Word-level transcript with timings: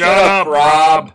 Shut 0.00 0.16
up, 0.16 0.46
Rob. 0.46 1.12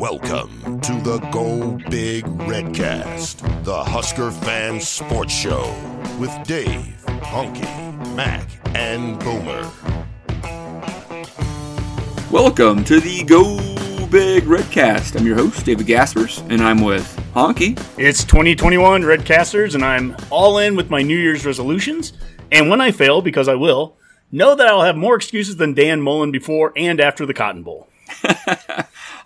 Welcome 0.00 0.80
to 0.80 0.92
the 1.02 1.18
Go 1.30 1.78
Big 1.90 2.24
Redcast, 2.24 3.64
the 3.64 3.84
Husker 3.84 4.30
fan 4.30 4.80
sports 4.80 5.34
show 5.34 5.76
with 6.18 6.32
Dave, 6.46 7.04
Honky, 7.06 8.16
Mac, 8.16 8.48
and 8.74 9.18
Boomer. 9.18 9.70
Welcome 12.30 12.82
to 12.84 12.98
the 12.98 13.22
Go 13.24 13.58
Big 14.06 14.44
Redcast. 14.44 15.14
I'm 15.14 15.26
your 15.26 15.36
host, 15.36 15.66
David 15.66 15.86
Gaspers, 15.86 16.38
and 16.48 16.62
I'm 16.62 16.80
with 16.80 17.04
Honky. 17.34 17.78
It's 17.98 18.24
2021 18.24 19.02
Redcasters, 19.02 19.74
and 19.74 19.84
I'm 19.84 20.16
all 20.30 20.56
in 20.56 20.76
with 20.76 20.88
my 20.88 21.02
New 21.02 21.18
Year's 21.18 21.44
resolutions. 21.44 22.14
And 22.50 22.70
when 22.70 22.80
I 22.80 22.90
fail, 22.90 23.20
because 23.20 23.48
I 23.48 23.54
will, 23.54 23.98
know 24.34 24.54
that 24.54 24.66
I'll 24.66 24.82
have 24.82 24.96
more 24.96 25.16
excuses 25.16 25.56
than 25.56 25.74
Dan 25.74 26.00
Mullen 26.00 26.30
before 26.30 26.72
and 26.76 27.00
after 27.00 27.24
the 27.24 27.34
Cotton 27.34 27.62
Bowl. 27.62 27.88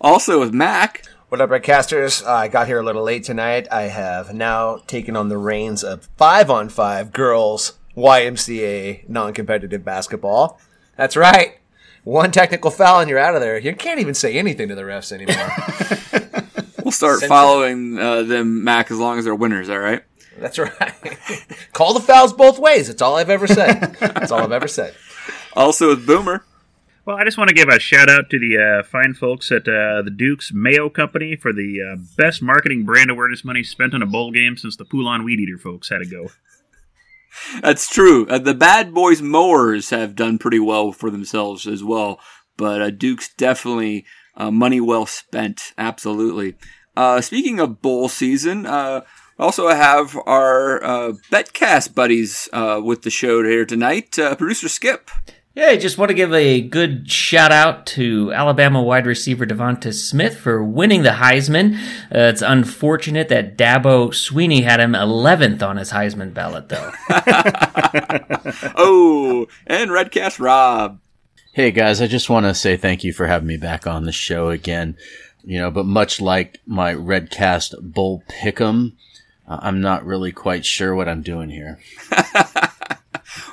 Also 0.01 0.39
with 0.39 0.53
Mac. 0.53 1.03
What 1.27 1.41
up, 1.41 1.49
Redcasters? 1.49 2.25
Uh, 2.25 2.31
I 2.31 2.47
got 2.47 2.67
here 2.67 2.79
a 2.79 2.83
little 2.83 3.03
late 3.03 3.25
tonight. 3.25 3.67
I 3.69 3.83
have 3.83 4.33
now 4.33 4.77
taken 4.87 5.17
on 5.17 5.27
the 5.27 5.37
reins 5.37 5.83
of 5.83 6.07
five 6.15 6.49
on 6.49 6.69
five 6.69 7.11
girls 7.11 7.73
YMCA 7.97 9.09
non 9.09 9.33
competitive 9.33 9.83
basketball. 9.83 10.57
That's 10.95 11.17
right. 11.17 11.59
One 12.05 12.31
technical 12.31 12.71
foul 12.71 13.01
and 13.01 13.09
you're 13.09 13.19
out 13.19 13.35
of 13.35 13.41
there. 13.41 13.57
You 13.57 13.75
can't 13.75 13.99
even 13.99 14.13
say 14.13 14.37
anything 14.37 14.69
to 14.69 14.75
the 14.75 14.83
refs 14.83 15.11
anymore. 15.11 15.49
We'll 16.81 16.93
start 16.93 17.19
Censor. 17.19 17.27
following 17.27 17.99
uh, 17.99 18.23
them, 18.23 18.63
Mac, 18.63 18.89
as 18.89 18.97
long 18.97 19.19
as 19.19 19.25
they're 19.25 19.35
winners, 19.35 19.69
all 19.69 19.77
right? 19.77 20.01
That's 20.39 20.57
right. 20.57 20.93
Call 21.73 21.93
the 21.93 21.99
fouls 21.99 22.33
both 22.33 22.57
ways. 22.57 22.87
That's 22.87 23.01
all 23.01 23.17
I've 23.17 23.29
ever 23.29 23.45
said. 23.45 23.95
That's 23.99 24.31
all 24.31 24.39
I've 24.39 24.51
ever 24.51 24.67
said. 24.67 24.95
Also 25.59 25.89
with 25.89 26.07
Boomer. 26.07 26.45
Well, 27.03 27.17
I 27.17 27.25
just 27.25 27.37
want 27.37 27.49
to 27.49 27.53
give 27.53 27.67
a 27.67 27.79
shout 27.79 28.09
out 28.09 28.29
to 28.29 28.39
the 28.39 28.57
uh, 28.57 28.83
fine 28.83 29.13
folks 29.13 29.51
at 29.51 29.67
uh, 29.67 30.01
the 30.01 30.13
Duke's 30.15 30.53
Mayo 30.53 30.89
Company 30.89 31.35
for 31.35 31.51
the 31.51 31.81
uh, 31.81 32.01
best 32.15 32.41
marketing 32.41 32.85
brand 32.85 33.11
awareness 33.11 33.43
money 33.43 33.61
spent 33.63 33.93
on 33.93 34.01
a 34.01 34.05
bowl 34.05 34.31
game 34.31 34.55
since 34.55 34.77
the 34.77 34.85
Poulan 34.85 35.25
Weed 35.25 35.41
Eater 35.41 35.57
folks 35.57 35.89
had 35.89 35.97
to 35.97 36.05
go. 36.05 36.29
That's 37.61 37.89
true. 37.89 38.25
Uh, 38.27 38.39
the 38.39 38.53
Bad 38.53 38.93
Boys 38.93 39.21
Mowers 39.21 39.89
have 39.89 40.15
done 40.15 40.37
pretty 40.37 40.59
well 40.59 40.93
for 40.93 41.09
themselves 41.09 41.67
as 41.67 41.83
well, 41.83 42.21
but 42.55 42.81
uh, 42.81 42.89
Duke's 42.89 43.33
definitely 43.33 44.05
uh, 44.37 44.51
money 44.51 44.79
well 44.79 45.05
spent. 45.05 45.73
Absolutely. 45.77 46.55
Uh, 46.95 47.19
speaking 47.19 47.59
of 47.59 47.81
bowl 47.81 48.07
season, 48.07 48.65
uh, 48.65 49.01
also 49.37 49.67
have 49.67 50.17
our 50.25 50.81
uh, 50.81 51.11
Betcast 51.29 51.95
buddies 51.95 52.47
uh, 52.53 52.79
with 52.81 53.01
the 53.01 53.09
show 53.09 53.43
here 53.43 53.65
tonight. 53.65 54.17
Uh, 54.17 54.35
Producer 54.35 54.69
Skip. 54.69 55.11
Yeah, 55.55 55.67
I 55.67 55.77
just 55.77 55.97
want 55.97 56.09
to 56.09 56.15
give 56.15 56.31
a 56.33 56.61
good 56.61 57.09
shout 57.09 57.51
out 57.51 57.85
to 57.87 58.31
Alabama 58.31 58.83
wide 58.83 59.07
receiver 59.07 59.45
Devonta 59.47 59.91
Smith 59.93 60.37
for 60.37 60.63
winning 60.63 61.01
the 61.01 61.09
Heisman. 61.09 61.75
Uh, 62.13 62.29
it's 62.29 62.43
unfortunate 62.43 63.29
that 63.29 63.57
Dabo 63.57 64.09
Swinney 64.09 64.63
had 64.63 64.79
him 64.79 64.93
11th 64.93 65.61
on 65.63 65.77
his 65.77 65.91
Heisman 65.91 66.33
ballot, 66.33 66.69
though. 66.69 66.91
Oh, 68.75 69.47
and 69.67 69.89
Redcast 69.89 70.39
Rob. 70.39 70.99
Hey 71.53 71.71
guys, 71.71 72.01
I 72.01 72.07
just 72.07 72.29
want 72.29 72.45
to 72.45 72.53
say 72.53 72.77
thank 72.77 73.03
you 73.03 73.11
for 73.11 73.27
having 73.27 73.47
me 73.47 73.57
back 73.57 73.85
on 73.87 74.05
the 74.05 74.11
show 74.11 74.49
again. 74.49 74.95
You 75.43 75.59
know, 75.59 75.71
but 75.71 75.85
much 75.85 76.21
like 76.21 76.59
my 76.65 76.93
Redcast 76.93 77.81
Bowl 77.81 78.23
Pick'em, 78.29 78.93
uh, 79.47 79.59
I'm 79.61 79.81
not 79.81 80.05
really 80.05 80.31
quite 80.31 80.65
sure 80.65 80.93
what 80.95 81.09
I'm 81.09 81.21
doing 81.21 81.49
here. 81.49 81.79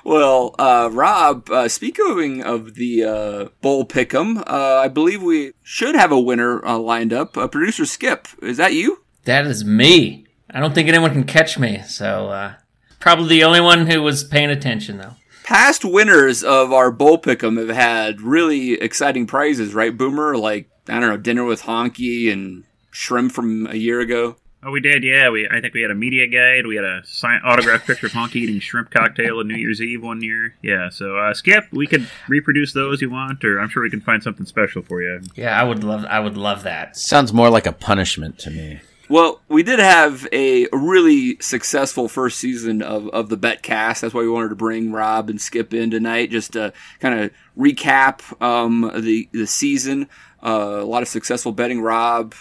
Well, 0.05 0.55
uh, 0.59 0.89
Rob, 0.93 1.51
uh, 1.51 1.69
speaking 1.69 2.43
of 2.43 2.75
the 2.75 3.05
uh, 3.05 3.49
Bowl 3.61 3.85
Pick'em, 3.85 4.39
uh, 4.47 4.77
I 4.77 4.89
believe 4.89 5.23
we 5.23 5.53
should 5.63 5.95
have 5.95 6.13
a 6.13 6.21
winner 6.21 6.65
uh, 6.65 6.79
lined 6.79 7.13
up. 7.13 7.37
Uh, 7.37 7.49
Producer 7.49 7.85
Skip, 7.87 8.29
is 8.43 8.57
that 8.57 8.73
you? 8.75 9.03
that 9.25 9.47
is 9.47 9.65
me. 9.65 10.27
I 10.51 10.61
don't 10.61 10.75
think 10.75 10.89
anyone 10.89 11.13
can 11.13 11.25
catch 11.25 11.59
me, 11.59 11.83
so 11.87 12.29
uh, 12.29 12.55
probably 13.01 13.29
the 13.29 13.45
only 13.45 13.61
one 13.61 13.87
who 13.87 14.03
was 14.03 14.25
paying 14.25 14.51
attention, 14.51 14.99
though. 14.99 15.15
Past 15.45 15.85
winners 15.85 16.43
of 16.43 16.73
our 16.73 16.91
Bowl 16.91 17.19
Pick'em 17.19 17.59
have 17.59 17.75
had 17.75 18.21
really 18.21 18.75
exciting 18.75 19.27
prizes, 19.27 19.75
right, 19.75 19.97
Boomer? 19.97 20.37
Like, 20.37 20.71
I 20.89 21.01
don't 21.01 21.11
know, 21.11 21.17
dinner 21.17 21.45
with 21.45 21.63
Honky 21.63 22.33
and 22.33 22.65
shrimp 22.91 23.33
from 23.33 23.67
a 23.67 23.77
year 23.77 24.01
ago. 24.01 24.37
Oh, 24.67 24.73
we 24.73 24.81
did, 24.81 25.05
yeah. 25.05 25.31
We 25.31 25.49
I 25.49 25.61
think 25.61 25.75
we 25.75 25.83
had 25.83 25.93
a 25.93 25.95
media 25.95 26.27
guide. 26.27 26.67
We 26.67 26.75
had 26.75 26.85
a 26.85 27.03
sign, 27.07 27.41
autographed 27.45 27.87
picture 27.87 28.07
of 28.07 28.13
Honky 28.13 28.37
eating 28.37 28.59
shrimp 28.59 28.91
cocktail 28.91 29.39
on 29.39 29.47
New 29.47 29.55
Year's 29.55 29.81
Eve 29.81 30.03
one 30.03 30.23
year. 30.23 30.57
Yeah, 30.61 30.89
so 30.89 31.17
uh, 31.17 31.33
Skip, 31.35 31.67
we 31.71 31.87
could 31.87 32.09
reproduce 32.29 32.73
those 32.73 33.01
you 33.01 33.09
want, 33.09 33.45
or 33.45 33.61
I'm 33.61 33.69
sure 33.69 33.85
we 33.85 33.91
can 33.91 34.01
find 34.01 34.25
something 34.25 34.45
special 34.45 34.83
for 34.83 35.01
you. 35.01 35.23
Yeah, 35.37 35.59
I 35.59 35.63
would 35.63 35.85
love. 35.85 36.05
I 36.07 36.19
would 36.19 36.37
love 36.37 36.65
that. 36.65 36.97
Sounds 36.97 37.33
more 37.33 37.49
like 37.49 37.67
a 37.67 37.73
punishment 37.73 38.41
to 38.41 38.51
me. 38.51 38.81
Well, 39.09 39.41
we 39.49 39.63
did 39.63 39.79
have 39.79 40.27
a 40.33 40.67
really 40.73 41.39
successful 41.41 42.09
first 42.09 42.41
season 42.41 42.83
of, 42.83 43.09
of 43.11 43.29
the 43.29 43.39
Betcast. 43.39 44.01
That's 44.01 44.13
why 44.13 44.23
we 44.23 44.29
wanted 44.29 44.49
to 44.49 44.57
bring 44.57 44.91
Rob 44.91 45.31
and 45.31 45.41
Skip 45.41 45.73
in 45.73 45.93
tonight, 45.93 46.33
just 46.33 46.55
to 46.55 46.73
kind 46.99 47.21
of 47.21 47.31
recap 47.57 48.43
um, 48.43 48.91
the 48.97 49.29
the 49.31 49.47
season. 49.47 50.09
Uh, 50.43 50.81
a 50.81 50.85
lot 50.85 51.03
of 51.03 51.09
successful 51.09 51.53
betting. 51.53 51.81
Rob, 51.81 52.35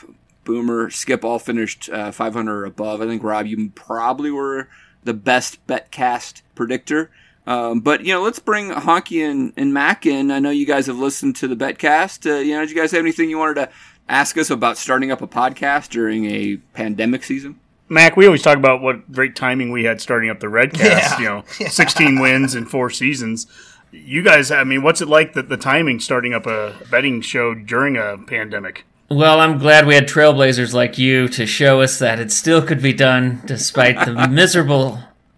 Boomer, 0.45 0.89
Skip 0.89 1.25
all 1.25 1.39
finished 1.39 1.89
uh, 1.89 2.11
500 2.11 2.51
or 2.51 2.66
above. 2.66 3.01
I 3.01 3.06
think 3.06 3.23
Rob, 3.23 3.45
you 3.47 3.69
probably 3.75 4.31
were 4.31 4.69
the 5.03 5.13
best 5.13 5.66
Betcast 5.67 6.41
predictor. 6.56 7.11
Um, 7.47 7.81
but 7.81 8.03
you 8.06 8.13
know, 8.13 8.22
let's 8.23 8.39
bring 8.39 8.72
Honky 8.72 9.29
and, 9.29 9.53
and 9.55 9.73
Mac 9.73 10.05
in. 10.05 10.31
I 10.31 10.39
know 10.39 10.50
you 10.50 10.66
guys 10.66 10.88
have 10.88 10.97
listened 10.97 11.35
to 11.38 11.47
the 11.47 11.55
Betcast. 11.55 12.29
Uh, 12.29 12.39
you 12.39 12.53
know, 12.53 12.61
did 12.61 12.69
you 12.72 12.75
guys 12.75 12.91
have 12.91 13.01
anything 13.01 13.29
you 13.29 13.38
wanted 13.38 13.55
to 13.55 13.69
ask 14.09 14.38
us 14.38 14.50
about 14.50 14.78
starting 14.78 15.11
up 15.11 15.22
a 15.22 15.28
podcast 15.28 15.89
during 15.89 16.25
a 16.25 16.57
pandemic 16.73 17.23
season? 17.23 17.59
Mac, 17.88 18.17
we 18.17 18.25
always 18.25 18.41
talk 18.41 18.57
about 18.57 18.81
what 18.81 19.11
great 19.11 19.35
timing 19.35 19.72
we 19.72 19.84
had 19.84 20.01
starting 20.01 20.31
up 20.31 20.39
the 20.39 20.47
Redcast. 20.47 20.79
Yeah. 20.79 21.19
You 21.19 21.25
know, 21.25 21.44
16 21.69 22.19
wins 22.19 22.55
in 22.55 22.66
four 22.66 22.89
seasons. 22.89 23.45
You 23.91 24.23
guys, 24.23 24.50
I 24.50 24.63
mean, 24.63 24.81
what's 24.81 25.01
it 25.01 25.07
like 25.07 25.34
that 25.34 25.50
the 25.50 25.57
timing 25.57 26.00
starting 26.00 26.34
up 26.34 26.47
a 26.47 26.75
betting 26.89 27.22
show 27.22 27.53
during 27.53 27.95
a 27.95 28.17
pandemic? 28.17 28.85
Well, 29.09 29.39
I'm 29.39 29.59
glad 29.59 29.85
we 29.85 29.93
had 29.93 30.07
trailblazers 30.07 30.73
like 30.73 30.97
you 30.97 31.27
to 31.27 31.45
show 31.45 31.81
us 31.81 31.99
that 31.99 32.19
it 32.19 32.31
still 32.31 32.66
could 32.66 32.81
be 32.81 32.91
done 32.91 33.39
despite 33.45 34.03
the 34.03 34.27
miserable 34.31 34.97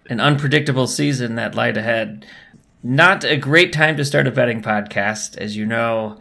and 0.10 0.22
unpredictable 0.22 0.88
season 0.88 1.36
that 1.36 1.54
lied 1.54 1.76
ahead. 1.76 2.26
Not 2.82 3.26
a 3.26 3.36
great 3.36 3.74
time 3.74 3.98
to 3.98 4.06
start 4.06 4.26
a 4.26 4.32
betting 4.32 4.62
podcast. 4.62 5.36
As 5.38 5.58
you 5.58 5.66
know, 5.66 6.18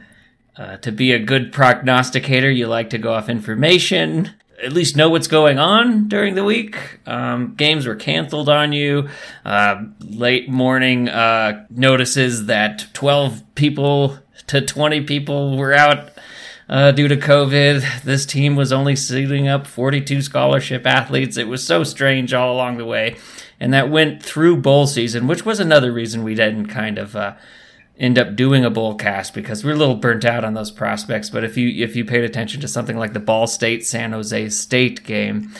uh, 0.57 0.79
to 0.79 0.91
be 0.91 1.13
a 1.13 1.21
good 1.21 1.53
prognosticator, 1.53 2.51
you 2.51 2.67
like 2.67 2.91
to 2.91 2.99
go 2.99 3.13
off 3.15 3.29
information, 3.29 4.33
at 4.61 4.73
least 4.73 4.97
know 4.97 5.09
what's 5.09 5.29
going 5.29 5.61
on 5.61 6.09
during 6.09 6.35
the 6.35 6.43
week. 6.43 6.99
Um, 7.07 7.55
games 7.55 7.87
were 7.87 7.95
canceled 7.95 8.49
on 8.49 8.73
you. 8.73 9.09
Uh, 9.45 9.85
late 10.01 10.49
morning 10.49 11.09
uh, 11.09 11.65
notices 11.71 12.47
that 12.47 12.87
12 12.93 13.55
people 13.55 14.19
to 14.49 14.61
20 14.61 15.03
people 15.03 15.57
were 15.57 15.73
out 15.73 16.11
uh, 16.69 16.93
due 16.93 17.09
to 17.09 17.17
COVID. 17.17 18.03
This 18.03 18.27
team 18.27 18.57
was 18.57 18.73
only 18.73 18.97
suiting 18.97 19.49
up 19.49 19.67
42 19.67 20.23
scholarship 20.23 20.87
athletes. 20.87 21.37
It 21.37 21.49
was 21.49 21.67
so 21.67 21.85
strange 21.85 22.33
all 22.35 22.55
along 22.55 22.79
the 22.79 22.85
way. 22.85 23.17
And 23.59 23.73
that 23.73 23.91
went 23.91 24.23
through 24.23 24.59
bowl 24.59 24.87
season, 24.87 25.27
which 25.27 25.45
was 25.45 25.61
another 25.61 25.93
reason 25.93 26.23
we 26.23 26.35
didn't 26.35 26.67
kind 26.67 26.99
of 26.99 27.17
uh, 27.17 27.37
end 27.99 28.19
up 28.19 28.37
doing 28.37 28.65
a 28.65 28.71
bowl 28.71 28.95
cast 28.95 29.33
because 29.33 29.65
we're 29.65 29.73
a 29.73 29.77
little 29.77 29.97
burnt 29.97 30.25
out 30.25 30.45
on 30.45 30.55
those 30.55 30.71
prospects. 30.71 31.31
But 31.31 31.45
if 31.45 31.57
you 31.57 31.83
if 31.83 31.97
you 31.97 32.05
paid 32.05 32.25
attention 32.25 32.61
to 32.61 32.69
something 32.69 32.99
like 32.99 33.13
the 33.15 33.21
Ball 33.21 33.47
State 33.47 33.87
San 33.87 34.13
Jose 34.13 34.51
State 34.51 35.05
game, 35.05 35.53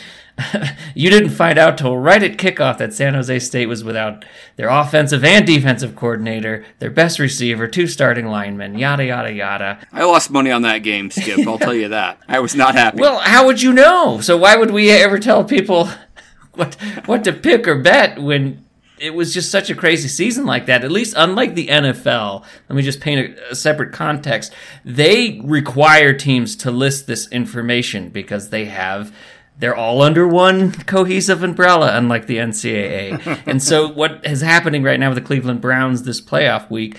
you 0.95 1.11
didn't 1.11 1.31
find 1.31 1.59
out 1.59 1.79
till 1.79 1.97
right 1.97 2.23
at 2.23 2.37
kickoff 2.37 2.79
that 2.79 2.93
San 2.93 3.15
Jose 3.15 3.39
State 3.39 3.67
was 3.67 3.83
without 3.83 4.25
their 4.57 4.69
offensive 4.69 5.25
and 5.25 5.47
defensive 5.47 5.97
coordinator, 5.97 6.65
their 6.79 6.91
best 6.91 7.19
receiver, 7.19 7.67
two 7.67 7.87
starting 7.87 8.27
linemen, 8.27 8.79
yada 8.79 9.05
yada 9.05 9.33
yada. 9.33 9.79
I 9.93 10.05
lost 10.05 10.31
money 10.31 10.51
on 10.51 10.63
that 10.63 10.79
game, 10.79 11.11
Skip. 11.11 11.47
I'll 11.47 11.59
tell 11.59 11.75
you 11.75 11.89
that. 11.89 12.19
I 12.29 12.41
was 12.41 12.55
not 12.55 12.75
happy. 12.75 13.01
Well, 13.01 13.19
how 13.19 13.47
would 13.47 13.63
you 13.63 13.73
know? 13.73 14.21
So 14.21 14.37
why 14.37 14.57
would 14.57 14.71
we 14.71 14.91
ever 14.91 15.19
tell 15.19 15.45
people 15.45 15.89
what 16.55 16.75
what 17.07 17.25
to 17.25 17.33
pick 17.33 17.67
or 17.67 17.77
bet 17.81 18.21
when 18.21 18.65
it 18.99 19.15
was 19.15 19.35
just 19.35 19.51
such 19.51 19.69
a 19.71 19.75
crazy 19.75 20.09
season 20.09 20.45
like 20.45 20.67
that? 20.67 20.85
At 20.85 20.93
least 20.93 21.15
unlike 21.17 21.55
the 21.55 21.69
NFL, 21.69 22.45
let 22.69 22.77
me 22.77 22.83
just 22.83 23.01
paint 23.01 23.39
a, 23.39 23.53
a 23.53 23.55
separate 23.55 23.93
context. 23.93 24.53
They 24.85 25.41
require 25.43 26.13
teams 26.13 26.57
to 26.57 26.71
list 26.71 27.07
this 27.07 27.27
information 27.29 28.11
because 28.11 28.51
they 28.51 28.67
have 28.67 29.15
they're 29.59 29.77
all 29.77 30.03
under 30.03 30.29
one 30.29 30.73
cohesive 30.73 31.43
umbrella, 31.43 31.97
unlike 31.97 32.27
the 32.27 32.37
NCAA. 32.37 33.43
and 33.47 33.63
so, 33.63 33.89
what 33.89 34.25
is 34.25 34.41
happening 34.41 34.83
right 34.83 35.01
now 35.01 35.09
with 35.09 35.17
the 35.17 35.25
Cleveland 35.25 35.61
Browns 35.61 36.03
this 36.03 36.21
playoff 36.21 36.71
week? 36.71 36.97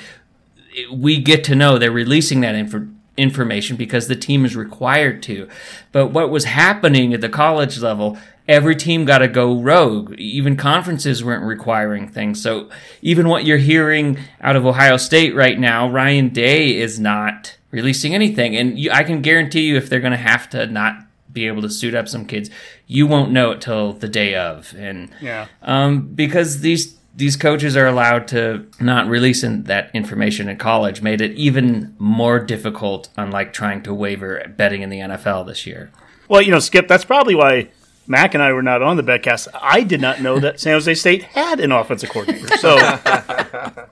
we 0.92 1.20
get 1.20 1.44
to 1.46 1.56
know 1.56 1.78
they're 1.78 1.92
releasing 1.92 2.42
that 2.42 2.56
info 2.56 2.88
information 3.16 3.76
because 3.76 4.08
the 4.08 4.16
team 4.16 4.46
is 4.46 4.56
required 4.56 5.24
to. 5.24 5.50
But 5.92 6.10
what 6.10 6.30
was 6.30 6.46
happening 6.46 7.16
at 7.16 7.22
the 7.22 7.30
college 7.30 7.80
level, 7.80 8.16
every 8.48 8.76
team 8.76 9.06
got 9.06 9.20
to 9.20 9.28
go 9.28 9.60
rogue. 9.60 10.14
Even 10.20 10.56
conferences 10.56 11.24
weren't 11.24 11.44
requiring 11.44 12.08
things. 12.10 12.40
So 12.40 12.70
even 13.02 13.28
what 13.28 13.44
you're 13.44 13.58
hearing 13.58 14.20
out 14.40 14.56
of 14.56 14.68
Ohio 14.68 14.98
State 14.98 15.34
right 15.34 15.60
now, 15.60 15.90
Ryan 15.90 16.30
Day 16.30 16.78
is 16.78 17.00
not 17.00 17.58
releasing 17.72 18.14
anything. 18.14 18.56
And 18.56 18.78
you, 18.78 18.92
I 18.92 19.02
can 19.02 19.24
guarantee 19.24 19.62
you, 19.62 19.78
if 19.78 19.90
they're 19.90 20.00
going 20.00 20.12
to 20.12 20.18
have 20.18 20.48
to 20.52 20.68
not 20.68 21.07
be 21.32 21.48
able 21.48 21.62
to 21.62 21.70
suit 21.70 21.94
up 21.94 22.08
some 22.08 22.26
kids, 22.26 22.50
you 22.88 23.06
won't 23.08 23.32
know 23.32 23.52
it 23.52 23.62
till 23.62 23.94
the 23.94 24.08
day 24.08 24.36
of. 24.36 24.74
And 24.78 25.10
Yeah. 25.22 25.48
um, 25.62 26.08
because 26.14 26.62
these 26.62 26.96
these 27.16 27.36
coaches 27.36 27.76
are 27.76 27.88
allowed 27.88 28.28
to 28.28 28.68
not 28.80 29.08
release 29.08 29.44
in 29.44 29.64
that 29.64 29.90
information 29.96 30.48
in 30.48 30.56
college, 30.58 31.02
made 31.02 31.20
it 31.20 31.32
even 31.32 31.96
more 31.98 32.40
difficult. 32.40 33.10
Unlike 33.18 33.54
trying 33.54 33.82
to 33.84 33.94
waiver 33.94 34.44
betting 34.56 34.84
in 34.84 34.90
the 34.92 35.00
NFL 35.00 35.48
this 35.48 35.66
year. 35.66 35.90
Well, 36.28 36.44
you 36.44 36.52
know, 36.52 36.60
Skip, 36.60 36.88
that's 36.88 37.06
probably 37.06 37.34
why 37.34 37.70
Mac 38.06 38.36
and 38.36 38.44
I 38.44 38.54
were 38.54 38.62
not 38.62 38.84
on 38.84 38.98
the 38.98 39.04
betcast. 39.04 39.48
I 39.60 39.82
did 39.82 40.00
not 40.00 40.22
know 40.22 40.40
that 40.40 40.60
San 40.60 40.74
Jose 40.74 40.94
State 40.94 41.24
had 41.24 41.60
an 41.60 41.72
offensive 41.72 42.10
coordinator. 42.12 42.56
So, 42.58 42.78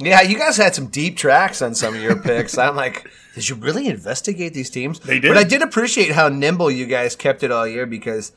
Yeah, 0.00 0.20
you 0.22 0.38
guys 0.38 0.56
had 0.56 0.74
some 0.76 0.86
deep 0.88 1.16
tracks 1.16 1.60
on 1.60 1.74
some 1.74 1.94
of 1.94 2.00
your 2.00 2.16
picks. 2.16 2.56
I'm 2.56 2.76
like, 2.76 3.10
did 3.34 3.48
you 3.48 3.54
really 3.54 3.86
investigate 3.86 4.54
these 4.54 4.70
teams? 4.70 5.00
They 5.00 5.20
did. 5.20 5.28
But 5.28 5.36
I 5.36 5.44
did 5.44 5.62
appreciate 5.62 6.12
how 6.12 6.28
nimble 6.28 6.70
you 6.70 6.86
guys 6.86 7.14
kept 7.16 7.42
it 7.42 7.50
all 7.50 7.66
year 7.66 7.86
because 7.86 8.32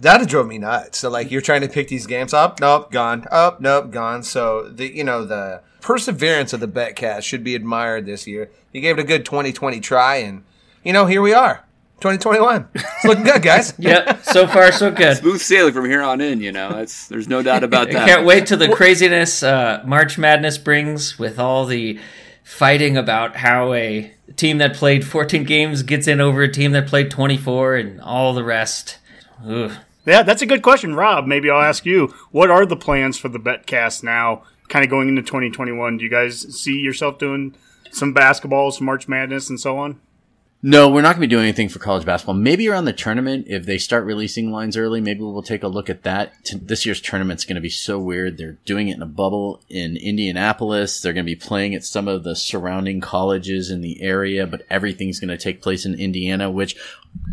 that 0.00 0.26
drove 0.28 0.46
me 0.46 0.58
nuts. 0.58 0.98
So 0.98 1.10
like 1.10 1.30
you're 1.30 1.40
trying 1.40 1.60
to 1.62 1.68
pick 1.68 1.88
these 1.88 2.06
games 2.06 2.34
up, 2.34 2.60
nope, 2.60 2.90
gone. 2.90 3.26
Up, 3.30 3.60
nope, 3.60 3.90
gone. 3.90 4.22
So 4.22 4.68
the 4.68 4.86
you 4.94 5.04
know 5.04 5.24
the 5.24 5.62
perseverance 5.80 6.52
of 6.52 6.60
the 6.60 6.68
betcast 6.68 7.22
should 7.22 7.44
be 7.44 7.54
admired 7.54 8.06
this 8.06 8.26
year. 8.26 8.50
You 8.72 8.80
gave 8.80 8.98
it 8.98 9.02
a 9.02 9.04
good 9.04 9.24
2020 9.24 9.80
try, 9.80 10.16
and 10.16 10.44
you 10.82 10.92
know 10.92 11.06
here 11.06 11.22
we 11.22 11.32
are, 11.32 11.64
2021. 12.00 12.68
It's 12.74 13.04
looking 13.04 13.24
good, 13.24 13.42
guys. 13.42 13.74
Yep, 13.78 14.24
so 14.24 14.46
far 14.46 14.72
so 14.72 14.90
good. 14.90 15.16
Smooth 15.18 15.40
sailing 15.40 15.72
from 15.74 15.84
here 15.84 16.02
on 16.02 16.20
in. 16.20 16.40
You 16.40 16.52
know, 16.52 16.70
that's 16.72 17.08
there's 17.08 17.28
no 17.28 17.42
doubt 17.42 17.64
about 17.64 17.88
I 17.88 17.92
that. 17.92 18.08
can't 18.08 18.26
wait 18.26 18.46
till 18.46 18.58
the 18.58 18.68
craziness 18.68 19.42
uh, 19.42 19.82
March 19.84 20.18
Madness 20.18 20.58
brings 20.58 21.18
with 21.18 21.38
all 21.38 21.66
the 21.66 21.98
fighting 22.44 22.96
about 22.96 23.36
how 23.36 23.72
a 23.72 24.14
team 24.36 24.58
that 24.58 24.74
played 24.74 25.04
14 25.04 25.44
games 25.44 25.82
gets 25.82 26.06
in 26.06 26.20
over 26.20 26.42
a 26.42 26.52
team 26.52 26.72
that 26.72 26.86
played 26.86 27.10
24 27.10 27.76
and 27.76 28.00
all 28.00 28.34
the 28.34 28.44
rest. 28.44 28.98
Ugh. 29.44 29.72
yeah, 30.06 30.22
that's 30.22 30.42
a 30.42 30.46
good 30.46 30.62
question. 30.62 30.94
Rob, 30.94 31.26
maybe 31.26 31.50
I'll 31.50 31.62
ask 31.62 31.84
you 31.84 32.14
what 32.30 32.50
are 32.50 32.66
the 32.66 32.76
plans 32.76 33.18
for 33.18 33.28
the 33.28 33.40
betcast 33.40 34.04
now, 34.04 34.44
kind 34.68 34.84
of 34.84 34.90
going 34.90 35.08
into 35.08 35.22
2021? 35.22 35.96
Do 35.96 36.04
you 36.04 36.10
guys 36.10 36.40
see 36.54 36.78
yourself 36.78 37.18
doing 37.18 37.54
some 37.90 38.12
basketball, 38.12 38.70
some 38.70 38.86
March 38.86 39.08
Madness, 39.08 39.48
and 39.48 39.58
so 39.58 39.78
on? 39.78 40.00
No, 40.66 40.88
we're 40.88 41.02
not 41.02 41.08
going 41.08 41.20
to 41.20 41.26
be 41.26 41.30
doing 41.30 41.42
anything 41.42 41.68
for 41.68 41.78
college 41.78 42.06
basketball. 42.06 42.36
Maybe 42.36 42.70
around 42.70 42.86
the 42.86 42.94
tournament, 42.94 43.44
if 43.50 43.66
they 43.66 43.76
start 43.76 44.06
releasing 44.06 44.50
lines 44.50 44.78
early, 44.78 44.98
maybe 44.98 45.20
we'll 45.20 45.42
take 45.42 45.62
a 45.62 45.68
look 45.68 45.90
at 45.90 46.04
that. 46.04 46.32
This 46.54 46.86
year's 46.86 47.02
tournament's 47.02 47.44
going 47.44 47.56
to 47.56 47.60
be 47.60 47.68
so 47.68 47.98
weird. 47.98 48.38
They're 48.38 48.56
doing 48.64 48.88
it 48.88 48.96
in 48.96 49.02
a 49.02 49.06
bubble 49.06 49.60
in 49.68 49.98
Indianapolis. 49.98 51.02
They're 51.02 51.12
going 51.12 51.26
to 51.26 51.30
be 51.30 51.36
playing 51.36 51.74
at 51.74 51.84
some 51.84 52.08
of 52.08 52.24
the 52.24 52.34
surrounding 52.34 53.02
colleges 53.02 53.70
in 53.70 53.82
the 53.82 54.00
area, 54.00 54.46
but 54.46 54.62
everything's 54.70 55.20
going 55.20 55.28
to 55.28 55.36
take 55.36 55.60
place 55.60 55.84
in 55.84 56.00
Indiana, 56.00 56.50
which 56.50 56.76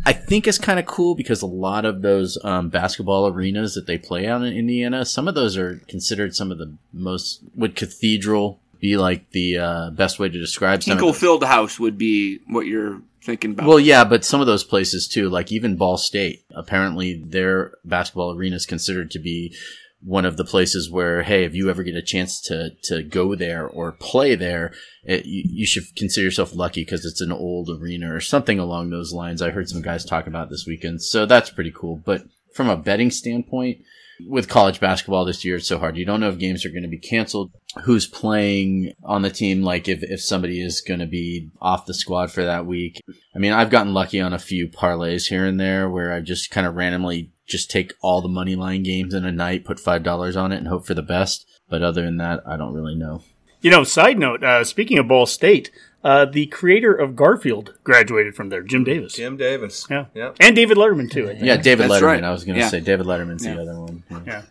I 0.06 0.12
think 0.12 0.46
is 0.46 0.58
kind 0.58 0.78
of 0.78 0.86
cool 0.86 1.16
because 1.16 1.42
a 1.42 1.48
lot 1.48 1.86
of 1.86 2.02
those 2.02 2.38
um, 2.44 2.68
basketball 2.68 3.28
arenas 3.28 3.76
that 3.76 3.88
they 3.88 3.98
play 3.98 4.28
out 4.28 4.42
in 4.42 4.52
Indiana, 4.52 5.06
some 5.06 5.30
of 5.30 5.36
those 5.36 5.56
are 5.56 5.78
considered 5.88 6.36
some 6.36 6.52
of 6.52 6.58
the 6.58 6.74
most. 6.92 7.44
Would 7.56 7.78
Cathedral 7.78 8.60
be 8.82 8.98
like 8.98 9.32
the 9.32 9.58
uh, 9.58 9.90
best 9.92 10.20
way 10.20 10.28
to 10.28 10.38
describe 10.38 10.84
some 10.84 10.98
those? 10.98 11.48
House 11.48 11.80
would 11.80 11.98
be 11.98 12.40
what 12.48 12.66
you're 12.66 13.02
thinking 13.24 13.52
about. 13.52 13.68
Well, 13.68 13.80
yeah, 13.80 14.04
but 14.04 14.26
some 14.26 14.42
of 14.42 14.48
those 14.48 14.64
places 14.64 15.08
too, 15.08 15.30
like 15.30 15.52
even 15.52 15.78
Ball 15.78 15.98
State, 15.98 16.44
apparently 16.54 17.22
their 17.24 17.74
basketball 17.86 18.36
arena 18.36 18.56
is 18.56 18.66
considered 18.66 19.12
to 19.12 19.20
be 19.20 19.56
one 20.04 20.26
of 20.26 20.36
the 20.36 20.44
places 20.44 20.90
where, 20.90 21.22
hey, 21.22 21.44
if 21.46 21.54
you 21.54 21.70
ever 21.70 21.84
get 21.84 21.96
a 21.96 22.02
chance 22.02 22.42
to 22.42 22.72
to 22.84 23.04
go 23.04 23.36
there 23.36 23.68
or 23.68 23.92
play 23.92 24.36
there, 24.36 24.74
it, 25.04 25.26
you, 25.26 25.44
you 25.46 25.66
should 25.66 25.96
consider 25.96 26.26
yourself 26.26 26.56
lucky 26.56 26.84
because 26.84 27.06
it's 27.06 27.22
an 27.22 27.32
old 27.32 27.70
arena 27.70 28.14
or 28.14 28.20
something 28.20 28.60
along 28.60 28.90
those 28.90 29.14
lines. 29.14 29.42
I 29.42 29.52
heard 29.52 29.70
some 29.70 29.82
guys 29.82 30.04
talk 30.04 30.28
about 30.28 30.50
this 30.50 30.66
weekend, 30.68 31.02
so 31.02 31.26
that's 31.26 31.52
pretty 31.52 31.72
cool. 31.72 32.02
But 32.04 32.24
from 32.54 32.70
a 32.70 32.78
betting 32.78 33.12
standpoint, 33.12 33.82
with 34.28 34.50
college 34.50 34.80
basketball 34.80 35.26
this 35.26 35.44
year, 35.46 35.58
it's 35.58 35.68
so 35.68 35.80
hard. 35.80 35.98
You 35.98 36.06
don't 36.06 36.20
know 36.20 36.30
if 36.30 36.38
games 36.38 36.66
are 36.66 36.70
going 36.70 36.84
to 36.84 36.90
be 36.90 36.98
canceled, 36.98 37.52
who's 37.84 38.08
playing 38.08 38.94
on 39.04 39.22
the 39.22 39.30
team, 39.30 39.64
like 39.64 39.88
if, 39.88 40.04
if 40.04 40.22
somebody 40.22 40.62
is 40.62 40.82
going 40.82 41.00
to 41.00 41.06
be 41.06 41.50
off 41.62 41.86
the 41.86 41.94
squad 41.94 42.32
for 42.32 42.44
that 42.44 42.66
week. 42.66 43.02
I 43.36 43.40
mean, 43.40 43.54
I've 43.54 43.70
gotten 43.70 43.94
lucky 43.94 44.20
on 44.20 44.34
a 44.34 44.40
few 44.40 44.68
parlays 44.68 45.28
here 45.30 45.46
and 45.46 45.60
there 45.60 45.90
where 45.90 46.14
I 46.14 46.20
just 46.20 46.52
kind 46.52 46.68
of 46.68 46.76
randomly 46.76 47.32
just 47.46 47.70
take 47.70 47.94
all 48.02 48.22
the 48.22 48.30
money 48.30 48.56
line 48.56 48.84
games 48.84 49.14
in 49.14 49.26
a 49.26 49.32
night, 49.32 49.66
put 49.66 49.78
$5 49.78 50.42
on 50.42 50.52
it 50.52 50.58
and 50.58 50.68
hope 50.68 50.86
for 50.86 50.94
the 50.94 51.02
best. 51.02 51.46
But 51.70 51.82
other 51.82 52.04
than 52.04 52.18
that, 52.18 52.42
I 52.46 52.58
don't 52.58 52.74
really 52.74 52.96
know. 52.96 53.24
You 53.62 53.70
know, 53.70 53.84
side 53.84 54.18
note, 54.18 54.44
uh, 54.44 54.64
speaking 54.64 54.98
of 54.98 55.08
Ball 55.08 55.28
State, 55.28 55.70
uh, 56.04 56.26
the 56.26 56.46
creator 56.48 56.94
of 56.94 57.16
Garfield 57.16 57.74
graduated 57.84 58.36
from 58.36 58.50
there, 58.50 58.62
Jim 58.64 58.84
Davis. 58.84 59.14
Jim 59.14 59.38
Davis. 59.38 59.86
Yeah. 59.90 60.06
Yep. 60.14 60.38
And 60.40 60.56
David 60.56 60.78
Letterman, 60.78 61.12
too. 61.12 61.26
I 61.30 61.34
think. 61.34 61.46
Yeah, 61.46 61.58
David 61.58 61.90
That's 61.90 62.02
Letterman. 62.02 62.06
right. 62.08 62.24
I 62.24 62.32
was 62.32 62.44
going 62.44 62.56
to 62.56 62.62
Yeah. 62.62 62.70
say 62.70 62.80
David 62.80 63.06
Letterman's 63.06 63.46
Yeah. 63.46 63.56
the 63.56 63.62
other 63.62 63.80
one. 63.80 64.04
Yeah. 64.10 64.20
Yeah. 64.26 64.42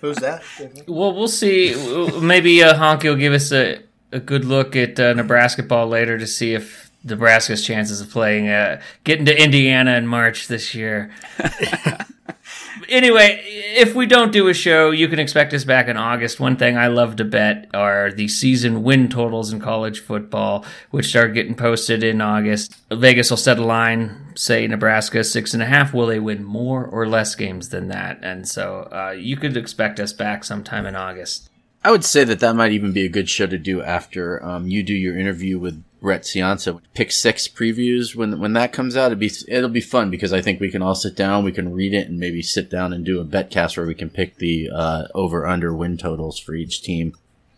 Who's 0.00 0.16
that? 0.18 0.42
Well, 0.86 1.12
we'll 1.14 1.28
see. 1.28 1.74
Maybe 2.20 2.62
uh, 2.62 2.74
Honky 2.74 3.04
will 3.04 3.16
give 3.16 3.32
us 3.34 3.52
a, 3.52 3.80
a 4.12 4.18
good 4.20 4.44
look 4.46 4.74
at 4.74 4.98
uh, 4.98 5.12
Nebraska 5.12 5.62
ball 5.62 5.88
later 5.88 6.16
to 6.18 6.26
see 6.26 6.54
if 6.54 6.90
Nebraska's 7.04 7.64
chances 7.66 8.00
of 8.00 8.08
playing, 8.10 8.48
uh, 8.48 8.80
getting 9.04 9.26
to 9.26 9.42
Indiana 9.42 9.96
in 9.96 10.06
March 10.06 10.48
this 10.48 10.74
year. 10.74 11.10
anyway, 12.88 13.42
if 13.44 13.94
we 13.94 14.06
don't 14.06 14.32
do 14.32 14.48
a 14.48 14.54
show, 14.54 14.90
you 14.90 15.08
can 15.08 15.18
expect 15.18 15.52
us 15.54 15.64
back 15.64 15.88
in 15.88 15.96
August. 15.96 16.40
One 16.40 16.56
thing 16.56 16.76
I 16.76 16.88
love 16.88 17.16
to 17.16 17.24
bet 17.24 17.68
are 17.74 18.12
the 18.12 18.28
season 18.28 18.82
win 18.82 19.08
totals 19.08 19.52
in 19.52 19.60
college 19.60 20.00
football, 20.00 20.64
which 20.90 21.08
start 21.08 21.34
getting 21.34 21.54
posted 21.54 22.02
in 22.02 22.20
August. 22.20 22.76
Vegas 22.90 23.30
will 23.30 23.36
set 23.36 23.58
a 23.58 23.64
line, 23.64 24.32
say 24.34 24.66
Nebraska 24.66 25.24
six 25.24 25.54
and 25.54 25.62
a 25.62 25.66
half. 25.66 25.94
Will 25.94 26.06
they 26.06 26.20
win 26.20 26.44
more 26.44 26.84
or 26.84 27.06
less 27.06 27.34
games 27.34 27.68
than 27.68 27.88
that? 27.88 28.18
And 28.22 28.48
so 28.48 28.88
uh, 28.92 29.12
you 29.12 29.36
could 29.36 29.56
expect 29.56 30.00
us 30.00 30.12
back 30.12 30.44
sometime 30.44 30.86
in 30.86 30.96
August. 30.96 31.48
I 31.82 31.90
would 31.90 32.04
say 32.04 32.24
that 32.24 32.40
that 32.40 32.56
might 32.56 32.72
even 32.72 32.92
be 32.92 33.06
a 33.06 33.08
good 33.08 33.30
show 33.30 33.46
to 33.46 33.56
do 33.56 33.82
after 33.82 34.44
um, 34.44 34.66
you 34.66 34.82
do 34.82 34.92
your 34.92 35.16
interview 35.16 35.58
with 35.58 35.82
Brett 36.00 36.22
Ciancia. 36.22 36.80
Pick 36.94 37.12
six 37.12 37.46
previews 37.48 38.14
when 38.14 38.38
when 38.40 38.54
that 38.54 38.72
comes 38.72 38.96
out. 38.96 39.12
It'll 39.12 39.20
be 39.20 39.30
it'll 39.48 39.68
be 39.68 39.80
fun 39.80 40.10
because 40.10 40.32
I 40.32 40.40
think 40.40 40.60
we 40.60 40.70
can 40.70 40.82
all 40.82 40.94
sit 40.94 41.16
down, 41.16 41.44
we 41.44 41.52
can 41.52 41.72
read 41.72 41.94
it, 41.94 42.08
and 42.08 42.18
maybe 42.18 42.42
sit 42.42 42.70
down 42.70 42.92
and 42.92 43.04
do 43.04 43.20
a 43.20 43.24
bet 43.24 43.50
cast 43.50 43.76
where 43.76 43.86
we 43.86 43.94
can 43.94 44.10
pick 44.10 44.36
the 44.36 44.70
uh, 44.74 45.04
over 45.14 45.46
under 45.46 45.74
win 45.74 45.96
totals 45.96 46.38
for 46.38 46.54
each 46.54 46.82
team. 46.82 47.14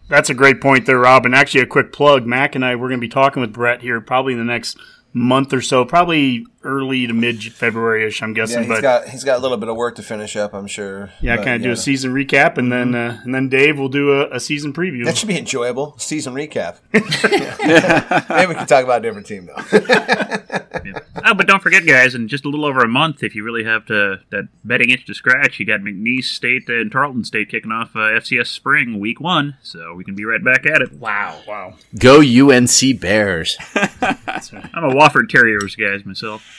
That's 0.09 0.31
a 0.31 0.35
great 0.35 0.61
point 0.61 0.87
there, 0.87 0.99
Rob. 0.99 1.25
And 1.25 1.35
actually, 1.35 1.63
a 1.63 1.67
quick 1.67 1.93
plug 1.93 2.27
Mac 2.27 2.55
and 2.55 2.65
I, 2.65 2.75
we're 2.75 2.89
going 2.89 3.01
to 3.01 3.07
be 3.07 3.09
talking 3.09 3.41
with 3.41 3.53
Brett 3.53 3.83
here 3.83 4.01
probably 4.01 4.33
in 4.33 4.39
the 4.39 4.45
next 4.45 4.77
month 5.13 5.53
or 5.53 5.63
so, 5.63 5.85
probably 5.85 6.47
early 6.65 7.07
to 7.07 7.13
mid 7.13 7.43
February 7.53 8.07
ish, 8.07 8.23
I'm 8.23 8.31
Yeah, 8.31 8.35
guessing. 8.35 8.61
he's 8.65 8.69
but 8.69 8.83
got 8.83 9.09
he's 9.09 9.25
got 9.25 9.39
a 9.39 9.43
little 9.43 9.57
bit 9.57 9.69
of 9.69 9.77
work 9.77 9.97
to 9.97 10.03
finish 10.03 10.37
up, 10.37 10.55
I'm 10.55 10.67
sure. 10.67 11.11
yeah, 11.21 11.37
But, 11.37 11.45
kind 11.45 11.57
of 11.57 11.63
do 11.63 11.71
a 11.71 11.77
season 11.77 12.13
recap, 12.13 12.59
and 12.59 12.71
then 12.73 12.95
uh, 12.95 13.21
and 13.25 13.35
then 13.35 13.49
Dave 13.49 13.79
will 13.79 13.89
do 13.89 14.13
a, 14.13 14.37
a 14.37 14.41
season 14.41 14.73
preview. 14.73 15.05
That 15.05 15.17
should 15.17 15.29
be 15.29 15.39
enjoyable. 15.39 15.95
Season 15.99 16.35
recap. 16.35 16.77
Maybe 16.93 18.47
we 18.49 18.55
can 18.55 18.67
talk 18.67 18.85
about 18.85 18.99
a 18.99 19.03
different 19.03 19.27
team 19.27 19.47
though. 19.47 19.79
Oh, 21.25 21.35
but 21.35 21.47
don't 21.47 21.63
forget, 21.63 21.87
guys, 21.87 22.17
in 22.17 22.27
just 22.27 22.45
a 22.45 22.49
little 22.49 22.65
over 22.65 22.81
a 22.81 22.89
month, 22.89 23.23
if 23.23 23.37
you 23.37 23.45
really 23.45 23.63
have 23.63 23.87
to 23.87 24.19
that 24.31 24.49
betting 24.65 24.91
itch 24.91 25.07
to 25.07 25.15
scratch, 25.15 25.61
you 25.61 25.67
got 25.67 25.79
McNeese 25.81 26.25
State 26.25 26.69
and 26.69 26.91
Tarleton 26.91 27.23
State 27.23 27.49
kicking 27.49 27.71
off 27.71 27.95
uh, 27.95 28.01
FCS 28.19 28.49
Spring 28.49 28.99
Week 28.99 29.21
One, 29.21 29.57
so 29.63 29.95
we 29.95 30.03
can 30.03 30.17
be 30.17 30.25
right 30.25 30.43
back 30.43 30.67
at 30.67 30.83
it. 30.83 30.93
wow, 30.95 31.39
wow. 31.47 31.75
Go 31.97 32.17
UNC 32.21 33.01
Bears! 33.01 33.57
I'm 33.77 34.83
a 34.85 34.93
Wofford 34.95 35.29
Terriers 35.29 35.77
guys 35.77 36.05
myself. 36.05 36.52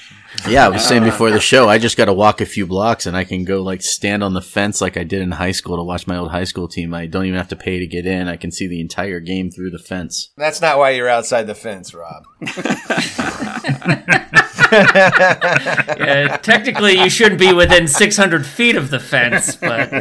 Yeah, 0.48 0.66
I 0.66 0.70
was 0.70 0.84
saying 0.84 1.04
before 1.04 1.32
the 1.32 1.40
show, 1.40 1.70
I 1.70 1.78
just 1.78 1.96
got 1.96 2.06
to 2.06 2.14
walk 2.14 2.42
a 2.42 2.46
few 2.46 2.66
blocks 2.66 3.06
and 3.06 3.16
I 3.16 3.24
can 3.24 3.46
go 3.46 3.62
like 3.62 3.82
stand 3.82 4.24
on 4.24 4.34
the 4.34 4.42
fence 4.42 4.82
like 4.82 4.98
I 4.98 5.04
did 5.04 5.22
in 5.22 5.32
high 5.32 5.52
school 5.52 5.78
to 5.78 5.84
watch 5.84 6.08
my 6.08 6.18
old 6.18 6.32
high 6.32 6.44
school 6.44 6.68
team. 6.68 6.94
I 6.94 7.06
don't 7.06 7.26
even 7.26 7.38
have 7.38 7.48
to 7.50 7.56
pay 7.56 7.80
to 7.80 7.88
get 7.88 8.06
in. 8.06 8.28
I 8.28 8.36
can 8.36 8.52
see 8.52 8.68
the 8.68 8.82
entire 8.82 9.20
game 9.20 9.52
through 9.52 9.70
the 9.70 9.80
fence. 9.80 10.32
That's 10.36 10.60
not 10.60 10.80
why 10.80 10.92
you're 10.92 11.08
outside 11.08 11.48
the 11.48 11.56
fence, 11.56 11.94
Rob. 11.94 12.24
Uh, 14.74 16.38
technically, 16.38 16.98
you 16.98 17.10
shouldn't 17.10 17.40
be 17.40 17.54
within 17.54 17.88
600 17.88 18.46
feet 18.46 18.76
of 18.76 18.90
the 18.90 19.00
fence, 19.00 19.56
but 19.56 19.94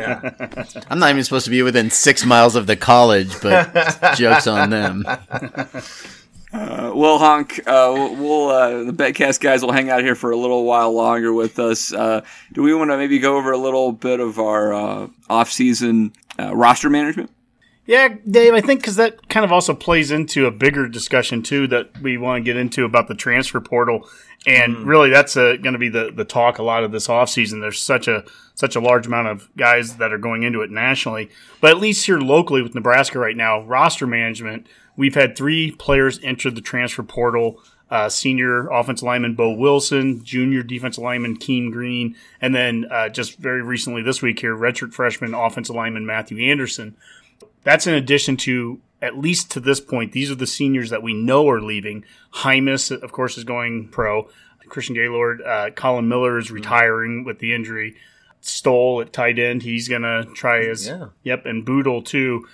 I'm 0.89 0.99
not 0.99 1.11
even 1.11 1.23
supposed 1.25 1.45
to 1.45 1.51
be 1.51 1.63
within 1.63 1.91
six 1.91 2.25
miles 2.25 2.57
of 2.57 2.67
the 2.67 2.77
college, 2.77 3.39
but 3.43 4.13
jokes 4.17 4.47
on 4.47 4.71
them. 4.71 5.05
Uh, 6.53 6.93
well, 6.95 7.19
Honk, 7.19 7.61
uh, 7.67 7.95
we'll 8.19 8.49
uh, 8.51 8.85
the 8.85 8.93
Betcast 8.93 9.41
guys 9.41 9.63
will 9.63 9.73
hang 9.73 9.89
out 9.89 10.03
here 10.03 10.15
for 10.15 10.31
a 10.33 10.37
little 10.37 10.65
while 10.65 10.93
longer 10.93 11.33
with 11.33 11.59
us. 11.59 11.95
Uh, 11.95 12.21
do 12.53 12.63
we 12.63 12.75
want 12.75 12.91
to 12.91 12.99
maybe 12.99 13.19
go 13.19 13.39
over 13.39 13.53
a 13.53 13.59
little 13.59 13.91
bit 13.93 14.21
of 14.21 14.39
our 14.39 14.75
uh, 14.75 15.09
off-season 15.31 16.13
uh, 16.39 16.55
roster 16.55 16.91
management? 16.91 17.31
Yeah, 17.87 18.17
Dave, 18.31 18.53
I 18.53 18.61
think 18.61 18.81
because 18.81 18.97
that 18.97 19.29
kind 19.31 19.45
of 19.45 19.51
also 19.51 19.75
plays 19.75 20.11
into 20.11 20.47
a 20.47 20.51
bigger 20.51 20.89
discussion 20.89 21.43
too 21.43 21.67
that 21.69 21.99
we 22.01 22.19
want 22.19 22.41
to 22.41 22.45
get 22.45 22.57
into 22.57 22.85
about 22.85 23.09
the 23.09 23.15
transfer 23.15 23.61
portal, 23.61 24.07
and 24.47 24.87
really 24.87 25.09
that's 25.09 25.35
going 25.35 25.73
to 25.73 25.79
be 25.79 25.89
the 25.89 26.13
the 26.15 26.25
talk 26.25 26.59
a 26.59 26.63
lot 26.63 26.85
of 26.85 26.93
this 26.93 27.09
offseason. 27.09 27.61
There's 27.61 27.81
such 27.81 28.09
a 28.09 28.25
such 28.55 28.77
a 28.77 28.81
large 28.81 29.07
amount 29.07 29.29
of 29.29 29.49
guys 29.57 29.97
that 29.97 30.13
are 30.13 30.19
going 30.19 30.43
into 30.43 30.61
it 30.61 30.71
nationally, 30.71 31.31
but 31.63 31.71
at 31.71 31.79
least 31.79 32.07
here 32.07 32.21
locally 32.21 32.61
with 32.61 32.75
Nebraska 32.75 33.19
right 33.19 33.37
now, 33.37 33.63
roster 33.63 34.07
management. 34.07 34.67
We've 34.97 35.15
had 35.15 35.37
three 35.37 35.71
players 35.71 36.21
enter 36.23 36.51
the 36.51 36.61
transfer 36.61 37.03
portal. 37.03 37.61
Uh, 37.91 38.09
senior 38.09 38.69
offensive 38.69 39.05
lineman 39.05 39.35
Boe 39.35 39.53
Wilson, 39.53 40.25
junior 40.25 40.63
defensive 40.63 41.05
lineman 41.05 41.37
Keem 41.37 41.71
Green, 41.71 42.17
and 42.41 42.55
then 42.55 42.87
uh, 42.91 43.11
just 43.11 43.37
very 43.37 43.61
recently 43.61 44.01
this 44.01 44.23
week 44.23 44.39
here, 44.39 44.57
redshirt 44.57 44.95
freshman 44.95 45.35
offensive 45.35 45.77
lineman 45.77 46.07
Matthew 46.07 46.39
Anderson. 46.39 46.97
That's 47.65 47.87
in 47.87 47.93
addition 47.93 48.39
to 48.39 48.81
at 49.03 49.19
least 49.19 49.51
to 49.51 49.61
this 49.61 49.81
point, 49.81 50.13
these 50.13 50.31
are 50.31 50.37
the 50.37 50.47
seniors 50.47 50.91
that 50.91 51.03
we 51.03 51.13
know 51.13 51.51
are 51.51 51.61
leaving. 51.61 52.05
Jaimes, 52.33 52.91
of 52.91 53.13
course, 53.13 53.37
is 53.37 53.45
going 53.45 53.89
pro. 53.89 54.31
Christian 54.69 54.95
Gaylord, 54.95 55.43
uh, 55.43 55.71
Collin 55.75 56.09
Miller 56.09 56.39
is 56.39 56.51
retiring 56.51 57.25
with 57.25 57.41
the 57.41 57.53
injury. 57.53 57.97
Stoll 58.41 59.03
at 59.03 59.13
tight 59.13 59.39
end, 59.39 59.63
he's 59.65 59.89
gonna 59.89 60.25
try 60.35 60.65
his. 60.65 60.87
Yeah. 60.87 61.09
Yep, 61.25 61.47
and 61.47 61.65
Bootle 61.65 62.01
too. 62.01 62.49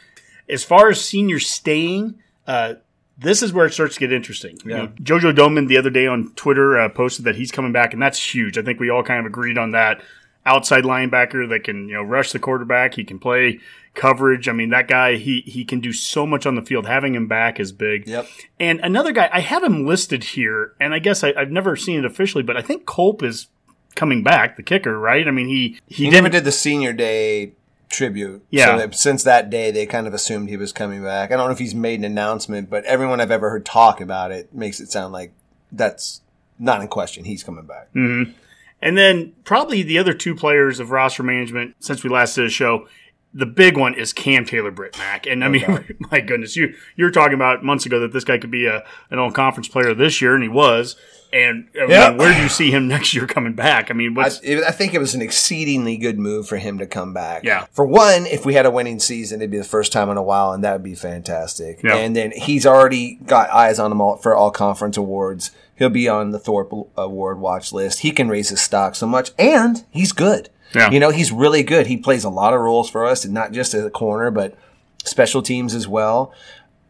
As 0.49 0.65
far 0.65 0.89
as 0.89 1.05
seniors 1.05 1.47
staying, 1.47 2.21
uh, 2.49 2.75
this 3.19 3.43
is 3.43 3.53
where 3.53 3.67
it 3.67 3.73
starts 3.73 3.95
to 3.95 4.01
get 4.01 4.13
interesting. 4.13 4.59
You 4.65 4.71
know, 4.75 4.87
Jojo 5.03 5.35
Domann 5.35 5.69
the 5.69 5.77
other 5.77 5.91
day 5.91 6.07
on 6.07 6.33
Twitter 6.35 6.79
uh, 6.79 6.89
posted 6.89 7.25
that 7.27 7.37
he's 7.37 7.53
coming 7.53 7.73
back, 7.73 7.93
and 7.93 8.01
that's 8.01 8.35
huge. 8.35 8.57
I 8.57 8.63
think 8.63 8.81
we 8.81 8.91
all 8.91 9.03
kind 9.03 9.21
of 9.21 9.27
agreed 9.27 9.59
on 9.59 9.73
that. 9.73 10.01
Outside 10.47 10.85
linebacker 10.85 11.47
that 11.51 11.65
can 11.65 11.89
you 11.89 11.95
know 11.95 12.03
rush 12.03 12.33
the 12.33 12.39
quarterback. 12.39 12.95
He 12.95 13.05
can 13.05 13.19
play 13.19 13.59
coverage. 13.93 14.49
I 14.49 14.53
mean, 14.53 14.71
that 14.71 14.89
guy 14.89 15.17
he 15.17 15.43
he 15.43 15.65
can 15.65 15.81
do 15.81 15.93
so 15.93 16.27
much 16.27 16.47
on 16.47 16.55
the 16.55 16.63
field. 16.63 16.87
Having 16.87 17.17
him 17.17 17.27
back 17.27 17.61
is 17.61 17.71
big. 17.71 18.09
Yep. 18.09 18.27
And 18.59 18.81
another 18.81 19.13
guy, 19.13 19.29
I 19.31 19.41
have 19.41 19.63
him 19.63 19.85
listed 19.85 20.25
here, 20.25 20.73
and 20.81 20.95
I 20.95 21.01
guess 21.01 21.23
I, 21.23 21.35
I've 21.37 21.51
never 21.51 21.77
seen 21.77 21.99
it 21.99 22.07
officially, 22.07 22.45
but 22.45 22.57
I 22.57 22.63
think 22.63 22.87
Culp 22.87 23.23
is 23.23 23.49
coming 23.95 24.23
back, 24.23 24.57
the 24.57 24.63
kicker, 24.63 24.99
right? 24.99 25.27
I 25.29 25.33
mean, 25.33 25.49
he 25.49 25.81
he, 25.87 25.95
He 25.95 26.05
didn't 26.05 26.25
never 26.25 26.29
did 26.31 26.45
the 26.45 26.53
senior 26.53 26.95
day 26.95 27.53
tribute. 27.89 28.45
Yeah. 28.51 28.67
So 28.67 28.79
that 28.79 28.95
since 28.95 29.23
that 29.25 29.51
day, 29.51 29.71
they 29.71 29.87
kind 29.87 30.07
of 30.07 30.15
assumed 30.15 30.49
he 30.49 30.57
was 30.57 30.73
coming 30.73 31.03
back. 31.03 31.31
I 31.31 31.37
don't 31.37 31.47
know 31.47 31.53
if 31.53 31.59
he's 31.59 31.75
made 31.75 31.99
an 32.01 32.05
announcement, 32.05 32.71
but 32.71 32.85
everyone 32.85 33.21
I've 33.21 33.31
ever 33.31 33.51
heard 33.51 33.65
talk 33.65 34.01
about 34.01 34.31
it 34.31 34.55
makes 34.55 34.81
it 34.81 34.91
sound 34.91 35.13
like 35.13 35.33
that's 35.73 36.21
not 36.59 36.81
in 36.81 36.89
question. 36.89 37.25
He's 37.25 37.43
coming 37.43 37.65
back. 37.65 37.93
Mm-hmm. 37.95 38.33
And 38.81 38.97
then 38.97 39.33
probably 39.45 39.83
the 39.83 39.99
other 39.99 40.15
two 40.15 40.35
players 40.35 40.81
of 40.81 40.91
roster 40.91 41.23
management 41.23 41.75
since 41.81 42.05
we 42.05 42.11
last 42.11 42.35
did 42.35 42.47
a 42.47 42.51
show, 42.51 42.87
the 43.35 43.47
big 43.47 43.77
one 43.77 43.95
is 43.95 44.13
Cam 44.13 44.45
Taylor 44.45 44.71
Britt 44.71 44.97
Mac. 44.99 45.27
And 45.27 45.45
I 45.45 45.49
mean, 45.49 45.97
my 46.11 46.21
goodness, 46.21 46.57
you 46.57 46.75
you 46.97 47.05
were 47.05 47.11
talking 47.11 47.35
about 47.35 47.65
months 47.65 47.87
ago 47.87 48.01
that 48.01 48.13
this 48.13 48.25
guy 48.25 48.39
could 48.39 48.51
be 48.51 48.67
a 48.67 48.85
an 49.11 49.19
all 49.19 49.31
conference 49.31 49.69
player 49.69 49.95
this 49.95 50.21
year, 50.21 50.35
and 50.35 50.43
he 50.43 50.49
was. 50.49 50.97
And 51.33 51.69
I 51.77 51.81
mean, 51.81 51.91
Yeah. 51.91 52.11
where 52.11 52.33
do 52.35 52.41
you 52.43 52.49
see 52.49 52.71
him 52.71 52.89
next 52.89 53.13
year 53.13 53.27
coming 53.27 53.53
back? 53.53 53.91
I 53.91 53.95
mean, 53.95 54.13
I, 54.17 54.23
what's 54.23 54.41
it- 54.41 54.65
I 54.65 54.71
think 54.71 54.95
it 54.95 54.99
was 54.99 55.15
an 55.15 55.21
exceedingly 55.23 55.97
good 55.99 56.19
move 56.19 56.49
for 56.49 56.57
him 56.57 56.79
to 56.79 56.87
come 56.87 57.13
back. 57.13 57.45
Yeah. 57.45 57.67
For 57.73 57.85
one, 57.85 58.27
if 58.27 58.47
we 58.47 58.55
had 58.55 58.65
a 58.67 58.71
winning 58.71 58.99
season, 58.99 59.41
it'd 59.41 59.51
be 59.51 59.59
the 59.59 59.65
first 59.65 59.93
time 59.93 60.09
in 60.09 60.17
a 60.17 60.23
while, 60.23 60.53
and 60.53 60.65
that 60.65 60.73
would 60.73 60.83
be 60.83 60.95
fantastic. 60.95 61.83
Yeah. 61.83 61.97
And 61.97 62.17
then 62.17 62.33
he's 62.35 62.65
already 62.65 63.17
got 63.27 63.51
eyes 63.51 63.79
on 63.79 63.93
him 63.93 64.01
all, 64.01 64.17
for 64.17 64.35
all 64.35 64.51
conference 64.51 64.97
awards. 64.97 65.51
He'll 65.77 65.91
be 65.91 66.09
on 66.09 66.31
the 66.31 66.39
Thorpe 66.39 66.73
Award 66.97 67.39
watch 67.39 67.73
list. 67.73 68.01
He 68.01 68.11
can 68.11 68.29
raise 68.29 68.49
his 68.49 68.61
stock 68.61 68.95
so 68.95 69.07
much, 69.07 69.31
and 69.39 69.85
he's 69.91 70.13
good. 70.13 70.49
Yeah. 70.75 70.91
You 70.91 70.99
know, 70.99 71.11
he's 71.11 71.31
really 71.31 71.63
good. 71.63 71.87
He 71.87 71.97
plays 71.97 72.25
a 72.25 72.31
lot 72.31 72.53
of 72.55 72.61
roles 72.61 72.91
for 72.91 73.05
us, 73.07 73.25
and 73.25 73.33
not 73.35 73.53
just 73.53 73.75
as 73.75 73.85
a 73.85 73.91
corner, 73.91 74.31
but 74.31 74.57
special 75.05 75.41
teams 75.43 75.75
as 75.75 75.87
well. 75.87 76.33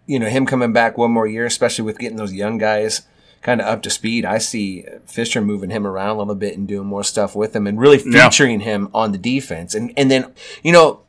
You 0.07 0.19
know, 0.19 0.29
him 0.29 0.47
coming 0.47 0.73
back 0.73 0.97
one 0.97 1.11
more 1.11 1.27
year, 1.27 1.45
especially 1.45 1.85
with 1.85 1.99
getting 1.99 2.17
those 2.17 2.33
young 2.33 2.57
guys 2.57 3.03
kind 3.43 3.61
of 3.61 3.67
up 3.67 3.83
to 3.83 3.91
speed. 3.91 4.25
I 4.25 4.39
see 4.39 4.85
Fisher 5.07 5.41
moving 5.41 5.71
him 5.71 5.87
around 5.87 6.17
a 6.17 6.19
little 6.19 6.35
bit 6.35 6.57
and 6.57 6.67
doing 6.67 6.87
more 6.87 7.05
stuff 7.05 7.35
with 7.37 7.55
him 7.55 7.67
and 7.67 7.79
really 7.81 8.03
Yeah. 8.05 8.29
featuring 8.29 8.61
him 8.61 8.89
on 8.95 9.13
the 9.13 9.19
defense. 9.19 9.75
And 9.75 9.93
and 9.97 10.11
then, 10.11 10.33
you 10.63 10.73
know, 10.73 11.01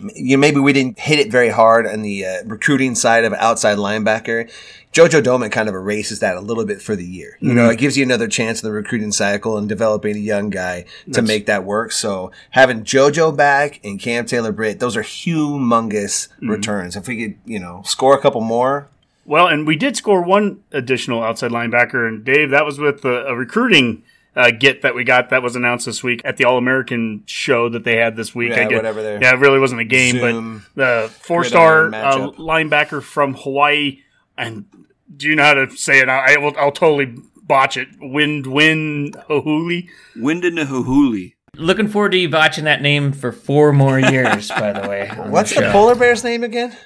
you 0.00 0.36
know, 0.36 0.40
maybe 0.40 0.58
we 0.58 0.72
didn't 0.72 0.98
hit 0.98 1.20
it 1.20 1.30
very 1.30 1.50
hard 1.50 1.86
on 1.86 2.02
the 2.02 2.26
uh, 2.26 2.44
recruiting 2.46 2.96
side 2.96 3.24
of 3.24 3.32
outside 3.34 3.78
linebacker. 3.78 4.50
Jojo 4.92 5.22
Domann 5.22 5.50
kind 5.52 5.68
of 5.68 5.74
erases 5.74 6.18
that 6.20 6.36
a 6.36 6.40
little 6.40 6.64
bit 6.64 6.80
for 6.82 6.94
the 6.96 7.04
year. 7.04 7.36
You 7.40 7.52
know, 7.54 7.68
it 7.68 7.78
gives 7.78 7.96
you 7.96 8.04
another 8.04 8.28
chance 8.28 8.62
in 8.62 8.68
the 8.68 8.72
recruiting 8.72 9.10
cycle 9.12 9.56
and 9.56 9.68
developing 9.68 10.14
a 10.16 10.20
young 10.20 10.50
guy 10.50 10.84
to 11.12 11.20
make 11.22 11.46
that 11.46 11.64
work. 11.64 11.90
So 11.92 12.30
having 12.50 12.84
Jojo 12.84 13.36
back 13.36 13.80
and 13.84 13.98
Cam 14.00 14.24
Taylor 14.26 14.52
Britt, 14.52 14.78
those 14.80 14.96
are 14.96 15.02
humongous 15.02 16.28
returns. 16.40 16.96
If 16.96 17.08
we 17.08 17.16
could, 17.28 17.38
you 17.44 17.58
know, 17.58 17.82
score 17.84 18.16
a 18.16 18.20
couple 18.20 18.40
more, 18.40 18.88
well, 19.24 19.46
and 19.46 19.66
we 19.66 19.76
did 19.76 19.96
score 19.96 20.22
one 20.22 20.62
additional 20.72 21.22
outside 21.22 21.50
linebacker, 21.50 22.06
and 22.08 22.24
Dave, 22.24 22.50
that 22.50 22.64
was 22.64 22.78
with 22.78 23.04
a, 23.04 23.26
a 23.26 23.34
recruiting. 23.36 24.02
Uh, 24.36 24.50
get 24.50 24.82
that 24.82 24.96
we 24.96 25.04
got 25.04 25.30
that 25.30 25.44
was 25.44 25.54
announced 25.54 25.86
this 25.86 26.02
week 26.02 26.20
at 26.24 26.36
the 26.38 26.44
All 26.44 26.58
American 26.58 27.22
show 27.24 27.68
that 27.68 27.84
they 27.84 27.96
had 27.98 28.16
this 28.16 28.34
week. 28.34 28.50
Yeah, 28.50 28.62
I 28.62 28.68
get, 28.68 28.76
whatever 28.76 29.00
they're- 29.00 29.20
Yeah, 29.22 29.32
it 29.34 29.38
really 29.38 29.60
wasn't 29.60 29.80
a 29.80 29.84
game, 29.84 30.16
Zoom, 30.18 30.64
but 30.74 31.04
the 31.04 31.08
four 31.20 31.44
star 31.44 31.94
uh, 31.94 32.30
linebacker 32.32 33.00
from 33.00 33.34
Hawaii, 33.34 34.00
and 34.36 34.64
do 35.16 35.28
you 35.28 35.36
know 35.36 35.44
how 35.44 35.54
to 35.54 35.70
say 35.76 36.00
it? 36.00 36.08
I, 36.08 36.34
I 36.34 36.38
will. 36.38 36.52
I'll 36.58 36.72
totally 36.72 37.14
botch 37.44 37.76
it. 37.76 37.86
Wind, 38.00 38.48
wind, 38.48 39.14
hohuli. 39.30 39.88
Windanahuhuli. 40.16 41.34
Looking 41.56 41.86
forward 41.86 42.10
to 42.12 42.18
you 42.18 42.28
botching 42.28 42.64
that 42.64 42.82
name 42.82 43.12
for 43.12 43.30
four 43.30 43.72
more 43.72 44.00
years, 44.00 44.48
by 44.48 44.72
the 44.72 44.88
way. 44.88 45.08
what's 45.28 45.54
the 45.54 45.60
the 45.60 45.70
polar 45.70 45.94
bear's 45.94 46.24
name 46.24 46.42
again? 46.42 46.76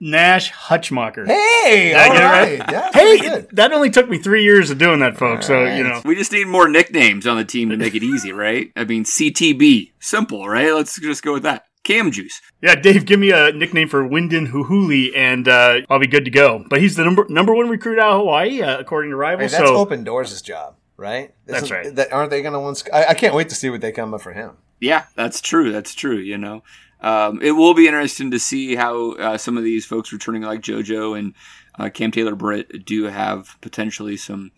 Nash 0.00 0.52
Hutmacher. 0.52 1.26
Hey, 1.26 1.88
Did 1.90 1.96
I 1.96 2.06
all 2.08 2.12
get 2.12 2.22
it 2.22 2.24
right. 2.24 2.58
right? 2.60 2.70
Yeah, 2.72 2.90
Hey, 2.92 3.18
good. 3.18 3.48
that 3.52 3.72
only 3.72 3.90
took 3.90 4.08
me 4.08 4.18
three 4.18 4.42
years 4.44 4.70
of 4.70 4.78
doing 4.78 5.00
that, 5.00 5.16
folks. 5.16 5.46
So 5.46 5.64
you 5.64 5.84
know, 5.84 6.02
We 6.04 6.14
just 6.16 6.32
need 6.32 6.46
more 6.46 6.68
nicknames 6.68 7.26
on 7.26 7.36
the 7.36 7.44
team 7.44 7.70
to 7.70 7.76
make 7.76 7.94
it 7.94 8.02
easy, 8.02 8.32
right? 8.32 8.72
I 8.76 8.84
mean, 8.84 9.04
CTB. 9.04 9.92
Simple, 10.00 10.48
right? 10.48 10.72
Let's 10.72 10.98
just 11.00 11.22
go 11.22 11.32
with 11.34 11.42
that. 11.44 11.64
Cam 11.82 12.10
Juice. 12.10 12.42
Yeah, 12.60 12.74
Dave, 12.74 13.06
give 13.06 13.18
me 13.18 13.30
a 13.32 13.52
nickname 13.52 13.88
for 13.88 14.06
Wyndon 14.06 14.48
Huhuli, 14.52 15.16
and 15.16 15.48
uh, 15.48 15.80
I'll 15.88 15.98
be 15.98 16.06
good 16.06 16.26
to 16.26 16.30
go. 16.30 16.62
But 16.68 16.80
he's 16.82 16.94
the 16.96 17.04
number 17.04 17.24
number 17.30 17.54
one 17.54 17.68
recruit 17.70 17.98
out 17.98 18.12
of 18.12 18.18
Hawaii, 18.20 18.60
uh, 18.60 18.78
according 18.78 19.12
to 19.12 19.16
Hey, 19.16 19.20
Rivals. 19.20 19.52
that's 19.52 19.64
so 19.64 19.86
Opendorse' 19.86 20.42
job, 20.44 20.76
right? 20.98 21.32
That's 21.46 21.62
Isn't- 21.64 21.76
right. 21.76 21.94
That, 21.94 22.12
aren't 22.12 22.30
they 22.30 22.42
going 22.42 22.52
to 22.52 22.60
win? 22.60 22.74
sc- 22.74 22.92
I, 22.92 23.06
I 23.06 23.14
can't 23.14 23.34
wait 23.34 23.48
to 23.48 23.54
see 23.54 23.70
what 23.70 23.80
they 23.80 23.92
come 23.92 24.12
up 24.12 24.20
for 24.20 24.32
him. 24.32 24.58
Yeah, 24.78 25.04
that's 25.16 25.40
true. 25.40 25.72
That's 25.72 25.94
true. 25.94 26.18
You 26.18 26.36
know, 26.36 26.62
um, 27.02 27.40
it 27.42 27.52
will 27.52 27.74
be 27.74 27.86
interesting 27.86 28.30
to 28.30 28.38
see 28.38 28.74
how 28.74 29.12
uh, 29.12 29.38
some 29.38 29.56
of 29.56 29.64
these 29.64 29.86
folks 29.86 30.12
returning, 30.12 30.42
like 30.42 30.60
JoJo 30.60 31.18
and 31.18 31.34
uh, 31.78 31.88
Cam 31.88 32.10
Taylor 32.10 32.34
Britt, 32.34 32.84
do 32.84 33.04
have 33.04 33.56
potentially 33.60 34.16
some 34.16 34.52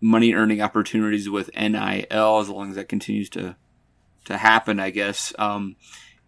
money 0.00 0.34
earning 0.34 0.60
opportunities 0.60 1.30
with 1.30 1.50
NIL 1.56 2.38
as 2.38 2.48
long 2.48 2.70
as 2.70 2.76
that 2.76 2.88
continues 2.88 3.30
to 3.30 3.56
to 4.24 4.36
happen. 4.36 4.80
I 4.80 4.90
guess. 4.90 5.32
Um, 5.38 5.76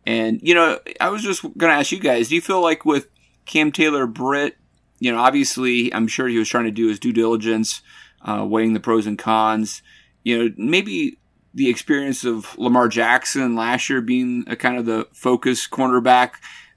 and 0.05 0.41
you 0.43 0.55
know, 0.55 0.79
I 1.01 1.11
was 1.11 1.23
just 1.23 1.43
going 1.43 1.73
to 1.73 1.79
ask 1.79 1.91
you 1.91 2.01
guys: 2.01 2.29
Do 2.29 2.37
you 2.37 2.41
feel 2.41 2.61
like 2.61 2.85
with 2.85 3.09
Cam 3.45 3.73
Taylor 3.73 4.07
Britt, 4.07 4.57
you 5.01 5.13
know, 5.13 5.19
obviously, 5.19 5.93
I'm 5.93 6.07
sure 6.07 6.29
he 6.29 6.39
was 6.39 6.49
trying 6.49 6.67
to 6.67 6.71
do 6.71 6.89
his 6.89 7.01
due 7.01 7.13
diligence, 7.13 7.83
uh, 8.23 8.47
weighing 8.49 8.75
the 8.75 8.81
pros 8.81 9.07
and 9.07 9.19
cons. 9.19 9.83
You 10.23 10.39
know, 10.39 10.55
maybe 10.57 11.19
the 11.57 11.69
experience 11.71 12.23
of 12.25 12.57
Lamar 12.59 12.87
Jackson 12.87 13.57
last 13.57 13.89
year 13.91 14.01
being 14.01 14.45
a 14.47 14.55
kind 14.55 14.77
of 14.79 14.85
the 14.87 15.09
focus 15.13 15.67
cornerback 15.67 16.33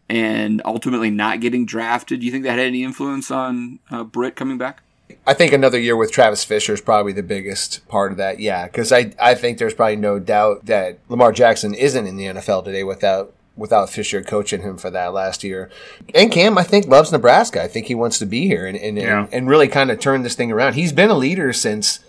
and 0.10 0.62
ultimately 0.66 1.12
not 1.12 1.42
getting 1.42 1.66
drafted. 1.66 2.22
Do 2.22 2.26
you 2.26 2.32
think 2.32 2.44
that 2.46 2.52
had 2.58 2.60
any 2.60 2.84
influence 2.84 3.30
on 3.30 3.80
uh, 3.92 4.04
Britt 4.04 4.36
coming 4.36 4.58
back? 4.58 4.82
I 5.28 5.34
think 5.34 5.54
another 5.54 5.80
year 5.80 5.96
with 5.98 6.12
Travis 6.12 6.44
Fisher 6.44 6.74
is 6.74 6.82
probably 6.82 7.12
the 7.14 7.22
biggest 7.24 7.86
part 7.88 8.12
of 8.12 8.18
that. 8.20 8.40
Yeah, 8.40 8.66
because 8.68 8.92
I 8.92 9.12
I 9.20 9.36
think 9.36 9.58
there's 9.58 9.74
probably 9.74 9.98
no 9.98 10.18
doubt 10.18 10.66
that 10.68 11.00
Lamar 11.10 11.32
Jackson 11.32 11.74
isn't 11.74 12.08
in 12.08 12.16
the 12.16 12.26
NFL 12.26 12.64
today 12.64 12.84
without 12.84 13.34
without 13.58 13.90
Fisher 13.90 14.22
coaching 14.24 14.62
him 14.62 14.78
for 14.78 14.90
that 14.92 15.14
last 15.14 15.44
year. 15.44 15.70
And 16.16 16.32
Cam, 16.32 16.58
I 16.58 16.64
think 16.64 16.88
loves 16.88 17.12
Nebraska. 17.12 17.62
I 17.62 17.68
think 17.68 17.88
he 17.88 17.96
wants 17.96 18.18
to 18.20 18.26
be 18.26 18.48
here 18.48 18.66
and 18.66 18.78
and, 18.78 18.98
Yeah. 18.98 19.24
and, 19.26 19.34
and 19.34 19.50
really 19.50 19.68
kind 19.68 19.92
of 19.92 20.00
turn 20.00 20.22
this 20.22 20.36
thing 20.36 20.52
around. 20.52 20.74
He's 20.74 20.94
been 20.94 21.10
a 21.10 21.16
leader 21.18 21.52
since 21.54 22.00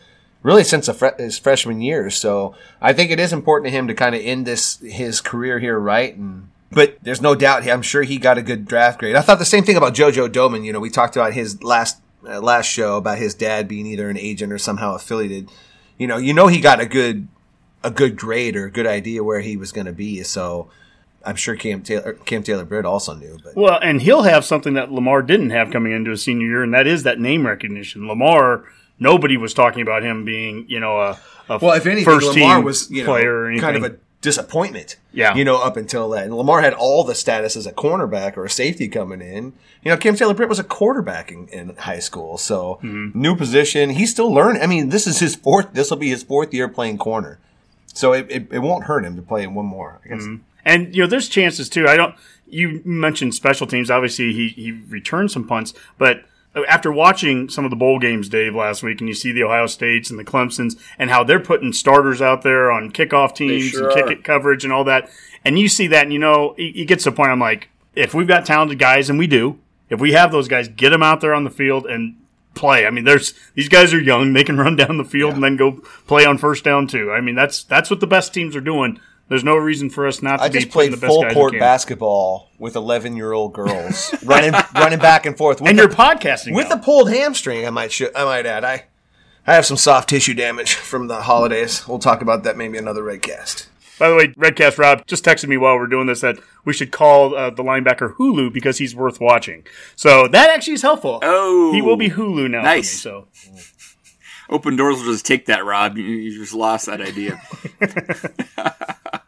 really 0.42 0.64
since 0.64 0.88
fre- 0.88 1.16
his 1.18 1.38
freshman 1.38 1.80
year. 1.80 2.10
So 2.10 2.54
I 2.80 2.92
think 2.92 3.10
it 3.10 3.20
is 3.20 3.32
important 3.32 3.66
to 3.66 3.76
him 3.76 3.88
to 3.88 3.94
kind 3.94 4.14
of 4.14 4.20
end 4.22 4.46
this 4.46 4.78
his 4.78 5.20
career 5.20 5.58
here 5.58 5.78
right 5.78 6.16
and. 6.16 6.50
But 6.72 6.98
there's 7.02 7.20
no 7.20 7.34
doubt. 7.34 7.66
I'm 7.66 7.82
sure 7.82 8.04
he 8.04 8.16
got 8.16 8.38
a 8.38 8.42
good 8.42 8.64
draft 8.64 9.00
grade. 9.00 9.16
I 9.16 9.22
thought 9.22 9.40
the 9.40 9.44
same 9.44 9.64
thing 9.64 9.76
about 9.76 9.92
JoJo 9.92 10.28
Domann. 10.28 10.64
You 10.64 10.72
know, 10.72 10.78
we 10.78 10.88
talked 10.88 11.16
about 11.16 11.32
his 11.32 11.60
last 11.64 12.00
uh, 12.24 12.40
last 12.40 12.66
show 12.66 12.96
about 12.96 13.18
his 13.18 13.34
dad 13.34 13.66
being 13.66 13.86
either 13.86 14.08
an 14.08 14.16
agent 14.16 14.52
or 14.52 14.58
somehow 14.58 14.94
affiliated. 14.94 15.50
You 15.98 16.06
know, 16.06 16.16
you 16.16 16.32
know 16.32 16.46
he 16.46 16.60
got 16.60 16.80
a 16.80 16.86
good 16.86 17.26
a 17.82 17.90
good 17.90 18.16
grade 18.16 18.56
or 18.56 18.66
a 18.66 18.70
good 18.70 18.86
idea 18.86 19.24
where 19.24 19.40
he 19.40 19.56
was 19.56 19.72
going 19.72 19.86
to 19.86 19.92
be. 19.92 20.22
So 20.22 20.70
I'm 21.24 21.36
sure 21.36 21.56
Cam 21.56 21.82
Taylor 21.82 22.14
Cam 22.24 22.42
Taylor 22.42 22.64
Britt 22.64 22.84
also 22.84 23.14
knew. 23.14 23.38
But 23.42 23.56
well, 23.56 23.78
and 23.82 24.00
he'll 24.02 24.22
have 24.22 24.44
something 24.44 24.74
that 24.74 24.92
Lamar 24.92 25.22
didn't 25.22 25.50
have 25.50 25.70
coming 25.70 25.92
into 25.92 26.10
his 26.10 26.22
senior 26.22 26.46
year, 26.46 26.62
and 26.62 26.72
that 26.74 26.86
is 26.86 27.02
that 27.02 27.18
name 27.18 27.46
recognition. 27.46 28.06
Lamar, 28.06 28.64
nobody 29.00 29.36
was 29.36 29.52
talking 29.54 29.82
about 29.82 30.04
him 30.04 30.24
being, 30.24 30.66
you 30.68 30.78
know, 30.78 31.00
a, 31.00 31.18
a 31.48 31.58
well, 31.58 31.72
if 31.72 31.86
anything, 31.86 32.04
first 32.04 32.28
Lamar 32.28 32.56
team 32.58 32.64
was 32.64 32.88
you 32.90 33.02
know 33.02 33.10
player 33.10 33.56
kind 33.58 33.76
of 33.76 33.82
a 33.82 33.96
disappointment. 34.20 34.96
Yeah. 35.12 35.34
you 35.34 35.44
know, 35.44 35.56
up 35.60 35.76
until 35.76 36.08
that, 36.10 36.24
and 36.24 36.36
Lamar 36.36 36.60
had 36.60 36.74
all 36.74 37.02
the 37.04 37.14
status 37.14 37.56
as 37.56 37.66
a 37.66 37.72
cornerback 37.72 38.36
or 38.36 38.44
a 38.44 38.50
safety 38.50 38.86
coming 38.86 39.20
in. 39.20 39.54
You 39.82 39.90
know, 39.90 39.96
Cam 39.96 40.14
Taylor 40.14 40.34
Britt 40.34 40.48
was 40.48 40.58
a 40.58 40.64
quarterback 40.64 41.32
in, 41.32 41.48
in 41.48 41.74
high 41.76 41.98
school, 41.98 42.38
so 42.38 42.78
Mm-hmm. 42.82 43.18
new 43.20 43.34
position. 43.34 43.90
He's 43.90 44.10
still 44.10 44.32
learning. 44.32 44.62
I 44.62 44.66
mean, 44.66 44.90
this 44.90 45.06
is 45.06 45.18
his 45.18 45.34
fourth. 45.34 45.72
This 45.72 45.90
will 45.90 45.96
be 45.96 46.10
his 46.10 46.22
fourth 46.22 46.52
year 46.54 46.68
playing 46.68 46.98
corner, 46.98 47.38
so 47.86 48.12
it, 48.12 48.26
it, 48.30 48.48
it 48.52 48.58
won't 48.60 48.84
hurt 48.84 49.04
him 49.04 49.16
to 49.16 49.22
play 49.22 49.42
in 49.42 49.54
one 49.54 49.66
more. 49.66 50.00
I 50.04 50.08
guess. 50.08 50.26
And 50.64 50.94
you 50.94 51.02
know, 51.02 51.08
there's 51.08 51.28
chances 51.28 51.68
too. 51.68 51.88
I 51.88 51.96
don't. 51.96 52.14
You 52.46 52.82
mentioned 52.84 53.34
special 53.34 53.66
teams. 53.66 53.90
Obviously, 53.90 54.32
he 54.34 54.48
he 54.48 54.72
returned 54.72 55.30
some 55.30 55.46
punts, 55.48 55.72
but 55.98 56.24
after 56.68 56.90
watching 56.90 57.48
some 57.48 57.64
of 57.64 57.70
the 57.70 57.76
bowl 57.76 57.98
games, 57.98 58.28
Dave, 58.28 58.54
last 58.54 58.82
week, 58.82 59.00
and 59.00 59.08
you 59.08 59.14
see 59.14 59.32
the 59.32 59.44
Ohio 59.44 59.66
States 59.66 60.10
and 60.10 60.18
the 60.18 60.24
Clemson's 60.24 60.76
and 60.98 61.10
how 61.10 61.22
they're 61.22 61.40
putting 61.40 61.72
starters 61.72 62.20
out 62.20 62.42
there 62.42 62.70
on 62.70 62.90
kickoff 62.90 63.34
teams 63.34 63.68
sure 63.68 63.88
and 63.88 63.94
kick 63.94 64.10
it 64.10 64.24
coverage 64.24 64.64
and 64.64 64.72
all 64.72 64.84
that, 64.84 65.10
and 65.44 65.58
you 65.58 65.68
see 65.68 65.86
that, 65.88 66.04
and 66.04 66.12
you 66.12 66.18
know, 66.18 66.54
it, 66.58 66.76
it 66.76 66.84
gets 66.86 67.04
to 67.04 67.10
the 67.10 67.16
point. 67.16 67.30
I'm 67.30 67.40
like, 67.40 67.70
if 67.94 68.14
we've 68.14 68.28
got 68.28 68.46
talented 68.46 68.78
guys, 68.78 69.10
and 69.10 69.18
we 69.18 69.26
do, 69.26 69.58
if 69.88 70.00
we 70.00 70.12
have 70.12 70.32
those 70.32 70.48
guys, 70.48 70.68
get 70.68 70.90
them 70.90 71.02
out 71.02 71.20
there 71.20 71.34
on 71.34 71.44
the 71.44 71.50
field 71.50 71.86
and 71.86 72.16
play. 72.54 72.86
I 72.86 72.90
mean, 72.90 73.04
there's 73.04 73.34
these 73.54 73.68
guys 73.68 73.94
are 73.94 74.00
young; 74.00 74.32
they 74.32 74.44
can 74.44 74.58
run 74.58 74.76
down 74.76 74.98
the 74.98 75.04
field 75.04 75.34
and 75.34 75.44
then 75.44 75.56
go 75.56 75.82
play 76.06 76.24
on 76.24 76.38
first 76.38 76.64
down 76.64 76.86
too. 76.86 77.12
I 77.12 77.20
mean, 77.20 77.34
that's 77.34 77.64
that's 77.64 77.90
what 77.90 78.00
the 78.00 78.06
best 78.06 78.34
teams 78.34 78.56
are 78.56 78.60
doing. 78.60 79.00
There's 79.30 79.44
no 79.44 79.56
reason 79.56 79.90
for 79.90 80.08
us 80.08 80.22
not 80.22 80.38
to 80.38 80.42
I 80.42 80.48
be 80.48 80.58
just 80.58 80.70
playing 80.70 80.90
played 80.90 80.98
the 80.98 81.00
best 81.06 81.10
full 81.12 81.22
guys 81.22 81.34
court 81.34 81.52
we 81.52 81.58
can. 81.58 81.64
basketball 81.64 82.50
with 82.58 82.74
11 82.74 83.16
year 83.16 83.32
old 83.32 83.52
girls 83.54 84.12
running 84.24 84.52
running 84.74 84.98
back 84.98 85.24
and 85.24 85.38
forth. 85.38 85.60
With 85.60 85.70
and 85.70 85.78
the, 85.78 85.82
you're 85.84 85.90
podcasting 85.90 86.52
with 86.54 86.68
now. 86.68 86.74
a 86.74 86.78
pulled 86.78 87.10
hamstring. 87.12 87.64
I 87.64 87.70
might 87.70 87.92
sh- 87.92 88.02
I 88.14 88.24
might 88.24 88.44
add. 88.44 88.64
I 88.64 88.86
I 89.46 89.54
have 89.54 89.64
some 89.64 89.76
soft 89.76 90.08
tissue 90.08 90.34
damage 90.34 90.74
from 90.74 91.06
the 91.06 91.22
holidays. 91.22 91.86
We'll 91.86 92.00
talk 92.00 92.22
about 92.22 92.42
that 92.42 92.56
maybe 92.56 92.76
another 92.76 93.02
redcast. 93.04 93.68
By 94.00 94.08
the 94.08 94.16
way, 94.16 94.26
Redcast 94.28 94.78
Rob 94.78 95.06
just 95.06 95.24
texted 95.24 95.46
me 95.48 95.58
while 95.58 95.76
we're 95.76 95.86
doing 95.86 96.06
this 96.06 96.22
that 96.22 96.38
we 96.64 96.72
should 96.72 96.90
call 96.90 97.34
uh, 97.36 97.50
the 97.50 97.62
linebacker 97.62 98.16
Hulu 98.16 98.50
because 98.52 98.78
he's 98.78 98.96
worth 98.96 99.20
watching. 99.20 99.64
So 99.94 100.26
that 100.26 100.48
actually 100.50 100.72
is 100.72 100.82
helpful. 100.82 101.20
Oh, 101.22 101.70
he 101.72 101.82
will 101.82 101.98
be 101.98 102.08
Hulu 102.10 102.50
now. 102.50 102.62
nice. 102.62 102.92
Me, 102.94 102.98
so 103.10 103.28
Opendorse 104.50 104.96
will 105.04 105.12
just 105.12 105.26
take 105.26 105.46
that, 105.46 105.64
Rob. 105.66 105.96
You, 105.98 106.04
you 106.04 106.38
just 106.38 106.54
lost 106.54 106.86
that 106.86 107.00
idea. 107.00 107.40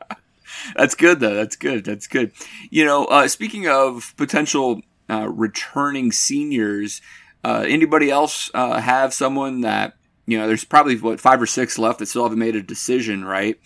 That's 0.76 0.94
good, 0.94 1.20
though. 1.20 1.34
That's 1.34 1.56
good. 1.56 1.84
That's 1.84 2.06
good. 2.06 2.32
You 2.70 2.84
know, 2.84 3.04
uh, 3.06 3.28
speaking 3.28 3.68
of 3.68 4.14
potential 4.16 4.82
uh, 5.10 5.28
returning 5.28 6.12
seniors, 6.12 7.00
uh, 7.44 7.64
anybody 7.66 8.10
else 8.10 8.50
uh, 8.54 8.80
have 8.80 9.12
someone 9.12 9.62
that 9.62 9.94
you 10.26 10.38
know? 10.38 10.46
There's 10.46 10.64
probably 10.64 10.96
what 10.96 11.20
five 11.20 11.40
or 11.40 11.46
six 11.46 11.78
left 11.78 11.98
that 11.98 12.06
still 12.06 12.24
haven't 12.24 12.38
made 12.38 12.56
a 12.56 12.62
decision, 12.62 13.24
right? 13.24 13.58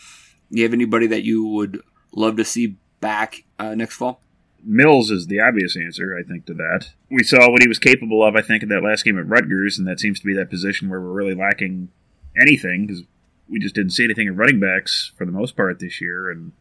You 0.50 0.62
have 0.62 0.72
anybody 0.72 1.06
that 1.08 1.24
you 1.24 1.46
would 1.46 1.82
love 2.12 2.36
to 2.36 2.44
see 2.44 2.76
back 3.00 3.44
uh, 3.58 3.74
next 3.74 3.96
fall? 3.96 4.22
Mills 4.64 5.10
is 5.10 5.26
the 5.26 5.40
obvious 5.40 5.76
answer, 5.76 6.18
I 6.18 6.26
think, 6.26 6.46
to 6.46 6.54
that. 6.54 6.90
We 7.10 7.22
saw 7.22 7.50
what 7.50 7.62
he 7.62 7.68
was 7.68 7.78
capable 7.78 8.24
of, 8.24 8.34
I 8.34 8.42
think, 8.42 8.62
in 8.62 8.68
that 8.70 8.82
last 8.82 9.04
game 9.04 9.18
at 9.18 9.28
Rutgers, 9.28 9.78
and 9.78 9.86
that 9.86 10.00
seems 10.00 10.18
to 10.20 10.26
be 10.26 10.34
that 10.34 10.50
position 10.50 10.88
where 10.88 11.00
we're 11.00 11.12
really 11.12 11.34
lacking 11.34 11.88
anything 12.40 12.86
because 12.86 13.04
we 13.48 13.60
just 13.60 13.74
didn't 13.74 13.92
see 13.92 14.04
anything 14.04 14.26
in 14.26 14.36
running 14.36 14.58
backs 14.58 15.12
for 15.16 15.24
the 15.24 15.32
most 15.32 15.56
part 15.56 15.78
this 15.78 16.00
year, 16.00 16.30
and 16.30 16.52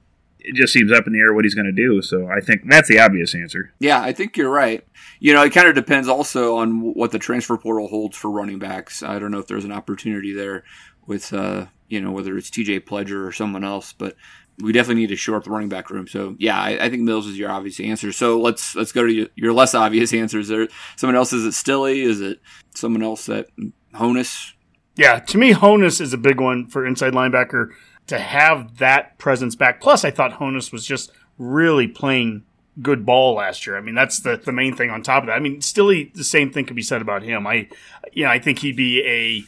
it 0.47 0.55
just 0.55 0.73
seems 0.73 0.91
up 0.91 1.07
in 1.07 1.13
the 1.13 1.19
air 1.19 1.33
what 1.33 1.45
he's 1.45 1.55
going 1.55 1.65
to 1.65 1.71
do. 1.71 2.01
So 2.01 2.27
I 2.27 2.39
think 2.39 2.69
that's 2.69 2.87
the 2.87 2.99
obvious 2.99 3.33
answer. 3.33 3.73
Yeah, 3.79 4.01
I 4.01 4.13
think 4.13 4.37
you're 4.37 4.49
right. 4.49 4.85
You 5.19 5.33
know, 5.33 5.43
it 5.43 5.51
kind 5.51 5.67
of 5.67 5.75
depends 5.75 6.07
also 6.07 6.57
on 6.57 6.93
what 6.93 7.11
the 7.11 7.19
transfer 7.19 7.57
portal 7.57 7.87
holds 7.87 8.15
for 8.15 8.29
running 8.29 8.59
backs. 8.59 9.03
I 9.03 9.19
don't 9.19 9.31
know 9.31 9.39
if 9.39 9.47
there's 9.47 9.65
an 9.65 9.71
opportunity 9.71 10.33
there 10.33 10.63
with, 11.07 11.33
uh, 11.33 11.65
you 11.87 12.01
know, 12.01 12.11
whether 12.11 12.37
it's 12.37 12.49
TJ 12.49 12.81
Pledger 12.81 13.27
or 13.27 13.31
someone 13.31 13.63
else, 13.63 13.93
but 13.93 14.15
we 14.59 14.71
definitely 14.71 15.01
need 15.01 15.09
to 15.09 15.15
shore 15.15 15.35
up 15.35 15.43
the 15.43 15.49
running 15.49 15.69
back 15.69 15.89
room. 15.89 16.07
So 16.07 16.35
yeah, 16.39 16.59
I, 16.59 16.85
I 16.85 16.89
think 16.89 17.03
Mills 17.03 17.27
is 17.27 17.37
your 17.37 17.51
obvious 17.51 17.79
answer. 17.79 18.11
So 18.11 18.39
let's 18.39 18.75
let's 18.75 18.91
go 18.91 19.05
to 19.05 19.11
your, 19.11 19.27
your 19.35 19.53
less 19.53 19.73
obvious 19.73 20.13
answers. 20.13 20.47
There, 20.47 20.67
someone 20.95 21.15
else 21.15 21.33
is 21.33 21.45
it 21.45 21.53
Stille? 21.53 21.85
Is 21.85 22.21
it 22.21 22.39
someone 22.73 23.03
else 23.03 23.25
that 23.25 23.47
Honas? 23.93 24.53
yeah, 24.95 25.19
to 25.19 25.37
me, 25.37 25.53
Honas 25.53 25.99
is 25.99 26.13
a 26.13 26.17
big 26.17 26.39
one 26.39 26.67
for 26.67 26.85
inside 26.85 27.13
linebacker 27.13 27.71
to 28.07 28.19
have 28.19 28.77
that 28.77 29.17
presence 29.17 29.55
back. 29.55 29.81
Plus, 29.81 30.05
I 30.05 30.11
thought 30.11 30.33
Honas 30.33 30.71
was 30.71 30.85
just 30.85 31.11
really 31.37 31.87
playing 31.87 32.43
good 32.81 33.05
ball 33.05 33.35
last 33.35 33.65
year. 33.65 33.77
I 33.77 33.81
mean, 33.81 33.95
that's 33.95 34.19
the, 34.19 34.37
the 34.37 34.51
main 34.51 34.75
thing 34.75 34.89
on 34.89 35.01
top 35.01 35.23
of 35.23 35.27
that. 35.27 35.33
I 35.33 35.39
mean, 35.39 35.61
still, 35.61 35.87
the 35.87 36.23
same 36.23 36.51
thing 36.51 36.65
could 36.65 36.75
be 36.75 36.81
said 36.81 37.01
about 37.01 37.23
him. 37.23 37.47
I, 37.47 37.67
you 38.11 38.25
know, 38.25 38.29
I 38.29 38.39
think 38.39 38.59
he'd 38.59 38.75
be 38.75 39.03
a 39.05 39.43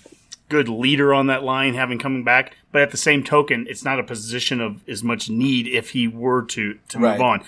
good 0.49 0.69
leader 0.69 1.13
on 1.13 1.27
that 1.27 1.43
line, 1.43 1.73
having 1.73 1.99
coming 1.99 2.23
back. 2.23 2.55
But 2.71 2.81
at 2.81 2.91
the 2.91 2.97
same 2.97 3.23
token, 3.23 3.65
it's 3.69 3.84
not 3.84 3.99
a 3.99 4.03
position 4.03 4.62
of 4.62 4.88
as 4.88 5.03
much 5.03 5.29
need 5.29 5.67
if 5.67 5.91
he 5.91 6.08
were 6.08 6.43
to 6.45 6.79
to 6.89 6.99
move 6.99 7.21
on. 7.21 7.43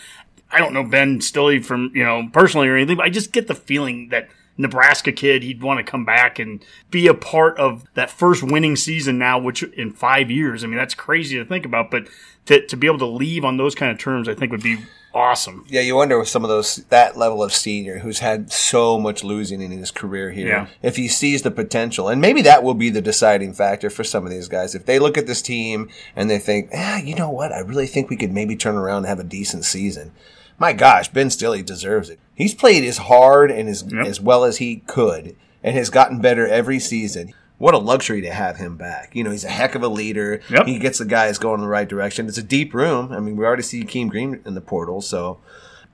I 0.51 0.59
don't 0.59 0.73
know 0.73 0.83
Ben 0.83 1.21
Stille 1.21 1.61
from 1.61 1.91
you 1.93 2.03
know 2.03 2.29
personally 2.33 2.67
or 2.67 2.75
anything, 2.75 2.97
but 2.97 3.05
I 3.05 3.09
just 3.09 3.31
get 3.31 3.47
the 3.47 3.55
feeling 3.55 4.09
that 4.09 4.29
Nebraska 4.59 5.11
kid, 5.13 5.41
he'd 5.41 5.63
want 5.63 5.83
to 5.83 5.89
come 5.89 6.03
back 6.05 6.37
and 6.37 6.63
be 6.91 7.07
a 7.07 7.13
part 7.13 7.57
of 7.57 7.85
that 7.95 8.11
first 8.11 8.43
winning 8.43 8.75
season 8.75 9.17
now, 9.17 9.39
which 9.39 9.63
in 9.63 9.91
five 9.91 10.29
years, 10.29 10.63
I 10.63 10.67
mean 10.67 10.77
that's 10.77 10.93
crazy 10.93 11.37
to 11.37 11.45
think 11.45 11.65
about, 11.65 11.89
but 11.89 12.07
to 12.45 12.65
to 12.67 12.75
be 12.77 12.85
able 12.85 12.99
to 12.99 13.05
leave 13.07 13.45
on 13.45 13.57
those 13.57 13.73
kind 13.73 13.91
of 13.91 13.97
terms, 13.97 14.27
I 14.27 14.35
think 14.35 14.51
would 14.51 14.61
be 14.61 14.77
awesome. 15.13 15.65
Yeah, 15.69 15.79
you 15.81 15.95
wonder 15.95 16.19
with 16.19 16.27
some 16.27 16.43
of 16.43 16.49
those 16.49 16.75
that 16.89 17.17
level 17.17 17.41
of 17.41 17.53
senior 17.53 17.99
who's 17.99 18.19
had 18.19 18.51
so 18.51 18.99
much 18.99 19.23
losing 19.23 19.61
in 19.61 19.71
his 19.71 19.91
career 19.91 20.29
here, 20.31 20.47
Yeah. 20.49 20.67
if 20.83 20.97
he 20.97 21.07
sees 21.07 21.41
the 21.41 21.51
potential, 21.51 22.09
and 22.09 22.19
maybe 22.19 22.41
that 22.41 22.61
will 22.61 22.73
be 22.73 22.89
the 22.89 23.01
deciding 23.01 23.53
factor 23.53 23.89
for 23.89 24.03
some 24.03 24.25
of 24.25 24.29
these 24.29 24.49
guys. 24.49 24.75
If 24.75 24.85
they 24.85 24.99
look 24.99 25.17
at 25.17 25.25
this 25.25 25.41
team 25.41 25.89
and 26.17 26.29
they 26.29 26.37
think, 26.37 26.69
ah, 26.75 26.97
you 26.97 27.15
know 27.15 27.29
what, 27.29 27.53
I 27.53 27.59
really 27.59 27.87
think 27.87 28.09
we 28.09 28.17
could 28.17 28.33
maybe 28.33 28.55
turn 28.57 28.75
around 28.75 28.97
and 28.97 29.07
have 29.07 29.19
a 29.19 29.23
decent 29.23 29.63
season. 29.63 30.11
My 30.59 30.73
gosh, 30.73 31.07
Ben 31.09 31.29
Stille 31.29 31.63
deserves 31.63 32.09
it. 32.09 32.19
He's 32.35 32.53
played 32.53 32.83
as 32.83 32.97
hard 32.97 33.49
and 33.51 33.67
as 33.69 33.83
Yep. 33.83 34.05
as 34.05 34.19
well 34.21 34.43
as 34.43 34.57
he 34.57 34.77
could, 34.87 35.35
and 35.63 35.75
has 35.75 35.89
gotten 35.89 36.19
better 36.19 36.47
every 36.47 36.79
season. 36.79 37.33
What 37.57 37.73
a 37.73 37.77
luxury 37.77 38.21
to 38.21 38.31
have 38.31 38.57
him 38.57 38.77
back. 38.77 39.13
You 39.13 39.23
know, 39.25 39.31
he's 39.31 39.43
a 39.43 39.49
heck 39.49 39.75
of 39.75 39.83
a 39.83 39.87
leader. 39.89 40.39
Yep. 40.49 40.65
He 40.65 40.79
gets 40.79 40.99
the 40.99 41.05
guys 41.05 41.37
going 41.37 41.55
in 41.55 41.61
the 41.61 41.67
right 41.67 41.87
direction. 41.87 42.27
It's 42.27 42.37
a 42.37 42.43
deep 42.43 42.73
room. 42.73 43.11
I 43.11 43.19
mean, 43.19 43.35
we 43.35 43.43
already 43.45 43.63
see 43.63 43.83
Keem 43.83 44.09
Green 44.09 44.41
in 44.45 44.53
the 44.53 44.61
portal, 44.61 45.01
so 45.01 45.39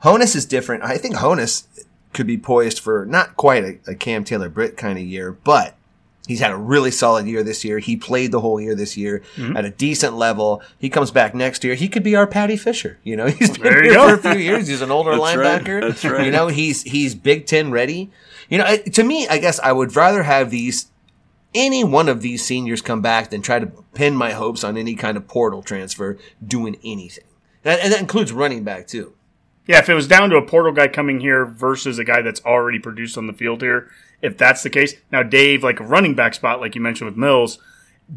Honas 0.03 0.35
is 0.35 0.45
different. 0.45 0.83
I 0.83 0.97
think 0.97 1.15
Honas 1.15 1.65
could 2.13 2.27
be 2.27 2.37
poised 2.37 2.79
for 2.79 3.05
not 3.05 3.35
quite 3.35 3.63
a, 3.63 3.91
a 3.91 3.95
Cam 3.95 4.23
Taylor 4.23 4.47
Britt 4.49 4.77
kind 4.77 4.97
of 4.99 5.05
year, 5.05 5.31
but 5.31 5.74
he's 6.27 6.39
had 6.39 6.51
a 6.51 6.57
really 6.57 6.91
solid 6.91 7.27
year 7.27 7.43
this 7.43 7.63
year. 7.63 7.79
He 7.79 7.95
played 7.97 8.31
the 8.31 8.39
whole 8.41 8.59
year 8.59 8.75
this 8.75 8.95
year 8.97 9.21
Mm-hmm. 9.35 9.57
at 9.57 9.65
a 9.65 9.69
decent 9.69 10.15
level. 10.15 10.61
He 10.79 10.89
comes 10.89 11.11
back 11.11 11.33
next 11.35 11.63
year. 11.63 11.75
He 11.75 11.87
could 11.87 12.03
be 12.03 12.15
our 12.15 12.27
Patty 12.27 12.57
Fisher. 12.57 12.97
You 13.03 13.15
know, 13.15 13.25
he's 13.27 13.57
been 13.57 13.73
here 13.83 13.93
go. 13.93 14.17
for 14.17 14.29
a 14.29 14.33
few 14.33 14.41
years. 14.41 14.67
He's 14.67 14.81
an 14.81 14.91
older 14.91 15.11
That's 15.17 15.35
right. 15.35 15.61
linebacker. 15.63 15.81
That's 15.81 16.05
right. 16.05 16.25
You 16.25 16.31
know, 16.31 16.47
he's 16.47 16.83
he's 16.83 17.15
Big 17.15 17.45
Ten 17.45 17.71
ready. 17.71 18.09
You 18.49 18.57
know, 18.59 18.77
to 18.77 19.03
me, 19.03 19.27
I 19.27 19.37
guess 19.39 19.59
I 19.59 19.71
would 19.71 19.95
rather 19.95 20.23
have 20.23 20.51
these 20.51 20.87
any 21.53 21.83
one 21.83 22.09
of 22.09 22.21
these 22.21 22.43
seniors 22.43 22.81
come 22.81 23.01
back 23.01 23.29
than 23.29 23.41
try 23.41 23.59
to 23.59 23.67
pin 23.93 24.15
my 24.15 24.31
hopes 24.31 24.63
on 24.63 24.77
any 24.77 24.93
kind 24.95 25.15
of 25.17 25.27
portal 25.27 25.61
transfer 25.63 26.17
doing 26.45 26.77
anything. 26.83 27.23
And, 27.63 27.79
and 27.81 27.93
that 27.93 27.99
includes 28.01 28.31
running 28.33 28.63
back 28.63 28.87
too. 28.87 29.13
Yeah, 29.67 29.79
if 29.79 29.89
it 29.89 29.93
was 29.95 30.07
down 30.07 30.29
to 30.29 30.35
a 30.35 30.45
portal 30.45 30.71
guy 30.73 30.87
coming 30.89 31.21
here 31.21 31.45
versus 31.45 31.97
a 31.97 32.03
guy 32.03 32.21
that's 32.21 32.43
already 32.45 32.77
produced 32.77 33.17
on 33.17 33.25
the 33.27 33.33
field 33.33 33.61
here, 33.61 33.89
if 34.25 34.37
that's 34.37 34.63
the 34.63 34.69
case, 34.69 34.93
now 35.11 35.23
Dave, 35.23 35.63
like 35.63 35.79
a 35.79 35.83
running 35.83 36.15
back 36.15 36.33
spot, 36.33 36.59
like 36.59 36.75
you 36.75 36.81
mentioned 36.81 37.09
with 37.09 37.17
Mills, 37.17 37.59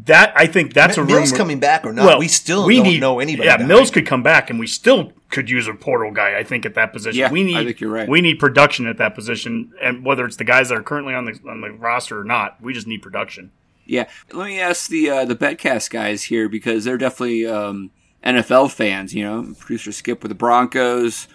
that 0.05 0.33
I 0.35 0.45
think 0.45 0.73
that's 0.73 0.97
a 0.97 1.01
room. 1.03 1.11
Mills 1.13 1.31
where- 1.31 1.37
coming 1.39 1.59
back 1.59 1.83
or 1.85 1.91
not, 1.93 2.05
Well, 2.05 2.19
we 2.19 2.27
still 2.27 2.67
don't 2.67 2.99
know 2.99 3.19
anybody. 3.19 3.47
Yeah, 3.47 3.57
Mills 3.57 3.89
there. 3.89 4.01
could 4.01 4.07
come 4.09 4.21
back, 4.21 4.49
and 4.49 4.59
we 4.59 4.67
still 4.67 5.13
could 5.31 5.49
use 5.49 5.67
a 5.67 5.73
portal 5.73 6.11
guy. 6.11 6.37
I 6.37 6.43
think 6.43 6.65
at 6.65 6.75
that 6.75 6.93
position, 6.93 7.19
Yeah, 7.19 7.31
we 7.31 7.43
need. 7.43 7.57
I 7.57 7.63
think 7.65 7.79
you're 7.79 7.91
right. 7.91 8.07
We 8.07 8.21
need 8.21 8.39
production 8.39 8.85
at 8.87 8.97
that 8.97 9.15
position, 9.15 9.71
and 9.81 10.05
whether 10.05 10.25
it's 10.25 10.35
the 10.35 10.43
guys 10.43 10.69
that 10.69 10.77
are 10.77 10.83
currently 10.83 11.13
on 11.15 11.25
the 11.25 11.39
on 11.49 11.61
the 11.61 11.71
roster 11.71 12.19
or 12.19 12.23
not, 12.23 12.61
we 12.61 12.73
just 12.73 12.85
need 12.87 13.01
production. 13.01 13.51
Yeah, 13.85 14.07
let 14.31 14.45
me 14.45 14.59
ask 14.59 14.89
the 14.89 15.09
uh, 15.09 15.25
the 15.25 15.35
Betcast 15.35 15.89
guys 15.89 16.23
here 16.25 16.47
because 16.47 16.83
they're 16.85 16.97
definitely 16.99 17.47
um, 17.47 17.89
NFL 18.23 18.71
fans. 18.71 19.15
You 19.15 19.23
know, 19.23 19.55
producer 19.57 19.91
Skip 19.91 20.21
with 20.21 20.29
the 20.29 20.35
Broncos, 20.35 21.27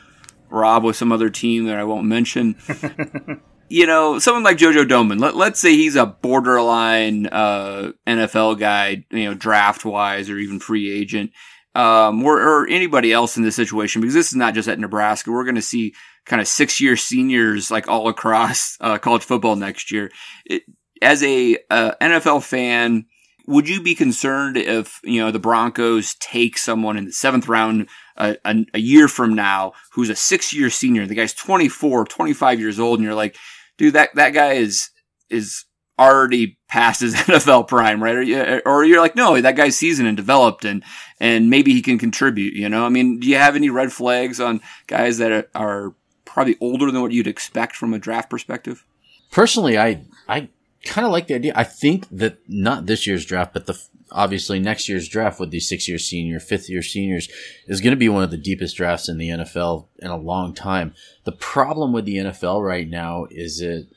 Rob 0.48 0.84
with 0.84 0.94
some 0.94 1.10
other 1.10 1.28
team 1.30 1.64
that 1.64 1.76
I 1.76 1.82
won't 1.82 2.06
mention. 2.06 2.54
you 3.68 3.87
know, 3.87 4.18
someone 4.18 4.42
like 4.42 4.59
JoJo 4.59 4.87
Domann. 4.87 5.20
Let, 5.20 5.37
let's 5.37 5.61
say 5.61 5.74
he's 5.74 5.96
a 5.96 6.07
borderline 6.07 7.27
uh, 7.27 7.92
NFL 8.07 8.59
guy, 8.59 9.05
you 9.11 9.24
know, 9.24 9.35
draft 9.35 9.85
wise 9.85 10.29
or 10.31 10.38
even 10.38 10.61
free 10.61 10.92
agent, 10.92 11.33
um, 11.74 12.22
or, 12.24 12.40
or 12.40 12.68
anybody 12.68 13.12
else 13.12 13.37
in 13.37 13.42
this 13.42 13.57
situation. 13.57 14.00
Because 14.00 14.14
this 14.14 14.29
is 14.29 14.37
not 14.37 14.55
just 14.55 14.68
at 14.68 14.79
Nebraska. 14.79 15.31
We're 15.31 15.44
going 15.44 15.55
to 15.55 15.62
see 15.62 15.94
kind 16.27 16.40
of 16.40 16.48
six 16.48 16.81
year 16.81 16.96
seniors 16.96 17.70
like 17.70 17.88
all 17.88 18.09
across 18.09 18.77
uh, 18.81 18.98
college 18.98 19.24
football 19.24 19.57
next 19.57 19.90
year. 19.90 20.11
It, 20.44 20.62
as 21.03 21.22
a 21.22 21.59
uh, 21.70 21.92
NFL 22.00 22.42
fan, 22.42 23.07
would 23.46 23.68
you 23.68 23.83
be 23.83 23.94
concerned 23.94 24.57
if 24.57 25.00
you 25.05 25.20
know 25.20 25.31
the 25.31 25.38
Broncos 25.38 26.14
take 26.14 26.57
someone 26.57 26.96
in 26.96 27.05
the 27.07 27.12
seventh 27.12 27.48
round 27.48 27.88
uh, 28.16 28.35
a, 28.44 28.64
a 28.72 28.79
year 28.79 29.07
from 29.09 29.35
now 29.35 29.72
who's 29.92 30.09
a 30.09 30.16
six 30.16 30.53
year 30.55 30.70
senior? 30.70 31.07
The 31.07 31.14
guy's 31.14 31.35
24, 31.35 32.07
25 32.07 32.61
years 32.61 32.81
old, 32.81 32.98
and 32.98 33.05
you're 33.05 33.14
like, 33.14 33.37
dude, 33.76 33.94
that 33.94 34.14
that 34.14 34.30
guy 34.30 34.54
is 34.54 34.90
is 35.30 35.64
already 35.98 36.58
past 36.68 37.00
his 37.00 37.14
NFL 37.14 37.68
prime, 37.68 38.02
right? 38.02 38.16
Or, 38.16 38.22
you, 38.22 38.62
or 38.66 38.84
you're 38.84 39.00
like, 39.00 39.16
no, 39.16 39.40
that 39.40 39.56
guy's 39.56 39.76
seasoned 39.76 40.08
and 40.08 40.16
developed, 40.16 40.64
and 40.64 40.82
and 41.20 41.50
maybe 41.50 41.72
he 41.72 41.82
can 41.82 41.98
contribute. 41.98 42.54
You 42.54 42.68
know, 42.68 42.84
I 42.84 42.88
mean, 42.88 43.20
do 43.20 43.28
you 43.28 43.37
have 43.37 43.56
any 43.56 43.70
red 43.70 43.92
flags 43.92 44.40
on 44.40 44.60
guys 44.87 45.18
that 45.18 45.32
are, 45.32 45.48
are 45.54 45.94
probably 46.24 46.56
older 46.60 46.90
than 46.90 47.02
what 47.02 47.12
you'd 47.12 47.26
expect 47.26 47.76
from 47.76 47.94
a 47.94 47.98
draft 47.98 48.30
perspective? 48.30 48.84
Personally, 49.30 49.78
I 49.78 50.02
I 50.28 50.48
kind 50.84 51.06
of 51.06 51.12
like 51.12 51.26
the 51.26 51.34
idea. 51.34 51.52
I 51.54 51.64
think 51.64 52.08
that 52.10 52.38
not 52.48 52.86
this 52.86 53.06
year's 53.06 53.24
draft, 53.24 53.52
but 53.52 53.66
the 53.66 53.80
obviously 54.10 54.60
next 54.60 54.88
year's 54.88 55.08
draft 55.08 55.40
with 55.40 55.50
these 55.50 55.68
six 55.68 55.88
year 55.88 55.98
senior, 55.98 56.40
fifth 56.40 56.70
year 56.70 56.82
seniors 56.82 57.28
is 57.66 57.80
going 57.80 57.92
to 57.92 57.96
be 57.96 58.08
one 58.08 58.22
of 58.22 58.30
the 58.30 58.36
deepest 58.36 58.76
drafts 58.76 59.08
in 59.08 59.18
the 59.18 59.28
NFL 59.28 59.86
in 59.98 60.10
a 60.10 60.16
long 60.16 60.54
time. 60.54 60.94
The 61.24 61.32
problem 61.32 61.92
with 61.92 62.04
the 62.04 62.16
NFL 62.16 62.64
right 62.64 62.88
now 62.88 63.26
is 63.30 63.60
it 63.60 63.88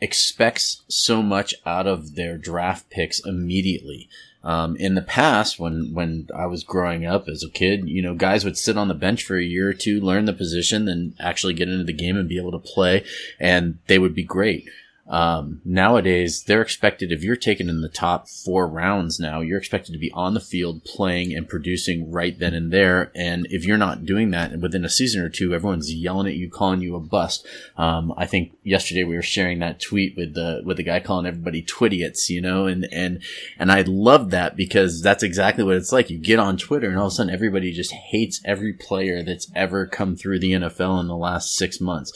expects 0.00 0.82
so 0.88 1.22
much 1.22 1.54
out 1.64 1.86
of 1.86 2.14
their 2.14 2.36
draft 2.36 2.90
picks 2.90 3.20
immediately. 3.24 4.08
Um, 4.42 4.76
in 4.76 4.94
the 4.94 5.02
past, 5.02 5.58
when 5.58 5.94
when 5.94 6.28
I 6.36 6.44
was 6.44 6.64
growing 6.64 7.06
up 7.06 7.28
as 7.28 7.42
a 7.42 7.48
kid, 7.48 7.88
you 7.88 8.02
know, 8.02 8.14
guys 8.14 8.44
would 8.44 8.58
sit 8.58 8.76
on 8.76 8.88
the 8.88 8.94
bench 8.94 9.24
for 9.24 9.38
a 9.38 9.42
year 9.42 9.70
or 9.70 9.72
two, 9.72 10.00
learn 10.00 10.26
the 10.26 10.34
position, 10.34 10.84
then 10.84 11.14
actually 11.18 11.54
get 11.54 11.70
into 11.70 11.84
the 11.84 11.94
game 11.94 12.18
and 12.18 12.28
be 12.28 12.38
able 12.38 12.52
to 12.52 12.58
play, 12.58 13.04
and 13.40 13.78
they 13.86 13.98
would 13.98 14.14
be 14.14 14.22
great. 14.22 14.68
Um, 15.06 15.60
nowadays, 15.64 16.44
they're 16.44 16.62
expected, 16.62 17.12
if 17.12 17.22
you're 17.22 17.36
taken 17.36 17.68
in 17.68 17.82
the 17.82 17.90
top 17.90 18.28
four 18.28 18.66
rounds 18.66 19.20
now, 19.20 19.40
you're 19.40 19.58
expected 19.58 19.92
to 19.92 19.98
be 19.98 20.10
on 20.12 20.32
the 20.32 20.40
field 20.40 20.84
playing 20.84 21.34
and 21.34 21.48
producing 21.48 22.10
right 22.10 22.38
then 22.38 22.54
and 22.54 22.72
there. 22.72 23.12
And 23.14 23.46
if 23.50 23.66
you're 23.66 23.76
not 23.76 24.06
doing 24.06 24.30
that 24.30 24.58
within 24.58 24.84
a 24.84 24.88
season 24.88 25.22
or 25.22 25.28
two, 25.28 25.52
everyone's 25.52 25.92
yelling 25.92 26.26
at 26.26 26.36
you, 26.36 26.50
calling 26.50 26.80
you 26.80 26.96
a 26.96 27.00
bust. 27.00 27.46
Um, 27.76 28.14
I 28.16 28.26
think 28.26 28.56
yesterday 28.62 29.04
we 29.04 29.16
were 29.16 29.22
sharing 29.22 29.58
that 29.58 29.80
tweet 29.80 30.16
with 30.16 30.34
the, 30.34 30.62
with 30.64 30.78
the 30.78 30.82
guy 30.82 31.00
calling 31.00 31.26
everybody 31.26 31.62
twidiots, 31.62 32.30
you 32.30 32.40
know, 32.40 32.66
and, 32.66 32.88
and, 32.90 33.22
and 33.58 33.70
I 33.70 33.82
love 33.82 34.30
that 34.30 34.56
because 34.56 35.02
that's 35.02 35.22
exactly 35.22 35.64
what 35.64 35.76
it's 35.76 35.92
like. 35.92 36.08
You 36.08 36.18
get 36.18 36.38
on 36.38 36.56
Twitter 36.56 36.88
and 36.88 36.98
all 36.98 37.06
of 37.06 37.12
a 37.12 37.14
sudden 37.14 37.32
everybody 37.32 37.72
just 37.72 37.92
hates 37.92 38.40
every 38.44 38.72
player 38.72 39.22
that's 39.22 39.50
ever 39.54 39.86
come 39.86 40.16
through 40.16 40.40
the 40.40 40.52
NFL 40.52 41.00
in 41.00 41.08
the 41.08 41.16
last 41.16 41.54
six 41.54 41.78
months. 41.80 42.12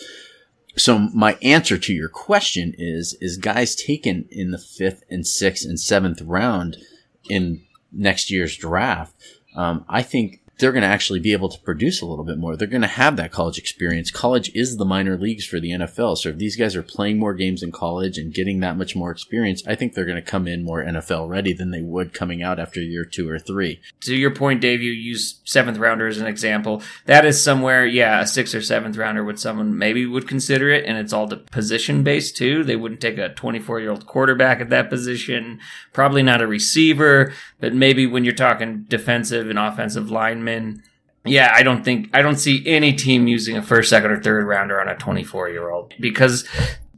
So 0.77 0.99
my 0.99 1.37
answer 1.43 1.79
to 1.79 1.93
your 1.93 2.09
question 2.09 2.75
is, 2.79 3.17
is 3.21 3.37
guys 3.37 3.75
taken 3.75 4.29
in 4.31 4.51
the 4.51 4.59
fifth 4.59 5.03
and 5.11 5.27
sixth 5.27 5.65
and 5.65 5.79
seventh 5.79 6.21
round 6.23 6.77
in 7.29 7.63
next 7.93 8.31
year's 8.31 8.57
draft. 8.57 9.15
Um, 9.57 9.85
I 9.89 10.03
think 10.03 10.41
they're 10.59 10.73
going 10.73 10.83
to 10.83 10.89
actually 10.89 11.21
be 11.21 11.33
able 11.33 11.49
to 11.49 11.61
produce 11.61 12.03
a 12.03 12.07
little 12.07 12.25
bit 12.25 12.37
more. 12.37 12.57
They're 12.57 12.67
going 12.67 12.83
to 12.83 12.89
have 12.89 13.17
that 13.17 13.31
college 13.31 13.59
experience. 13.59 14.11
College 14.11 14.51
is 14.55 14.77
the 14.77 14.85
minor 14.85 15.17
leagues 15.17 15.47
for 15.47 15.61
the 15.61 15.71
NFL. 15.71 16.19
So 16.19 16.31
if 16.31 16.39
these 16.39 16.57
guys 16.57 16.75
are 16.75 16.83
playing 16.83 17.19
more 17.19 17.33
games 17.33 17.63
in 17.63 17.71
college 17.71 18.19
and 18.19 18.35
getting 18.35 18.61
that 18.61 18.77
much 18.77 18.97
more 18.97 19.13
experience, 19.13 19.63
I 19.67 19.77
think 19.77 19.95
they're 19.95 20.05
going 20.05 20.17
to 20.17 20.23
come 20.23 20.49
in 20.49 20.65
more 20.65 20.83
NFL 20.83 21.29
ready 21.29 21.53
than 21.53 21.71
they 21.71 21.83
would 21.83 22.13
coming 22.13 22.43
out 22.43 22.59
after 22.59 22.81
year 22.81 23.05
two 23.05 23.31
or 23.31 23.39
three. 23.39 23.81
To 24.01 24.17
your 24.17 24.33
point, 24.33 24.61
Dave, 24.61 24.83
you 24.83 24.91
use 24.91 25.41
seventh 25.45 25.79
rounder 25.79 26.09
as 26.09 26.19
an 26.19 26.27
example. 26.27 26.83
That 27.07 27.25
is 27.25 27.43
somewhere, 27.43 27.87
yeah, 27.87 28.23
a 28.23 28.27
sixth 28.27 28.55
or 28.55 28.63
seventh 28.63 28.97
rounder 28.97 29.23
would 29.23 29.39
someone 29.39 29.79
maybe 29.79 30.07
would 30.07 30.27
consider 30.27 30.71
it, 30.71 30.85
and 30.87 30.99
it's 30.99 31.13
all 31.13 31.29
the 31.29 31.37
position 31.37 32.03
based 32.03 32.37
too. 32.37 32.65
They 32.65 32.77
wouldn't 32.77 33.01
take 33.01 33.19
a 33.19 33.29
24 33.29 33.81
year 33.81 33.91
old 33.91 34.07
quarterback 34.07 34.61
at 34.61 34.71
that 34.71 34.91
position, 34.91 35.61
probably 35.93 36.25
not 36.25 36.43
a 36.43 36.47
receiver, 36.49 37.33
but 37.61 37.75
maybe 37.75 38.07
when 38.07 38.25
you're 38.25 38.35
talking 38.35 38.85
defensive 38.89 39.49
and 39.49 39.59
offensive 39.59 40.11
linemen 40.11 40.48
yeah, 41.25 41.53
I 41.55 41.63
don't 41.63 41.85
think 41.85 42.11
I 42.15 42.23
don't 42.23 42.37
see 42.37 42.63
any 42.67 42.93
team 42.93 43.27
using 43.27 43.57
a 43.57 43.63
first, 43.63 43.91
second, 43.91 44.11
or 44.11 44.23
third 44.23 44.47
rounder 44.47 44.81
on 44.81 44.89
a 44.89 44.97
24 44.97 45.51
year 45.51 45.71
old 45.71 45.95
because 46.01 46.45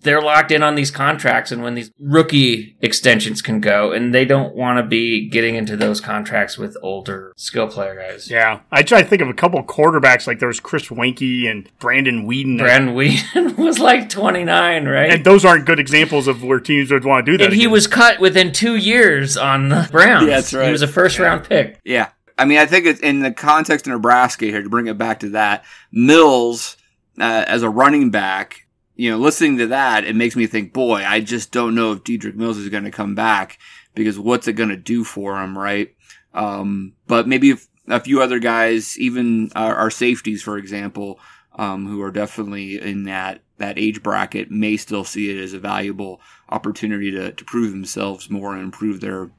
they're 0.03 0.23
locked 0.23 0.51
in 0.51 0.63
on 0.63 0.75
these 0.75 0.91
contracts 0.91 1.53
and 1.53 1.63
when 1.63 1.75
these 1.75 1.91
rookie 1.99 2.77
extensions 2.81 3.43
can 3.43 3.61
go 3.61 3.93
and 3.93 4.15
they 4.15 4.25
don't 4.25 4.55
want 4.55 4.79
to 4.79 4.83
be 4.83 5.29
getting 5.29 5.57
into 5.57 5.77
those 5.77 6.01
contracts 6.01 6.57
with 6.57 6.77
older 6.83 7.33
skill 7.37 7.69
player 7.69 7.95
guys. 7.95 8.31
Yeah. 8.31 8.61
I 8.71 8.83
try 8.83 9.03
to 9.03 9.09
think 9.09 9.21
of 9.21 9.29
a 9.29 9.35
couple 9.35 9.63
quarterbacks 9.63 10.27
like 10.27 10.39
there 10.39 10.49
was 10.49 10.61
Chris 10.61 10.89
Weinke 10.89 11.51
and 11.51 11.69
Brandon 11.79 12.27
Weeden. 12.27 12.59
Brandon 12.59 12.95
Weeden 12.95 13.57
was 13.59 13.79
like 13.79 14.09
29, 14.09 14.87
right? 14.87 15.11
And 15.11 15.25
those 15.25 15.45
aren't 15.45 15.67
good 15.67 15.79
examples 15.79 16.27
of 16.29 16.43
where 16.43 16.61
teams 16.61 16.91
would 16.91 17.05
want 17.05 17.27
to 17.27 17.33
do 17.33 17.39
that. 17.39 17.49
And 17.49 17.55
he 17.55 17.67
was 17.67 17.87
cut 17.87 18.21
within 18.21 18.53
two 18.53 18.77
years 18.77 19.37
on 19.37 19.69
the 19.69 19.89
Browns. 19.91 20.27
Yeah, 20.27 20.37
that's 20.37 20.55
right. 20.55 20.67
He 20.67 20.73
was 20.73 20.83
a 20.83 20.89
first 20.89 21.19
round 21.19 21.45
pick. 21.45 21.79
Yeah. 21.85 22.09
I 22.41 22.47
mean, 22.47 22.57
I 22.57 22.65
think 22.65 22.87
it's 22.87 23.01
in 23.01 23.21
the 23.21 23.33
context 23.33 23.87
of 23.87 23.93
Nebraska 23.93 24.47
here 24.47 24.63
to 24.63 24.71
bring 24.71 24.87
it 24.87 24.97
back 24.97 25.21
to 25.21 25.29
that 25.31 25.63
Mills 25.93 26.79
uh, 27.21 27.45
as 27.47 27.63
a 27.63 27.69
running 27.69 28.11
back. 28.11 28.67
You 28.97 29.11
know, 29.11 29.19
listening 29.19 29.59
to 29.59 29.67
that, 29.67 30.05
it 30.05 30.17
makes 30.17 30.37
me 30.37 30.47
think, 30.47 30.73
boy, 30.73 31.05
I 31.07 31.21
just 31.21 31.53
don't 31.53 31.75
know 31.75 31.93
if 31.93 32.03
Dedrick 32.03 32.37
Mills 32.37 32.57
is 32.57 32.71
going 32.71 32.85
to 32.85 32.91
come 32.91 33.15
back 33.15 33.59
because 33.95 34.19
what's 34.19 34.49
it 34.49 34.55
going 34.55 34.71
to 34.71 34.77
do 34.79 35.05
for 35.05 35.39
him, 35.39 35.57
right? 35.57 35.95
Um, 36.33 36.95
but 37.07 37.29
maybe 37.29 37.57
a 37.89 38.01
few 38.01 38.23
other 38.23 38.39
guys, 38.39 38.99
even 38.99 39.51
our, 39.55 39.75
our 39.75 39.91
safeties, 39.91 40.43
for 40.43 40.57
example, 40.57 41.21
um, 41.57 41.87
who 41.87 42.01
are 42.01 42.11
definitely 42.11 42.81
in 42.81 43.05
that 43.05 43.43
that 43.59 43.79
age 43.79 44.03
bracket, 44.03 44.51
may 44.51 44.79
still 44.79 45.05
see 45.05 45.31
it 45.31 45.43
as 45.43 45.53
a 45.53 45.59
valuable 45.59 46.23
opportunity 46.49 47.11
to, 47.11 47.33
to 47.33 47.45
prove 47.45 47.71
themselves 47.71 48.31
more 48.31 48.55
and 48.55 48.63
improve 48.63 49.03
their 49.03 49.31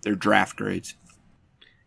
their 0.00 0.14
draft 0.14 0.56
grades. 0.56 0.94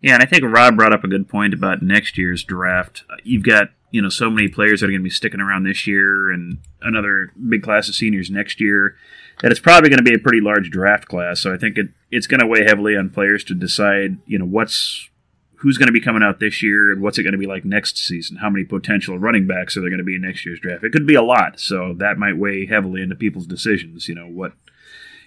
Yeah, 0.01 0.15
and 0.15 0.23
I 0.23 0.25
think 0.25 0.43
Rob 0.43 0.75
brought 0.75 0.93
up 0.93 1.03
a 1.03 1.07
good 1.07 1.29
point 1.29 1.53
about 1.53 1.83
next 1.83 2.17
year's 2.17 2.43
draft. 2.43 3.03
Uh, 3.09 3.17
You've 3.23 3.43
got 3.43 3.69
you 3.91 4.01
know 4.01 4.09
so 4.09 4.29
many 4.29 4.47
players 4.47 4.79
that 4.79 4.87
are 4.87 4.91
going 4.91 5.01
to 5.01 5.03
be 5.03 5.09
sticking 5.09 5.41
around 5.41 5.63
this 5.63 5.85
year, 5.85 6.31
and 6.31 6.57
another 6.81 7.31
big 7.49 7.61
class 7.61 7.87
of 7.87 7.95
seniors 7.95 8.29
next 8.29 8.59
year. 8.59 8.95
That 9.41 9.51
it's 9.51 9.59
probably 9.59 9.89
going 9.89 10.03
to 10.03 10.09
be 10.09 10.13
a 10.13 10.19
pretty 10.19 10.41
large 10.41 10.69
draft 10.69 11.07
class. 11.07 11.39
So 11.39 11.53
I 11.53 11.57
think 11.57 11.77
it, 11.77 11.87
it's 12.11 12.27
going 12.27 12.41
to 12.41 12.47
weigh 12.47 12.63
heavily 12.63 12.95
on 12.95 13.09
players 13.09 13.43
to 13.45 13.55
decide 13.55 14.17
you 14.25 14.39
know 14.39 14.45
what's 14.45 15.09
who's 15.57 15.77
going 15.77 15.87
to 15.87 15.93
be 15.93 16.01
coming 16.01 16.23
out 16.23 16.39
this 16.39 16.63
year 16.63 16.91
and 16.91 17.03
what's 17.03 17.19
it 17.19 17.23
going 17.23 17.33
to 17.33 17.37
be 17.37 17.45
like 17.45 17.63
next 17.63 17.97
season. 17.97 18.37
How 18.37 18.49
many 18.49 18.65
potential 18.65 19.19
running 19.19 19.45
backs 19.45 19.77
are 19.77 19.81
there 19.81 19.91
going 19.91 19.99
to 19.99 20.03
be 20.03 20.15
in 20.15 20.21
next 20.23 20.43
year's 20.43 20.59
draft? 20.59 20.83
It 20.83 20.91
could 20.91 21.05
be 21.05 21.13
a 21.13 21.21
lot, 21.21 21.59
so 21.59 21.93
that 21.99 22.17
might 22.17 22.37
weigh 22.37 22.65
heavily 22.65 23.03
into 23.03 23.15
people's 23.15 23.45
decisions. 23.45 24.07
You 24.07 24.15
know 24.15 24.27
what 24.27 24.53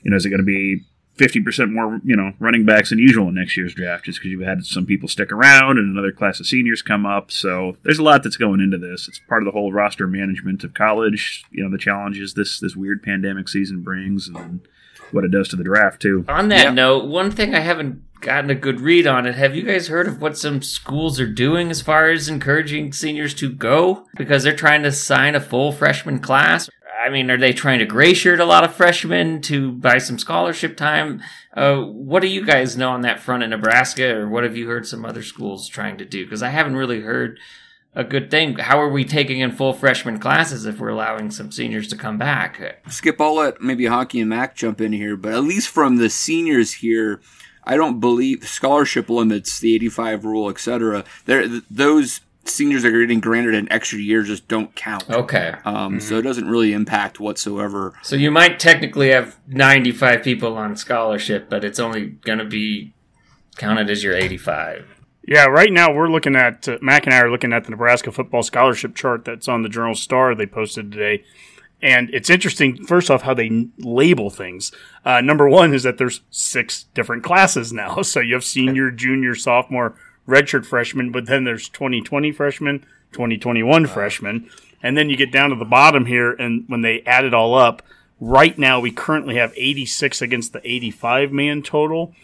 you 0.02 0.10
know 0.10 0.16
is 0.16 0.26
it 0.26 0.30
going 0.30 0.38
to 0.38 0.44
be 0.44 0.84
50% 1.16 1.72
more, 1.72 2.00
you 2.05 2.16
know, 2.16 2.33
running 2.40 2.64
backs 2.64 2.90
than 2.90 2.98
usual 2.98 3.29
in 3.29 3.35
next 3.35 3.57
year's 3.57 3.74
draft 3.74 4.05
just 4.05 4.18
because 4.18 4.33
you've 4.33 4.46
had 4.46 4.64
some 4.64 4.85
people 4.85 5.09
stick 5.09 5.31
around 5.31 5.79
and 5.79 5.90
another 5.90 6.11
class 6.11 6.40
of 6.40 6.46
seniors 6.46 6.83
come 6.83 7.07
up. 7.07 7.31
So 7.31 7.77
there's 7.83 8.00
a 8.00 8.03
lot 8.03 8.22
that's 8.22 8.37
going 8.37 8.61
into 8.61 8.79
this. 8.79 9.07
It's 9.07 9.20
part 9.29 9.42
of 9.42 9.46
the 9.46 9.53
whole 9.53 9.72
roster 9.72 10.07
management 10.07 10.64
of 10.64 10.74
college, 10.74 11.44
you 11.50 11.62
know, 11.62 11.70
the 11.70 11.79
challenges 11.79 12.35
this 12.35 12.59
this 12.59 12.74
weird 12.74 13.03
pandemic 13.03 13.48
season 13.48 13.83
brings 13.83 14.27
and 14.27 14.61
what 15.12 15.24
it 15.24 15.31
does 15.31 15.48
to 15.48 15.57
the 15.57 15.64
draft 15.64 16.03
too. 16.03 16.24
On 16.29 16.48
that 16.48 16.74
note, 16.74 17.05
one 17.07 17.31
thing 17.31 17.55
I 17.55 17.61
haven't 17.61 18.03
gotten 18.20 18.50
a 18.50 18.55
good 18.55 18.81
read 18.81 19.07
on 19.07 19.27
it. 19.27 19.35
Have 19.35 19.55
you 19.55 19.62
guys 19.62 19.88
heard 19.88 20.09
of 20.09 20.20
what 20.20 20.37
some 20.37 20.62
schools 20.62 21.20
are 21.20 21.27
doing 21.27 21.70
as 21.70 21.83
far 21.83 22.11
as 22.11 22.29
encouraging 22.29 22.92
seniors 22.92 23.35
to 23.35 23.50
go 23.53 24.07
because 24.16 24.42
they're 24.42 24.57
trying 24.57 24.83
to 24.83 24.90
sign 24.90 25.35
a 25.35 25.40
full 25.40 25.70
freshman 25.70 26.18
class? 26.18 26.68
I 27.02 27.11
mean, 27.11 27.30
are 27.30 27.38
they 27.38 27.52
trying 27.52 27.80
to 27.80 27.87
gray 27.87 28.14
shirt 28.14 28.40
a 28.40 28.44
lot 28.44 28.64
of 28.64 28.74
freshmen 28.74 29.40
to 29.42 29.72
buy 29.72 29.98
some 29.98 30.18
scholarship 30.18 30.76
time? 30.76 31.22
Uh, 31.54 31.80
what 31.80 32.20
do 32.20 32.28
you 32.28 32.44
guys 32.44 32.76
know 32.76 32.90
on 32.90 33.02
that 33.02 33.20
front 33.20 33.42
in 33.42 33.50
Nebraska, 33.50 34.16
or 34.16 34.28
what 34.28 34.44
have 34.44 34.57
you 34.57 34.66
heard 34.68 34.87
some 34.87 35.04
other 35.04 35.22
schools 35.22 35.68
trying 35.68 35.98
to 35.98 36.04
do? 36.04 36.24
Because 36.24 36.42
I 36.42 36.50
haven't 36.50 36.76
really 36.76 37.00
heard 37.00 37.38
a 37.94 38.04
good 38.04 38.30
thing. 38.30 38.57
How 38.57 38.80
are 38.80 38.88
we 38.88 39.04
taking 39.04 39.40
in 39.40 39.52
full 39.52 39.72
freshman 39.72 40.18
classes 40.18 40.66
if 40.66 40.78
we're 40.78 40.88
allowing 40.88 41.30
some 41.30 41.52
seniors 41.52 41.88
to 41.88 41.96
come 41.96 42.18
back? 42.18 42.80
Skip, 42.88 43.20
I'll 43.20 43.37
let 43.37 43.61
maybe 43.61 43.85
Honky 43.85 44.20
and 44.20 44.30
Mac 44.30 44.57
jump 44.57 44.80
in 44.80 44.92
here, 44.92 45.16
but 45.16 45.33
at 45.33 45.44
least 45.44 45.68
from 45.68 45.96
the 45.96 46.11
seniors 46.11 46.74
here, 46.74 47.20
I 47.64 47.76
don't 47.76 48.00
believe 48.00 48.44
scholarship 48.44 49.09
limits, 49.09 49.59
the 49.59 49.74
85 49.74 50.24
rule, 50.24 50.50
etc. 50.50 51.04
There, 51.24 51.46
those 51.70 52.20
seniors 52.46 52.83
that 52.83 52.94
are 52.94 53.00
getting 53.00 53.20
granted 53.20 53.54
an 53.54 53.70
extra 53.72 53.98
year 53.98 54.22
just 54.22 54.48
don't 54.48 54.74
count. 54.74 55.09
Okay. 55.11 55.54
Um, 55.64 56.00
So 56.00 56.18
it 56.18 56.22
doesn't 56.22 56.48
really 56.48 56.72
impact 56.72 57.20
whatsoever. 57.20 57.94
So 58.02 58.16
you 58.16 58.30
might 58.30 58.59
technically 58.59 59.11
have 59.11 59.38
95 59.48 60.22
people 60.22 60.57
on 60.57 60.76
scholarship, 60.76 61.48
but 61.48 61.64
it's 61.64 61.78
only 61.80 62.07
going 62.07 62.38
to 62.38 62.44
be 62.44 62.92
counted 63.57 63.88
as 63.90 64.02
your 64.04 64.14
85. 64.14 64.87
Yeah, 65.26 65.46
right 65.46 65.72
now 65.72 65.90
we're 65.92 66.09
looking 66.11 66.37
at 66.37 66.68
uh, 66.68 66.76
Mac 66.83 67.07
and 67.07 67.14
I 67.14 67.18
are 67.20 67.30
looking 67.30 67.52
at 67.54 67.64
the 67.64 67.70
Nebraska 67.70 68.12
football 68.12 68.42
scholarship 68.42 68.94
chart 68.94 69.24
that's 69.24 69.48
on 69.48 69.62
the 69.62 69.70
Journal 69.70 69.94
Star 69.94 70.35
they 70.35 70.44
posted 70.44 70.92
today, 70.92 71.24
and 71.80 72.11
it's 72.12 72.28
interesting. 72.28 72.85
First 72.85 73.11
off, 73.11 73.22
how 73.22 73.33
they 73.33 73.46
n- 73.46 73.72
label 73.78 74.28
things. 74.28 74.70
Uh, 75.02 75.22
number 75.22 75.48
one 75.48 75.72
is 75.72 75.83
that 75.85 75.96
there's 75.96 76.20
six 76.30 76.85
different 76.92 77.22
classes 77.24 77.72
now, 77.72 78.02
so 78.02 78.20
you 78.20 78.35
have 78.35 78.44
senior, 78.44 78.90
junior, 78.90 79.35
sophomore, 79.35 79.94
redshirt 80.26 80.66
freshman, 80.66 81.10
but 81.10 81.26
then 81.26 81.44
there's 81.44 81.68
2020 81.68 82.32
freshmen, 82.32 82.80
2021 83.12 83.87
freshmen, 83.87 84.48
and 84.82 84.96
then 84.96 85.10
you 85.10 85.16
get 85.16 85.32
down 85.32 85.50
to 85.50 85.56
the 85.56 85.64
bottom 85.64 86.06
here, 86.06 86.32
and 86.32 86.64
when 86.68 86.82
they 86.82 87.02
add 87.02 87.24
it 87.24 87.34
all 87.34 87.54
up, 87.54 87.82
right 88.20 88.58
now 88.58 88.80
we 88.80 88.90
currently 88.90 89.37
have 89.37 89.52
86 89.56 90.22
against 90.22 90.52
the 90.52 90.60
85 90.62 91.32
man 91.32 91.62
total, 91.62 92.14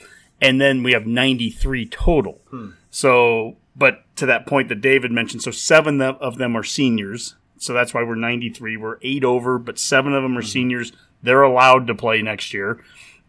and 0.41 0.61
then 0.61 0.83
we 0.83 0.93
have 0.93 1.07
93 1.07 1.87
total. 1.87 2.41
Hmm. 2.51 2.71
So, 2.91 3.57
but 3.77 4.05
to 4.17 4.27
that 4.27 4.47
point 4.47 4.69
that 4.69 4.81
David 4.81 5.13
mentioned, 5.13 5.43
so 5.43 5.51
seven 5.51 6.01
of 6.01 6.17
of 6.21 6.39
them 6.39 6.57
are 6.57 6.63
seniors. 6.63 7.37
So 7.59 7.75
that's 7.75 7.93
why 7.93 8.03
we're 8.03 8.15
93. 8.15 8.79
We're 8.79 8.99
eight 9.03 9.23
over, 9.23 9.59
but 9.59 9.79
seven 9.79 10.15
of 10.15 10.23
them 10.23 10.37
are 10.37 10.43
hmm. 10.43 10.47
seniors. 10.47 10.93
They're 11.23 11.43
allowed 11.43 11.87
to 11.89 11.95
play 11.95 12.23
next 12.23 12.55
year. 12.55 12.83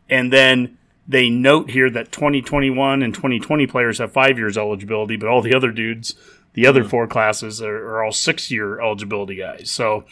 And 0.09 0.31
then 0.31 0.77
they 1.11 1.29
note 1.29 1.69
here 1.69 1.89
that 1.89 2.11
2021 2.11 3.01
and 3.03 3.13
2020 3.13 3.67
players 3.67 3.97
have 3.99 4.11
five 4.11 4.37
years 4.37 4.57
eligibility, 4.57 5.15
but 5.17 5.27
all 5.27 5.41
the 5.41 5.53
other 5.53 5.71
dudes, 5.71 6.15
the 6.53 6.65
other 6.65 6.83
four 6.83 7.05
classes, 7.07 7.61
are, 7.61 7.75
are 7.89 8.03
all 8.03 8.11
six 8.11 8.49
year 8.49 8.79
eligibility 8.81 9.35
guys. 9.35 9.69
So 9.69 10.05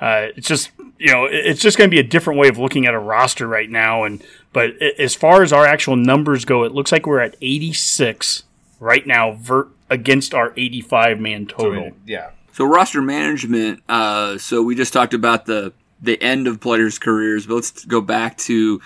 Uh, 0.00 0.28
it's 0.36 0.48
just 0.48 0.72
you 0.98 1.12
know 1.12 1.26
it's 1.30 1.60
just 1.62 1.78
going 1.78 1.88
to 1.88 1.94
be 1.94 2.00
a 2.00 2.08
different 2.14 2.40
way 2.40 2.48
of 2.48 2.58
looking 2.58 2.86
at 2.86 2.94
a 2.94 2.98
roster 2.98 3.46
right 3.46 3.70
now. 3.70 4.02
And 4.02 4.20
but 4.52 4.70
as 4.98 5.14
far 5.14 5.42
as 5.44 5.52
our 5.52 5.64
actual 5.64 5.94
numbers 5.94 6.44
go, 6.44 6.64
it 6.64 6.72
looks 6.72 6.90
like 6.90 7.06
we're 7.06 7.20
at 7.20 7.36
86 7.40 8.42
right 8.80 9.06
now 9.06 9.32
ver- 9.40 9.68
against 9.88 10.34
our 10.34 10.52
85 10.56 11.20
man 11.20 11.46
total. 11.46 11.92
yeah. 12.04 12.30
So 12.52 12.64
roster 12.64 13.00
management. 13.00 13.80
Uh, 13.88 14.38
so 14.38 14.60
we 14.62 14.74
just 14.74 14.92
talked 14.92 15.14
about 15.14 15.46
the 15.46 15.72
the 16.00 16.20
end 16.20 16.48
of 16.48 16.58
players' 16.58 16.98
careers, 16.98 17.46
but 17.46 17.54
let's 17.54 17.84
go 17.84 18.00
back 18.00 18.36
to 18.38 18.80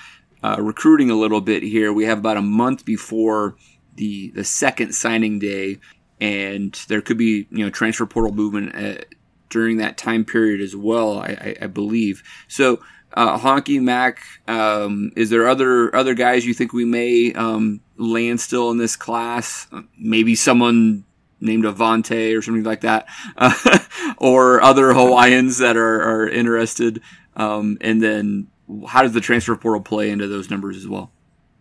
uh, 0.47 0.61
recruiting 0.61 1.11
a 1.11 1.15
little 1.15 1.41
bit 1.41 1.63
here. 1.63 1.93
We 1.93 2.05
have 2.05 2.19
about 2.19 2.37
a 2.37 2.43
month 2.43 2.85
before 2.85 3.57
the 3.97 4.31
the 4.31 4.45
second 4.45 4.95
signing 4.95 5.39
day, 5.39 5.79
and 6.21 6.73
there 6.89 7.01
could 7.01 7.19
be 7.19 7.49
you 7.51 7.65
know 7.65 7.71
transfer 7.71 8.07
portal 8.07 8.33
movement 8.33 8.77
uh, 8.77 9.03
during 9.51 9.79
that 9.79 9.99
time 9.99 10.25
period 10.25 10.61
as 10.61 10.77
well. 10.77 11.19
I, 11.19 11.27
I, 11.27 11.57
I 11.63 11.67
believe 11.67 12.23
so. 12.49 12.81
Uh, 13.13 13.39
Honky 13.39 13.81
Mac, 13.81 14.21
um, 14.47 15.11
is 15.17 15.31
there 15.31 15.49
other 15.49 15.95
other 15.95 16.15
guys 16.15 16.45
you 16.45 16.55
think 16.55 16.73
we 16.73 16.85
may 16.85 17.33
um, 17.33 17.81
land 17.97 18.41
still 18.41 18.71
in 18.71 18.79
this 18.79 18.95
class? 18.95 19.67
Maybe 19.99 20.35
someone 20.35 21.05
named 21.41 21.65
Avante 21.65 22.37
or 22.37 22.43
something 22.43 22.65
like 22.65 22.83
that, 22.83 23.07
uh, 23.37 23.79
or 24.19 24.63
other 24.63 24.93
Hawaiians 24.93 25.59
that 25.59 25.77
are, 25.77 26.03
are 26.03 26.29
interested. 26.29 27.01
Um, 27.37 27.79
and 27.81 28.03
then 28.03 28.49
how 28.89 29.03
does 29.03 29.13
the 29.13 29.21
transfer 29.21 29.55
portal 29.57 29.81
play 29.83 30.11
into 30.11 30.27
those 30.27 30.51
numbers 30.51 30.77
as 30.77 30.89
well? 30.89 31.11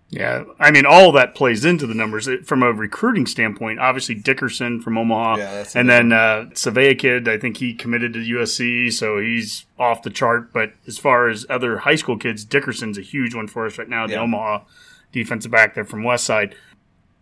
Yeah, 0.09 0.43
I 0.59 0.69
mean, 0.69 0.85
all 0.85 1.09
of 1.09 1.15
that 1.15 1.33
plays 1.33 1.65
into 1.65 1.87
the 1.87 1.95
numbers 1.95 2.27
It- 2.27 2.45
from 2.45 2.61
a 2.61 2.71
recruiting 2.71 3.25
standpoint. 3.25 3.79
Obviously, 3.79 4.13
Dickerson 4.15 4.79
from 4.79 4.97
Omaha, 4.99 5.37
Yeah, 5.37 5.65
and 5.73 5.89
then 5.89 6.13
uh, 6.13 6.45
Savea 6.53 6.97
kid. 6.97 7.27
I 7.27 7.37
think 7.39 7.57
he 7.57 7.73
committed 7.73 8.13
to 8.13 8.19
USC, 8.19 8.93
so 8.93 9.19
he's 9.19 9.65
off 9.79 10.03
the 10.03 10.11
chart. 10.11 10.53
But 10.53 10.73
as 10.87 10.99
far 10.99 11.27
as 11.27 11.45
other 11.49 11.79
high 11.79 11.95
school 11.95 12.17
kids, 12.17 12.45
Dickerson's 12.45 12.99
a 12.99 13.01
huge 13.01 13.33
one 13.33 13.47
for 13.47 13.65
us 13.65 13.77
right 13.79 13.89
now. 13.89 14.05
The 14.05 14.13
Yeah. 14.13 14.21
Omaha 14.21 14.59
defensive 15.11 15.51
back 15.51 15.73
there 15.73 15.83
from 15.85 16.03
West 16.03 16.23
Side. 16.25 16.55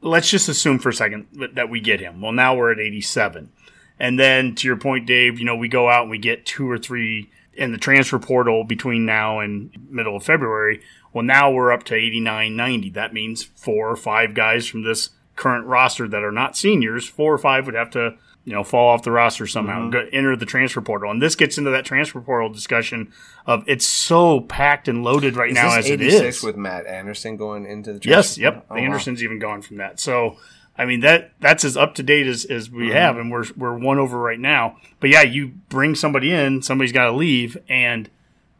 Let's 0.01 0.29
just 0.29 0.49
assume 0.49 0.79
for 0.79 0.89
a 0.89 0.93
second 0.93 1.27
that- 1.33 1.55
that 1.55 1.69
we 1.69 1.79
get 1.79 2.01
him. 2.01 2.19
Well, 2.19 2.33
now 2.33 2.53
we're 2.53 2.71
at 2.73 2.79
87. 2.79 3.49
And 3.97 4.19
then 4.19 4.55
to 4.55 4.67
your 4.67 4.75
point, 4.75 5.05
Dave, 5.05 5.39
you 5.39 5.45
know, 5.45 5.55
we 5.55 5.69
go 5.69 5.89
out 5.89 6.01
and 6.01 6.11
we 6.11 6.17
get 6.17 6.45
two 6.45 6.69
or 6.69 6.77
three 6.77 7.29
in 7.55 7.71
the 7.71 7.77
transfer 7.77 8.19
portal 8.19 8.63
between 8.63 9.05
now 9.05 9.39
and 9.39 9.71
middle 9.89 10.15
of 10.15 10.23
February. 10.23 10.81
Well, 11.13 11.23
now 11.23 11.51
we're 11.51 11.71
up 11.71 11.83
to 11.85 11.95
89, 11.95 12.55
90. 12.55 12.89
That 12.91 13.13
means 13.13 13.43
four 13.43 13.89
or 13.89 13.95
five 13.95 14.33
guys 14.33 14.67
from 14.67 14.83
this 14.83 15.09
current 15.35 15.65
roster 15.65 16.07
that 16.07 16.23
are 16.23 16.31
not 16.31 16.57
seniors, 16.57 17.07
four 17.07 17.33
or 17.33 17.37
five 17.37 17.65
would 17.65 17.75
have 17.75 17.89
to, 17.91 18.15
you 18.45 18.53
know, 18.53 18.63
fall 18.63 18.89
off 18.89 19.03
the 19.03 19.11
roster 19.11 19.45
somehow, 19.47 19.81
Mm-hmm. 19.81 19.89
go, 19.91 20.05
enter 20.11 20.35
the 20.35 20.45
transfer 20.45 20.81
portal. 20.81 21.09
And 21.11 21.21
this 21.21 21.35
gets 21.35 21.57
into 21.57 21.69
that 21.71 21.85
transfer 21.85 22.19
portal 22.21 22.49
discussion 22.49 23.11
of 23.45 23.63
it's 23.67 23.85
so 23.85 24.41
packed 24.41 24.87
and 24.87 25.03
loaded 25.03 25.35
right 25.35 25.49
Is 25.51 25.55
now 25.55 25.75
as 25.77 25.87
it 25.89 26.01
86 26.01 26.37
is. 26.37 26.43
with 26.43 26.55
Matt 26.57 26.85
Anderson 26.87 27.37
going 27.37 27.65
into 27.65 27.93
the 27.93 27.99
Yes, 28.03 28.37
yep. 28.37 28.65
Oh, 28.69 28.75
the 28.75 28.81
wow. 28.81 28.85
Anderson's 28.87 29.23
even 29.23 29.39
gone 29.39 29.61
from 29.61 29.77
that. 29.77 29.99
So, 29.99 30.37
I 30.77 30.85
mean 30.85 31.01
that 31.01 31.31
that's 31.39 31.63
as 31.63 31.77
up 31.77 31.95
to 31.95 32.03
date 32.03 32.25
as, 32.27 32.45
as 32.45 32.69
we 32.69 32.83
Mm-hmm. 32.87 32.93
have, 32.93 33.17
and 33.17 33.31
we're 33.31 33.45
we're 33.55 33.77
one 33.77 33.99
over 33.99 34.17
right 34.17 34.39
now. 34.39 34.77
But 34.99 35.09
yeah, 35.11 35.21
you 35.21 35.49
bring 35.69 35.95
somebody 35.95 36.31
in, 36.31 36.61
somebody's 36.61 36.91
got 36.91 37.05
to 37.05 37.11
leave, 37.11 37.57
and 37.69 38.09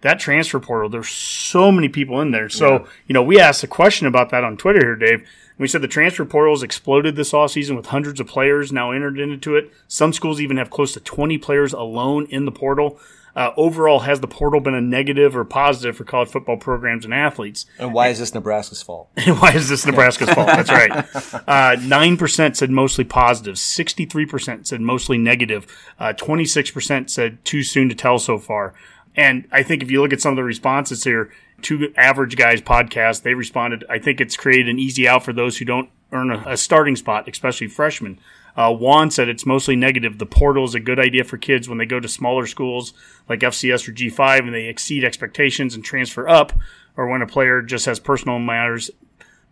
that 0.02 0.19
transfer 0.19 0.60
portal. 0.60 0.89
There's 0.89 1.10
so 1.10 1.71
many 1.71 1.89
people 1.89 2.19
in 2.21 2.32
there. 2.32 2.49
So 2.49 2.88
you 3.08 3.13
know, 3.13 3.23
we 3.23 3.39
asked 3.39 3.63
a 3.63 3.67
question 3.67 4.06
about 4.06 4.30
that 4.30 4.43
on 4.43 4.58
Twitter 4.58 4.80
here, 4.80 4.95
Dave. 4.95 5.28
We 5.58 5.67
said 5.67 5.82
the 5.82 5.88
transfer 5.88 6.26
portal 6.26 6.54
has 6.54 6.63
exploded 6.63 7.15
this 7.15 7.32
offseason 7.32 7.76
with 7.76 7.86
hundreds 7.88 8.19
of 8.19 8.28
players 8.28 8.71
now 8.71 8.91
entered 8.91 9.19
into 9.19 9.56
it. 9.56 9.71
Some 9.88 10.12
schools 10.12 10.41
even 10.41 10.58
have 10.58 10.69
close 10.71 10.93
to 10.93 10.99
20 10.99 11.38
players 11.38 11.73
alone 11.73 12.26
in 12.30 12.45
the 12.45 12.52
portal. 12.52 12.99
Uh, 13.35 13.51
overall, 13.57 14.01
has 14.01 14.19
the 14.19 14.27
portal 14.27 14.59
been 14.59 14.75
a 14.75 14.81
negative 14.81 15.35
or 15.35 15.43
positive 15.43 15.97
for 15.97 16.03
college 16.03 16.29
football 16.29 16.57
programs 16.57 17.03
and 17.03 17.13
athletes? 17.13 17.65
And 17.79 17.93
why 17.93 18.09
is 18.09 18.19
this 18.19 18.33
Nebraska's 18.33 18.83
fault? 18.83 19.09
and 19.17 19.37
Why 19.41 19.53
is 19.53 19.69
this 19.69 19.85
Nebraska's 19.85 20.29
fault? 20.29 20.47
That's 20.47 20.69
right. 20.69 21.43
Uh, 21.47 21.75
Nine 21.81 22.15
percent 22.17 22.57
said 22.57 22.69
mostly 22.69 23.03
positive. 23.03 23.57
Sixty-three 23.57 24.25
percent 24.27 24.67
said 24.67 24.81
mostly 24.81 25.17
negative. 25.17 25.65
Uh, 25.99 26.13
Twenty-six 26.13 26.69
percent 26.69 27.09
said 27.09 27.43
too 27.43 27.63
soon 27.63 27.89
to 27.89 27.95
tell 27.95 28.19
so 28.19 28.37
far. 28.37 28.73
And 29.15 29.47
I 29.51 29.63
think 29.63 29.81
if 29.83 29.91
you 29.91 30.01
look 30.01 30.13
at 30.13 30.21
some 30.21 30.31
of 30.33 30.37
the 30.37 30.43
responses 30.43 31.03
here, 31.03 31.31
two 31.61 31.93
average 31.97 32.35
guys 32.35 32.61
podcast, 32.61 33.23
they 33.23 33.33
responded. 33.33 33.83
I 33.89 33.99
think 33.99 34.21
it's 34.21 34.35
created 34.37 34.69
an 34.69 34.79
easy 34.79 35.07
out 35.07 35.23
for 35.23 35.33
those 35.33 35.57
who 35.57 35.65
don't 35.65 35.89
earn 36.11 36.31
a, 36.31 36.43
a 36.47 36.57
starting 36.57 36.95
spot, 36.95 37.27
especially 37.27 37.67
freshmen. 37.67 38.19
Uh, 38.55 38.73
Juan 38.73 39.09
said 39.09 39.29
it's 39.29 39.45
mostly 39.45 39.75
negative. 39.75 40.19
The 40.19 40.25
portal 40.25 40.65
is 40.65 40.75
a 40.75 40.79
good 40.79 40.99
idea 40.99 41.23
for 41.23 41.37
kids 41.37 41.67
when 41.67 41.77
they 41.79 41.85
go 41.85 41.99
to 41.99 42.07
smaller 42.07 42.45
schools 42.45 42.93
like 43.27 43.39
FCS 43.39 43.87
or 43.87 43.93
G5 43.93 44.39
and 44.39 44.53
they 44.53 44.65
exceed 44.65 45.03
expectations 45.03 45.73
and 45.73 45.83
transfer 45.83 46.27
up, 46.27 46.53
or 46.95 47.07
when 47.07 47.21
a 47.21 47.27
player 47.27 47.61
just 47.61 47.87
has 47.87 47.99
personal 47.99 48.37
matters 48.37 48.91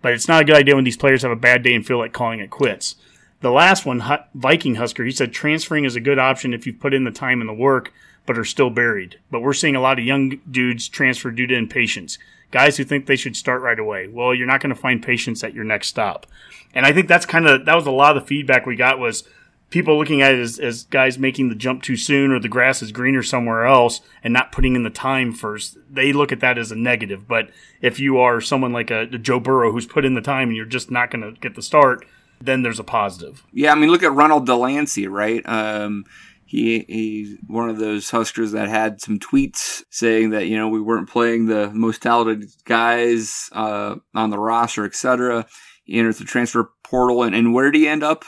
but 0.01 0.13
it's 0.13 0.27
not 0.27 0.41
a 0.41 0.45
good 0.45 0.55
idea 0.55 0.75
when 0.75 0.83
these 0.83 0.97
players 0.97 1.21
have 1.21 1.31
a 1.31 1.35
bad 1.35 1.63
day 1.63 1.73
and 1.73 1.85
feel 1.85 1.99
like 1.99 2.13
calling 2.13 2.39
it 2.39 2.49
quits. 2.49 2.95
The 3.41 3.51
last 3.51 3.85
one, 3.85 4.03
Viking 4.35 4.75
Husker, 4.75 5.03
he 5.03 5.11
said 5.11 5.33
transferring 5.33 5.85
is 5.85 5.95
a 5.95 6.01
good 6.01 6.19
option 6.19 6.53
if 6.53 6.67
you 6.67 6.73
put 6.73 6.93
in 6.93 7.03
the 7.03 7.11
time 7.11 7.39
and 7.39 7.49
the 7.49 7.53
work, 7.53 7.93
but 8.25 8.37
are 8.37 8.45
still 8.45 8.69
buried. 8.69 9.19
But 9.31 9.41
we're 9.41 9.53
seeing 9.53 9.75
a 9.75 9.81
lot 9.81 9.97
of 9.97 10.05
young 10.05 10.39
dudes 10.49 10.87
transfer 10.87 11.31
due 11.31 11.47
to 11.47 11.55
impatience. 11.55 12.19
Guys 12.51 12.77
who 12.77 12.83
think 12.83 13.05
they 13.05 13.15
should 13.15 13.35
start 13.35 13.61
right 13.61 13.79
away. 13.79 14.07
Well, 14.07 14.35
you're 14.35 14.47
not 14.47 14.61
going 14.61 14.75
to 14.75 14.79
find 14.79 15.01
patience 15.01 15.43
at 15.43 15.53
your 15.53 15.63
next 15.63 15.87
stop. 15.87 16.27
And 16.73 16.85
I 16.85 16.93
think 16.93 17.07
that's 17.07 17.25
kind 17.25 17.47
of, 17.47 17.65
that 17.65 17.75
was 17.75 17.87
a 17.87 17.91
lot 17.91 18.15
of 18.15 18.23
the 18.23 18.27
feedback 18.27 18.65
we 18.65 18.75
got 18.75 18.99
was 18.99 19.23
people 19.69 19.97
looking 19.97 20.21
at 20.21 20.33
it 20.33 20.39
as, 20.39 20.59
as 20.59 20.83
guys 20.83 21.17
making 21.17 21.49
the 21.49 21.55
jump 21.55 21.81
too 21.81 21.95
soon 21.95 22.31
or 22.31 22.39
the 22.39 22.49
grass 22.49 22.81
is 22.81 22.91
greener 22.91 23.23
somewhere 23.23 23.65
else 23.65 24.01
and 24.23 24.33
not 24.33 24.51
putting 24.51 24.75
in 24.75 24.83
the 24.83 24.89
time 24.89 25.33
first. 25.33 25.77
They 25.89 26.13
look 26.13 26.31
at 26.31 26.41
that 26.41 26.57
as 26.57 26.71
a 26.71 26.75
negative. 26.75 27.27
But 27.27 27.49
if 27.81 27.99
you 27.99 28.19
are 28.19 28.41
someone 28.41 28.73
like 28.73 28.91
a, 28.91 29.01
a 29.01 29.17
Joe 29.17 29.39
Burrow 29.39 29.71
who's 29.71 29.87
put 29.87 30.05
in 30.05 30.13
the 30.13 30.21
time 30.21 30.49
and 30.49 30.57
you're 30.57 30.65
just 30.65 30.91
not 30.91 31.09
going 31.09 31.21
to 31.21 31.39
get 31.39 31.55
the 31.55 31.61
start, 31.61 32.05
then 32.39 32.63
there's 32.63 32.79
a 32.79 32.83
positive. 32.83 33.43
Yeah, 33.53 33.71
I 33.71 33.75
mean, 33.75 33.91
look 33.91 34.03
at 34.03 34.13
Ronald 34.13 34.47
Delancy, 34.47 35.09
right? 35.09 35.41
Um, 35.47 36.05
he 36.51 36.83
he's 36.89 37.37
one 37.47 37.69
of 37.69 37.77
those 37.77 38.11
Huskers 38.11 38.51
that 38.51 38.67
had 38.67 38.99
some 38.99 39.19
tweets 39.19 39.83
saying 39.89 40.31
that 40.31 40.47
you 40.47 40.57
know 40.57 40.67
we 40.67 40.81
weren't 40.81 41.09
playing 41.09 41.45
the 41.45 41.69
most 41.69 42.01
talented 42.01 42.43
guys 42.65 43.49
uh, 43.53 43.95
on 44.13 44.31
the 44.31 44.37
roster, 44.37 44.83
etc. 44.83 45.45
He 45.85 45.97
enters 45.97 46.17
the 46.17 46.25
transfer 46.25 46.69
portal, 46.83 47.23
and, 47.23 47.33
and 47.33 47.53
where 47.53 47.71
did 47.71 47.79
he 47.79 47.87
end 47.87 48.03
up? 48.03 48.25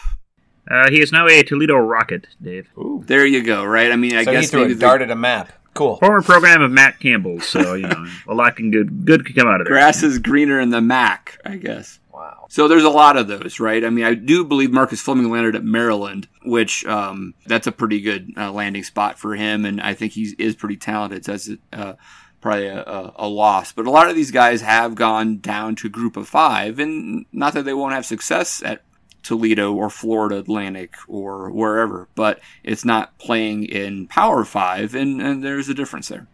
Uh, 0.72 0.90
he 0.90 1.02
is 1.02 1.12
now 1.12 1.28
a 1.28 1.44
Toledo 1.44 1.76
Rocket, 1.76 2.28
Dave. 2.42 2.70
Ooh. 2.78 3.04
There 3.06 3.26
you 3.26 3.44
go, 3.44 3.66
right? 3.66 3.92
I 3.92 3.98
mean, 3.98 4.16
I 4.16 4.24
So 4.24 4.32
he 4.32 4.38
guess 4.38 4.52
threw 4.52 4.62
maybe 4.62 4.72
a 4.72 4.76
the 4.76 4.80
dart 4.82 5.02
at 5.02 5.12
a 5.12 5.16
map. 5.18 5.52
Cool. 5.74 5.98
Former 5.98 6.22
program 6.22 6.62
of 6.62 6.72
Matt 6.72 7.02
Campbell's, 7.02 7.46
so 7.46 7.74
you 7.74 7.88
know 7.88 8.06
a 8.30 8.34
lot 8.34 8.56
can 8.56 8.72
good 8.72 9.06
good 9.06 9.26
could 9.26 9.36
come 9.36 9.50
out 9.50 9.60
of 9.60 9.68
there. 9.68 9.74
grass 9.74 10.02
is 10.02 10.18
greener 10.18 10.62
in 10.62 10.70
the 10.70 10.80
MAC, 10.80 11.38
I 11.44 11.58
guess. 11.58 12.00
Wow. 12.24 12.46
So 12.50 12.70
there's 12.70 12.86
a 12.86 12.90
lot 12.90 13.18
of 13.18 13.28
those, 13.28 13.60
right? 13.60 13.84
I 13.84 13.90
mean, 13.90 14.06
I 14.06 14.14
do 14.14 14.46
believe 14.46 14.72
Marcus 14.72 15.02
Fleming 15.02 15.30
landed 15.30 15.58
at 15.58 15.66
Maryland, 15.66 16.30
which 16.46 16.86
um, 16.86 17.34
that's 17.46 17.68
a 17.68 17.72
pretty 17.72 18.00
good 18.00 18.32
uh, 18.38 18.50
landing 18.50 18.84
spot 18.84 19.20
for 19.20 19.36
him, 19.36 19.66
and 19.66 19.82
I 19.82 19.94
think 19.94 20.14
he 20.14 20.34
is 20.40 20.56
pretty 20.56 20.78
talented. 20.78 21.26
So 21.26 21.32
that's 21.34 21.50
uh, 21.74 21.94
probably 22.40 22.68
a, 22.68 22.82
a, 22.82 23.14
a 23.18 23.28
loss. 23.28 23.74
But 23.74 23.88
a 23.88 23.92
lot 23.92 24.10
of 24.10 24.16
these 24.16 24.32
guys 24.32 24.62
have 24.62 24.96
gone 24.96 25.40
down 25.40 25.76
to 25.78 25.90
Group 25.90 26.16
of 26.16 26.30
Five, 26.30 26.80
and 26.80 27.26
not 27.34 27.54
that 27.56 27.66
they 27.66 27.74
won't 27.74 27.94
have 27.94 28.06
success 28.06 28.64
at 28.64 28.84
Toledo 29.22 29.74
or 29.74 29.90
Florida 29.90 30.38
Atlantic 30.38 30.94
or 31.10 31.52
wherever, 31.52 32.08
but 32.16 32.40
it's 32.64 32.86
not 32.86 33.18
playing 33.18 33.66
in 33.66 34.08
Power 34.08 34.46
Five, 34.46 34.96
and, 34.96 35.22
and 35.22 35.44
there's 35.44 35.68
a 35.68 35.74
difference 35.74 36.08
there. 36.08 36.28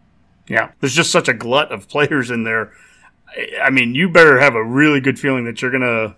Yeah. 0.47 0.69
There's 0.81 0.95
just 0.95 1.11
such 1.11 1.27
a 1.27 1.33
glut 1.33 1.71
of 1.71 1.87
players 1.87 2.29
in 2.29 2.43
there. 2.43 2.73
I- 3.63 3.69
mean, 3.69 3.95
you 3.95 4.09
better 4.09 4.39
have 4.39 4.55
a 4.55 4.63
really 4.63 4.99
good 4.99 5.19
feeling 5.19 5.45
that 5.45 5.61
you're 5.61 5.71
going 5.71 5.81
to 5.81 6.15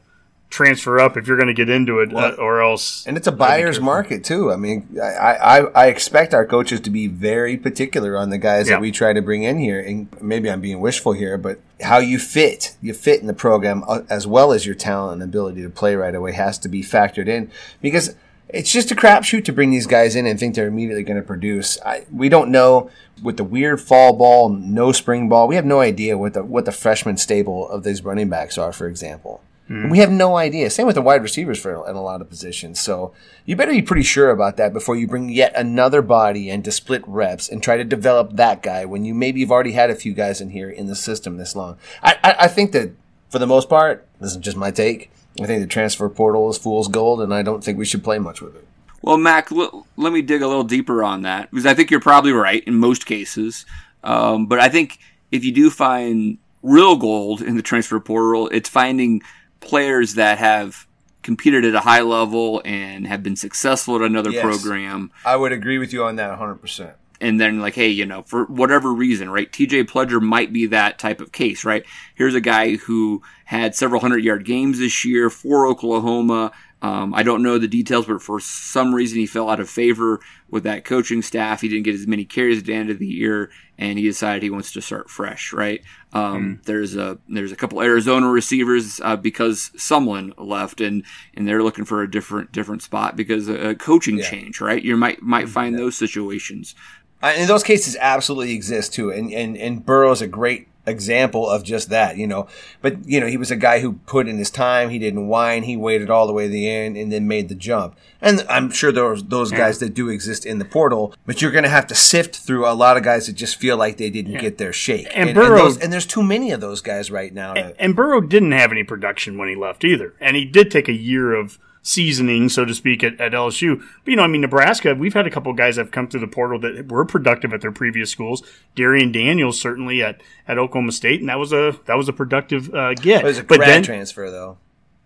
transfer 0.50 1.00
up 1.00 1.15
if 1.15 1.28
you're 1.28 1.38
going 1.38 1.47
to 1.47 1.54
get 1.54 1.69
into 1.69 2.00
it, 2.00 2.13
uh, 2.13 2.32
or 2.38 2.62
else. 2.62 3.06
And 3.08 3.15
it's 3.15 3.28
a 3.28 3.32
buyer's 3.32 3.80
market 3.80 4.26
too. 4.26 4.52
I 4.52 4.58
mean, 4.58 4.97
I, 5.02 5.08
I, 5.36 5.58
I 5.60 5.88
expect 5.88 6.34
our 6.34 6.45
coaches 6.45 6.82
to 6.82 6.89
be 6.89 7.08
very 7.08 7.56
particular 7.56 8.17
on 8.17 8.32
the 8.32 8.38
guys 8.38 8.67
Yeah. 8.67 8.76
that 8.76 8.82
we 8.82 8.91
try 8.91 9.13
to 9.13 9.21
bring 9.21 9.43
in 9.43 9.60
here. 9.60 9.80
And 9.80 10.10
maybe 10.21 10.52
I'm 10.52 10.60
being 10.60 10.82
wishful 10.82 11.13
here, 11.13 11.38
but 11.38 11.60
how 11.82 12.00
you 12.00 12.19
fit, 12.19 12.76
you 12.82 12.93
fit 12.93 13.21
in 13.21 13.28
the 13.28 13.34
program 13.34 13.86
uh, 13.88 14.02
as 14.10 14.28
well 14.28 14.52
as 14.52 14.65
your 14.65 14.76
talent 14.76 15.21
and 15.21 15.24
ability 15.24 15.62
to 15.62 15.69
play 15.69 15.95
right 15.95 16.13
away 16.13 16.34
has 16.34 16.58
to 16.60 16.67
be 16.67 16.84
factored 16.84 17.28
in 17.30 17.50
because 17.82 18.15
it's 18.53 18.71
just 18.71 18.91
a 18.91 18.95
crapshoot 18.95 19.45
to 19.45 19.53
bring 19.53 19.71
these 19.71 19.87
guys 19.87 20.15
in 20.15 20.25
and 20.25 20.39
think 20.39 20.55
they're 20.55 20.67
immediately 20.67 21.03
going 21.03 21.19
to 21.19 21.25
produce. 21.25 21.79
I, 21.81 22.05
we 22.11 22.29
don't 22.29 22.51
know 22.51 22.89
with 23.21 23.37
the 23.37 23.43
weird 23.43 23.81
fall 23.81 24.13
ball, 24.13 24.49
no 24.49 24.91
spring 24.91 25.29
ball. 25.29 25.47
We 25.47 25.55
have 25.55 25.65
no 25.65 25.79
idea 25.79 26.17
what 26.17 26.33
the 26.33 26.43
what 26.43 26.65
the 26.65 26.71
freshman 26.71 27.17
stable 27.17 27.67
of 27.69 27.83
these 27.83 28.03
running 28.03 28.29
backs 28.29 28.57
are, 28.57 28.73
for 28.73 28.87
example. 28.87 29.41
Hmm. 29.67 29.89
We 29.89 29.99
have 29.99 30.11
no 30.11 30.35
idea. 30.35 30.69
Same 30.69 30.85
with 30.85 30.95
the 30.95 31.01
wide 31.01 31.21
receivers 31.21 31.59
for 31.59 31.87
in 31.89 31.95
a 31.95 32.01
lot 32.01 32.19
of 32.19 32.29
positions. 32.29 32.79
So 32.79 33.13
you 33.45 33.55
better 33.55 33.71
be 33.71 33.81
pretty 33.81 34.03
sure 34.03 34.29
about 34.29 34.57
that 34.57 34.73
before 34.73 34.95
you 34.95 35.07
bring 35.07 35.29
yet 35.29 35.53
another 35.55 36.01
body 36.01 36.49
in 36.49 36.63
to 36.63 36.71
split 36.71 37.03
reps 37.07 37.47
and 37.47 37.63
try 37.63 37.77
to 37.77 37.83
develop 37.83 38.33
that 38.33 38.61
guy 38.61 38.85
when 38.85 39.05
you 39.05 39.13
maybe 39.13 39.39
you've 39.39 39.51
already 39.51 39.71
had 39.71 39.89
a 39.89 39.95
few 39.95 40.13
guys 40.13 40.41
in 40.41 40.49
here 40.49 40.69
in 40.69 40.87
the 40.87 40.95
system 40.95 41.37
this 41.37 41.55
long. 41.55 41.77
I, 42.03 42.17
I, 42.23 42.35
I 42.39 42.47
think 42.47 42.73
that 42.73 42.91
for 43.29 43.39
the 43.39 43.47
most 43.47 43.69
part, 43.69 44.05
this 44.19 44.31
is 44.31 44.37
just 44.37 44.57
my 44.57 44.71
take. 44.71 45.09
I 45.39 45.46
think 45.46 45.62
the 45.62 45.67
transfer 45.67 46.10
portal 46.10 46.50
is 46.50 46.58
fool's 46.58 46.88
gold, 46.88 47.22
and 47.22 47.34
I 47.34 47.41
don't 47.41 47.63
think 47.63 47.78
we 47.78 47.86
should 47.86 48.04
play 48.04 48.20
much 48.20 48.41
with 48.41 48.56
it. 48.56 48.67
Well, 49.02 49.17
Mac, 49.17 49.52
l- 49.52 49.88
let 49.98 50.13
me 50.13 50.22
dig 50.22 50.41
a 50.41 50.48
little 50.48 50.63
deeper 50.63 51.04
on 51.04 51.22
that 51.24 51.50
because 51.52 51.65
I 51.65 51.74
think 51.74 51.89
you're 51.89 52.00
probably 52.02 52.32
right 52.34 52.63
in 52.65 52.76
most 52.76 53.06
cases. 53.06 53.65
Um, 54.04 54.46
but 54.48 54.60
I 54.60 54.70
think 54.70 55.00
if 55.32 55.44
you 55.46 55.52
do 55.52 55.70
find 55.70 56.38
real 56.62 56.96
gold 56.98 57.41
in 57.41 57.56
the 57.56 57.62
transfer 57.63 58.00
portal, 58.00 58.48
it's 58.50 58.70
finding 58.70 59.22
players 59.60 60.15
that 60.15 60.38
have 60.38 60.86
competed 61.24 61.63
at 61.65 61.76
a 61.76 61.80
high 61.80 62.02
level 62.02 62.62
and 62.65 63.08
have 63.08 63.24
been 63.24 63.36
successful 63.36 63.96
at 63.96 64.02
another 64.02 64.32
Yes. 64.32 64.44
program. 64.44 65.12
I 65.26 65.36
would 65.36 65.52
agree 65.52 65.78
with 65.78 65.94
you 65.94 66.04
on 66.04 66.15
that 66.17 66.32
100%. 66.32 66.91
And 67.21 67.39
then 67.39 67.60
like, 67.60 67.75
hey, 67.75 67.88
you 67.88 68.05
know, 68.05 68.23
for 68.23 68.45
whatever 68.45 68.91
reason, 68.91 69.29
right? 69.29 69.51
TJ 69.51 69.84
Pledger 69.86 70.21
might 70.21 70.51
be 70.51 70.65
that 70.67 70.99
type 70.99 71.21
of 71.21 71.31
case, 71.31 71.63
right? 71.63 71.86
Here's 72.15 72.36
a 72.36 72.41
guy 72.41 72.75
who 72.75 73.21
had 73.45 73.75
several 73.75 74.01
hundred 74.01 74.23
yard 74.23 74.45
games 74.45 74.79
this 74.79 75.05
year 75.05 75.29
for 75.29 75.67
Oklahoma. 75.67 76.51
Um, 76.84 77.13
I 77.13 77.21
don't 77.21 77.43
know 77.43 77.60
the 77.60 77.67
details, 77.67 78.07
but 78.07 78.23
for 78.23 78.39
some 78.39 78.95
reason 78.95 79.19
he 79.19 79.27
fell 79.27 79.49
out 79.49 79.60
of 79.60 79.69
favor 79.69 80.19
with 80.49 80.63
that 80.63 80.84
coaching 80.84 81.21
staff. 81.21 81.62
He 81.62 81.69
didn't 81.69 81.84
get 81.84 81.93
as 81.93 82.07
many 82.07 82.25
carries 82.25 82.57
at 82.57 82.65
the 82.65 82.73
end 82.73 82.89
of 82.89 82.97
the 82.97 83.05
year, 83.05 83.51
and 83.77 83.99
he 83.99 84.05
decided 84.05 84.41
he 84.41 84.49
wants 84.49 84.73
to 84.73 84.81
start 84.81 85.10
fresh. 85.10 85.53
Right? 85.53 85.84
Um, 86.13 86.60
There's 86.65 86.95
a 86.95 87.19
there's 87.29 87.51
a 87.51 87.55
couple 87.55 87.81
Arizona 87.81 88.29
receivers 88.29 88.99
uh, 89.03 89.15
because 89.15 89.69
someone 89.77 90.34
left, 90.39 90.81
and 90.81 91.03
and 91.36 91.47
they're 91.47 91.62
looking 91.62 91.86
for 91.86 92.01
a 92.01 92.10
different 92.10 92.51
different 92.51 92.81
spot 92.81 93.15
because 93.15 93.47
a, 93.47 93.69
a 93.69 93.75
coaching 93.75 94.19
change. 94.19 94.60
Right? 94.60 94.84
You 94.84 94.97
might 94.97 95.21
might 95.21 95.49
find 95.49 95.77
those 95.77 95.95
situations. 95.95 96.73
And 97.21 97.49
those 97.49 97.63
cases 97.63 97.95
absolutely 97.99 98.53
exist 98.53 98.93
too. 98.93 99.12
And, 99.12 99.31
and, 99.31 99.55
and 99.57 99.86
Burrow's 99.86 100.21
a 100.21 100.27
great 100.27 100.67
example 100.88 101.47
of 101.47 101.63
just 101.63 101.89
that, 101.89 102.17
you 102.17 102.25
know. 102.25 102.47
But, 102.81 103.07
you 103.07 103.19
know, 103.19 103.27
he 103.27 103.38
was 103.38 103.51
a 103.51 103.55
guy 103.55 103.79
who 103.81 103.93
put 104.07 104.27
in 104.27 104.39
his 104.39 104.49
time. 104.49 104.89
He 104.89 104.97
didn't 104.97 105.27
whine. 105.27 105.62
He 105.63 105.77
waited 105.77 106.10
all 106.10 106.25
the 106.25 106.34
way 106.34 106.45
to 106.45 106.49
the 106.51 106.67
end 106.67 106.97
and 106.97 107.12
then 107.12 107.27
made 107.27 107.49
the 107.49 107.55
jump. 107.55 107.95
And 108.19 108.43
I'm 108.49 108.71
sure 108.71 108.91
there's 108.91 109.23
those 109.23 109.51
guys 109.51 109.77
that 109.79 109.93
do 109.93 110.10
exist 110.10 110.43
in 110.45 110.57
the 110.57 110.65
portal, 110.65 111.13
but 111.27 111.39
you're 111.41 111.51
going 111.51 111.63
to 111.65 111.69
have 111.69 111.86
to 111.88 111.95
sift 111.95 112.36
through 112.38 112.67
a 112.67 112.73
lot 112.73 112.97
of 112.97 113.03
guys 113.03 113.27
that 113.27 113.34
just 113.34 113.57
feel 113.57 113.77
like 113.77 113.97
they 113.97 114.10
didn't 114.10 114.39
get 114.41 114.57
their 114.57 114.73
shake. 114.73 115.07
And 115.15 115.36
Burrow- 115.36 115.57
those- 115.65 115.77
and 115.77 115.93
there's 115.93 116.07
too 116.07 116.23
many 116.23 116.51
of 116.51 116.62
those 116.62 116.81
guys 116.81 117.12
right 117.12 117.31
now. 117.34 117.53
to- 117.53 117.75
And 117.79 117.95
Burrow 117.95 118.19
didn't 118.21 118.53
have 118.53 118.71
any 118.71 118.84
production 118.84 119.38
when 119.38 119.49
he 119.49 119.55
left 119.55 119.84
either. 119.84 120.15
And 120.19 120.36
he 120.36 120.45
did 120.45 120.71
take 120.71 120.88
a 120.89 120.93
year 120.93 121.34
of 121.36 121.60
seasoning, 121.84 122.50
so 122.50 122.65
to 122.65 122.74
speak, 122.74 123.04
at, 123.04 123.20
at 123.20 123.32
LSU. 123.32 123.80
But, 124.04 124.12
you 124.12 124.15
know, 124.15 124.24
I 124.24 124.28
mean, 124.28 124.41
Nebraska, 124.41 124.94
we've 124.94 125.13
had 125.13 125.26
a 125.26 125.32
couple 125.32 125.52
of 125.52 125.58
guys 125.58 125.76
that 125.76 125.84
have 125.86 125.91
come 125.91 126.08
through 126.08 126.20
the 126.20 126.28
portal 126.28 126.60
that 126.60 126.88
were 126.88 127.06
productive 127.06 127.54
at 127.54 127.62
their 127.62 127.72
previous 127.72 128.10
schools. 128.10 128.44
Darrion 128.76 129.12
Daniels 129.12 129.60
certainly 129.60 130.04
at, 130.04 130.22
at 130.48 130.58
Oklahoma 130.58 130.91
State, 130.91 131.20
and 131.20 131.30
that 131.30 131.39
was 131.39 131.52
a 131.52 131.76
that 131.86 131.96
was 131.98 132.08
a 132.08 132.13
productive 132.13 132.74
uh, 132.74 132.94
get. 132.94 133.24
it 133.24 133.28
was 133.28 133.39
a 133.39 133.44
but 133.44 133.58
grad 133.58 133.70
then, 133.70 133.84
transfer, 133.84 134.30
though. 134.30 134.58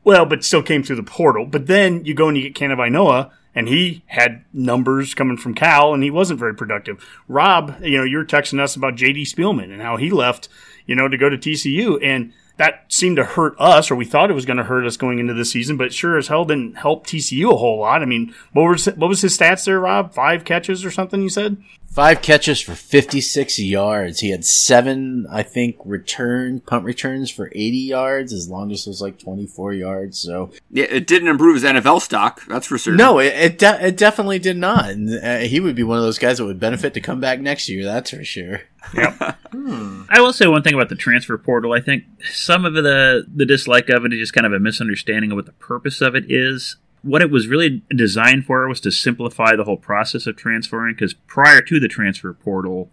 well, 0.04 0.26
but 0.26 0.44
still 0.44 0.64
came 0.64 0.84
through 0.84 0.98
the 0.98 1.04
portal. 1.04 1.46
But 1.46 1.68
then 1.68 2.04
you 2.06 2.14
go 2.14 2.28
and 2.28 2.38
you 2.38 2.50
get 2.50 2.56
Kanawai 2.56 2.92
Noa, 2.92 3.32
and 3.54 3.70
he 3.70 4.04
had 4.08 4.44
numbers 4.52 5.14
coming 5.14 5.38
from 5.38 5.56
Cal, 5.56 5.94
and 5.94 6.04
he 6.04 6.12
wasn't 6.12 6.40
very 6.40 6.54
productive. 6.54 7.04
Rob, 7.28 7.78
you 7.82 7.98
know, 7.98 8.04
you 8.04 8.18
were 8.18 8.26
texting 8.26 8.60
us 8.60 8.76
about 8.76 8.96
J.D. 8.96 9.24
Spielman 9.24 9.72
and 9.72 9.82
how 9.82 9.96
he 9.96 10.10
left, 10.10 10.50
you 10.86 10.96
know, 10.96 11.08
to 11.08 11.18
go 11.18 11.30
to 11.30 11.38
TCU, 11.38 11.98
and 12.04 12.34
that 12.58 12.86
seemed 12.88 13.18
to 13.18 13.24
hurt 13.26 13.56
us, 13.60 13.92
or 13.92 13.96
we 13.96 14.06
thought 14.06 14.30
it 14.30 14.36
was 14.36 14.46
going 14.46 14.58
to 14.58 14.64
hurt 14.64 14.86
us 14.86 14.98
going 14.98 15.20
into 15.20 15.34
the 15.34 15.46
season, 15.46 15.78
but 15.78 15.94
sure 15.94 16.18
as 16.18 16.28
hell 16.28 16.46
didn't 16.46 16.76
help 16.78 17.06
TCU 17.06 17.52
a 17.52 17.58
whole 17.58 17.80
lot. 17.80 18.02
I 18.02 18.06
mean, 18.06 18.34
what 18.54 18.64
was 18.64 18.86
what 18.86 19.10
was 19.10 19.22
his 19.22 19.38
stats 19.38 19.66
there, 19.66 19.80
Rob? 19.80 20.14
Five 20.14 20.46
catches 20.46 20.86
or 20.86 20.92
something? 20.92 21.22
You 21.22 21.30
said. 21.30 21.58
Five 21.88 22.22
catches 22.22 22.60
for 22.60 22.76
56 22.76 23.58
yards. 23.58 24.20
He 24.20 24.32
had 24.32 24.44
seven, 24.44 25.26
I 25.32 25.44
think, 25.44 25.78
return 25.86 26.60
punt 26.60 26.84
returns 26.84 27.32
for 27.32 27.48
80 27.56 27.78
yards. 27.78 28.34
His 28.34 28.50
longest 28.50 28.86
was 28.86 29.00
like 29.02 29.18
24 29.18 29.74
yards. 29.74 30.20
So 30.20 30.52
Yeah, 30.70 30.88
it 30.90 31.08
didn't 31.08 31.30
improve 31.30 31.56
his 31.56 31.64
NFL 31.64 32.02
stock. 32.02 32.46
That's 32.48 32.68
for 32.68 32.78
certain. 32.78 32.98
no, 32.98 33.20
it 33.20 33.28
it, 33.34 33.58
de- 33.60 33.88
it 33.88 33.96
definitely 33.96 34.40
did 34.40 34.58
not. 34.58 34.90
And, 34.90 35.24
uh, 35.24 35.38
he 35.48 35.62
would 35.62 35.76
be 35.76 35.84
one 35.84 35.98
of 35.98 36.04
those 36.04 36.20
guys 36.20 36.40
that 36.40 36.46
would 36.46 36.60
benefit 36.60 36.94
to 36.96 37.00
come 37.00 37.22
back 37.22 37.40
next 37.40 37.70
year. 37.70 37.86
That's 37.86 38.10
for 38.10 38.26
sure. 38.26 38.64
Hmm. 39.52 40.04
I 40.10 40.20
will 40.20 40.34
say 40.34 40.48
one 40.48 40.64
thing 40.64 40.74
about 40.74 40.90
the 40.90 40.96
transfer 40.96 41.38
portal. 41.38 41.72
I 41.72 41.80
think 41.80 42.04
some 42.30 42.66
of 42.66 42.74
the 42.74 43.26
the 43.34 43.46
dislike 43.46 43.88
of 43.90 44.04
it 44.04 44.12
is 44.12 44.20
just 44.20 44.34
kind 44.34 44.46
of 44.46 44.52
a 44.52 44.60
misunderstanding 44.60 45.32
of 45.32 45.38
what 45.38 45.46
the 45.46 45.54
purpose 45.54 46.02
of 46.02 46.14
it 46.14 46.26
is. 46.30 46.76
What 47.04 47.22
it 47.22 47.32
was 47.32 47.48
really 47.48 47.82
designed 47.90 48.46
for 48.46 48.68
was 48.68 48.82
to 48.82 48.92
simplify 48.92 49.56
the 49.56 49.64
whole 49.64 49.78
process 49.78 50.28
of 50.28 50.36
transferring. 50.36 50.96
Because 50.96 51.14
prior 51.14 51.62
to 51.62 51.80
the 51.80 51.88
transfer 51.88 52.34
portal, 52.34 52.92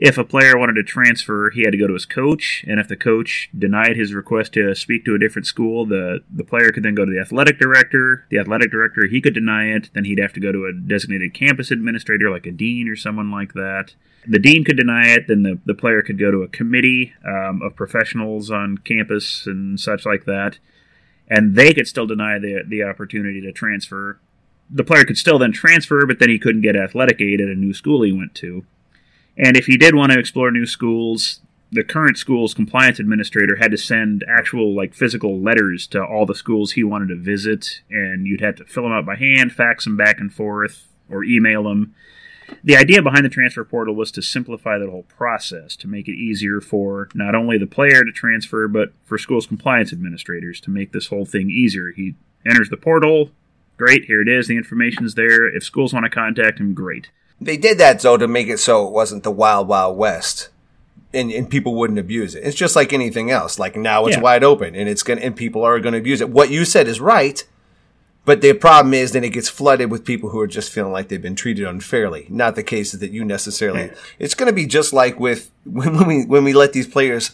if 0.00 0.16
a 0.16 0.24
player 0.24 0.56
wanted 0.56 0.72
to 0.72 0.82
transfer, 0.82 1.50
he 1.50 1.62
had 1.62 1.72
to 1.72 1.78
go 1.78 1.86
to 1.86 1.92
his 1.92 2.06
coach, 2.06 2.64
and 2.66 2.80
if 2.80 2.88
the 2.88 2.96
coach 2.96 3.50
denied 3.56 3.98
his 3.98 4.14
request 4.14 4.54
to 4.54 4.74
speak 4.74 5.04
to 5.04 5.14
a 5.14 5.18
different 5.18 5.46
school, 5.46 5.84
the 5.84 6.24
the 6.34 6.42
player 6.42 6.72
could 6.72 6.82
then 6.82 6.94
go 6.94 7.04
to 7.04 7.12
the 7.12 7.20
athletic 7.20 7.58
director. 7.58 8.24
The 8.30 8.38
athletic 8.38 8.70
director 8.70 9.06
he 9.06 9.20
could 9.20 9.34
deny 9.34 9.66
it, 9.66 9.90
then 9.92 10.06
he'd 10.06 10.18
have 10.18 10.32
to 10.32 10.40
go 10.40 10.52
to 10.52 10.64
a 10.64 10.72
designated 10.72 11.34
campus 11.34 11.70
administrator 11.70 12.30
like 12.30 12.46
a 12.46 12.50
dean 12.50 12.88
or 12.88 12.96
someone 12.96 13.30
like 13.30 13.52
that. 13.52 13.94
The 14.26 14.38
dean 14.38 14.64
could 14.64 14.78
deny 14.78 15.08
it, 15.08 15.28
then 15.28 15.42
the, 15.42 15.58
the 15.66 15.74
player 15.74 16.02
could 16.02 16.18
go 16.18 16.30
to 16.30 16.42
a 16.42 16.48
committee 16.48 17.12
um, 17.26 17.60
of 17.60 17.76
professionals 17.76 18.50
on 18.50 18.78
campus 18.78 19.46
and 19.46 19.78
such 19.78 20.06
like 20.06 20.24
that, 20.24 20.58
and 21.28 21.56
they 21.56 21.74
could 21.74 21.86
still 21.86 22.06
deny 22.06 22.38
the 22.38 22.62
the 22.66 22.82
opportunity 22.84 23.42
to 23.42 23.52
transfer. 23.52 24.18
The 24.70 24.84
player 24.84 25.04
could 25.04 25.18
still 25.18 25.38
then 25.38 25.52
transfer, 25.52 26.06
but 26.06 26.20
then 26.20 26.30
he 26.30 26.38
couldn't 26.38 26.62
get 26.62 26.74
athletic 26.74 27.20
aid 27.20 27.42
at 27.42 27.48
a 27.48 27.54
new 27.54 27.74
school 27.74 28.02
he 28.02 28.12
went 28.12 28.34
to. 28.36 28.64
And 29.36 29.56
if 29.56 29.66
he 29.66 29.76
did 29.76 29.94
want 29.94 30.12
to 30.12 30.18
explore 30.18 30.50
new 30.50 30.66
schools, 30.66 31.40
the 31.72 31.84
current 31.84 32.18
school's 32.18 32.52
compliance 32.52 32.98
administrator 32.98 33.56
had 33.56 33.70
to 33.70 33.78
send 33.78 34.24
actual, 34.28 34.74
like, 34.74 34.92
physical 34.92 35.40
letters 35.40 35.86
to 35.88 36.04
all 36.04 36.26
the 36.26 36.34
schools 36.34 36.72
he 36.72 36.82
wanted 36.82 37.08
to 37.08 37.16
visit, 37.16 37.82
and 37.90 38.26
you'd 38.26 38.40
have 38.40 38.56
to 38.56 38.64
fill 38.64 38.82
them 38.82 38.92
out 38.92 39.06
by 39.06 39.16
hand, 39.16 39.52
fax 39.52 39.84
them 39.84 39.96
back 39.96 40.18
and 40.18 40.34
forth, 40.34 40.88
or 41.08 41.22
email 41.22 41.62
them. 41.62 41.94
The 42.64 42.76
idea 42.76 43.02
behind 43.02 43.24
the 43.24 43.28
transfer 43.28 43.64
portal 43.64 43.94
was 43.94 44.10
to 44.12 44.22
simplify 44.22 44.78
that 44.78 44.88
whole 44.90 45.04
process, 45.04 45.76
to 45.76 45.86
make 45.86 46.08
it 46.08 46.16
easier 46.16 46.60
for 46.60 47.08
not 47.14 47.36
only 47.36 47.56
the 47.56 47.66
player 47.68 48.02
to 48.02 48.10
transfer, 48.12 48.66
but 48.66 48.92
for 49.04 49.18
schools' 49.18 49.46
compliance 49.46 49.92
administrators 49.92 50.60
to 50.62 50.70
make 50.70 50.90
this 50.90 51.06
whole 51.06 51.24
thing 51.24 51.48
easier. 51.50 51.92
He 51.94 52.16
enters 52.44 52.68
the 52.68 52.76
portal, 52.76 53.30
great, 53.76 54.06
here 54.06 54.20
it 54.20 54.28
is, 54.28 54.48
the 54.48 54.56
information's 54.56 55.14
there. 55.14 55.46
If 55.46 55.62
schools 55.62 55.92
want 55.94 56.04
to 56.04 56.10
contact 56.10 56.58
him, 56.58 56.74
great. 56.74 57.10
They 57.40 57.56
did 57.56 57.78
that 57.78 58.00
though 58.00 58.16
to 58.16 58.28
make 58.28 58.48
it 58.48 58.58
so 58.58 58.86
it 58.86 58.92
wasn't 58.92 59.22
the 59.22 59.30
wild 59.30 59.66
wild 59.68 59.96
west, 59.96 60.48
and 61.14 61.30
and 61.32 61.48
people 61.48 61.74
wouldn't 61.74 61.98
abuse 61.98 62.34
it. 62.34 62.44
It's 62.44 62.56
just 62.56 62.76
like 62.76 62.92
anything 62.92 63.30
else. 63.30 63.58
Like 63.58 63.76
now 63.76 64.06
it's 64.06 64.16
Yeah. 64.16 64.22
wide 64.22 64.44
open, 64.44 64.74
and 64.74 64.88
it's 64.88 65.02
gonna 65.02 65.20
and 65.22 65.34
people 65.34 65.62
are 65.64 65.80
gonna 65.80 65.96
abuse 65.98 66.20
it. 66.20 66.28
What 66.30 66.50
you 66.50 66.64
said 66.64 66.86
is 66.86 67.00
right, 67.00 67.42
but 68.26 68.42
the 68.42 68.52
problem 68.52 68.92
is 68.92 69.12
then 69.12 69.24
it 69.24 69.30
gets 69.30 69.48
flooded 69.48 69.90
with 69.90 70.04
people 70.04 70.28
who 70.30 70.40
are 70.40 70.46
just 70.46 70.70
feeling 70.70 70.92
like 70.92 71.08
they've 71.08 71.22
been 71.22 71.34
treated 71.34 71.66
unfairly. 71.66 72.26
Not 72.28 72.56
the 72.56 72.62
cases 72.62 73.00
that 73.00 73.10
you 73.10 73.24
necessarily. 73.24 73.90
It's 74.18 74.34
gonna 74.34 74.52
be 74.52 74.66
just 74.66 74.92
like 74.92 75.18
with 75.18 75.50
when, 75.64 75.94
when 75.96 76.06
we 76.06 76.24
when 76.26 76.44
we 76.44 76.52
let 76.52 76.74
these 76.74 76.86
players 76.86 77.30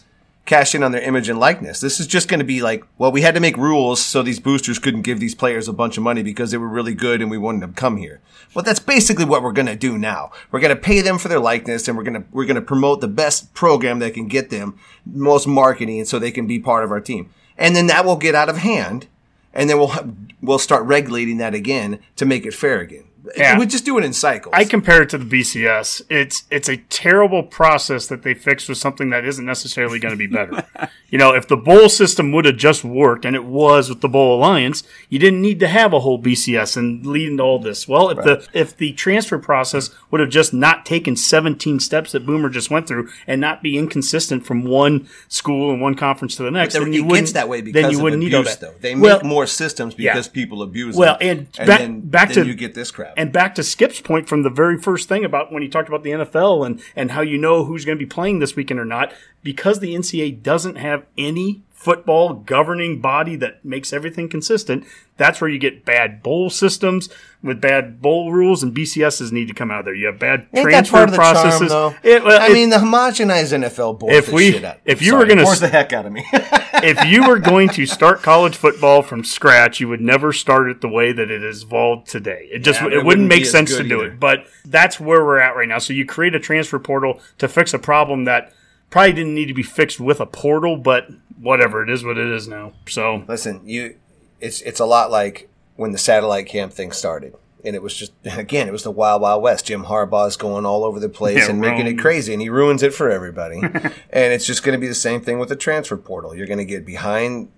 cash 0.47 0.73
in 0.73 0.81
on 0.81 0.91
their 0.91 1.01
image 1.01 1.29
and 1.29 1.39
likeness. 1.39 1.79
This 1.79 1.99
is 1.99 2.07
just 2.07 2.27
going 2.27 2.39
to 2.39 2.45
be 2.45 2.61
like, 2.61 2.83
well, 2.97 3.11
we 3.11 3.21
had 3.21 3.35
to 3.35 3.41
make 3.41 3.57
rules 3.57 4.01
so 4.01 4.23
these 4.23 4.39
boosters 4.39 4.79
couldn't 4.79 5.03
give 5.03 5.19
these 5.19 5.35
players 5.35 5.67
a 5.67 5.73
bunch 5.73 5.97
of 5.97 6.03
money 6.03 6.23
because 6.23 6.49
they 6.49 6.57
were 6.57 6.67
really 6.67 6.95
good 6.95 7.21
and 7.21 7.29
we 7.29 7.37
wanted 7.37 7.61
them 7.61 7.73
to 7.73 7.79
come 7.79 7.97
here. 7.97 8.21
Well, 8.55 8.63
that's 8.63 8.79
basically 8.79 9.25
what 9.25 9.43
we're 9.43 9.51
going 9.51 9.67
to 9.67 9.75
do 9.75 9.97
now. 9.97 10.31
We're 10.49 10.61
going 10.61 10.75
to 10.75 10.81
pay 10.81 11.01
them 11.01 11.19
for 11.19 11.27
their 11.27 11.39
likeness 11.39 11.87
and 11.87 11.97
we're 11.97 12.03
going 12.03 12.21
to, 12.21 12.27
we're 12.31 12.45
going 12.45 12.55
to 12.55 12.61
promote 12.61 13.01
the 13.01 13.07
best 13.07 13.53
program 13.53 13.99
that 13.99 14.13
can 14.13 14.27
get 14.27 14.49
them 14.49 14.79
most 15.05 15.47
marketing 15.47 16.05
so 16.05 16.17
they 16.17 16.31
can 16.31 16.47
be 16.47 16.59
part 16.59 16.83
of 16.83 16.91
our 16.91 17.01
team. 17.01 17.29
And 17.57 17.75
then 17.75 17.87
that 17.87 18.05
will 18.05 18.15
get 18.15 18.33
out 18.33 18.49
of 18.49 18.57
hand. 18.57 19.07
And 19.53 19.69
then 19.69 19.77
we'll, 19.77 19.93
we'll 20.41 20.59
start 20.59 20.85
regulating 20.85 21.37
that 21.37 21.53
again 21.53 21.99
to 22.15 22.25
make 22.25 22.45
it 22.45 22.53
fair 22.53 22.79
again. 22.79 23.06
Yeah. 23.35 23.57
We 23.59 23.65
just 23.65 23.85
do 23.85 23.97
it 23.97 24.05
in 24.05 24.13
cycles. 24.13 24.53
I 24.55 24.63
compare 24.65 25.01
it 25.01 25.09
to 25.09 25.17
the 25.17 25.25
BCS. 25.25 26.01
It's 26.09 26.43
it's 26.51 26.69
a 26.69 26.77
terrible 26.77 27.43
process 27.43 28.07
that 28.07 28.23
they 28.23 28.33
fixed 28.33 28.69
with 28.69 28.77
something 28.77 29.09
that 29.09 29.25
isn't 29.25 29.45
necessarily 29.45 29.99
going 29.99 30.13
to 30.13 30.17
be 30.17 30.27
better. 30.27 30.65
you 31.09 31.17
know, 31.17 31.33
if 31.33 31.47
the 31.47 31.57
bowl 31.57 31.89
system 31.89 32.31
would 32.31 32.45
have 32.45 32.57
just 32.57 32.83
worked, 32.83 33.25
and 33.25 33.35
it 33.35 33.43
was 33.43 33.89
with 33.89 34.01
the 34.01 34.09
Bowl 34.09 34.37
Alliance, 34.37 34.83
you 35.09 35.19
didn't 35.19 35.41
need 35.41 35.59
to 35.59 35.67
have 35.67 35.93
a 35.93 35.99
whole 35.99 36.21
BCS 36.21 36.77
and 36.77 37.05
lead 37.05 37.29
into 37.29 37.43
all 37.43 37.59
this. 37.59 37.87
Well, 37.87 38.09
if 38.09 38.17
the 38.23 38.47
if 38.53 38.77
the 38.77 38.93
transfer 38.93 39.37
process 39.39 39.89
would 40.11 40.21
have 40.21 40.29
just 40.29 40.53
not 40.53 40.85
taken 40.85 41.15
17 41.15 41.79
steps 41.79 42.11
that 42.11 42.25
Boomer 42.25 42.49
just 42.49 42.69
went 42.69 42.87
through 42.87 43.09
and 43.25 43.41
not 43.41 43.61
be 43.61 43.77
inconsistent 43.77 44.45
from 44.45 44.63
one 44.63 45.07
school 45.27 45.71
and 45.71 45.81
one 45.81 45.95
conference 45.95 46.35
to 46.37 46.43
the 46.43 46.51
next, 46.51 46.73
then 46.75 46.93
you 46.93 47.03
wouldn't 47.03 47.33
that 47.33 47.49
way 47.49 47.61
then 47.61 47.73
because 47.73 47.91
you 47.91 47.97
of 47.97 48.03
wouldn't 48.03 48.21
need 48.23 48.33
all 48.33 48.41
abuse, 48.41 48.57
that. 48.57 48.73
though. 48.73 48.79
They 48.79 48.95
make 48.95 49.03
Well, 49.03 49.23
more 49.23 49.47
systems 49.47 49.95
yeah. 49.97 50.13
because 50.13 50.27
people 50.27 50.61
abuse 50.61 50.95
them. 50.95 50.99
Well, 50.99 51.17
them. 51.17 51.47
and 51.57 51.67
back- 51.67 51.79
then, 51.79 51.99
back 52.01 52.29
then 52.29 52.43
to- 52.43 52.47
you 52.47 52.53
get 52.55 52.73
this 52.73 52.91
crap. 52.91 53.13
And 53.17 53.33
back 53.33 53.55
to 53.55 53.63
Skip's 53.63 53.99
point 53.99 54.29
from 54.29 54.43
the 54.43 54.49
very 54.51 54.77
first 54.77 55.09
thing 55.09 55.25
about 55.25 55.51
when 55.51 55.63
he 55.63 55.67
talked 55.67 55.89
about 55.89 56.03
the 56.03 56.11
NFL 56.11 56.63
and, 56.63 56.79
and 56.95 57.11
how 57.11 57.21
you 57.21 57.39
know 57.39 57.65
who's 57.65 57.83
going 57.83 57.97
to 57.97 58.05
be 58.05 58.07
playing 58.09 58.37
this 58.37 58.55
weekend 58.55 58.79
or 58.79 58.85
not, 58.85 59.11
because 59.41 59.79
the 59.79 59.95
NCAA 59.95 60.43
doesn't 60.43 60.75
have 60.75 61.03
any 61.17 61.63
football 61.77 62.33
governing 62.33 62.99
body 62.99 63.35
that 63.35 63.63
makes 63.63 63.93
everything 63.93 64.27
consistent, 64.27 64.83
that's 65.15 65.39
where 65.39 65.49
you 65.49 65.59
get 65.59 65.85
bad 65.85 66.23
bowl 66.23 66.49
systems 66.49 67.07
with 67.43 67.61
bad 67.61 68.01
bowl 68.01 68.31
rules, 68.31 68.63
and 68.63 68.75
BCSs 68.75 69.31
need 69.31 69.47
to 69.47 69.53
come 69.53 69.69
out 69.69 69.79
of 69.79 69.85
there. 69.85 69.93
You 69.93 70.07
have 70.07 70.17
bad 70.17 70.47
Ain't 70.55 70.63
transfer 70.67 70.97
part 70.97 71.09
of 71.09 71.11
the 71.11 71.17
processes. 71.17 71.71
charm? 71.71 71.93
It- 72.01 72.23
well, 72.23 72.41
I 72.41 72.47
it- 72.47 72.53
mean, 72.53 72.71
the 72.71 72.77
homogenized 72.77 73.53
NFL 73.53 73.93
bores 73.99 74.15
If 74.17 74.31
we- 74.33 74.51
shit 74.53 74.63
out. 74.65 74.77
if 74.85 75.03
you 75.03 75.15
were 75.15 75.25
gonna 75.25 75.43
bores 75.43 75.59
the 75.59 75.67
heck 75.67 75.93
out 75.93 76.07
of 76.07 76.11
me. 76.11 76.25
if 76.33 77.05
you 77.05 77.27
were 77.27 77.37
going 77.39 77.69
to 77.69 77.85
start 77.97 78.23
college 78.23 78.55
football 78.55 79.03
from 79.03 79.23
scratch, 79.23 79.79
you 79.79 79.87
would 79.87 80.01
never 80.01 80.33
start 80.33 80.69
it 80.71 80.81
the 80.81 80.89
way 80.89 81.11
that 81.11 81.29
it 81.29 81.43
is 81.43 81.61
evolved 81.63 82.07
today. 82.09 82.49
It 82.51 82.59
just 82.59 82.81
Yeah, 82.81 82.87
it 82.87 82.93
it 82.93 82.95
wouldn't 82.97 83.05
wouldn't 83.05 83.27
make 83.29 83.45
sense 83.45 83.77
to 83.77 83.83
do 83.83 84.01
either. 84.01 84.13
it. 84.13 84.19
But 84.19 84.47
that's 84.65 84.99
where 84.99 85.23
we're 85.23 85.39
at 85.39 85.55
right 85.55 85.69
now. 85.69 85.77
So 85.77 85.93
you 85.93 86.05
create 86.05 86.33
a 86.33 86.39
transfer 86.39 86.79
portal 86.79 87.21
to 87.37 87.47
fix 87.47 87.71
a 87.73 87.79
problem 87.79 88.25
that 88.25 88.51
probably 88.89 89.13
didn't 89.13 89.35
need 89.35 89.47
to 89.47 89.53
be 89.53 89.63
fixed 89.63 89.99
with 89.99 90.19
a 90.19 90.25
portal, 90.25 90.75
but 90.77 91.07
whatever 91.39 91.83
it 91.83 91.89
is, 91.89 92.03
what 92.03 92.17
it 92.17 92.27
is 92.27 92.47
now. 92.47 92.73
So 92.87 93.23
Listen, 93.27 93.61
you, 93.65 93.95
it's 94.39 94.61
it's 94.61 94.79
a 94.79 94.85
lot 94.85 95.11
like 95.11 95.49
when 95.75 95.91
the 95.91 95.97
satellite 95.97 96.47
camp 96.47 96.73
thing 96.73 96.91
started, 96.91 97.35
and 97.63 97.75
it 97.75 97.81
was 97.81 97.95
just 97.95 98.13
again, 98.25 98.67
it 98.67 98.71
was 98.71 98.83
the 98.83 98.91
wild 98.91 99.21
wild 99.21 99.41
west. 99.43 99.65
Jim 99.65 99.85
Harbaugh's 99.85 100.37
going 100.37 100.65
all 100.65 100.83
over 100.83 100.99
the 100.99 101.09
place 101.09 101.45
Yeah, 101.45 101.51
and 101.51 101.61
making 101.61 101.87
it 101.87 101.99
crazy, 101.99 102.33
and 102.33 102.41
he 102.41 102.49
ruins 102.49 102.83
it 102.83 102.93
for 102.93 103.09
everybody. 103.09 103.57
and 103.63 104.33
it's 104.33 104.45
just 104.45 104.63
going 104.63 104.77
to 104.77 104.81
be 104.81 104.87
the 104.87 104.95
same 104.95 105.21
thing 105.21 105.39
with 105.39 105.49
the 105.49 105.55
transfer 105.55 105.97
portal. 105.97 106.35
You're 106.35 106.47
going 106.47 106.57
to 106.59 106.65
get 106.65 106.85
behind 106.85 107.49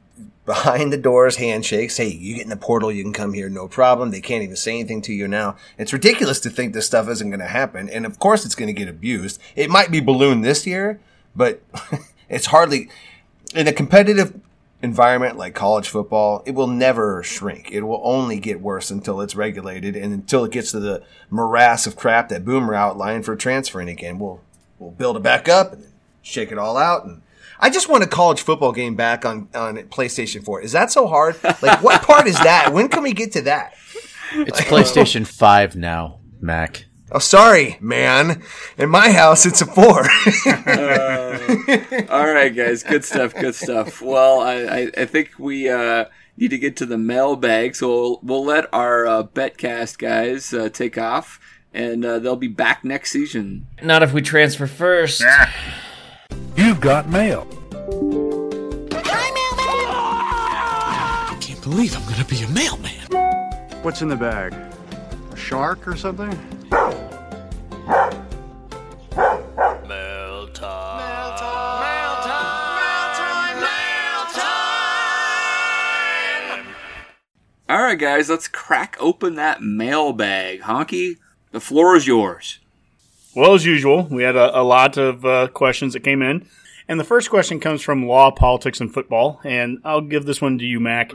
behind 0.46 0.92
the 0.92 0.98
doors 0.98 1.36
handshakes. 1.36 1.98
Hey, 1.98 2.08
you 2.08 2.34
get 2.36 2.44
in 2.44 2.50
the 2.50 2.58
portal, 2.58 2.92
you 2.92 3.04
can 3.04 3.14
come 3.14 3.34
here, 3.34 3.50
no 3.50 3.68
problem. 3.68 4.10
They 4.10 4.20
can't 4.20 4.42
even 4.44 4.56
say 4.56 4.72
anything 4.72 5.02
to 5.04 5.14
you 5.14 5.28
now. 5.28 5.56
It's 5.78 5.94
ridiculous 5.94 6.40
to 6.40 6.50
think 6.50 6.74
this 6.74 6.88
stuff 6.88 7.08
isn't 7.08 7.30
going 7.30 7.40
to 7.40 7.46
happen, 7.46 7.88
and 7.90 8.06
of 8.06 8.18
course, 8.20 8.46
it's 8.46 8.56
going 8.56 8.68
to 8.68 8.74
get 8.74 8.90
abused. 8.90 9.40
It 9.56 9.70
might 9.70 9.92
be 9.92 10.00
ballooned 10.00 10.44
this 10.44 10.66
year, 10.66 11.00
but 11.36 11.62
it's 12.30 12.48
hardly 12.48 12.90
in 13.56 13.68
a 13.68 13.74
competitive 13.74 14.40
environment 14.82 15.38
like 15.38 15.54
college 15.54 15.90
football, 15.90 16.44
it 16.46 16.56
will 16.56 16.68
never 16.68 17.22
shrink. 17.24 17.72
It 17.72 17.82
will 17.82 18.02
only 18.04 18.40
get 18.40 18.62
worse 18.62 18.92
until 18.92 19.22
it's 19.22 19.36
regulated 19.36 19.96
and 19.96 20.14
until 20.14 20.46
it 20.46 20.52
gets 20.52 20.72
to 20.72 20.80
the 20.80 21.04
morass 21.30 21.86
of 21.86 21.96
crap 21.96 22.30
that 22.30 22.46
Boomer 22.46 22.74
outlined 22.74 23.26
for 23.26 23.36
transferring 23.36 23.90
again. 23.90 24.20
We'll 24.20 24.42
we'll 24.78 24.92
build 24.92 25.18
it 25.18 25.24
back 25.24 25.50
up 25.50 25.74
and 25.74 25.92
shake 26.22 26.52
it 26.52 26.58
all 26.58 26.78
out 26.78 27.06
and 27.06 27.22
I 27.62 27.70
just 27.70 27.90
want 27.90 28.04
a 28.04 28.08
college 28.08 28.42
football 28.42 28.72
game 28.72 28.96
back 28.96 29.26
on, 29.26 29.50
on 29.54 29.76
PlayStation 29.90 30.44
4. 30.46 30.62
Is 30.62 30.72
that 30.72 30.92
so 30.92 31.08
hard? 31.08 31.36
Like, 31.62 31.84
what 31.84 32.02
part 32.02 32.26
is 32.26 32.40
that? 32.40 32.72
When 32.72 32.88
can 32.88 33.04
we 33.04 33.12
get 33.12 33.34
to 33.34 33.42
that? 33.42 33.74
It's 34.32 34.62
PlayStation 34.62 35.28
5 35.28 35.76
now, 35.76 36.20
Mac. 36.40 36.86
Oh, 37.12 37.20
sorry, 37.20 37.78
man. 37.82 38.44
In 38.78 38.90
my 38.90 39.12
house, 39.12 39.46
it's 39.46 39.62
a 39.62 39.66
4. 39.66 39.84
All 42.10 42.32
right, 42.32 42.56
guys. 42.56 42.84
Good 42.84 43.04
stuff. 43.04 43.34
Good 43.34 43.56
stuff. 43.56 44.00
Well, 44.02 44.42
I, 44.42 44.54
I, 44.56 44.92
I 44.96 45.06
think 45.06 45.32
we 45.40 45.68
uh, 45.70 46.06
need 46.38 46.50
to 46.50 46.60
get 46.60 46.76
to 46.78 46.86
the 46.86 47.00
mailbag, 47.00 47.76
so 47.76 47.88
we'll, 47.90 48.20
we'll 48.22 48.46
let 48.46 48.72
our 48.72 49.08
uh, 49.08 49.24
betcast 49.24 49.98
guys 49.98 50.54
uh, 50.54 50.70
take 50.70 51.00
off, 51.00 51.40
and 51.74 52.06
uh, 52.06 52.20
they'll 52.20 52.36
be 52.36 52.48
back 52.48 52.86
next 52.86 53.12
season. 53.12 53.66
Not 53.82 54.04
if 54.04 54.14
we 54.14 54.22
transfer 54.22 54.68
first. 54.68 55.24
You've 56.56 56.80
got 56.80 57.10
mail. 57.10 57.48
I 58.92 59.32
mailman! 59.34 59.88
I 61.32 61.38
can't 61.42 61.62
believe 61.64 61.96
I'm 61.98 62.08
gonna 62.08 62.26
be 62.26 62.44
a 62.44 62.48
mailman. 62.50 63.82
What's 63.82 64.04
in 64.04 64.10
the 64.10 64.16
bag? 64.16 64.54
A 65.32 65.36
shark 65.36 65.88
or 65.88 65.96
something? 65.96 66.38
All 67.90 67.98
right, 77.68 77.98
guys. 77.98 78.30
Let's 78.30 78.48
crack 78.48 78.96
open 79.00 79.36
that 79.36 79.64
mailbag. 79.64 80.62
Honky, 80.62 81.18
the 81.52 81.60
floor 81.60 81.96
is 81.96 82.06
yours. 82.06 82.60
Well, 83.36 83.56
as 83.56 83.66
usual, 83.66 84.04
we 84.12 84.22
had 84.22 84.36
a, 84.36 84.60
a 84.60 84.62
lot 84.62 84.98
of 84.98 85.26
uh, 85.26 85.48
questions 85.48 85.94
that 85.94 86.04
came 86.04 86.22
in. 86.22 86.48
And 86.88 87.00
the 87.00 87.04
first 87.04 87.32
question 87.32 87.60
comes 87.60 87.82
from 87.82 88.06
Law, 88.08 88.30
Politics, 88.30 88.80
and 88.80 88.94
Football. 88.94 89.42
And 89.44 89.80
I'll 89.84 90.02
give 90.02 90.26
this 90.26 90.42
one 90.42 90.60
to 90.60 90.66
you, 90.66 90.80
Mac. 90.80 91.12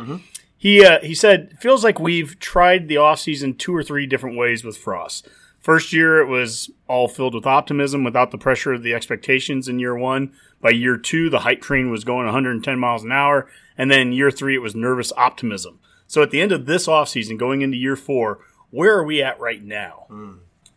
He, 0.58 0.84
uh, 0.84 0.98
he 1.02 1.14
said, 1.14 1.56
feels 1.60 1.84
like 1.84 2.00
we've 2.00 2.38
tried 2.40 2.88
the 2.88 2.96
offseason 2.96 3.56
two 3.58 3.74
or 3.74 3.84
three 3.84 4.06
different 4.06 4.36
ways 4.36 4.64
with 4.64 4.76
Frost. 4.76 5.28
First 5.64 5.94
year, 5.94 6.20
it 6.20 6.26
was 6.26 6.70
all 6.88 7.08
filled 7.08 7.34
with 7.34 7.46
optimism 7.46 8.04
without 8.04 8.30
the 8.30 8.36
pressure 8.36 8.74
of 8.74 8.82
the 8.82 8.92
expectations 8.92 9.66
in 9.66 9.78
year 9.78 9.96
one. 9.96 10.30
By 10.60 10.72
year 10.72 10.98
two, 10.98 11.30
the 11.30 11.38
hype 11.38 11.62
train 11.62 11.90
was 11.90 12.04
going 12.04 12.26
110 12.26 12.78
miles 12.78 13.02
an 13.02 13.10
hour. 13.10 13.48
And 13.78 13.90
then 13.90 14.12
year 14.12 14.30
three, 14.30 14.54
it 14.54 14.58
was 14.58 14.74
nervous 14.74 15.10
optimism. 15.16 15.78
So 16.06 16.22
at 16.22 16.30
the 16.30 16.42
end 16.42 16.52
of 16.52 16.66
this 16.66 16.86
offseason, 16.86 17.38
going 17.38 17.62
into 17.62 17.78
year 17.78 17.96
four, 17.96 18.40
where 18.72 18.94
are 18.94 19.04
we 19.04 19.22
at 19.22 19.40
right 19.40 19.64
now? 19.64 20.04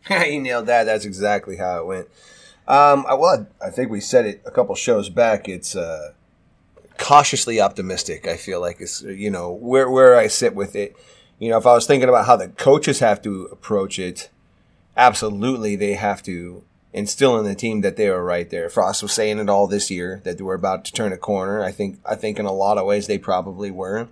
you 0.10 0.40
nailed 0.40 0.64
that. 0.68 0.84
That's 0.84 1.04
exactly 1.04 1.58
how 1.58 1.80
it 1.80 1.86
went. 1.86 2.06
Um, 2.66 3.04
I, 3.06 3.12
well, 3.12 3.46
I 3.62 3.68
think 3.68 3.90
we 3.90 4.00
said 4.00 4.24
it 4.24 4.42
a 4.46 4.50
couple 4.50 4.74
shows 4.74 5.10
back. 5.10 5.50
It's 5.50 5.76
uh, 5.76 6.12
cautiously 6.96 7.60
optimistic. 7.60 8.26
I 8.26 8.38
feel 8.38 8.62
like 8.62 8.80
it's 8.80 9.02
you 9.02 9.30
know 9.30 9.52
where 9.52 9.90
where 9.90 10.16
I 10.16 10.28
sit 10.28 10.54
with 10.54 10.74
it. 10.74 10.96
You 11.38 11.50
know, 11.50 11.58
if 11.58 11.66
I 11.66 11.74
was 11.74 11.86
thinking 11.86 12.08
about 12.08 12.24
how 12.24 12.36
the 12.36 12.48
coaches 12.48 13.00
have 13.00 13.20
to 13.22 13.44
approach 13.52 13.98
it, 13.98 14.30
absolutely 14.98 15.76
they 15.76 15.94
have 15.94 16.22
to 16.24 16.64
instill 16.92 17.38
in 17.38 17.44
the 17.44 17.54
team 17.54 17.80
that 17.82 17.96
they 17.96 18.08
are 18.08 18.22
right 18.22 18.50
there. 18.50 18.68
Frost 18.68 19.02
was 19.02 19.12
saying 19.12 19.38
it 19.38 19.48
all 19.48 19.66
this 19.66 19.90
year 19.90 20.20
that 20.24 20.36
they 20.36 20.44
were 20.44 20.54
about 20.54 20.84
to 20.84 20.92
turn 20.92 21.12
a 21.12 21.16
corner. 21.16 21.62
I 21.62 21.70
think 21.70 22.00
I 22.04 22.14
think 22.14 22.38
in 22.38 22.44
a 22.44 22.52
lot 22.52 22.76
of 22.76 22.86
ways 22.86 23.06
they 23.06 23.18
probably 23.18 23.70
were. 23.70 24.08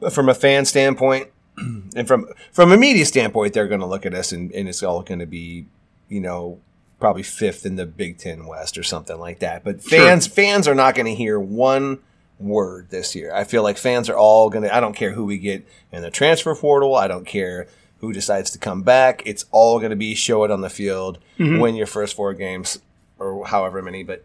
But 0.00 0.12
from 0.12 0.28
a 0.28 0.34
fan 0.34 0.64
standpoint, 0.64 1.28
and 1.56 2.06
from 2.06 2.26
from 2.52 2.72
a 2.72 2.76
media 2.76 3.06
standpoint, 3.06 3.54
they're 3.54 3.68
going 3.68 3.80
to 3.80 3.86
look 3.86 4.04
at 4.04 4.14
us 4.14 4.32
and, 4.32 4.52
and 4.52 4.68
it's 4.68 4.82
all 4.82 5.02
going 5.02 5.20
to 5.20 5.26
be, 5.26 5.66
you 6.08 6.20
know, 6.20 6.60
probably 6.98 7.22
fifth 7.22 7.64
in 7.64 7.76
the 7.76 7.86
Big 7.86 8.18
Ten 8.18 8.46
West 8.46 8.76
or 8.76 8.82
something 8.82 9.18
like 9.18 9.38
that. 9.38 9.62
But 9.62 9.82
fans 9.82 10.26
fans 10.26 10.66
are 10.66 10.74
not 10.74 10.94
going 10.94 11.06
to 11.06 11.14
hear 11.14 11.38
one 11.38 12.00
word 12.40 12.88
this 12.90 13.14
year. 13.14 13.32
I 13.32 13.44
feel 13.44 13.62
like 13.62 13.78
fans 13.78 14.08
are 14.08 14.16
all 14.16 14.50
going 14.50 14.64
to. 14.64 14.74
I 14.74 14.80
don't 14.80 14.96
care 14.96 15.12
who 15.12 15.24
we 15.24 15.38
get 15.38 15.66
in 15.92 16.02
the 16.02 16.10
transfer 16.10 16.54
portal. 16.54 16.96
I 16.96 17.06
don't 17.06 17.26
care 17.26 17.68
who 18.04 18.12
decides 18.12 18.50
to 18.52 18.58
come 18.58 18.82
back. 18.82 19.22
It's 19.24 19.44
all 19.50 19.78
going 19.78 19.90
to 19.90 19.96
be 19.96 20.14
show 20.14 20.44
it 20.44 20.50
on 20.50 20.60
the 20.60 20.70
field, 20.70 21.18
mm-hmm. 21.38 21.58
win 21.58 21.74
your 21.74 21.86
first 21.86 22.14
four 22.14 22.34
games 22.34 22.78
or 23.18 23.46
however 23.46 23.82
many. 23.82 24.02
But 24.02 24.24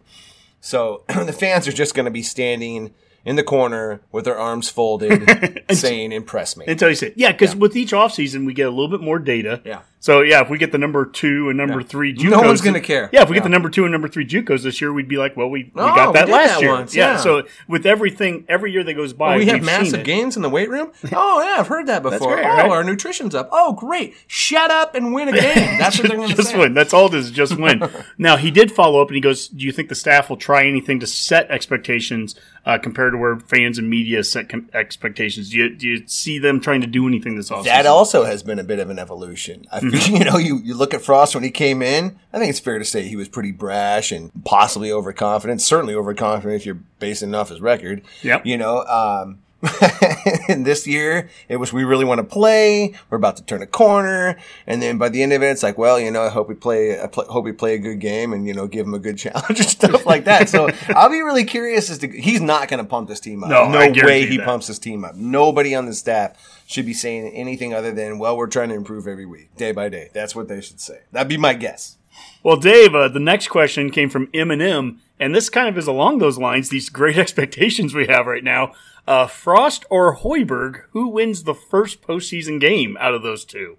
so 0.62 1.04
the 1.08 1.34
fans 1.34 1.68
are 1.68 1.74
just 1.74 1.96
going 1.96 2.06
to 2.06 2.12
be 2.12 2.24
standing 2.24 2.94
in 3.26 3.36
the 3.36 3.44
corner 3.44 4.02
with 4.12 4.26
their 4.26 4.38
arms 4.38 4.70
folded, 4.70 5.66
saying 5.72 6.12
"Impress 6.12 6.58
me." 6.58 6.66
Until 6.68 6.90
you 6.90 6.96
say, 6.96 7.14
yeah, 7.16 7.32
because 7.32 7.56
with 7.56 7.76
each 7.76 7.92
offseason, 7.92 8.46
we 8.46 8.54
get 8.54 8.68
a 8.68 8.72
little 8.72 8.88
bit 8.88 9.02
more 9.02 9.20
data. 9.20 9.62
Yeah. 9.66 9.82
So, 10.02 10.22
yeah, 10.22 10.42
if 10.42 10.50
we 10.50 10.58
get 10.58 10.72
the 10.72 10.78
number 10.78 11.06
two 11.06 11.50
and 11.50 11.58
number 11.58 11.84
three 11.84 12.14
JUCOs. 12.16 12.30
No 12.32 12.42
one's 12.42 12.62
gonna 12.62 12.80
care. 12.80 13.10
Yeah, 13.12 13.24
if 13.24 13.30
we 13.30 13.36
get 13.36 13.44
the 13.44 13.50
number 13.50 13.70
two 13.70 13.84
and 13.84 13.92
number 13.92 14.08
three 14.08 14.26
JUCOs 14.26 14.64
this 14.64 14.80
year, 14.80 14.94
we'd 14.94 15.10
be 15.10 15.18
like, 15.18 15.36
well, 15.36 15.50
we, 15.50 15.64
we 15.66 15.72
Oh, 15.82 15.88
got 15.96 16.14
that 16.14 16.28
did 16.28 16.32
last 16.32 16.50
that 16.56 16.62
year. 16.62 16.72
once, 16.72 16.96
yeah. 16.96 17.12
yeah. 17.12 17.18
So, 17.18 17.44
with 17.68 17.86
everything, 17.86 18.46
every 18.48 18.72
year 18.72 18.84
that 18.86 18.94
goes 18.94 19.12
by, 19.12 19.36
we 19.38 19.46
have 19.48 19.56
we've 19.56 19.64
massive 19.66 19.88
seen 19.90 20.00
it. 20.00 20.06
gains 20.06 20.36
in 20.38 20.42
the 20.42 20.50
weight 20.50 20.70
room. 20.70 20.92
Oh 21.14 21.42
yeah, 21.42 21.60
I've 21.60 21.68
heard 21.68 21.88
that 21.88 22.02
before. 22.02 22.36
great, 22.36 22.46
oh, 22.46 22.50
right? 22.50 22.70
our 22.72 22.84
nutrition's 22.84 23.36
up. 23.36 23.50
Oh 23.52 23.74
great, 23.74 24.16
shut 24.28 24.72
up 24.72 24.96
and 24.96 25.14
win 25.14 25.28
a 25.28 25.32
game. 25.34 25.56
That's 25.80 26.00
what 26.00 26.08
they're 26.08 26.18
going 26.18 26.30
to 26.30 26.36
just 26.36 26.56
win. 26.58 26.74
That's 26.74 26.94
all 26.94 27.08
it 27.08 27.14
is. 27.16 27.30
Just 27.32 27.58
win. 27.60 27.84
now 28.18 28.38
he 28.38 28.52
did 28.52 28.72
follow 28.72 29.02
up, 29.02 29.10
and 29.10 29.16
he 29.16 29.22
goes, 29.22 29.48
"Do 29.50 29.66
you 29.66 29.72
think 29.74 29.90
the 29.90 29.96
staff 29.96 30.30
will 30.30 30.38
try 30.38 30.66
anything 30.66 31.00
to 31.02 31.08
set 31.08 31.50
expectations 31.52 32.36
uh, 32.66 32.78
compared 32.78 33.14
to 33.14 33.18
where 33.18 33.38
fans 33.40 33.78
and 33.78 33.90
media 33.90 34.24
set 34.24 34.48
com- 34.50 34.70
expectations? 34.74 35.50
Do 35.50 35.58
you, 35.58 35.76
do 35.76 35.88
you 35.88 36.08
see 36.08 36.40
them 36.40 36.60
trying 36.60 36.82
to 36.82 36.88
do 36.88 37.08
anything 37.08 37.36
this 37.36 37.50
offseason? 37.50 37.66
That 37.66 37.86
also 37.86 38.24
has 38.24 38.44
been 38.44 38.60
a 38.60 38.64
bit 38.64 38.80
of 38.80 38.90
an 38.90 39.00
evolution. 39.00 39.66
I 39.72 39.80
Mm-hmm. 39.92 40.16
you 40.18 40.24
know, 40.24 40.38
you, 40.38 40.58
you 40.60 40.74
look 40.74 40.94
at 40.94 41.02
Frost 41.02 41.36
when 41.36 41.44
he 41.44 41.52
came 41.52 41.82
in. 41.82 42.20
I 42.34 42.40
think 42.40 42.50
it's 42.50 42.60
fair 42.60 42.80
to 42.80 42.86
say 42.86 43.08
he 43.08 43.16
was 43.16 43.28
pretty 43.30 43.52
brash 43.52 44.12
and 44.12 44.32
possibly 44.46 44.92
overconfident. 44.92 45.62
Certainly 45.62 45.96
overconfident 45.96 46.62
if 46.62 46.66
you're 46.66 46.80
basing 47.00 47.34
off 47.36 47.50
his 47.50 47.62
record. 47.62 48.02
Yep. 48.22 48.46
You 48.46 48.58
know, 48.58 48.84
um, 48.86 49.40
and 50.48 50.66
this 50.66 50.88
year 50.88 51.30
it 51.50 51.58
was 51.58 51.74
we 51.74 51.84
really 51.84 52.06
want 52.06 52.20
to 52.20 52.24
play. 52.24 52.94
We're 53.10 53.18
about 53.18 53.36
to 53.38 53.44
turn 53.44 53.62
a 53.62 53.68
corner, 53.68 54.38
and 54.66 54.82
then 54.82 54.98
by 54.98 55.10
the 55.10 55.22
end 55.22 55.34
of 55.34 55.44
it, 55.44 55.48
it's 55.48 55.64
like, 55.64 55.78
well, 55.78 56.00
you 56.00 56.10
know, 56.12 56.24
I 56.24 56.30
hope 56.30 56.48
we 56.48 56.56
play. 56.56 57.00
I 57.00 57.08
pl- 57.08 57.26
hope 57.26 57.44
we 57.44 57.52
play 57.52 57.74
a 57.74 57.78
good 57.78 58.00
game, 58.00 58.32
and 58.32 58.48
you 58.48 58.54
know, 58.54 58.68
give 58.68 58.86
him 58.86 58.94
a 58.94 59.00
good 59.00 59.18
challenge 59.18 59.60
or 59.60 59.64
stuff 59.64 60.06
like 60.06 60.24
that. 60.26 60.48
So 60.48 60.70
I'll 60.90 61.10
be 61.10 61.22
really 61.22 61.44
curious 61.44 61.90
as 61.90 61.98
to 62.00 62.08
he's 62.08 62.40
not 62.40 62.70
going 62.70 62.82
to 62.82 62.90
pump 62.90 63.10
this 63.10 63.20
team 63.20 63.44
up. 63.44 63.50
No, 63.50 63.68
no 63.68 63.80
way 64.06 64.26
he 64.26 64.38
that. 64.38 64.46
pumps 64.46 64.68
his 64.68 64.80
team 64.80 65.04
up. 65.04 65.16
Nobody 65.16 65.76
on 65.76 65.86
the 65.86 65.94
staff 65.94 66.59
should 66.70 66.86
be 66.86 66.94
saying 66.94 67.28
anything 67.30 67.74
other 67.74 67.92
than, 67.92 68.20
well, 68.20 68.38
we're 68.38 68.46
trying 68.46 68.70
to 68.70 68.76
improve 68.76 69.08
every 69.08 69.26
week, 69.26 69.56
day 69.58 69.72
by 69.72 69.90
day. 69.90 70.10
That's 70.14 70.36
what 70.36 70.48
they 70.48 70.62
should 70.62 70.80
say. 70.80 71.00
That'd 71.12 71.28
be 71.28 71.36
my 71.36 71.56
guess. 71.56 71.98
Well, 72.44 72.58
Dave, 72.58 72.94
uh, 72.94 73.08
the 73.08 73.20
next 73.20 73.48
question 73.48 73.90
came 73.90 74.08
from 74.08 74.28
Eminem, 74.28 75.00
and 75.20 75.34
this 75.34 75.50
kind 75.50 75.68
of 75.68 75.80
is 75.80 75.88
along 75.88 76.20
those 76.20 76.38
lines. 76.38 76.70
These 76.70 76.90
great 76.90 77.18
expectations 77.24 77.96
we 77.96 78.06
have 78.06 78.28
right 78.28 78.44
now. 78.44 78.74
Uh, 79.08 79.26
Frost 79.26 79.84
or 79.90 80.18
Hoiberg, 80.18 80.84
who 80.92 81.08
wins 81.08 81.44
the 81.44 81.56
first 81.56 82.04
postseason 82.04 82.60
game 82.62 82.96
out 83.00 83.16
of 83.16 83.24
those 83.24 83.46
two? 83.46 83.78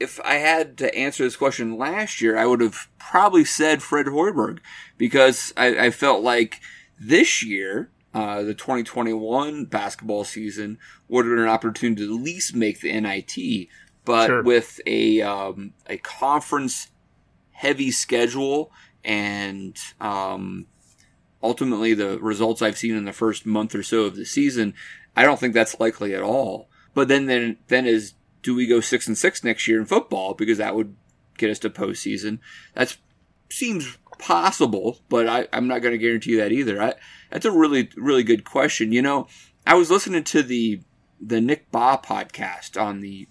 if 0.00 0.20
I 0.24 0.34
had 0.34 0.76
to 0.78 0.92
answer 0.94 1.22
this 1.22 1.36
question 1.36 1.78
last 1.78 2.20
year, 2.20 2.36
I 2.36 2.46
would 2.46 2.60
have 2.60 2.88
probably 2.98 3.44
said 3.44 3.80
Fred 3.80 4.06
Hoiberg 4.06 4.58
because 4.98 5.52
I, 5.56 5.86
I 5.86 5.90
felt 5.90 6.22
like 6.24 6.60
this 6.98 7.44
year 7.44 7.90
uh, 8.14 8.42
the 8.42 8.54
2021 8.54 9.64
basketball 9.64 10.24
season 10.24 10.78
would 11.08 11.26
have 11.26 11.34
been 11.34 11.44
an 11.44 11.50
opportunity 11.50 12.06
to 12.06 12.14
at 12.14 12.22
least 12.22 12.54
make 12.54 12.80
the 12.80 12.92
NIT. 13.00 13.68
But 14.04 14.26
Sure. 14.26 14.42
with 14.42 14.80
a 14.86 15.22
um, 15.22 15.72
a 15.86 15.96
conference 15.98 16.90
heavy 17.52 17.90
schedule 17.90 18.70
and 19.04 19.78
um, 20.00 20.66
ultimately 21.42 21.94
the 21.94 22.18
results 22.18 22.62
I've 22.62 22.78
seen 22.78 22.96
in 22.96 23.04
the 23.04 23.12
first 23.12 23.46
month 23.46 23.74
or 23.74 23.82
so 23.82 24.02
of 24.04 24.16
the 24.16 24.24
season, 24.24 24.74
I 25.16 25.24
don't 25.24 25.38
think 25.38 25.54
that's 25.54 25.78
likely 25.80 26.14
at 26.14 26.22
all. 26.22 26.68
But 26.94 27.08
then 27.08 27.26
then 27.26 27.58
then 27.68 27.86
is 27.86 28.14
do 28.42 28.54
we 28.54 28.66
go 28.66 28.80
six 28.80 29.06
and 29.06 29.16
six 29.16 29.42
next 29.42 29.66
year 29.66 29.78
in 29.78 29.86
football 29.86 30.34
because 30.34 30.58
that 30.58 30.74
would 30.74 30.96
get 31.38 31.50
us 31.50 31.58
to 31.60 31.70
postseason? 31.70 32.38
That 32.74 32.96
seems 33.50 33.96
possible, 34.18 35.00
but 35.08 35.26
I, 35.28 35.48
I'm 35.52 35.66
not 35.66 35.80
going 35.80 35.92
to 35.92 35.98
guarantee 35.98 36.36
that 36.36 36.52
either. 36.52 36.80
I, 36.82 36.94
that's 37.30 37.46
a 37.46 37.50
really 37.50 37.88
really 37.96 38.22
good 38.22 38.44
question. 38.44 38.92
You 38.92 39.02
know, 39.02 39.28
I 39.66 39.74
was 39.74 39.90
listening 39.90 40.24
to 40.24 40.42
the 40.42 40.80
the 41.26 41.40
Nick 41.40 41.70
Bahe 41.70 42.02
podcast 42.02 42.80
on 42.80 43.00
the 43.00 43.28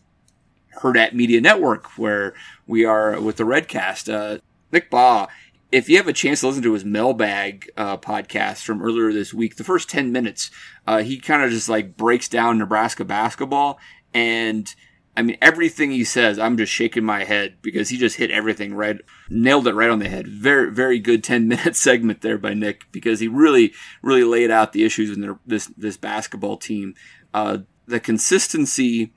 Hurrdat 0.81 1.13
Media 1.13 1.39
Network, 1.39 1.97
where 1.97 2.33
we 2.65 2.83
are 2.85 3.19
with 3.21 3.37
the 3.37 3.43
Redcast. 3.43 4.11
Uh, 4.11 4.39
Nick 4.71 4.89
Bahe, 4.89 5.27
if 5.71 5.89
you 5.89 5.97
have 5.97 6.07
a 6.07 6.13
chance 6.13 6.39
to 6.39 6.47
listen 6.47 6.63
to 6.63 6.73
his 6.73 6.85
mailbag 6.85 7.69
uh, 7.77 7.97
podcast 7.97 8.63
from 8.63 8.81
earlier 8.81 9.11
this 9.11 9.33
week, 9.33 9.55
the 9.55 9.63
first 9.63 9.89
10 9.89 10.11
minutes, 10.11 10.49
uh, 10.87 10.99
he 10.99 11.19
kind 11.19 11.43
of 11.43 11.51
just 11.51 11.69
like 11.69 11.95
breaks 11.97 12.27
down 12.27 12.57
Nebraska 12.57 13.05
basketball. 13.05 13.79
And 14.13 14.73
I 15.15 15.21
mean, 15.21 15.37
everything 15.41 15.91
he 15.91 16.03
says, 16.03 16.39
I'm 16.39 16.57
just 16.57 16.71
shaking 16.71 17.03
my 17.03 17.23
head 17.23 17.57
because 17.61 17.89
he 17.89 17.97
just 17.97 18.17
hit 18.17 18.31
everything 18.31 18.73
right, 18.73 18.97
nailed 19.29 19.67
it 19.67 19.75
right 19.75 19.89
on 19.89 19.99
the 19.99 20.09
head. 20.09 20.27
Very, 20.27 20.71
very 20.71 20.99
good 20.99 21.23
10 21.23 21.47
minute 21.47 21.75
segment 21.75 22.21
there 22.21 22.37
by 22.37 22.53
Nick 22.53 22.91
because 22.91 23.19
he 23.19 23.27
really, 23.27 23.73
really 24.01 24.23
laid 24.23 24.49
out 24.49 24.73
the 24.73 24.83
issues 24.83 25.11
in 25.11 25.21
their, 25.21 25.39
this, 25.45 25.67
this 25.77 25.97
basketball 25.97 26.57
team. 26.57 26.95
Uh, 27.33 27.59
the 27.86 27.99
consistency 27.99 29.11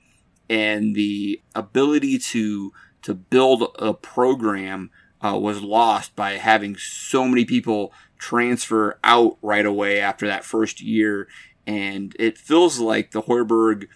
and 0.49 0.95
the 0.95 1.41
ability 1.55 2.17
to 2.17 2.73
to 3.03 3.13
build 3.13 3.71
a 3.79 3.93
program 3.93 4.89
uh, 5.23 5.37
was 5.37 5.61
lost 5.61 6.15
by 6.15 6.33
having 6.33 6.75
so 6.75 7.27
many 7.27 7.45
people 7.45 7.93
transfer 8.17 8.99
out 9.03 9.37
right 9.41 9.65
away 9.65 9.99
after 9.99 10.27
that 10.27 10.43
first 10.43 10.81
year, 10.81 11.27
and 11.65 12.15
it 12.19 12.37
feels 12.37 12.79
like 12.79 13.11
the 13.11 13.23
Hoiberg 13.23 13.87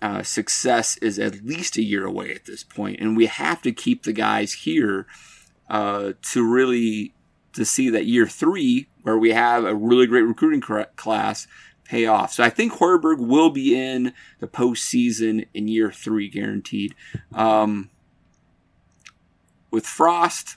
uh, 0.00 0.22
success 0.22 0.96
is 0.98 1.18
at 1.18 1.44
least 1.44 1.76
a 1.76 1.82
year 1.82 2.04
away 2.04 2.34
at 2.34 2.44
this 2.44 2.62
point, 2.62 3.00
and 3.00 3.16
we 3.16 3.26
have 3.26 3.62
to 3.62 3.72
keep 3.72 4.02
the 4.02 4.12
guys 4.12 4.52
here 4.52 5.06
uh, 5.68 6.12
to 6.32 6.48
really 6.48 7.14
to 7.52 7.64
see 7.64 7.90
that 7.90 8.06
year 8.06 8.26
three, 8.26 8.88
where 9.02 9.18
we 9.18 9.32
have 9.32 9.64
a 9.64 9.74
really 9.74 10.06
great 10.06 10.22
recruiting 10.22 10.60
class, 10.96 11.46
pay 11.92 12.06
off. 12.06 12.32
So 12.32 12.42
I 12.42 12.48
think 12.48 12.72
Hoiberg 12.72 13.18
will 13.18 13.50
be 13.50 13.78
in 13.78 14.14
the 14.40 14.48
postseason 14.48 15.46
in 15.52 15.68
year 15.68 15.92
three, 15.92 16.26
guaranteed. 16.26 16.94
Um, 17.34 17.90
with 19.70 19.84
Frost, 19.84 20.56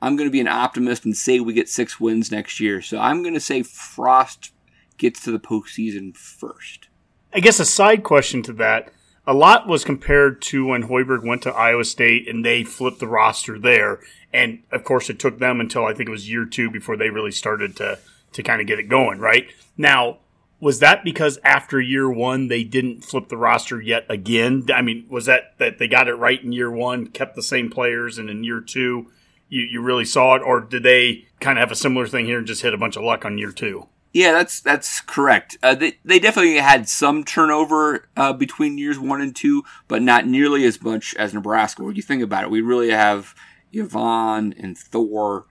I'm 0.00 0.14
going 0.14 0.28
to 0.28 0.32
be 0.32 0.40
an 0.40 0.46
optimist 0.46 1.04
and 1.04 1.16
say 1.16 1.40
we 1.40 1.54
get 1.54 1.68
six 1.68 1.98
wins 1.98 2.30
next 2.30 2.60
year. 2.60 2.80
So 2.80 3.00
I'm 3.00 3.22
going 3.22 3.34
to 3.34 3.40
say 3.40 3.64
Frost 3.64 4.52
gets 4.96 5.24
to 5.24 5.32
the 5.32 5.40
postseason 5.40 6.16
first. 6.16 6.86
I 7.34 7.40
guess 7.40 7.58
a 7.58 7.64
side 7.64 8.04
question 8.04 8.44
to 8.44 8.52
that. 8.54 8.92
A 9.26 9.34
lot 9.34 9.66
was 9.66 9.84
compared 9.84 10.40
to 10.42 10.66
when 10.66 10.84
Hoiberg 10.84 11.26
went 11.26 11.42
to 11.42 11.52
Iowa 11.52 11.84
State 11.84 12.28
and 12.28 12.44
they 12.44 12.62
flipped 12.62 13.00
the 13.00 13.08
roster 13.08 13.58
there. 13.58 13.98
And 14.32 14.62
of 14.70 14.84
course, 14.84 15.10
it 15.10 15.18
took 15.18 15.40
them 15.40 15.60
until 15.60 15.84
I 15.84 15.94
think 15.94 16.08
it 16.08 16.12
was 16.12 16.30
year 16.30 16.44
two 16.44 16.70
before 16.70 16.96
they 16.96 17.10
really 17.10 17.32
started 17.32 17.74
to, 17.76 17.98
to 18.34 18.42
kind 18.44 18.60
of 18.60 18.68
get 18.68 18.78
it 18.78 18.88
going, 18.88 19.18
right? 19.18 19.48
Now, 19.76 20.18
was 20.60 20.78
that 20.80 21.04
because 21.04 21.38
after 21.44 21.80
year 21.80 22.10
one 22.10 22.48
they 22.48 22.64
didn't 22.64 23.04
flip 23.04 23.28
the 23.28 23.36
roster 23.36 23.80
yet 23.80 24.06
again? 24.08 24.66
I 24.74 24.82
mean, 24.82 25.06
was 25.08 25.26
that 25.26 25.58
that 25.58 25.78
they 25.78 25.88
got 25.88 26.08
it 26.08 26.14
right 26.14 26.42
in 26.42 26.52
year 26.52 26.70
one, 26.70 27.08
kept 27.08 27.34
the 27.36 27.42
same 27.42 27.70
players, 27.70 28.18
and 28.18 28.30
in 28.30 28.44
year 28.44 28.60
two 28.60 29.10
you, 29.48 29.62
you 29.62 29.80
really 29.80 30.04
saw 30.04 30.34
it, 30.34 30.42
or 30.42 30.60
did 30.60 30.82
they 30.82 31.26
kind 31.40 31.58
of 31.58 31.60
have 31.60 31.72
a 31.72 31.76
similar 31.76 32.06
thing 32.06 32.26
here 32.26 32.38
and 32.38 32.46
just 32.46 32.62
hit 32.62 32.74
a 32.74 32.78
bunch 32.78 32.96
of 32.96 33.04
luck 33.04 33.24
on 33.24 33.38
year 33.38 33.52
two? 33.52 33.88
Yeah, 34.12 34.32
that's 34.32 34.60
that's 34.60 35.02
correct. 35.02 35.58
Uh, 35.62 35.74
they 35.74 35.98
they 36.04 36.18
definitely 36.18 36.56
had 36.56 36.88
some 36.88 37.22
turnover 37.22 38.08
uh, 38.16 38.32
between 38.32 38.78
years 38.78 38.98
one 38.98 39.20
and 39.20 39.36
two, 39.36 39.62
but 39.88 40.00
not 40.00 40.26
nearly 40.26 40.64
as 40.64 40.80
much 40.82 41.14
as 41.16 41.34
Nebraska. 41.34 41.84
When 41.84 41.96
you 41.96 42.02
think 42.02 42.22
about 42.22 42.44
it, 42.44 42.50
we 42.50 42.62
really 42.62 42.90
have 42.90 43.34
Yvonne 43.72 44.54
and 44.58 44.76
Thor, 44.76 45.44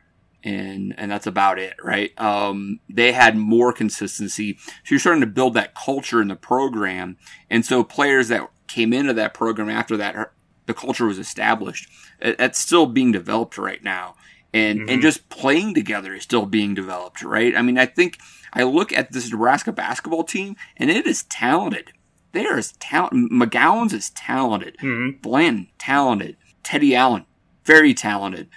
and 0.46 0.94
and 0.98 1.12
that's 1.12 1.28
about 1.28 1.60
it, 1.60 1.76
right? 1.84 2.18
Um, 2.20 2.80
they 2.90 3.12
had 3.12 3.36
more 3.36 3.74
consistency, 3.74 4.58
so 4.58 4.72
you're 4.86 5.00
starting 5.00 5.22
to 5.22 5.28
build 5.28 5.56
that 5.56 5.76
culture 5.76 6.22
in 6.22 6.30
the 6.30 6.36
program, 6.36 7.18
and 7.50 7.66
so 7.66 7.84
players 7.84 8.30
that 8.30 8.50
came 8.68 8.94
into 8.94 9.14
that 9.14 9.34
program 9.34 9.70
after 9.70 9.98
that, 9.98 10.32
the 10.66 10.74
culture 10.74 11.06
was 11.06 11.20
established. 11.20 11.90
That's 12.22 12.60
still 12.60 12.86
being 12.86 13.12
developed 13.12 13.58
right 13.58 13.84
now 13.84 14.16
and 14.56 14.90
and 14.90 15.02
just 15.02 15.28
playing 15.28 15.74
together 15.74 16.14
is 16.14 16.24
still 16.24 16.46
being 16.46 16.74
developed, 16.74 17.22
right? 17.22 17.56
I 17.58 17.62
mean, 17.62 17.78
I 17.78 17.86
think 17.86 18.20
I 18.54 18.64
look 18.64 18.94
at 18.94 19.12
this 19.12 19.30
Nebraska 19.30 19.74
basketball 19.74 20.24
team, 20.24 20.56
and 20.78 20.90
it 20.90 21.06
is 21.06 21.24
talented. 21.24 21.92
They 22.32 22.46
are 22.46 22.58
as 22.58 22.72
talent. 22.74 23.32
McGowens 23.34 23.92
is 23.92 24.12
talented. 24.12 24.78
Bland 25.22 25.68
talented. 25.78 26.38
Teddy 26.64 26.96
Allen 26.96 27.26
very 27.66 27.94
talented. 27.94 28.48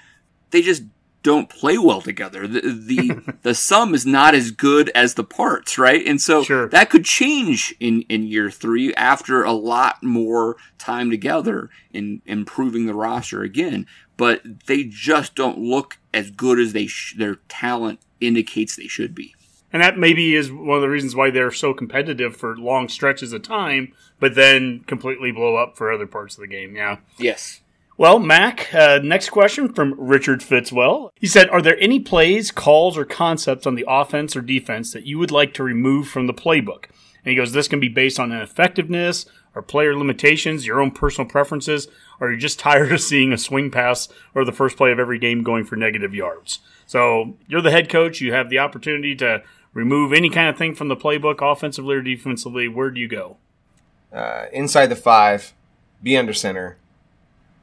They 0.50 0.62
just 0.62 0.84
don't 1.22 1.48
play 1.48 1.76
well 1.78 2.00
together. 2.00 2.46
The 2.46 2.60
the, 2.60 3.34
the 3.42 3.54
sum 3.54 3.94
is 3.94 4.06
not 4.06 4.34
as 4.34 4.50
good 4.50 4.88
as 4.94 5.14
the 5.14 5.24
parts, 5.24 5.76
right? 5.78 6.04
And 6.06 6.20
so 6.20 6.42
Sure. 6.44 6.68
that 6.68 6.90
could 6.90 7.04
change 7.04 7.74
in, 7.80 8.02
in 8.02 8.24
year 8.24 8.50
three 8.50 8.94
after 8.94 9.42
a 9.42 9.52
lot 9.52 10.02
more 10.02 10.56
time 10.78 11.10
together 11.10 11.70
in 11.92 12.22
improving 12.26 12.86
the 12.86 12.94
roster 12.94 13.42
again. 13.42 13.86
But 14.16 14.66
they 14.66 14.84
just 14.84 15.34
don't 15.34 15.58
look 15.58 15.98
as 16.12 16.30
good 16.30 16.58
as 16.58 16.72
they 16.72 16.86
sh- 16.86 17.14
their 17.16 17.36
talent 17.48 18.00
indicates 18.20 18.74
they 18.76 18.88
should 18.88 19.14
be. 19.14 19.34
And 19.72 19.82
that 19.82 19.98
maybe 19.98 20.34
is 20.34 20.50
one 20.50 20.76
of 20.76 20.82
the 20.82 20.88
reasons 20.88 21.14
why 21.14 21.30
they're 21.30 21.50
so 21.50 21.74
competitive 21.74 22.34
for 22.36 22.56
long 22.56 22.88
stretches 22.88 23.32
of 23.34 23.42
time, 23.42 23.92
but 24.18 24.34
then 24.34 24.80
completely 24.86 25.30
blow 25.30 25.56
up 25.56 25.76
for 25.76 25.92
other 25.92 26.06
parts 26.06 26.36
of 26.36 26.40
the 26.40 26.46
game. 26.46 26.74
Yeah. 26.74 26.96
Yes. 27.18 27.60
Well, 27.98 28.20
Mac, 28.20 28.72
uh, 28.72 29.00
next 29.02 29.30
question 29.30 29.74
from 29.74 29.94
Richard 29.98 30.40
Fitzwell. 30.40 31.10
He 31.16 31.26
said, 31.26 31.50
Are 31.50 31.60
there 31.60 31.78
any 31.80 31.98
plays, 32.00 32.50
calls, 32.50 32.96
or 32.96 33.04
concepts 33.04 33.66
on 33.66 33.74
the 33.74 33.84
offense 33.86 34.36
or 34.36 34.40
defense 34.40 34.92
that 34.92 35.04
you 35.04 35.18
would 35.18 35.30
like 35.30 35.52
to 35.54 35.64
remove 35.64 36.08
from 36.08 36.26
the 36.28 36.32
playbook? 36.32 36.84
And 37.24 37.32
he 37.32 37.34
goes, 37.34 37.52
This 37.52 37.68
can 37.68 37.80
be 37.80 37.88
based 37.88 38.18
on 38.20 38.32
ineffectiveness 38.32 39.26
or 39.54 39.62
player 39.62 39.94
limitations, 39.96 40.64
your 40.64 40.80
own 40.80 40.92
personal 40.92 41.28
preferences, 41.28 41.88
or 42.20 42.30
you're 42.30 42.38
just 42.38 42.58
tired 42.60 42.92
of 42.92 43.00
seeing 43.00 43.32
a 43.32 43.38
swing 43.38 43.70
pass 43.70 44.08
or 44.34 44.44
the 44.44 44.52
first 44.52 44.76
play 44.76 44.92
of 44.92 44.98
every 44.98 45.18
game 45.18 45.42
going 45.42 45.64
for 45.64 45.76
negative 45.76 46.14
yards. 46.14 46.60
So 46.86 47.36
you're 47.48 47.60
the 47.60 47.72
head 47.72 47.90
coach. 47.90 48.20
You 48.20 48.32
have 48.32 48.48
the 48.48 48.60
opportunity 48.60 49.14
to 49.16 49.42
remove 49.74 50.12
any 50.14 50.30
kind 50.30 50.48
of 50.48 50.56
thing 50.56 50.74
from 50.74 50.88
the 50.88 50.96
playbook, 50.96 51.42
offensively 51.42 51.96
or 51.96 52.02
defensively. 52.02 52.68
Where 52.68 52.90
do 52.90 53.00
you 53.00 53.08
go? 53.08 53.36
uh, 54.12 54.46
inside 54.52 54.86
the 54.86 54.96
five, 54.96 55.52
be 56.02 56.16
under 56.16 56.32
center, 56.32 56.78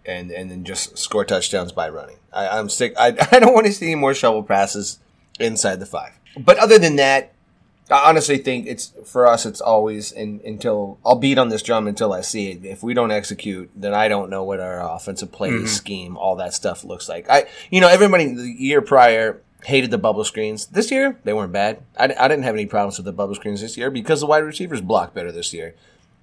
and 0.05 0.31
and 0.31 0.51
then 0.51 0.63
just 0.63 0.97
score 0.97 1.25
touchdowns 1.25 1.71
by 1.71 1.89
running. 1.89 2.17
I, 2.33 2.47
I'm 2.59 2.69
sick. 2.69 2.93
I, 2.97 3.07
I 3.31 3.39
don't 3.39 3.53
want 3.53 3.65
to 3.67 3.73
see 3.73 3.87
any 3.87 3.95
more 3.95 4.13
shovel 4.13 4.43
passes 4.43 4.99
inside 5.39 5.79
the 5.79 5.85
five. 5.85 6.11
But 6.37 6.57
other 6.57 6.77
than 6.77 6.97
that, 6.97 7.33
I 7.89 8.09
honestly 8.09 8.37
think 8.37 8.67
it's 8.67 8.93
for 9.05 9.27
us. 9.27 9.45
It's 9.45 9.61
always 9.61 10.11
in, 10.11 10.41
until 10.43 10.97
I'll 11.05 11.17
beat 11.17 11.37
on 11.37 11.49
this 11.49 11.61
drum 11.61 11.87
until 11.87 12.13
I 12.13 12.21
see 12.21 12.51
it. 12.51 12.65
If 12.65 12.81
we 12.81 12.93
don't 12.93 13.11
execute, 13.11 13.69
then 13.75 13.93
I 13.93 14.07
don't 14.07 14.29
know 14.29 14.43
what 14.43 14.59
our 14.59 14.81
offensive 14.81 15.31
play 15.31 15.51
mm-hmm. 15.51 15.67
scheme, 15.67 16.17
all 16.17 16.35
that 16.37 16.53
stuff 16.53 16.83
looks 16.83 17.07
like. 17.07 17.29
I, 17.29 17.45
you 17.69 17.81
know, 17.81 17.87
everybody 17.87 18.33
the 18.33 18.43
year 18.43 18.81
prior 18.81 19.41
hated 19.63 19.91
the 19.91 19.97
bubble 19.97 20.23
screens. 20.23 20.65
This 20.67 20.89
year 20.91 21.19
they 21.23 21.33
weren't 21.33 21.51
bad. 21.51 21.83
I, 21.97 22.05
I 22.05 22.27
didn't 22.27 22.43
have 22.43 22.55
any 22.55 22.65
problems 22.65 22.97
with 22.97 23.05
the 23.05 23.13
bubble 23.13 23.35
screens 23.35 23.61
this 23.61 23.77
year 23.77 23.91
because 23.91 24.19
the 24.19 24.27
wide 24.27 24.43
receivers 24.43 24.81
block 24.81 25.13
better 25.13 25.31
this 25.31 25.53
year. 25.53 25.75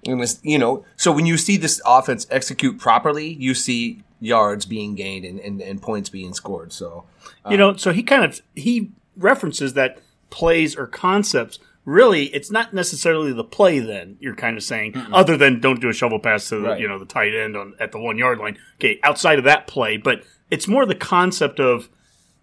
This, 0.05 0.39
you 0.43 0.57
know, 0.59 0.85
so 0.95 1.11
when 1.11 1.25
you 1.25 1.37
see 1.37 1.57
this 1.57 1.81
offense 1.85 2.27
execute 2.29 2.77
properly, 2.79 3.33
you 3.33 3.53
see 3.53 4.03
yards 4.19 4.65
being 4.65 4.95
gained 4.95 5.25
and, 5.25 5.39
and, 5.39 5.61
and 5.61 5.81
points 5.81 6.09
being 6.09 6.33
scored. 6.33 6.71
So 6.71 7.03
you 7.49 7.57
know 7.57 7.75
so 7.75 7.91
he 7.91 8.03
kind 8.03 8.23
of 8.23 8.41
he 8.55 8.91
references 9.17 9.73
that 9.73 9.99
plays 10.29 10.75
or 10.77 10.87
concepts 10.87 11.59
really 11.85 12.25
it's 12.33 12.49
not 12.49 12.73
necessarily 12.73 13.33
the 13.33 13.43
play 13.43 13.79
then 13.79 14.15
you're 14.21 14.35
kind 14.35 14.55
of 14.57 14.63
saying 14.63 14.95
other 15.11 15.35
than 15.37 15.59
don't 15.59 15.81
do 15.81 15.89
a 15.89 15.93
shovel 15.93 16.19
pass 16.19 16.47
to 16.49 16.55
the 16.55 16.61
Right. 16.69 16.79
you 16.79 16.87
know 16.87 16.97
the 16.97 17.05
tight 17.05 17.35
end 17.35 17.55
on 17.57 17.73
at 17.79 17.91
the 17.91 17.99
one 17.99 18.17
yard 18.17 18.39
line 18.39 18.57
okay 18.79 18.99
outside 19.03 19.37
of 19.37 19.43
that 19.45 19.67
play 19.67 19.97
but 19.97 20.23
it's 20.49 20.67
more 20.67 20.85
the 20.85 20.95
concept 20.95 21.59
of 21.59 21.89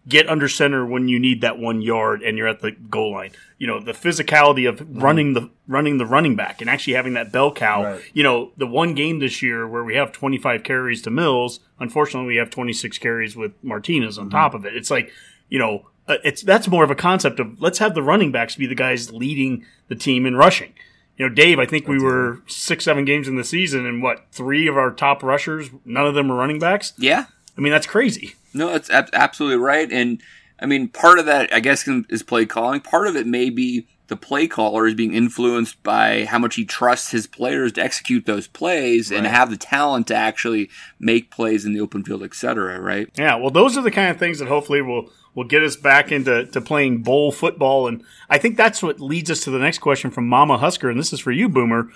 get 0.09 0.29
under 0.29 0.49
center 0.49 0.85
when 0.87 1.09
you 1.09 1.19
need 1.19 1.41
that 1.43 1.59
one 1.59 1.83
yard 1.83 2.23
and 2.23 2.39
you're 2.39 2.49
at 2.49 2.61
the 2.61 2.71
goal 2.73 3.13
line 3.13 3.31
you 3.59 3.67
know 3.67 3.79
the 3.79 3.93
physicality 3.93 4.67
of 4.69 4.81
running 5.03 5.35
the 5.35 5.51
running 5.69 5.99
the 5.99 6.07
running 6.07 6.35
back 6.35 6.61
and 6.61 6.71
actually 6.71 6.95
having 6.95 7.13
that 7.13 7.31
bell 7.31 7.53
cow 7.53 7.85
Right. 7.85 8.03
you 8.15 8.23
know 8.23 8.51
the 8.57 8.67
one 8.67 8.95
game 8.95 9.19
this 9.19 9.43
year 9.43 9.69
where 9.69 9.85
we 9.85 9.95
have 9.97 10.11
25 10.11 10.63
carries 10.65 11.03
to 11.03 11.11
mills 11.11 11.61
unfortunately 11.79 12.27
we 12.29 12.37
have 12.37 12.49
26 12.51 12.97
carries 12.99 13.37
with 13.37 13.53
martinez 13.63 14.17
on 14.19 14.31
top 14.31 14.55
of 14.55 14.65
it 14.65 14.75
it's 14.75 14.91
like 14.91 15.13
you 15.51 15.59
know 15.59 15.87
uh, 16.09 16.17
it's 16.25 16.43
that's 16.43 16.67
more 16.67 16.83
of 16.83 16.91
a 16.91 16.95
concept 16.95 17.39
of 17.39 17.61
let's 17.61 17.79
have 17.79 17.95
the 17.95 18.03
running 18.03 18.33
backs 18.33 18.57
be 18.57 18.67
the 18.67 18.75
guys 18.75 19.13
leading 19.13 19.65
the 19.89 19.95
team 19.95 20.25
in 20.27 20.35
rushing. 20.35 20.73
You 21.19 21.29
know, 21.29 21.35
Dave, 21.35 21.59
I 21.59 21.67
think 21.67 21.87
we 21.87 22.03
were 22.03 22.41
six, 22.47 22.85
seven 22.87 23.05
games 23.05 23.29
in 23.29 23.37
the 23.37 23.45
season, 23.45 23.85
and 23.85 24.03
what 24.03 24.25
three 24.33 24.67
of 24.67 24.79
our 24.79 24.91
top 24.91 25.23
rushers, 25.23 25.69
none 25.85 26.07
of 26.07 26.15
them 26.15 26.29
were 26.29 26.37
running 26.37 26.59
backs. 26.59 26.95
Yeah, 26.97 27.27
I 27.57 27.61
mean 27.61 27.71
that's 27.71 27.87
crazy. 27.87 28.35
No, 28.55 28.69
that's 28.69 28.91
ab- 28.91 29.11
absolutely 29.13 29.59
right. 29.59 29.91
And 29.91 30.23
I 30.61 30.67
mean, 30.67 30.89
part 30.89 31.19
of 31.19 31.27
that, 31.27 31.53
I 31.53 31.61
guess, 31.61 31.87
is 31.87 32.23
play 32.23 32.47
calling. 32.47 32.81
Part 32.81 33.07
of 33.07 33.17
it 33.17 33.27
may 33.27 33.51
be 33.51 33.87
the 34.11 34.17
play 34.17 34.49
caller 34.49 34.87
is 34.89 34.95
being 34.95 35.15
influenced 35.15 35.83
by 35.85 36.25
how 36.25 36.39
much 36.39 36.57
he 36.57 36.65
trusts 36.65 37.13
his 37.13 37.29
players 37.29 37.73
to 37.73 37.83
execute 37.83 38.27
those 38.27 38.49
plays 38.49 39.13
and 39.13 39.25
have 39.25 39.51
the 39.51 39.57
talent 39.57 40.09
to 40.09 40.17
actually 40.17 40.69
make 40.99 41.31
plays 41.31 41.65
in 41.65 41.73
the 41.73 41.81
open 41.81 42.03
field, 42.03 42.25
et 42.25 42.35
cetera, 42.35 42.81
right? 42.81 43.09
Yeah, 43.17 43.37
well, 43.37 43.51
those 43.51 43.79
are 43.79 43.83
the 43.83 43.91
kind 43.91 44.11
of 44.11 44.19
things 44.19 44.41
that 44.41 44.49
hopefully 44.49 44.83
will 44.83 45.11
will 45.33 45.45
get 45.45 45.63
us 45.63 45.77
back 45.77 46.11
into 46.11 46.45
to 46.47 46.61
playing 46.61 47.05
bowl 47.05 47.31
football, 47.31 47.87
and 47.87 48.03
I 48.29 48.37
think 48.39 48.57
that's 48.57 48.83
what 48.83 49.01
leads 49.01 49.31
us 49.31 49.45
to 49.45 49.51
the 49.51 49.61
next 49.61 49.79
question 49.79 50.11
from 50.11 50.27
Mama 50.27 50.59
Husker, 50.59 50.91
and 50.91 50.99
this 50.99 51.13
is 51.13 51.21
for 51.21 51.31
you, 51.31 51.49
Boomer. 51.49 51.89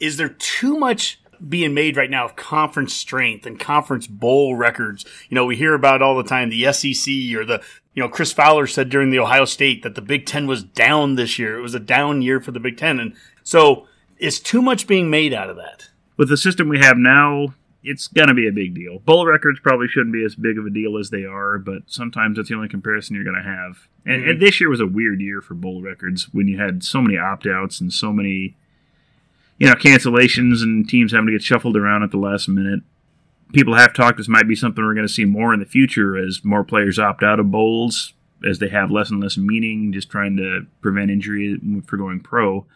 Is 0.00 0.16
there 0.16 0.28
too 0.28 0.76
much 0.76 1.20
being 1.48 1.74
made 1.74 1.96
right 1.96 2.10
now 2.10 2.24
of 2.24 2.36
conference 2.36 2.94
strength 2.94 3.46
and 3.46 3.58
conference 3.58 4.06
bowl 4.06 4.56
records? 4.56 5.04
You 5.28 5.34
know, 5.34 5.46
we 5.46 5.56
hear 5.56 5.74
about 5.74 6.02
all 6.02 6.16
the 6.16 6.24
time 6.28 6.50
the 6.50 6.72
SEC 6.72 7.12
or 7.36 7.44
the 7.44 7.62
you 7.94 8.02
know, 8.02 8.08
Chris 8.08 8.32
Fowler 8.32 8.66
said 8.66 8.90
during 8.90 9.10
the 9.10 9.20
Ohio 9.20 9.44
State 9.44 9.82
that 9.84 9.94
the 9.94 10.02
Big 10.02 10.26
Ten 10.26 10.46
was 10.46 10.64
down 10.64 11.14
this 11.14 11.38
year. 11.38 11.56
It 11.56 11.62
was 11.62 11.74
a 11.74 11.80
down 11.80 12.22
year 12.22 12.40
for 12.40 12.50
the 12.50 12.60
Big 12.60 12.76
Ten. 12.76 12.98
And 12.98 13.14
so 13.44 13.86
is 14.18 14.40
too 14.40 14.60
much 14.60 14.86
being 14.86 15.10
made 15.10 15.32
out 15.32 15.48
of 15.48 15.56
that? 15.56 15.88
With 16.16 16.28
the 16.28 16.36
system 16.36 16.68
we 16.68 16.80
have 16.80 16.96
now, 16.96 17.54
it's 17.84 18.08
going 18.08 18.28
to 18.28 18.34
be 18.34 18.48
a 18.48 18.52
big 18.52 18.74
deal. 18.74 18.98
Bowl 19.00 19.26
records 19.26 19.60
probably 19.60 19.86
shouldn't 19.88 20.12
be 20.12 20.24
as 20.24 20.34
big 20.34 20.58
of 20.58 20.66
a 20.66 20.70
deal 20.70 20.98
as 20.98 21.10
they 21.10 21.24
are, 21.24 21.58
but 21.58 21.82
sometimes 21.86 22.36
that's 22.36 22.48
the 22.48 22.54
only 22.54 22.68
comparison 22.68 23.14
you're 23.14 23.24
going 23.24 23.36
to 23.36 23.42
have. 23.42 23.88
And, 24.06 24.22
mm-hmm. 24.22 24.30
and, 24.30 24.42
this 24.42 24.60
year 24.60 24.70
was 24.70 24.80
a 24.80 24.86
weird 24.86 25.20
year 25.20 25.40
for 25.40 25.54
bowl 25.54 25.82
records 25.82 26.28
when 26.32 26.48
you 26.48 26.58
had 26.58 26.82
so 26.82 27.00
many 27.00 27.18
opt 27.18 27.46
outs 27.46 27.80
and 27.80 27.92
so 27.92 28.12
many, 28.12 28.56
you 29.58 29.66
know, 29.66 29.74
cancellations 29.74 30.62
and 30.62 30.88
teams 30.88 31.12
having 31.12 31.26
to 31.26 31.32
get 31.32 31.42
shuffled 31.42 31.76
around 31.76 32.02
at 32.02 32.10
the 32.10 32.18
last 32.18 32.48
minute 32.48 32.80
people 33.54 33.74
have 33.74 33.94
talked 33.94 34.18
this 34.18 34.28
might 34.28 34.48
be 34.48 34.56
something 34.56 34.84
we're 34.84 34.94
going 34.94 35.06
to 35.06 35.12
see 35.12 35.24
more 35.24 35.54
in 35.54 35.60
the 35.60 35.66
future 35.66 36.18
as 36.18 36.44
more 36.44 36.64
players 36.64 36.98
opt 36.98 37.22
out 37.22 37.38
of 37.38 37.50
bowls 37.50 38.12
as 38.46 38.58
they 38.58 38.68
have 38.68 38.90
less 38.90 39.10
and 39.10 39.22
less 39.22 39.38
meaning, 39.38 39.92
just 39.92 40.10
trying 40.10 40.36
to 40.36 40.66
prevent 40.82 41.10
injury 41.10 41.58
for 41.86 41.96
going 41.96 42.20
pro. 42.20 42.66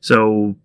So 0.00 0.56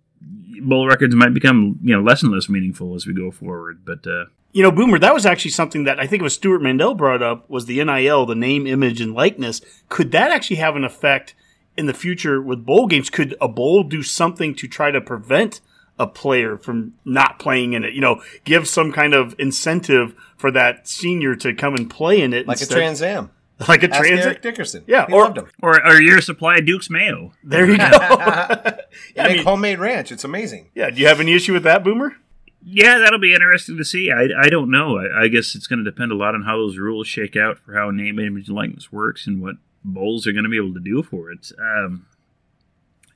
bowl 0.60 0.86
records 0.88 1.14
might 1.14 1.34
become 1.34 1.78
you 1.82 1.94
know 1.94 2.02
less 2.02 2.22
and 2.22 2.32
less 2.32 2.48
meaningful 2.48 2.94
as 2.94 3.06
we 3.06 3.14
go 3.14 3.30
forward. 3.30 3.84
But 3.84 4.06
uh, 4.06 4.24
you 4.52 4.62
know, 4.62 4.72
Boomer, 4.72 4.98
that 4.98 5.14
was 5.14 5.26
actually 5.26 5.52
something 5.52 5.84
that 5.84 6.00
I 6.00 6.06
think 6.06 6.20
it 6.20 6.24
was 6.24 6.34
Stewart 6.34 6.62
Mandel 6.62 6.94
brought 6.94 7.22
up 7.22 7.48
was 7.48 7.66
the 7.66 7.82
NIL, 7.84 8.26
the 8.26 8.34
name, 8.34 8.66
image, 8.66 9.00
and 9.00 9.14
likeness. 9.14 9.60
Could 9.88 10.12
that 10.12 10.30
actually 10.30 10.56
have 10.56 10.76
an 10.76 10.84
effect 10.84 11.34
in 11.76 11.86
the 11.86 11.94
future 11.94 12.40
with 12.40 12.64
bowl 12.64 12.86
games? 12.86 13.10
Could 13.10 13.34
a 13.40 13.48
bowl 13.48 13.82
do 13.82 14.02
something 14.02 14.54
to 14.56 14.68
try 14.68 14.90
to 14.90 15.00
prevent 15.00 15.60
a 15.98 16.06
player 16.06 16.56
from 16.56 16.94
not 17.04 17.38
playing 17.38 17.72
in 17.72 17.84
it. 17.84 17.94
You 17.94 18.00
know, 18.00 18.22
give 18.44 18.68
some 18.68 18.92
kind 18.92 19.14
of 19.14 19.34
incentive 19.38 20.14
for 20.36 20.50
that 20.50 20.88
senior 20.88 21.36
to 21.36 21.54
come 21.54 21.74
and 21.74 21.88
play 21.88 22.20
in 22.20 22.32
it, 22.32 22.46
like 22.46 22.60
instead. 22.60 22.76
a 22.76 22.80
Trans 22.80 23.02
Am. 23.02 23.30
Like 23.68 23.84
a 23.84 23.90
Ask 23.90 24.00
Trans 24.00 24.26
Eric 24.26 24.42
Dickerson. 24.42 24.82
Yeah, 24.88 25.06
he 25.06 25.12
or, 25.12 25.22
loved 25.22 25.38
him. 25.38 25.48
Or, 25.62 25.86
or 25.86 26.00
your 26.00 26.20
supply 26.20 26.56
of 26.56 26.66
Duke's 26.66 26.90
Mayo. 26.90 27.32
There 27.44 27.70
you 27.70 27.78
go. 27.78 27.84
yeah, 27.94 28.74
I 29.18 29.28
mean, 29.28 29.44
homemade 29.44 29.78
ranch. 29.78 30.10
It's 30.10 30.24
amazing. 30.24 30.70
Yeah. 30.74 30.90
Do 30.90 31.00
you 31.00 31.06
have 31.06 31.20
any 31.20 31.32
issue 31.32 31.52
with 31.52 31.62
that, 31.62 31.84
Boomer? 31.84 32.16
Yeah, 32.64 32.98
that'll 32.98 33.20
be 33.20 33.34
interesting 33.34 33.76
to 33.76 33.84
see. 33.84 34.10
I, 34.10 34.30
I 34.36 34.48
don't 34.48 34.68
know. 34.68 34.98
I, 34.98 35.24
I 35.24 35.28
guess 35.28 35.54
it's 35.54 35.68
going 35.68 35.78
to 35.78 35.88
depend 35.88 36.10
a 36.10 36.16
lot 36.16 36.34
on 36.34 36.42
how 36.42 36.56
those 36.56 36.76
rules 36.76 37.06
shake 37.06 37.36
out 37.36 37.56
for 37.58 37.74
how 37.74 37.92
name, 37.92 38.18
image, 38.18 38.48
and 38.48 38.56
likeness 38.56 38.90
works 38.90 39.28
and 39.28 39.40
what 39.40 39.56
bowls 39.84 40.26
are 40.26 40.32
going 40.32 40.44
to 40.44 40.50
be 40.50 40.56
able 40.56 40.74
to 40.74 40.80
do 40.80 41.02
for 41.02 41.30
it. 41.30 41.50
Um, 41.58 42.06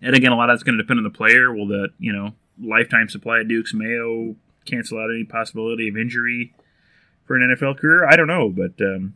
and 0.02 0.14
again, 0.14 0.32
a 0.32 0.36
lot 0.36 0.50
of 0.50 0.54
that's 0.54 0.62
going 0.62 0.76
to 0.76 0.82
depend 0.82 0.98
on 0.98 1.04
the 1.04 1.10
player. 1.10 1.52
Will 1.52 1.68
that, 1.68 1.90
you 1.98 2.12
know, 2.12 2.34
lifetime 2.60 3.08
supply 3.08 3.40
of 3.40 3.48
Duke's 3.48 3.74
Mayo 3.74 4.36
cancel 4.64 4.98
out 4.98 5.10
any 5.10 5.24
possibility 5.24 5.88
of 5.88 5.96
injury 5.96 6.54
for 7.24 7.36
an 7.36 7.56
NFL 7.56 7.78
career? 7.78 8.06
I 8.06 8.16
don't 8.16 8.26
know, 8.26 8.48
but 8.50 8.80
um, 8.80 9.14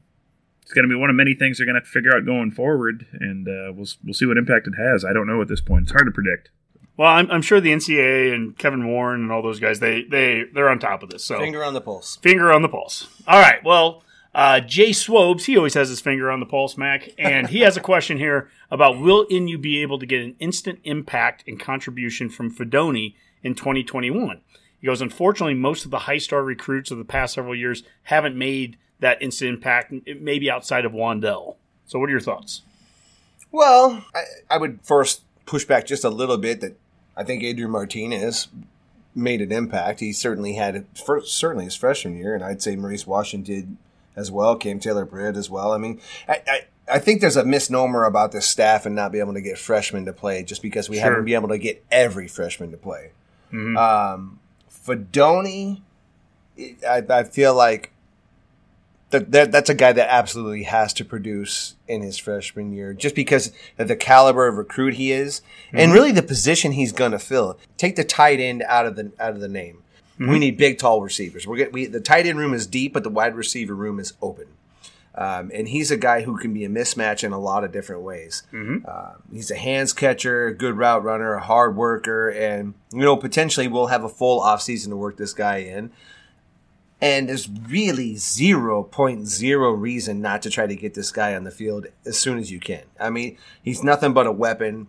it's 0.63 0.73
going 0.73 0.89
to 0.89 0.95
be 0.95 0.99
one 0.99 1.11
of 1.11 1.17
many 1.17 1.35
things 1.35 1.59
they're 1.59 1.67
going 1.67 1.75
to 1.75 1.81
have 1.81 1.87
to 1.87 1.91
figure 1.91 2.15
out 2.15 2.25
going 2.25 2.51
forward, 2.51 3.07
and 3.13 3.47
uh, 3.49 3.73
we'll 3.75 3.89
we'll 4.05 4.15
see 4.15 4.27
what 4.27 4.39
impact 4.39 4.67
it 4.69 4.75
has. 4.79 5.05
I 5.05 5.13
don't 5.13 5.27
know 5.27 5.43
at 5.43 5.49
this 5.49 5.61
point; 5.61 5.83
it's 5.83 5.93
hard 5.93 6.07
to 6.07 6.13
predict. 6.13 6.51
Well, 6.97 7.09
I'm, 7.09 7.31
I'm 7.31 7.43
sure 7.43 7.61
the 7.61 7.73
NCAA 7.73 8.35
and 8.35 8.57
Kevin 8.59 8.87
Warren 8.87 9.23
and 9.23 9.33
all 9.33 9.43
those 9.43 9.59
guys 9.59 9.81
they 9.81 10.03
they 10.03 10.45
they're 10.53 10.69
on 10.69 10.79
top 10.79 11.03
of 11.03 11.11
this. 11.11 11.25
So 11.25 11.39
finger 11.39 11.65
on 11.65 11.75
the 11.75 11.81
pulse. 11.81 12.17
Finger 12.17 12.53
on 12.53 12.63
the 12.63 12.69
pulse. 12.69 13.09
All 13.27 13.41
right. 13.41 13.65
Well, 13.65 14.05
uh, 14.35 14.61
Jay 14.61 14.91
Swobes, 14.91 15.47
he 15.47 15.57
always 15.57 15.75
has 15.75 15.89
his 15.89 16.01
finger 16.01 16.31
on 16.31 16.41
the 16.41 16.47
pulse, 16.47 16.77
Mac, 16.77 17.11
and 17.19 17.49
he 17.49 17.61
has 17.61 17.77
a 17.77 17.81
question 17.81 18.19
here 18.19 18.49
about 18.71 19.01
will 19.01 19.27
NU 19.31 19.59
be 19.59 19.83
able 19.83 19.99
to 19.99 20.07
get 20.07 20.23
an 20.23 20.37
instant 20.39 20.79
impact 20.85 21.43
and 21.47 21.59
contribution 21.59 22.31
from 22.31 22.55
Fidone 22.55 23.15
in 23.43 23.55
2021. 23.55 24.41
He 24.81 24.87
goes, 24.87 25.03
unfortunately, 25.03 25.55
most 25.55 25.85
of 25.85 25.91
the 25.91 26.01
high 26.01 26.19
star 26.19 26.43
recruits 26.43 26.91
of 26.91 26.99
the 26.99 27.05
past 27.05 27.35
several 27.35 27.55
years 27.55 27.83
haven't 28.05 28.37
made 28.37 28.79
that 29.01 29.21
instant 29.21 29.51
impact, 29.51 29.93
maybe 30.21 30.51
outside 30.51 30.85
of 30.85 30.93
Wan'Dale. 30.93 31.57
So, 31.87 31.99
what 31.99 32.09
are 32.09 32.13
your 32.13 32.21
thoughts? 32.21 32.63
Well, 33.51 34.05
I, 34.15 34.23
I 34.55 34.59
would 34.59 34.81
first 34.83 35.23
push 35.45 35.65
back 35.65 35.87
just 35.87 36.05
a 36.05 36.11
little 36.11 36.39
bit 36.39 36.61
that 36.61 36.77
I 37.17 37.25
think 37.25 37.43
Adrian 37.43 37.73
Martinez 37.73 38.47
made 39.15 39.41
an 39.41 39.51
impact. 39.51 40.01
He 40.01 40.13
certainly 40.13 40.55
had 40.55 40.87
first, 40.97 41.33
certainly 41.37 41.65
his 41.65 41.75
freshman 41.75 42.17
year, 42.17 42.35
and 42.35 42.45
I'd 42.45 42.63
say 42.63 42.77
Maurice 42.77 43.07
Washington 43.07 43.55
did 43.55 43.77
as 44.21 44.31
well. 44.31 44.57
Cam 44.57 44.79
Taylor 44.79 45.05
Britt 45.05 45.37
as 45.37 45.51
well. 45.51 45.73
I 45.73 45.79
mean, 45.79 46.01
I, 46.29 46.43
I, 46.47 46.61
I, 46.93 46.99
think 46.99 47.21
there's 47.21 47.37
a 47.37 47.45
misnomer 47.45 48.05
about 48.05 48.33
this 48.33 48.47
staff 48.47 48.87
and 48.87 48.95
not 48.95 49.13
being 49.13 49.23
able 49.23 49.35
to 49.35 49.41
get 49.41 49.59
freshmen 49.59 50.05
to 50.05 50.13
play 50.13 50.43
just 50.45 50.63
because 50.63 50.89
we 50.89 50.97
sure. 50.97 51.05
haven't 51.05 51.25
been 51.25 51.35
able 51.35 51.49
to 51.49 51.59
get 51.59 51.85
every 51.91 52.29
freshman 52.29 52.71
to 52.71 52.77
play. 52.77 53.13
Mm-hmm. 53.53 53.77
Um, 53.77 54.39
Fidone, 54.71 55.81
I, 56.59 57.03
I 57.09 57.25
feel 57.25 57.55
like 57.55 57.93
that, 59.11 59.33
that, 59.33 59.53
that's 59.53 59.69
a 59.69 59.75
guy 59.75 59.93
that 59.93 60.13
absolutely 60.13 60.65
has 60.65 60.93
to 60.95 61.05
produce 61.05 61.75
in 61.89 62.03
his 62.03 62.17
freshman 62.17 62.73
year, 62.73 62.95
just 62.95 63.15
because 63.15 63.53
of 63.79 63.89
the 63.89 63.97
caliber 63.97 64.47
of 64.47 64.57
recruit 64.57 64.95
he 64.95 65.11
is, 65.11 65.41
mm-hmm. 65.69 65.79
and 65.79 65.93
really 65.93 66.13
the 66.13 66.23
position 66.23 66.73
he's 66.73 66.93
going 66.93 67.13
to 67.13 67.19
fill. 67.19 67.59
Take 67.77 67.97
the 67.97 68.05
tight 68.05 68.39
end 68.39 68.63
out 68.69 68.87
of 68.87 68.97
the 68.97 69.13
out 69.19 69.33
of 69.33 69.41
the 69.41 69.49
name. 69.49 69.83
Mm-hmm. 70.21 70.31
We 70.31 70.39
need 70.39 70.59
big, 70.59 70.79
tall 70.79 71.01
receivers. 71.01 71.47
We're 71.47 71.57
get, 71.57 71.73
we 71.73 71.87
the 71.87 72.01
tight 72.01 72.27
end 72.27 72.39
room 72.39 72.53
is 72.53 72.67
deep, 72.67 72.93
but 72.93 73.05
the 73.05 73.11
wide 73.11 73.35
receiver 73.35 73.75
room 73.75 73.99
is 73.99 74.13
open. 74.21 74.49
Um, 75.15 75.51
and 75.53 75.67
he's 75.69 75.91
a 75.91 75.97
guy 75.97 76.23
who 76.23 76.37
can 76.37 76.53
be 76.55 76.65
a 76.65 76.69
mismatch 76.69 77.25
in 77.25 77.33
a 77.33 77.39
lot 77.39 77.65
of 77.65 77.73
different 77.73 78.03
ways. 78.03 78.45
Mm-hmm. 78.53 78.87
Uh, 78.87 79.15
he's 79.33 79.51
a 79.51 79.57
hands 79.57 79.93
catcher, 79.93 80.47
a 80.47 80.55
good 80.55 80.77
route 80.77 81.03
runner, 81.03 81.35
a 81.35 81.41
hard 81.41 81.75
worker, 81.75 82.29
and 82.29 82.75
you 82.93 83.01
know 83.01 83.17
potentially 83.17 83.67
we'll 83.67 83.87
have 83.87 84.05
a 84.05 84.09
full 84.09 84.41
offseason 84.43 84.91
to 84.91 84.97
work 84.97 85.17
this 85.17 85.33
guy 85.33 85.59
in. 85.59 85.91
And 87.03 87.31
there's 87.31 87.49
really 87.49 88.15
0.0 88.17 89.81
reason 89.81 90.21
not 90.21 90.43
to 90.43 90.51
try 90.51 90.67
to 90.67 90.77
get 90.77 90.93
this 90.93 91.11
guy 91.11 91.35
on 91.35 91.45
the 91.45 91.51
field 91.51 91.87
as 92.05 92.19
soon 92.19 92.37
as 92.37 92.51
you 92.51 92.61
can. 92.61 92.83
I 93.01 93.09
mean, 93.09 93.39
he's 93.63 93.83
nothing 93.83 94.13
but 94.13 94.27
a 94.27 94.33
weapon. 94.33 94.89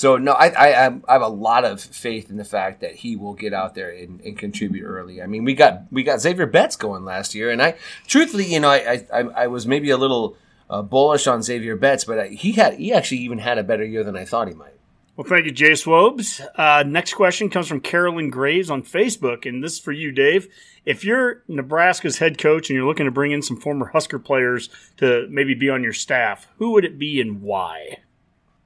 So 0.00 0.16
no, 0.16 0.32
I, 0.32 0.46
I, 0.46 0.86
I 0.86 1.12
have 1.12 1.20
a 1.20 1.28
lot 1.28 1.66
of 1.66 1.78
faith 1.78 2.30
in 2.30 2.38
the 2.38 2.44
fact 2.44 2.80
that 2.80 2.94
he 2.94 3.16
will 3.16 3.34
get 3.34 3.52
out 3.52 3.74
there 3.74 3.90
and, 3.90 4.18
and, 4.22 4.38
contribute 4.38 4.86
early. 4.86 5.20
I 5.20 5.26
mean, 5.26 5.44
we 5.44 5.52
got 5.52 5.92
we 5.92 6.02
got 6.02 6.22
Xavier 6.22 6.46
Betts 6.46 6.74
going 6.74 7.04
last 7.04 7.34
year, 7.34 7.50
and 7.50 7.60
I 7.60 7.74
truthfully, 8.06 8.46
you 8.46 8.60
know, 8.60 8.70
I 8.70 9.04
I, 9.12 9.18
I 9.18 9.46
was 9.48 9.66
maybe 9.66 9.90
a 9.90 9.98
little 9.98 10.38
uh, 10.70 10.80
bullish 10.80 11.26
on 11.26 11.42
Xavier 11.42 11.76
Betts, 11.76 12.04
but 12.04 12.18
I, 12.18 12.28
he 12.28 12.52
had 12.52 12.78
he 12.78 12.94
actually 12.94 13.18
even 13.18 13.36
had 13.36 13.58
a 13.58 13.62
better 13.62 13.84
year 13.84 14.02
than 14.02 14.16
I 14.16 14.24
thought 14.24 14.48
he 14.48 14.54
might. 14.54 14.72
Well, 15.16 15.26
thank 15.28 15.44
you, 15.44 15.52
Jay 15.52 15.72
Swobes. 15.72 16.40
Uh, 16.54 16.82
next 16.82 17.12
question 17.12 17.50
comes 17.50 17.68
from 17.68 17.80
Carolyn 17.80 18.30
Graves 18.30 18.70
on 18.70 18.82
Facebook, 18.82 19.44
and 19.44 19.62
this 19.62 19.74
is 19.74 19.80
for 19.80 19.92
you, 19.92 20.12
Dave. 20.12 20.48
If 20.86 21.04
you're 21.04 21.42
Nebraska's 21.46 22.16
head 22.16 22.38
coach 22.38 22.70
and 22.70 22.74
you're 22.74 22.86
looking 22.86 23.04
to 23.04 23.12
bring 23.12 23.32
in 23.32 23.42
some 23.42 23.60
former 23.60 23.88
Husker 23.88 24.18
players 24.18 24.70
to 24.96 25.26
maybe 25.28 25.52
be 25.52 25.68
on 25.68 25.82
your 25.82 25.92
staff, 25.92 26.48
who 26.56 26.70
would 26.70 26.86
it 26.86 26.98
be 26.98 27.20
and 27.20 27.42
why? 27.42 27.98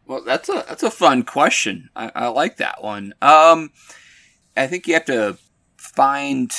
Well, 0.07 0.23
that's 0.25 0.49
a 0.49 0.65
that's 0.69 0.83
a 0.83 0.91
fun 0.91 1.23
question. 1.23 1.89
I, 1.97 2.11
I 2.15 2.27
like 2.29 2.59
that 2.59 2.83
one. 2.83 3.15
Um, 3.23 3.71
I 4.57 4.67
think 4.67 4.87
you 4.87 4.95
have 4.95 5.07
to 5.07 5.39
find 5.77 6.51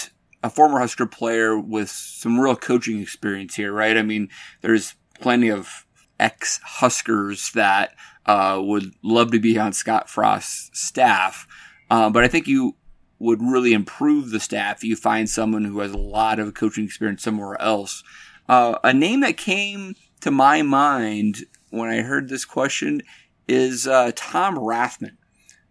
a 0.44 0.50
former 0.50 0.80
Husker 0.80 1.06
player 1.06 1.58
with 1.60 1.90
some 1.90 2.40
real 2.40 2.56
coaching 2.56 3.00
experience 3.02 3.56
here, 3.56 3.72
right? 3.72 3.98
I 3.98 4.02
mean, 4.02 4.30
there's 4.62 4.96
plenty 5.20 5.50
of 5.50 5.86
ex 6.20 6.60
Huskers 6.64 7.52
that 7.54 7.96
uh, 8.26 8.60
would 8.64 8.94
love 9.04 9.32
to 9.32 9.40
be 9.40 9.58
on 9.58 9.74
Scott 9.74 10.10
Frost's 10.10 10.72
staff, 10.80 11.48
uh, 11.90 12.10
but 12.10 12.24
I 12.24 12.28
think 12.28 12.48
you 12.48 12.76
would 13.20 13.42
really 13.42 13.74
improve 13.74 14.32
the 14.32 14.40
staff. 14.40 14.84
You 14.84 14.96
find 14.96 15.30
someone 15.30 15.66
who 15.66 15.80
has 15.80 15.92
a 15.92 15.98
lot 15.98 16.40
of 16.40 16.54
coaching 16.54 16.84
experience 16.84 17.24
somewhere 17.24 17.60
else. 17.62 18.04
Uh, 18.50 18.78
a 18.84 18.94
name 18.94 19.22
that 19.22 19.38
came 19.38 19.96
to 20.22 20.32
my 20.32 20.62
mind 20.62 21.46
when 21.70 21.90
I 21.90 22.02
heard 22.02 22.30
this 22.30 22.46
question 22.46 23.02
is 23.48 23.88
uh, 23.88 24.12
Tom 24.16 24.58
Rathman. 24.58 25.18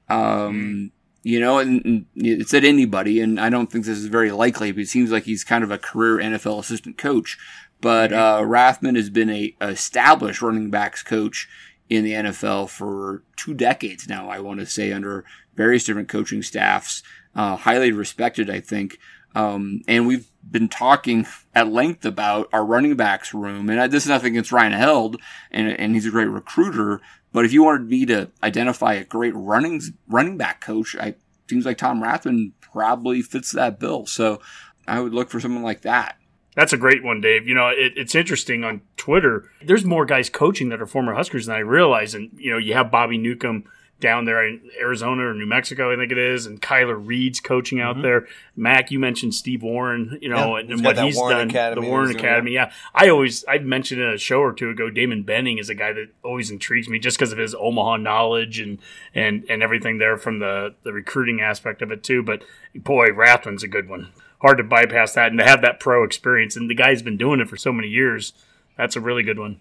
Um, 0.09 0.93
you 1.23 1.41
know, 1.41 1.59
and, 1.59 1.85
and 1.85 2.07
it 2.15 2.49
said 2.49 2.65
anybody, 2.65 3.21
and 3.21 3.41
I 3.41 3.49
don't 3.49 3.73
think 3.73 3.87
this 3.87 3.99
is 3.99 4.07
very 4.07 4.31
likely, 4.31 4.73
but 4.73 4.83
it 4.83 4.89
seems 4.89 5.11
like 5.11 5.25
he's 5.25 5.43
kind 5.43 5.65
of 5.65 5.71
a 5.71 5.79
career 5.79 6.19
NFL 6.19 6.61
assistant 6.61 6.99
coach. 6.99 7.39
but 7.81 8.13
uh, 8.13 8.43
Rathman 8.43 8.97
has 8.97 9.11
been 9.11 9.31
a, 9.31 9.57
established 9.61 10.43
running 10.43 10.71
backs 10.71 11.03
coach 11.03 11.49
in 11.89 12.05
the 12.05 12.13
NFL 12.13 12.69
for 12.69 13.23
two 13.37 13.55
decades 13.55 14.09
now. 14.09 14.29
I 14.29 14.39
want 14.41 14.61
to 14.61 14.67
say 14.67 14.93
under 14.93 15.25
various 15.55 15.85
different 15.85 16.09
coaching 16.09 16.43
staffs, 16.43 17.03
uh, 17.35 17.57
highly 17.57 17.93
respected, 17.93 18.51
I 18.51 18.61
think. 18.61 18.99
Um, 19.35 19.83
and 19.89 20.07
we've 20.07 20.29
been 20.49 20.69
talking 20.69 21.27
at 21.55 21.73
length 21.73 22.05
about 22.05 22.49
our 22.53 22.65
running 22.65 22.97
backs 22.97 23.35
room. 23.35 23.69
And 23.69 23.91
this 23.91 24.05
is 24.05 24.09
nothing 24.09 24.33
against 24.33 24.53
Ryan 24.53 24.73
Held, 24.73 25.21
and, 25.51 25.69
and 25.69 25.95
he's 25.95 26.07
a 26.07 26.11
great 26.11 26.29
recruiter. 26.29 27.01
But 27.35 27.45
if 27.45 27.53
you 27.53 27.65
wanted 27.65 27.89
me 27.91 28.07
to 28.07 28.31
identify 28.45 28.95
a 28.95 29.05
great 29.05 29.35
running 29.35 29.83
running 30.09 30.39
back 30.39 30.61
coach, 30.61 30.97
I 30.97 31.17
seems 31.51 31.67
like 31.67 31.77
Tom 31.77 32.01
Rathman 32.01 32.53
probably 32.61 33.21
fits 33.23 33.51
that 33.53 33.81
bill. 33.81 34.07
So 34.07 34.41
I 34.87 35.01
would 35.01 35.13
look 35.13 35.31
for 35.31 35.41
someone 35.41 35.65
like 35.65 35.83
that. 35.83 36.17
That's 36.55 36.73
a 36.73 36.79
great 36.79 37.03
one, 37.03 37.21
Dave. 37.21 37.49
You 37.49 37.55
know, 37.55 37.69
it, 37.69 37.95
it's 37.97 38.15
interesting 38.15 38.63
on 38.63 38.83
Twitter. 38.97 39.51
There's 39.61 39.85
more 39.85 40.07
guys 40.07 40.31
coaching 40.31 40.69
that 40.69 40.81
are 40.81 40.87
former 40.87 41.15
Huskers 41.15 41.47
than 41.47 41.57
I 41.57 41.61
realize. 41.61 42.15
And, 42.15 42.31
you 42.37 42.53
know, 42.53 42.59
you 42.59 42.75
have 42.75 42.93
Bobby 42.93 43.19
Newcomb 43.19 43.65
down 44.01 44.25
there 44.25 44.47
in 44.47 44.61
Arizona 44.81 45.29
or 45.29 45.35
New 45.35 45.47
Mexico, 45.47 45.93
I 45.93 45.97
think 45.97 46.13
it 46.13 46.19
is, 46.19 46.47
and 46.47 46.61
Kyler 46.61 47.01
Reed's 47.01 47.41
coaching 47.41 47.81
out 47.81 47.95
mm-hmm. 47.95 48.03
there. 48.03 48.27
Mac, 48.57 48.91
you 48.91 48.99
mentioned 48.99 49.35
Steve 49.35 49.63
Warren, 49.63 50.19
you 50.21 50.29
know, 50.29 50.57
yeah, 50.57 50.61
and, 50.61 50.71
and 50.73 50.85
what 50.85 50.99
he's 50.99 51.17
Warren 51.17 51.39
done, 51.39 51.51
Academy 51.51 51.87
the 51.87 51.91
Warren 51.91 52.11
Academy. 52.11 52.53
Yeah, 52.53 52.73
I 52.95 53.09
always 53.09 53.45
I 53.49 53.59
mentioned 53.59 54.01
in 54.01 54.09
a 54.09 54.19
show 54.19 54.41
or 54.41 54.53
two 54.53 54.71
ago, 54.71 54.91
Damon 54.91 55.23
Benning 55.23 55.59
is 55.59 55.69
a 55.69 55.75
guy 55.75 55.93
that 55.93 56.09
always 56.23 56.51
intrigues 56.51 56.89
me 56.89 56.99
just 56.99 57.19
because 57.19 57.33
of 57.33 57.39
his 57.39 57.55
Omaha 57.55 57.97
knowledge 57.97 58.59
and 58.61 58.79
and 59.15 59.45
and 59.49 59.63
everything 59.63 59.99
there 59.99 60.17
from 60.17 60.39
the 60.39 60.75
the 60.83 60.93
recruiting 60.93 61.41
aspect 61.41 61.81
of 61.81 61.91
it 61.91 62.03
too. 62.03 62.23
But 62.23 62.43
boy, 62.75 63.09
Rathman's 63.09 63.63
a 63.63 63.69
good 63.69 63.89
one. 63.89 64.13
Hard 64.41 64.59
to 64.59 64.65
bypass 64.65 65.15
that 65.15 65.31
and 65.31 65.39
to 65.39 65.45
have 65.45 65.63
that 65.63 65.81
pro 65.81 66.05
experience, 66.05 66.57
and 66.57 66.69
the 66.69 66.75
guy's 66.75 67.03
been 67.03 67.17
doing 67.17 67.41
it 67.41 67.49
for 67.49 67.57
so 67.57 67.73
many 67.73 67.89
years. 67.89 68.35
That's 68.77 68.97
a 68.97 69.01
really 69.01 69.23
good 69.23 69.39
one. 69.39 69.61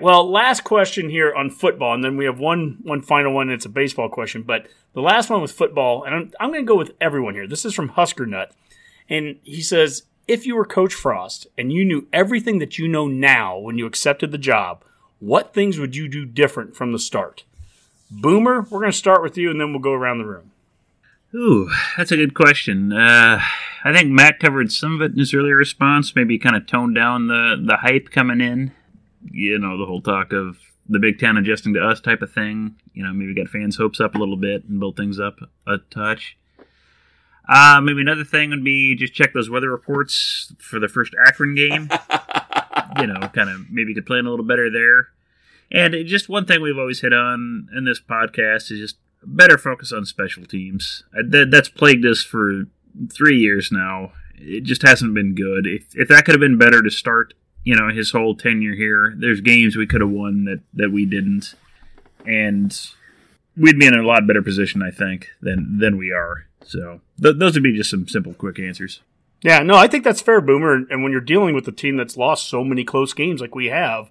Well, 0.00 0.28
last 0.28 0.64
question 0.64 1.10
here 1.10 1.34
on 1.34 1.50
football, 1.50 1.94
and 1.94 2.02
then 2.02 2.16
we 2.16 2.24
have 2.24 2.38
one 2.38 2.78
one 2.82 3.02
final 3.02 3.32
one. 3.32 3.48
And 3.48 3.54
it's 3.54 3.66
a 3.66 3.70
baseball 3.70 4.08
question, 4.08 4.42
but 4.42 4.66
the 4.94 5.02
last 5.02 5.30
one 5.30 5.42
with 5.42 5.52
football, 5.52 6.04
and 6.04 6.14
I'm, 6.14 6.32
I'm 6.40 6.50
going 6.50 6.64
to 6.64 6.68
go 6.68 6.76
with 6.76 6.92
everyone 7.00 7.34
here. 7.34 7.46
This 7.46 7.64
is 7.64 7.74
from 7.74 7.90
Husker 7.90 8.26
Nut, 8.26 8.52
and 9.08 9.38
he 9.42 9.60
says, 9.60 10.04
if 10.26 10.46
you 10.46 10.56
were 10.56 10.64
Coach 10.64 10.94
Frost 10.94 11.46
and 11.58 11.72
you 11.72 11.84
knew 11.84 12.08
everything 12.12 12.58
that 12.58 12.78
you 12.78 12.88
know 12.88 13.06
now 13.06 13.58
when 13.58 13.76
you 13.76 13.86
accepted 13.86 14.30
the 14.30 14.38
job, 14.38 14.82
what 15.18 15.52
things 15.52 15.78
would 15.78 15.94
you 15.94 16.08
do 16.08 16.24
different 16.24 16.74
from 16.74 16.92
the 16.92 16.98
start? 16.98 17.44
Boomer, 18.10 18.62
we're 18.62 18.80
going 18.80 18.92
to 18.92 18.96
start 18.96 19.22
with 19.22 19.36
you, 19.36 19.50
and 19.50 19.60
then 19.60 19.72
we'll 19.72 19.80
go 19.80 19.92
around 19.92 20.18
the 20.18 20.26
room. 20.26 20.50
Ooh, 21.34 21.70
that's 21.96 22.12
a 22.12 22.16
good 22.16 22.34
question. 22.34 22.92
Uh, 22.92 23.40
I 23.84 23.92
think 23.92 24.10
Matt 24.10 24.38
covered 24.38 24.70
some 24.70 24.94
of 24.94 25.02
it 25.02 25.12
in 25.12 25.18
his 25.18 25.32
earlier 25.32 25.56
response. 25.56 26.14
Maybe 26.14 26.38
kind 26.38 26.56
of 26.56 26.66
toned 26.66 26.94
down 26.94 27.28
the 27.28 27.56
the 27.58 27.78
hype 27.78 28.10
coming 28.10 28.40
in 28.40 28.72
you 29.30 29.58
know, 29.58 29.78
the 29.78 29.86
whole 29.86 30.00
talk 30.00 30.32
of 30.32 30.58
the 30.88 30.98
Big 30.98 31.18
Ten 31.18 31.36
adjusting 31.36 31.74
to 31.74 31.80
us 31.80 32.00
type 32.00 32.22
of 32.22 32.32
thing. 32.32 32.76
You 32.94 33.04
know, 33.04 33.12
maybe 33.12 33.34
get 33.34 33.48
fans' 33.48 33.76
hopes 33.76 34.00
up 34.00 34.14
a 34.14 34.18
little 34.18 34.36
bit 34.36 34.64
and 34.64 34.80
build 34.80 34.96
things 34.96 35.20
up 35.20 35.36
a 35.66 35.78
touch. 35.90 36.36
Uh, 37.48 37.80
maybe 37.82 38.00
another 38.00 38.24
thing 38.24 38.50
would 38.50 38.64
be 38.64 38.94
just 38.94 39.14
check 39.14 39.32
those 39.32 39.50
weather 39.50 39.70
reports 39.70 40.52
for 40.58 40.78
the 40.78 40.88
first 40.88 41.14
Akron 41.26 41.54
game. 41.54 41.88
you 42.98 43.06
know, 43.06 43.28
kind 43.28 43.50
of 43.50 43.70
maybe 43.70 43.94
could 43.94 44.06
plan 44.06 44.26
a 44.26 44.30
little 44.30 44.44
better 44.44 44.70
there. 44.70 45.08
And 45.70 46.06
just 46.06 46.28
one 46.28 46.44
thing 46.44 46.60
we've 46.60 46.78
always 46.78 47.00
hit 47.00 47.12
on 47.12 47.68
in 47.74 47.84
this 47.84 48.00
podcast 48.00 48.70
is 48.70 48.78
just 48.78 48.96
better 49.24 49.56
focus 49.56 49.92
on 49.92 50.04
special 50.04 50.44
teams. 50.44 51.04
That, 51.12 51.50
that's 51.50 51.68
plagued 51.68 52.04
us 52.04 52.22
for 52.22 52.64
three 53.10 53.38
years 53.38 53.70
now. 53.72 54.12
It 54.34 54.64
just 54.64 54.82
hasn't 54.82 55.14
been 55.14 55.34
good. 55.34 55.66
If, 55.66 55.96
if 55.96 56.08
that 56.08 56.24
could 56.24 56.34
have 56.34 56.40
been 56.40 56.58
better 56.58 56.82
to 56.82 56.90
start 56.90 57.34
you 57.64 57.76
know 57.76 57.88
his 57.88 58.10
whole 58.10 58.34
tenure 58.34 58.74
here. 58.74 59.14
There's 59.16 59.40
games 59.40 59.76
we 59.76 59.86
could 59.86 60.00
have 60.00 60.10
won 60.10 60.44
that 60.44 60.60
that 60.74 60.90
we 60.90 61.06
didn't, 61.06 61.54
and 62.26 62.76
we'd 63.56 63.78
be 63.78 63.86
in 63.86 63.94
a 63.94 64.06
lot 64.06 64.26
better 64.26 64.42
position, 64.42 64.82
I 64.82 64.90
think, 64.90 65.28
than 65.40 65.78
than 65.78 65.96
we 65.96 66.12
are. 66.12 66.46
So 66.64 67.00
th- 67.22 67.36
those 67.38 67.54
would 67.54 67.62
be 67.62 67.76
just 67.76 67.90
some 67.90 68.08
simple, 68.08 68.34
quick 68.34 68.58
answers. 68.58 69.00
Yeah, 69.42 69.60
no, 69.60 69.74
I 69.74 69.88
think 69.88 70.04
that's 70.04 70.20
fair, 70.20 70.40
Boomer. 70.40 70.86
And 70.88 71.02
when 71.02 71.10
you're 71.10 71.20
dealing 71.20 71.54
with 71.54 71.66
a 71.66 71.72
team 71.72 71.96
that's 71.96 72.16
lost 72.16 72.48
so 72.48 72.62
many 72.62 72.84
close 72.84 73.12
games 73.12 73.40
like 73.40 73.56
we 73.56 73.66
have, 73.66 74.08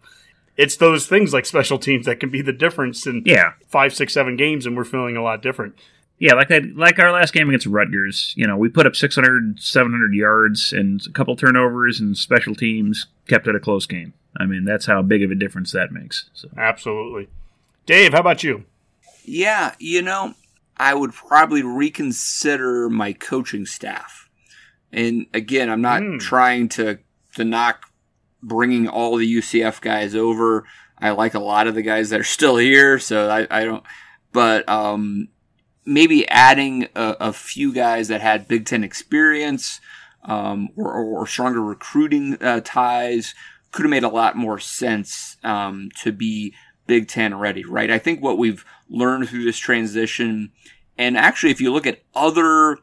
it's 0.57 0.75
those 0.75 1.07
things 1.07 1.31
like 1.31 1.45
special 1.45 1.79
teams 1.79 2.05
that 2.05 2.19
can 2.19 2.29
be 2.29 2.41
the 2.41 2.51
difference 2.51 3.07
in 3.07 3.23
yeah. 3.25 3.53
five, 3.67 3.93
six, 3.93 4.13
seven 4.13 4.35
games, 4.35 4.65
and 4.65 4.75
we're 4.75 4.83
feeling 4.83 5.15
a 5.15 5.23
lot 5.23 5.41
different 5.41 5.75
yeah, 6.21 6.35
like 6.35 6.51
I, 6.51 6.59
like 6.75 6.99
our 6.99 7.11
last 7.11 7.33
game 7.33 7.49
against 7.49 7.65
Rutgers, 7.65 8.35
you 8.37 8.45
know, 8.45 8.55
we 8.55 8.69
put 8.69 8.85
up 8.85 8.95
600, 8.95 9.59
700 9.59 10.13
yards 10.13 10.71
and 10.71 11.01
a 11.07 11.09
couple 11.09 11.35
turnovers, 11.35 11.99
and 11.99 12.15
special 12.15 12.53
teams 12.53 13.07
kept 13.27 13.47
it 13.47 13.55
a 13.55 13.59
close 13.59 13.87
game. 13.87 14.13
I 14.37 14.45
mean, 14.45 14.63
that's 14.63 14.85
how 14.85 15.01
big 15.01 15.23
of 15.23 15.31
a 15.31 15.35
difference 15.35 15.71
that 15.71 15.91
makes. 15.91 16.29
So. 16.33 16.47
Absolutely, 16.55 17.27
Dave. 17.87 18.13
How 18.13 18.19
about 18.19 18.43
you? 18.43 18.65
Yeah, 19.25 19.73
you 19.79 20.03
know, 20.03 20.35
I 20.77 20.93
would 20.93 21.11
probably 21.11 21.63
reconsider 21.63 22.87
my 22.87 23.13
coaching 23.13 23.65
staff. 23.65 24.29
And 24.91 25.25
again, 25.33 25.71
I'm 25.71 25.81
not 25.81 26.03
mm. 26.03 26.19
trying 26.19 26.69
to 26.69 26.99
to 27.33 27.43
knock 27.43 27.87
bringing 28.43 28.87
all 28.87 29.17
the 29.17 29.37
UCF 29.37 29.81
guys 29.81 30.13
over. 30.13 30.65
I 30.99 31.09
like 31.09 31.33
a 31.33 31.39
lot 31.39 31.65
of 31.65 31.73
the 31.73 31.81
guys 31.81 32.11
that 32.11 32.19
are 32.19 32.23
still 32.23 32.57
here, 32.57 32.99
so 32.99 33.27
I, 33.27 33.47
I 33.49 33.63
don't. 33.63 33.83
But 34.31 34.69
um, 34.69 35.29
maybe 35.85 36.27
adding 36.27 36.87
a, 36.95 37.15
a, 37.19 37.33
few 37.33 37.73
guys 37.73 38.07
that 38.07 38.21
had 38.21 38.47
Big 38.47 38.65
Ten 38.65 38.83
experience 38.83 39.79
um, 40.23 40.69
or, 40.75 40.93
or, 40.93 41.25
stronger 41.25 41.61
recruiting 41.61 42.41
uh, 42.41 42.61
ties 42.63 43.33
could 43.71 43.83
have 43.83 43.89
made 43.89 44.03
a 44.03 44.09
lot 44.09 44.35
more 44.35 44.59
sense 44.59 45.37
um, 45.43 45.89
to 46.01 46.11
be 46.11 46.53
Big 46.87 47.07
Ten 47.07 47.37
ready, 47.37 47.65
right? 47.65 47.89
I 47.89 47.97
think 47.97 48.21
what 48.21 48.37
we've 48.37 48.63
learned 48.89 49.29
through 49.29 49.45
this 49.45 49.57
transition, 49.57 50.51
and 50.97 51.17
actually, 51.17 51.51
if 51.51 51.61
you 51.61 51.71
look 51.71 51.87
at 51.87 52.03
other 52.13 52.77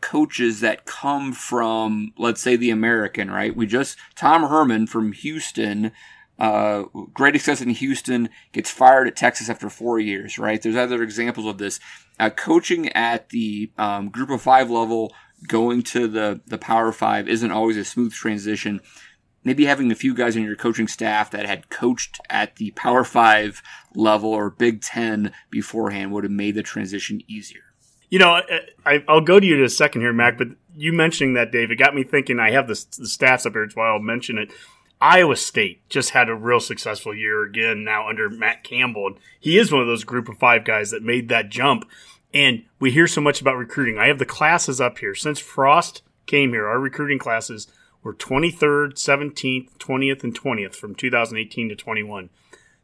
coaches 0.00 0.60
that 0.60 0.84
come 0.84 1.32
from, 1.32 2.12
let's 2.16 2.40
say, 2.40 2.54
the 2.54 2.70
American, 2.70 3.30
right? 3.30 3.56
We 3.56 3.66
just, 3.66 3.96
Tom 4.14 4.42
Herman 4.42 4.86
from 4.86 5.12
Houston 5.12 5.90
uh, 6.38 6.84
great 7.14 7.34
success 7.34 7.60
in 7.60 7.70
Houston, 7.70 8.28
gets 8.52 8.70
fired 8.70 9.08
at 9.08 9.16
Texas 9.16 9.48
after 9.48 9.70
four 9.70 9.98
years, 9.98 10.38
right? 10.38 10.60
There's 10.60 10.76
other 10.76 11.02
examples 11.02 11.46
of 11.46 11.58
this. 11.58 11.80
Uh, 12.18 12.30
coaching 12.30 12.90
at 12.92 13.30
the 13.30 13.70
um, 13.78 14.08
group 14.08 14.30
of 14.30 14.42
five 14.42 14.70
level, 14.70 15.14
going 15.48 15.82
to 15.82 16.08
the, 16.08 16.40
the 16.46 16.58
power 16.58 16.92
five 16.92 17.28
isn't 17.28 17.50
always 17.50 17.76
a 17.76 17.84
smooth 17.84 18.12
transition. 18.12 18.80
Maybe 19.44 19.66
having 19.66 19.92
a 19.92 19.94
few 19.94 20.14
guys 20.14 20.36
on 20.36 20.42
your 20.42 20.56
coaching 20.56 20.88
staff 20.88 21.30
that 21.30 21.46
had 21.46 21.70
coached 21.70 22.20
at 22.28 22.56
the 22.56 22.72
power 22.72 23.04
five 23.04 23.62
level 23.94 24.30
or 24.30 24.50
Big 24.50 24.82
Ten 24.82 25.32
beforehand 25.50 26.12
would 26.12 26.24
have 26.24 26.32
made 26.32 26.54
the 26.54 26.62
transition 26.62 27.22
easier. 27.28 27.60
You 28.08 28.18
know, 28.18 28.40
I, 28.84 29.04
will 29.08 29.20
go 29.20 29.40
to 29.40 29.46
you 29.46 29.56
in 29.56 29.64
a 29.64 29.68
second 29.68 30.00
here, 30.00 30.12
Mac, 30.12 30.38
but 30.38 30.48
you 30.74 30.92
mentioning 30.92 31.34
that, 31.34 31.50
Dave, 31.50 31.70
it 31.70 31.76
got 31.76 31.94
me 31.94 32.04
thinking. 32.04 32.38
I 32.38 32.52
have 32.52 32.68
the, 32.68 32.74
the 32.98 33.06
stats 33.06 33.46
up 33.46 33.52
here, 33.54 33.68
so 33.68 33.80
I'll 33.80 33.98
mention 33.98 34.38
it. 34.38 34.52
Iowa 35.00 35.36
State 35.36 35.86
just 35.88 36.10
had 36.10 36.28
a 36.28 36.34
real 36.34 36.60
successful 36.60 37.14
year 37.14 37.42
again 37.42 37.84
now 37.84 38.08
under 38.08 38.30
Matt 38.30 38.64
Campbell. 38.64 39.08
And 39.08 39.16
he 39.38 39.58
is 39.58 39.70
one 39.70 39.82
of 39.82 39.86
those 39.86 40.04
group 40.04 40.28
of 40.28 40.38
five 40.38 40.64
guys 40.64 40.90
that 40.90 41.02
made 41.02 41.28
that 41.28 41.50
jump. 41.50 41.88
And 42.32 42.64
we 42.80 42.90
hear 42.90 43.06
so 43.06 43.20
much 43.20 43.40
about 43.40 43.56
recruiting. 43.56 43.98
I 43.98 44.08
have 44.08 44.18
the 44.18 44.26
classes 44.26 44.80
up 44.80 44.98
here. 44.98 45.14
Since 45.14 45.38
Frost 45.38 46.02
came 46.26 46.50
here, 46.50 46.66
our 46.66 46.78
recruiting 46.78 47.18
classes 47.18 47.68
were 48.02 48.14
23rd, 48.14 48.94
17th, 48.94 49.76
20th, 49.78 50.24
and 50.24 50.38
20th 50.38 50.74
from 50.74 50.94
2018 50.94 51.68
to 51.68 51.76
21. 51.76 52.30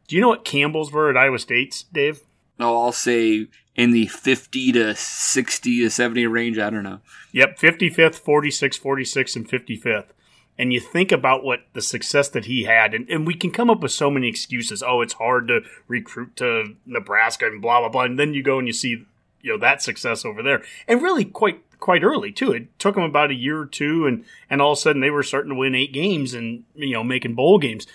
Do 0.07 0.15
you 0.15 0.21
know 0.21 0.29
what 0.29 0.45
Campbell's 0.45 0.91
were 0.91 1.09
at 1.09 1.17
Iowa 1.17 1.39
State, 1.39 1.85
Dave? 1.91 2.21
No, 2.59 2.79
I'll 2.79 2.91
say 2.91 3.47
in 3.75 3.91
the 3.91 4.05
50 4.07 4.71
to 4.73 4.95
60 4.95 5.81
to 5.81 5.89
70 5.89 6.27
range. 6.27 6.59
I 6.59 6.69
don't 6.69 6.83
know. 6.83 6.99
Yep, 7.31 7.57
55th, 7.57 8.15
46, 8.15 8.77
46, 8.77 9.35
and 9.35 9.49
55th 9.49 10.05
and 10.57 10.71
you 10.71 10.79
think 10.79 11.11
about 11.11 11.43
what 11.43 11.61
the 11.73 11.81
success 11.81 12.29
that 12.29 12.45
he 12.45 12.63
had, 12.65 12.93
and, 12.93 13.09
and 13.09 13.25
we 13.25 13.33
can 13.33 13.51
come 13.51 13.69
up 13.69 13.81
with 13.81 13.91
so 13.91 14.11
many 14.11 14.27
excuses. 14.27 14.83
Oh, 14.83 15.01
it's 15.01 15.13
hard 15.13 15.47
to 15.47 15.61
recruit 15.87 16.35
to 16.37 16.75
Nebraska 16.85 17.47
and 17.47 17.61
blah 17.61 17.79
blah 17.79 17.89
blah. 17.89 18.03
And 18.03 18.19
then 18.19 18.33
you 18.33 18.43
go 18.43 18.59
and 18.59 18.67
you 18.67 18.73
see 18.73 19.05
you 19.41 19.51
know 19.51 19.57
that 19.57 19.81
success 19.81 20.25
over 20.25 20.43
there, 20.43 20.63
and 20.87 21.01
really 21.01 21.25
quite 21.25 21.61
quite 21.79 22.03
early 22.03 22.31
too. 22.31 22.51
It 22.51 22.79
took 22.79 22.95
them 22.95 23.03
about 23.03 23.31
a 23.31 23.35
year 23.35 23.59
or 23.59 23.65
two, 23.65 24.05
and 24.05 24.25
and 24.49 24.61
all 24.61 24.73
of 24.73 24.77
a 24.77 24.81
sudden 24.81 25.01
they 25.01 25.09
were 25.09 25.23
starting 25.23 25.49
to 25.49 25.55
win 25.55 25.75
eight 25.75 25.93
games 25.93 26.33
and 26.33 26.63
you 26.75 26.93
know 26.93 27.03
making 27.03 27.35
bowl 27.35 27.57
games. 27.57 27.87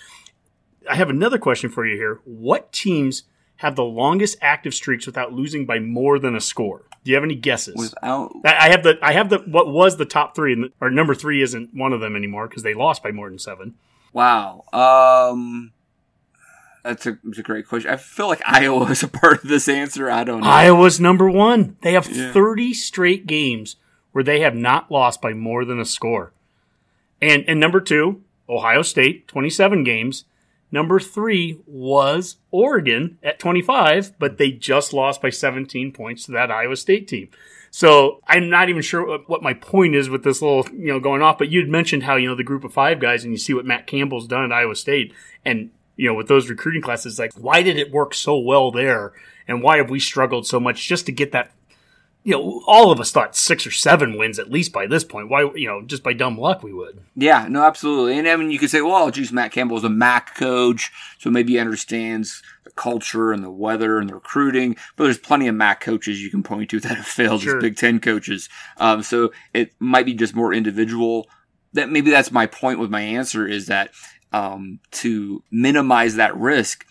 I 0.89 0.97
have 0.97 1.11
another 1.11 1.39
question 1.39 1.71
for 1.71 1.87
you 1.87 1.97
here. 1.97 2.21
What 2.25 2.73
teams 2.73 3.25
have 3.57 3.77
the 3.77 3.85
longest 3.85 4.39
active 4.41 4.75
streaks 4.75 5.07
without 5.07 5.33
losing 5.33 5.67
by 5.67 5.79
more 5.79 6.19
than 6.19 6.35
a 6.35 6.41
score? 6.41 6.88
Do 7.09 7.13
you 7.13 7.17
have 7.17 7.25
any 7.25 7.37
guesses? 7.37 7.75
Without, 7.75 8.33
I 8.45 8.69
have 8.69 8.83
the 8.83 8.99
I 9.01 9.13
have 9.15 9.31
the 9.31 9.39
what 9.39 9.73
was 9.73 9.97
the 9.97 10.05
top 10.05 10.37
three, 10.37 10.53
and 10.53 10.71
or 10.79 10.91
number 10.91 11.15
three 11.15 11.41
isn't 11.41 11.73
one 11.73 11.95
of 11.95 12.01
them 12.01 12.15
anymore 12.15 12.47
because 12.47 12.65
they 12.65 12.75
lost 12.75 13.03
by 13.03 13.13
more 13.13 13.31
than 13.31 13.39
seven. 13.39 13.77
Wow, 14.13 14.65
um, 14.75 15.73
that's 16.85 17.07
a, 17.07 17.19
that's 17.25 17.39
a 17.39 17.43
great 17.43 17.67
question. 17.67 17.91
I 17.91 17.97
feel 17.97 18.29
like 18.29 18.43
Iowa 18.45 18.85
is 18.91 19.03
a 19.03 19.09
part 19.09 19.43
of 19.43 19.49
this 19.49 19.71
answer. 19.71 20.11
I 20.11 20.23
don't 20.23 20.43
know. 20.43 20.47
Iowa's 20.51 21.01
number 21.01 21.31
one. 21.31 21.79
They 21.81 21.95
have 21.95 22.11
yeah. 22.11 22.31
thirty 22.31 22.75
straight 22.75 23.27
games 23.27 23.77
where 24.13 24.23
they 24.23 24.41
have 24.41 24.55
not 24.55 24.91
lost 24.91 25.23
by 25.23 25.33
more 25.33 25.65
than 25.65 25.81
a 25.81 25.87
score, 25.87 26.35
and 27.23 27.43
and 27.49 27.59
number 27.59 27.81
two, 27.81 28.23
Ohio 28.51 28.83
State, 28.83 29.29
27 29.29 29.83
games. 29.83 30.27
Number 30.71 31.01
three 31.01 31.61
was 31.67 32.37
Oregon 32.51 33.19
at 33.23 33.39
25, 33.39 34.19
but 34.19 34.39
they 34.39 34.51
just 34.51 34.93
lost 34.93 35.23
by 35.23 35.31
17 35.31 35.93
points 35.93 36.27
to 36.27 36.33
that 36.33 36.51
Iowa 36.51 36.77
State 36.77 37.09
team. 37.09 37.29
So 37.71 38.21
I'm 38.27 38.49
not 38.49 38.69
even 38.69 38.83
sure 38.83 39.19
what, 39.27 39.43
my 39.43 39.55
point 39.55 39.95
is 39.95 40.09
with 40.09 40.25
this 40.25 40.43
little, 40.43 40.67
you 40.73 40.89
know, 40.89 41.01
going 41.01 41.23
off. 41.23 41.39
But 41.39 41.51
you'd 41.51 41.69
mentioned 41.69 42.03
how 42.03 42.17
you 42.17 42.29
know 42.29 42.35
the 42.35 42.45
group 42.45 42.65
of 42.65 42.73
five 42.73 43.01
guys, 43.01 43.25
and 43.25 43.33
you 43.33 43.39
see 43.39 43.55
what 43.55 43.67
Matt 43.67 43.87
Campbell's 43.87 44.27
done 44.27 44.45
at 44.45 44.53
Iowa 44.53 44.75
State, 44.75 45.13
and 45.45 45.71
you 45.97 46.09
know 46.09 46.15
with 46.15 46.29
those 46.29 46.49
recruiting 46.49 46.83
classes, 46.83 47.19
like 47.19 47.33
why 47.35 47.63
did 47.63 47.79
it 47.79 47.91
work 47.91 48.15
so 48.15 48.39
well 48.39 48.71
there, 48.71 49.13
and 49.47 49.63
why 49.63 49.77
have 49.79 49.91
we 49.91 50.01
struggled 50.01 50.47
so 50.47 50.59
much 50.59 50.89
just 50.89 51.07
to 51.07 51.13
get 51.13 51.33
that? 51.33 51.53
You 52.25 52.33
know, 52.35 52.63
all 52.67 52.91
of 52.91 53.01
us 53.01 53.11
thought 53.11 53.37
six 53.37 53.67
or 53.67 53.71
seven 53.71 54.19
wins 54.19 54.39
at 54.39 54.51
least 54.51 54.73
by 54.73 54.87
this 54.87 55.03
point. 55.05 55.31
Why, 55.31 55.51
you 55.55 55.67
know, 55.67 55.81
just 55.83 56.03
by 56.03 56.13
dumb 56.13 56.37
luck 56.37 56.63
we 56.63 56.73
would. 56.75 57.01
Yeah, 57.15 57.47
no, 57.49 57.63
absolutely. 57.63 58.19
And 58.19 58.29
I 58.29 58.37
mean, 58.37 58.51
you 58.51 58.59
could 58.59 58.69
say, 58.71 58.83
well, 58.83 59.11
geez, 59.11 59.33
Matt 59.33 59.53
Campbell's 59.53 59.85
a 59.85 59.89
MAC 59.89 60.35
coach, 60.35 60.91
so 61.19 61.31
maybe 61.31 61.55
he 61.55 61.59
understands 61.59 62.43
the 62.65 62.71
culture 62.73 63.33
and 63.33 63.43
the 63.43 63.51
weather 63.51 63.99
and 63.99 64.11
the 64.11 64.15
recruiting. 64.15 64.77
But 64.97 65.05
there's 65.05 65.19
plenty 65.19 65.47
of 65.49 65.55
MAC 65.55 65.81
coaches 65.81 66.23
you 66.23 66.29
can 66.31 66.43
point 66.43 66.69
to 66.71 66.81
that 66.81 66.97
have 66.97 67.07
failed 67.07 67.43
Sure. 67.43 67.57
as 67.57 67.63
Big 67.63 67.77
Ten 67.77 67.99
coaches. 67.99 68.49
Um, 68.77 69.03
so 69.03 69.33
it 69.55 69.73
might 69.79 70.05
be 70.07 70.13
just 70.15 70.35
more 70.35 70.53
individual. 70.53 71.29
That 71.73 71.89
maybe 71.89 72.11
that's 72.11 72.33
my 72.33 72.47
point 72.47 72.79
with 72.79 72.91
my 72.91 73.01
answer 73.01 73.47
is 73.47 73.67
that 73.67 73.91
um, 74.33 74.81
to 74.91 75.43
minimize 75.51 76.17
that 76.17 76.37
risk, 76.37 76.85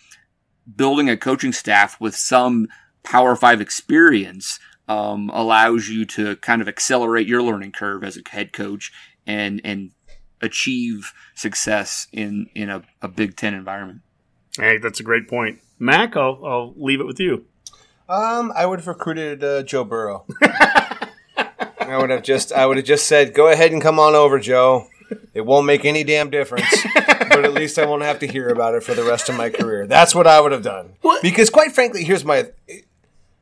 building 0.76 1.10
a 1.10 1.18
coaching 1.18 1.54
staff 1.54 2.00
with 2.02 2.16
some 2.16 2.68
Power 3.04 3.36
Five 3.36 3.62
experience 3.62 4.60
um, 4.88 5.30
allows 5.34 5.90
you 5.90 6.06
to 6.06 6.36
kind 6.38 6.62
of 6.62 6.68
accelerate 6.68 7.28
your 7.28 7.42
learning 7.42 7.72
curve 7.72 8.04
as 8.04 8.18
a 8.18 8.30
head 8.30 8.54
coach 8.54 8.92
and 9.26 9.62
and 9.64 9.92
achieve 10.42 11.14
success 11.36 12.08
in 12.12 12.50
in 12.56 12.70
a, 12.70 12.84
a 13.02 13.08
Big 13.08 13.36
Ten 13.36 13.54
environment. 13.54 14.02
Hey, 14.58 14.78
that's 14.78 15.00
a 15.00 15.04
great 15.04 15.28
point, 15.28 15.60
Mac. 15.78 16.16
I'll, 16.16 16.40
I'll 16.44 16.74
leave 16.78 17.00
it 17.00 17.06
with 17.06 17.20
you. 17.20 17.46
Um, 18.10 18.54
I 18.56 18.66
would 18.66 18.80
have 18.80 18.88
recruited 18.88 19.44
uh, 19.44 19.64
Joe 19.64 19.84
Burrow. 19.84 20.26
I 21.80 21.98
would 21.98 22.10
have 22.10 22.24
just, 22.24 22.52
I 22.52 22.66
would 22.66 22.78
have 22.78 22.86
just 22.86 23.08
said, 23.08 23.34
"Go 23.34 23.48
ahead 23.48 23.72
and 23.72 23.82
come 23.82 24.00
on 24.00 24.16
over, 24.16 24.40
Joe. 24.40 24.88
It 25.34 25.46
won't 25.46 25.66
make 25.66 25.86
any 25.86 26.04
damn 26.04 26.30
difference, 26.30 26.68
but 26.94 27.46
at 27.46 27.54
least 27.54 27.78
I 27.78 27.86
won't 27.86 28.04
have 28.04 28.20
to 28.20 28.28
hear 28.28 28.50
about 28.50 28.76
it 28.76 28.84
for 28.84 28.94
the 28.94 29.04
rest 29.04 29.30
of 29.30 29.36
my 29.36 29.50
career." 29.50 29.86
That's 29.88 30.16
what 30.16 30.26
I 30.28 30.42
would 30.42 30.52
have 30.52 30.64
done. 30.64 30.94
Because, 31.22 31.50
quite 31.50 31.74
frankly, 31.74 32.04
here's 32.04 32.26
my. 32.26 32.50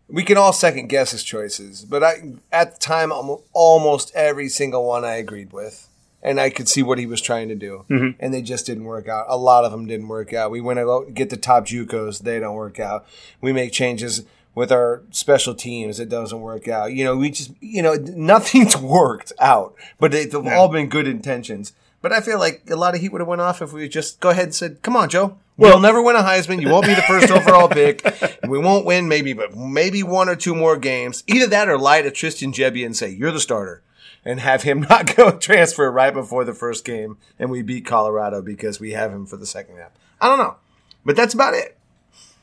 We 0.08 0.24
can 0.24 0.38
all 0.38 0.54
second 0.54 0.88
guess 0.88 1.12
his 1.12 1.24
choices, 1.24 1.84
but 1.84 2.04
I, 2.04 2.34
at 2.52 2.76
the 2.76 2.80
time, 2.80 3.12
almost 3.54 4.12
every 4.16 4.50
single 4.50 4.86
one 4.86 5.04
I 5.04 5.16
agreed 5.16 5.52
with, 5.52 5.90
and 6.22 6.40
I 6.40 6.50
could 6.52 6.70
see 6.70 6.84
what 6.84 7.00
he 7.00 7.06
was 7.06 7.22
trying 7.22 7.50
to 7.50 7.56
do, 7.56 7.86
mm-hmm. 7.90 8.20
and 8.20 8.34
they 8.34 8.42
just 8.42 8.66
didn't 8.66 8.84
work 8.84 9.08
out. 9.08 9.26
A 9.30 9.38
lot 9.38 9.66
of 9.66 9.72
them 9.72 9.88
didn't 9.88 10.08
work 10.08 10.32
out. 10.32 10.52
We 10.52 10.62
went 10.62 10.80
to 10.80 11.08
get 11.12 11.32
the 11.32 11.38
top 11.38 11.66
JUCOs, 11.66 12.20
they 12.20 12.40
don't 12.40 12.56
work 12.56 12.80
out. 12.80 13.08
We 13.42 13.52
make 13.52 13.72
changes 13.72 14.24
with 14.54 14.72
our 14.72 15.02
special 15.12 15.56
teams, 15.56 16.00
it 16.00 16.10
doesn't 16.10 16.40
work 16.42 16.68
out. 16.68 16.94
You 16.94 17.04
know, 17.04 17.18
we 17.18 17.32
just, 17.32 17.52
you 17.60 17.82
know, 17.82 17.94
nothing's 18.00 18.78
worked 18.78 19.34
out, 19.40 19.76
but 20.00 20.12
they've 20.12 20.34
all 20.36 20.68
been 20.68 20.88
good 20.88 21.08
intentions. 21.08 21.74
But 22.02 22.14
I 22.14 22.22
feel 22.22 22.38
like 22.38 22.70
a 22.70 22.76
lot 22.76 22.94
of 22.94 23.02
heat 23.02 23.12
would 23.12 23.22
have 23.22 23.28
went 23.28 23.42
off 23.42 23.64
if 23.64 23.74
we 23.74 23.90
just 23.90 24.20
go 24.20 24.30
ahead 24.30 24.44
and 24.44 24.56
said, 24.56 24.84
"Come 24.84 24.96
on, 24.96 25.10
Joe." 25.10 25.40
We'll 25.58 25.80
never 25.80 26.02
win 26.02 26.16
a 26.18 26.22
Heisman. 26.22 26.62
You 26.62 26.70
won't 26.70 26.86
be 26.86 26.94
the 26.94 27.02
first 27.04 27.32
overall 27.32 27.70
pick. 27.70 28.02
We 28.48 28.60
won't 28.60 28.86
win 28.86 29.08
maybe, 29.08 29.34
but 29.34 29.56
maybe 29.56 30.04
one 30.04 30.30
or 30.30 30.36
two 30.36 30.54
more 30.54 30.78
games. 30.78 31.24
Either 31.28 31.48
that 31.48 31.68
or 31.70 31.78
lie 31.80 32.02
to 32.04 32.12
Tristan 32.12 32.52
Gebbia 32.52 32.86
and 32.86 32.96
say 32.96 33.10
you're 33.10 33.32
the 33.32 33.40
starter, 33.40 33.82
and 34.24 34.40
have 34.40 34.64
him 34.64 34.82
not 34.90 35.16
go 35.16 35.32
transfer 35.38 35.90
right 35.92 36.14
before 36.14 36.44
the 36.44 36.54
first 36.54 36.84
game, 36.86 37.18
and 37.40 37.50
we 37.50 37.62
beat 37.62 37.86
Colorado 37.86 38.42
because 38.42 38.80
we 38.80 38.92
have 38.92 39.12
him 39.12 39.26
for 39.26 39.38
the 39.38 39.46
second 39.46 39.78
half. 39.78 39.92
I 40.22 40.28
don't 40.28 40.38
know, 40.38 40.58
but 41.06 41.16
that's 41.16 41.34
about 41.34 41.54
it. 41.56 41.78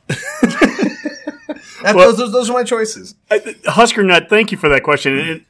That- 1.82 1.96
Well- 1.96 2.12
those, 2.14 2.32
those, 2.32 2.48
are 2.50 2.52
my 2.52 2.62
choices. 2.64 3.14
Husker 3.64 4.02
Nut, 4.04 4.28
thank 4.28 4.52
you 4.52 4.58
for 4.58 4.68
that 4.68 4.82
question. 4.84 5.18
And 5.18 5.44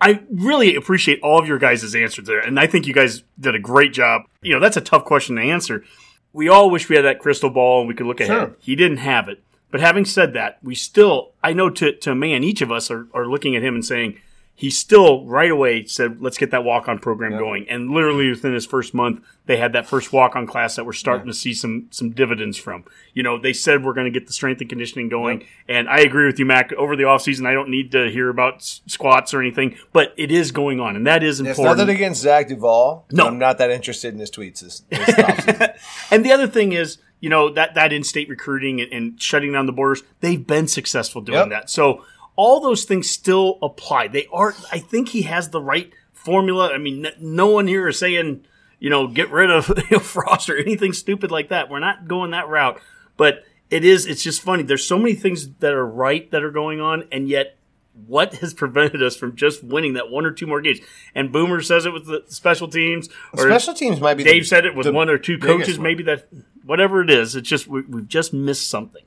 I 0.00 0.20
really 0.30 0.74
appreciate 0.76 1.20
all 1.22 1.38
of 1.38 1.46
your 1.46 1.58
guys' 1.58 1.94
answers 1.94 2.26
there, 2.26 2.40
and 2.40 2.58
I 2.60 2.66
think 2.66 2.86
you 2.86 2.92
guys 2.94 3.22
did 3.38 3.54
a 3.54 3.58
great 3.58 3.92
job. 3.94 4.22
You 4.42 4.54
know, 4.54 4.60
that's 4.60 4.76
a 4.76 4.80
tough 4.82 5.04
question 5.04 5.36
to 5.36 5.42
answer. 5.42 5.84
We 6.32 6.48
all 6.48 6.70
wish 6.70 6.88
we 6.88 6.96
had 6.96 7.04
that 7.04 7.18
crystal 7.18 7.50
ball 7.50 7.80
and 7.80 7.88
we 7.88 7.94
could 7.94 8.06
look 8.06 8.20
ahead. 8.20 8.36
Sure. 8.36 8.56
He 8.60 8.76
didn't 8.76 8.98
have 8.98 9.28
it. 9.28 9.42
But 9.70 9.80
having 9.80 10.04
said 10.04 10.32
that, 10.34 10.58
we 10.62 10.74
still, 10.74 11.32
I 11.42 11.52
know 11.52 11.70
to, 11.70 11.92
to 11.92 12.12
a 12.12 12.14
man, 12.14 12.42
each 12.42 12.60
of 12.60 12.72
us 12.72 12.90
are, 12.90 13.06
are 13.14 13.26
looking 13.26 13.54
at 13.54 13.62
him 13.62 13.74
and 13.74 13.84
saying, 13.84 14.18
he 14.60 14.68
still 14.68 15.24
right 15.24 15.50
away 15.50 15.86
said, 15.86 16.20
let's 16.20 16.36
get 16.36 16.50
that 16.50 16.64
walk 16.64 16.86
on 16.86 16.98
program 16.98 17.38
going. 17.38 17.66
And 17.70 17.90
literally 17.90 18.28
within 18.28 18.52
his 18.52 18.66
first 18.66 18.92
month, 18.92 19.24
they 19.46 19.56
had 19.56 19.72
that 19.72 19.86
first 19.86 20.12
walk 20.12 20.36
on 20.36 20.46
class 20.46 20.76
that 20.76 20.84
we're 20.84 20.92
starting 20.92 21.26
to 21.28 21.32
see 21.32 21.54
some, 21.54 21.86
some 21.90 22.10
dividends 22.10 22.58
from. 22.58 22.84
You 23.14 23.22
know, 23.22 23.38
they 23.40 23.54
said 23.54 23.82
we're 23.82 23.94
going 23.94 24.04
to 24.04 24.10
get 24.10 24.26
the 24.26 24.34
strength 24.34 24.60
and 24.60 24.68
conditioning 24.68 25.08
going. 25.08 25.46
And 25.66 25.88
I 25.88 26.00
agree 26.00 26.26
with 26.26 26.38
you, 26.38 26.44
Mac. 26.44 26.74
Over 26.74 26.94
the 26.94 27.04
offseason, 27.04 27.46
I 27.46 27.54
don't 27.54 27.70
need 27.70 27.90
to 27.92 28.10
hear 28.10 28.28
about 28.28 28.62
squats 28.62 29.32
or 29.32 29.40
anything, 29.40 29.78
but 29.94 30.12
it 30.18 30.30
is 30.30 30.52
going 30.52 30.78
on. 30.78 30.94
And 30.94 31.06
that 31.06 31.22
is 31.22 31.40
It's 31.40 31.48
important. 31.58 31.78
nothing 31.78 31.96
against 31.96 32.20
Zach 32.20 32.48
Duval. 32.48 33.06
No. 33.10 33.28
I'm 33.28 33.38
not 33.38 33.56
that 33.56 33.70
interested 33.70 34.12
in 34.12 34.20
his 34.20 34.30
tweets. 34.30 34.60
This, 34.60 34.80
this. 34.90 35.80
And 36.10 36.22
the 36.22 36.32
other 36.32 36.46
thing 36.46 36.72
is, 36.72 36.98
you 37.20 37.30
know, 37.30 37.48
that, 37.50 37.74
that 37.76 37.94
in-state 37.94 38.28
recruiting 38.28 38.80
and, 38.82 38.92
and 38.92 39.22
shutting 39.22 39.52
down 39.52 39.64
the 39.64 39.72
borders, 39.72 40.02
they've 40.20 40.46
been 40.46 40.68
successful 40.68 41.22
doing 41.22 41.38
Yep. 41.38 41.48
that. 41.48 41.70
So 41.70 42.04
all 42.40 42.58
those 42.58 42.84
things 42.84 43.10
still 43.10 43.58
apply. 43.60 44.08
They 44.08 44.26
are, 44.32 44.54
I 44.72 44.78
think 44.78 45.10
he 45.10 45.22
has 45.22 45.50
the 45.50 45.60
right 45.60 45.92
formula. 46.14 46.72
I 46.72 46.78
mean, 46.78 47.06
no 47.20 47.48
one 47.48 47.66
here 47.66 47.86
is 47.86 47.98
saying, 47.98 48.46
you 48.78 48.88
know, 48.88 49.08
get 49.08 49.30
rid 49.30 49.50
of 49.50 49.68
you 49.76 49.84
know, 49.90 49.98
Frost 49.98 50.48
or 50.48 50.56
anything 50.56 50.94
stupid 50.94 51.30
like 51.30 51.50
that. 51.50 51.68
We're 51.68 51.80
not 51.80 52.08
going 52.08 52.30
that 52.30 52.48
route. 52.48 52.80
But 53.18 53.44
it 53.68 53.84
is, 53.84 54.06
it's 54.06 54.22
just 54.22 54.40
funny. 54.40 54.62
There's 54.62 54.86
so 54.86 54.96
many 54.96 55.12
things 55.12 55.50
that 55.56 55.74
are 55.74 55.86
right 55.86 56.30
that 56.30 56.42
are 56.42 56.50
going 56.50 56.80
on, 56.80 57.06
and 57.12 57.28
yet 57.28 57.58
what 58.06 58.32
has 58.36 58.54
prevented 58.54 59.02
us 59.02 59.16
from 59.16 59.36
just 59.36 59.62
winning 59.62 59.92
that 59.92 60.08
one 60.08 60.24
or 60.24 60.30
two 60.30 60.46
more 60.46 60.62
games? 60.62 60.78
And 61.14 61.30
Boomer 61.30 61.60
says 61.60 61.84
it 61.84 61.92
with 61.92 62.06
the 62.06 62.24
special 62.28 62.68
teams. 62.68 63.10
Or 63.34 63.50
Special 63.50 63.74
teams 63.74 64.00
might 64.00 64.14
be. 64.14 64.24
Dave 64.24 64.44
the- 64.44 64.48
said 64.48 64.64
it 64.64 64.74
with 64.74 64.88
one 64.88 65.10
or 65.10 65.18
two 65.18 65.36
coaches, 65.36 65.76
one. 65.76 65.82
maybe 65.82 66.04
that 66.04 66.26
whatever 66.64 67.02
it 67.02 67.10
is, 67.10 67.36
it's 67.36 67.50
just 67.50 67.66
we, 67.66 67.82
we've 67.82 68.08
just 68.08 68.32
missed 68.32 68.66
something. 68.70 69.02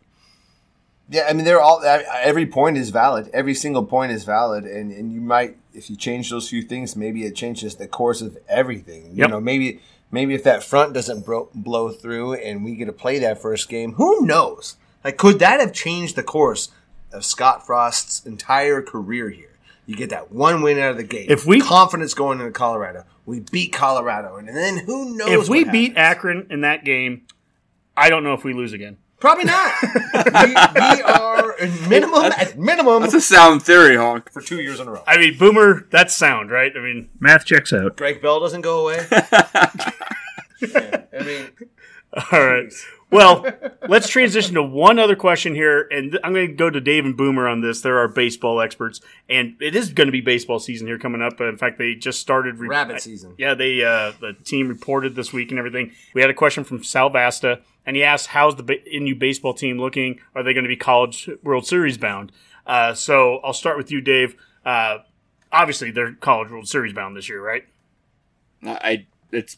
Yeah, 1.10 1.28
I 1.30 1.34
mean, 1.34 1.46
they're 1.46 1.62
all. 1.62 1.82
Every 1.84 2.46
point 2.46 2.78
is 2.78 2.90
valid. 2.90 3.30
Every 3.34 3.54
single 3.54 3.84
point 3.86 4.12
is 4.12 4.24
valid, 4.24 4.64
and 4.64 4.92
and 4.92 5.12
you 5.12 5.20
might, 5.22 5.58
if 5.74 5.90
you 5.90 5.96
change 5.96 6.30
those 6.30 6.50
few 6.50 6.62
things, 6.62 6.96
maybe 6.96 7.26
it 7.26 7.36
changes 7.36 7.76
the 7.76 7.88
course 7.88 8.22
of 8.22 8.38
everything. 8.48 9.12
You 9.14 9.28
know, 9.28 9.42
maybe 9.42 9.82
maybe 10.12 10.34
if 10.34 10.44
that 10.44 10.64
front 10.64 10.94
doesn't 10.94 11.26
bro- 11.26 11.50
blow 11.54 11.90
through, 11.90 12.36
and 12.36 12.64
we 12.64 12.76
get 12.76 12.86
to 12.86 12.94
play 12.94 13.20
that 13.20 13.42
first 13.42 13.68
game, 13.70 13.94
who 13.94 14.26
knows? 14.26 14.78
Like, 15.04 15.18
could 15.18 15.40
that 15.40 15.60
have 15.60 15.74
changed 15.74 16.16
the 16.16 16.24
course 16.24 16.70
of 17.12 17.26
Scott 17.26 17.66
Frost's 17.66 18.26
entire 18.26 18.82
career 18.82 19.30
here? 19.30 19.50
You 19.86 19.98
get 19.98 20.12
that 20.12 20.32
one 20.32 20.62
win 20.62 20.80
out 20.80 20.92
of 20.92 20.98
the 20.98 21.04
gate. 21.04 21.30
If 21.30 21.46
we- 21.46 21.60
confidence 21.60 22.14
going 22.14 22.40
into 22.40 22.54
Colorado, 22.54 23.04
we 23.26 23.42
beat 23.42 23.74
Colorado, 23.74 24.38
and 24.38 24.48
then 24.48 24.78
who 24.78 25.18
knows? 25.18 25.30
If 25.44 25.50
we 25.50 25.66
beat. 25.66 25.98
Akron 25.98 26.48
in 26.50 26.62
that 26.62 26.86
game, 26.86 27.24
I 27.98 28.10
don't 28.10 28.24
know 28.24 28.34
if 28.34 28.46
we 28.46 28.54
lose 28.54 28.72
again. 28.72 28.98
Probably 29.24 29.46
not. 29.46 29.74
we, 30.44 30.50
we 30.50 31.02
are 31.02 31.58
at 31.58 31.90
minimum 31.90 32.24
at 32.26 32.60
minimum 32.60 33.02
That's 33.04 33.14
a 33.14 33.22
sound 33.22 33.64
theory, 33.64 33.96
Honk. 33.96 34.30
for 34.30 34.42
two 34.42 34.62
years 34.62 34.82
in 34.82 34.88
a 34.90 34.92
row. 34.92 35.04
I 35.08 35.18
mean, 35.18 35.38
Boomer, 35.38 35.88
that's 35.90 36.14
sound, 36.14 36.52
right? 36.52 36.74
I 36.76 36.82
mean, 36.82 37.10
Math 37.22 37.46
checks 37.46 37.72
out. 37.72 37.96
Greg 37.96 38.22
Bell 38.22 38.42
doesn't 38.42 38.62
go 38.62 38.82
away. 38.82 39.08
Yeah, 40.62 41.02
I 41.20 41.24
mean, 41.24 41.50
all 42.32 42.46
right. 42.46 42.72
Well, 43.14 43.46
let's 43.88 44.08
transition 44.08 44.56
to 44.56 44.64
one 44.64 44.98
other 44.98 45.16
question 45.16 45.54
here, 45.54 45.88
and 45.92 46.18
I'm 46.24 46.34
going 46.34 46.48
to 46.48 46.54
go 46.54 46.72
to 46.72 46.82
Dave 46.82 47.06
and 47.06 47.16
Boomer 47.16 47.48
on 47.48 47.62
this. 47.62 47.82
They're 47.82 48.00
our 48.00 48.08
baseball 48.08 48.60
experts, 48.60 49.02
and 49.30 49.56
it 49.62 49.76
is 49.76 49.94
going 49.94 50.08
to 50.08 50.12
be 50.12 50.20
baseball 50.20 50.58
season 50.58 50.88
here 50.88 50.98
coming 50.98 51.22
up. 51.22 51.40
In 51.40 51.56
fact, 51.56 51.78
they 51.78 51.94
just 51.94 52.20
started 52.20 52.58
re- 52.58 52.70
rabbit 52.70 53.02
season. 53.02 53.36
Yeah, 53.38 53.54
they 53.54 53.84
uh, 53.84 54.14
the 54.20 54.34
team 54.44 54.68
reported 54.68 55.14
this 55.14 55.32
week 55.32 55.52
and 55.52 55.60
everything. 55.60 55.92
We 56.16 56.22
had 56.22 56.32
a 56.32 56.34
question 56.34 56.64
from 56.64 56.84
Sal 56.84 57.12
Vasta, 57.12 57.62
and 57.86 57.96
he 57.96 58.04
asked, 58.04 58.28
"How's 58.28 58.56
the 58.56 58.64
ba- 58.64 58.82
NU 58.92 59.14
baseball 59.14 59.54
team 59.54 59.78
looking? 59.78 60.20
Are 60.34 60.42
they 60.42 60.56
going 60.56 60.64
to 60.64 60.70
be 60.70 60.76
College 60.76 61.30
World 61.44 61.68
Series 61.68 62.00
bound?" 62.00 62.32
Uh, 62.66 62.96
so 62.96 63.42
I'll 63.44 63.54
start 63.54 63.78
with 63.78 63.92
you, 63.92 64.02
Dave. 64.02 64.36
Uh, 64.66 65.00
obviously, 65.52 65.92
they're 65.92 66.14
College 66.14 66.50
World 66.50 66.68
Series 66.68 66.94
bound 66.94 67.16
this 67.16 67.30
year, 67.30 67.46
right? 67.46 67.68
I 68.66 69.06
it's 69.32 69.58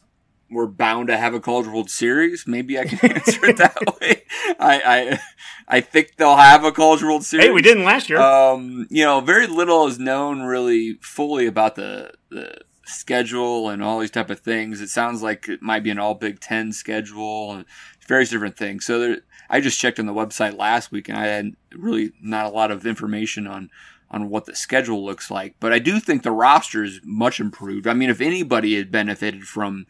we're 0.49 0.67
bound 0.67 1.07
to 1.07 1.17
have 1.17 1.33
a 1.33 1.39
College 1.39 1.67
World 1.67 1.89
Series. 1.89 2.45
Maybe 2.47 2.77
I 2.79 2.85
can 2.85 3.11
answer 3.11 3.45
it 3.45 3.57
that 3.57 3.77
way. 4.01 4.23
I 4.59 5.19
I 5.67 5.77
I 5.77 5.81
think 5.81 6.15
they'll 6.17 6.35
have 6.35 6.63
a 6.63 6.71
College 6.71 7.03
World 7.03 7.23
Series. 7.23 7.47
Hey, 7.47 7.51
we 7.51 7.61
didn't 7.61 7.83
last 7.83 8.09
year. 8.09 8.19
Um, 8.19 8.87
you 8.89 9.03
know, 9.03 9.21
very 9.21 9.47
little 9.47 9.87
is 9.87 9.99
known 9.99 10.41
really 10.41 10.97
fully 11.01 11.45
about 11.45 11.75
the 11.75 12.13
the 12.29 12.57
schedule 12.85 13.69
and 13.69 13.83
all 13.83 13.99
these 13.99 14.11
type 14.11 14.29
of 14.29 14.39
things. 14.39 14.81
It 14.81 14.89
sounds 14.89 15.21
like 15.21 15.49
it 15.49 15.61
might 15.61 15.83
be 15.83 15.89
an 15.89 15.99
all 15.99 16.13
Big 16.13 16.39
Ten 16.39 16.71
schedule 16.71 17.53
and 17.53 17.65
various 18.07 18.29
different 18.29 18.57
things. 18.57 18.85
So 18.85 18.99
there, 18.99 19.17
I 19.49 19.59
just 19.59 19.79
checked 19.79 19.99
on 19.99 20.05
the 20.05 20.13
website 20.13 20.57
last 20.57 20.91
week 20.91 21.09
and 21.09 21.17
I 21.17 21.27
had 21.27 21.53
really 21.73 22.11
not 22.21 22.45
a 22.45 22.49
lot 22.49 22.71
of 22.71 22.85
information 22.85 23.47
on 23.47 23.69
on 24.11 24.29
what 24.29 24.45
the 24.45 24.55
schedule 24.55 25.03
looks 25.03 25.31
like. 25.31 25.55
But 25.59 25.73
I 25.73 25.79
do 25.79 25.99
think 25.99 26.23
the 26.23 26.31
roster 26.31 26.83
is 26.83 27.01
much 27.03 27.39
improved. 27.39 27.87
I 27.87 27.93
mean, 27.93 28.09
if 28.09 28.21
anybody 28.21 28.75
had 28.77 28.91
benefited 28.91 29.43
from 29.43 29.87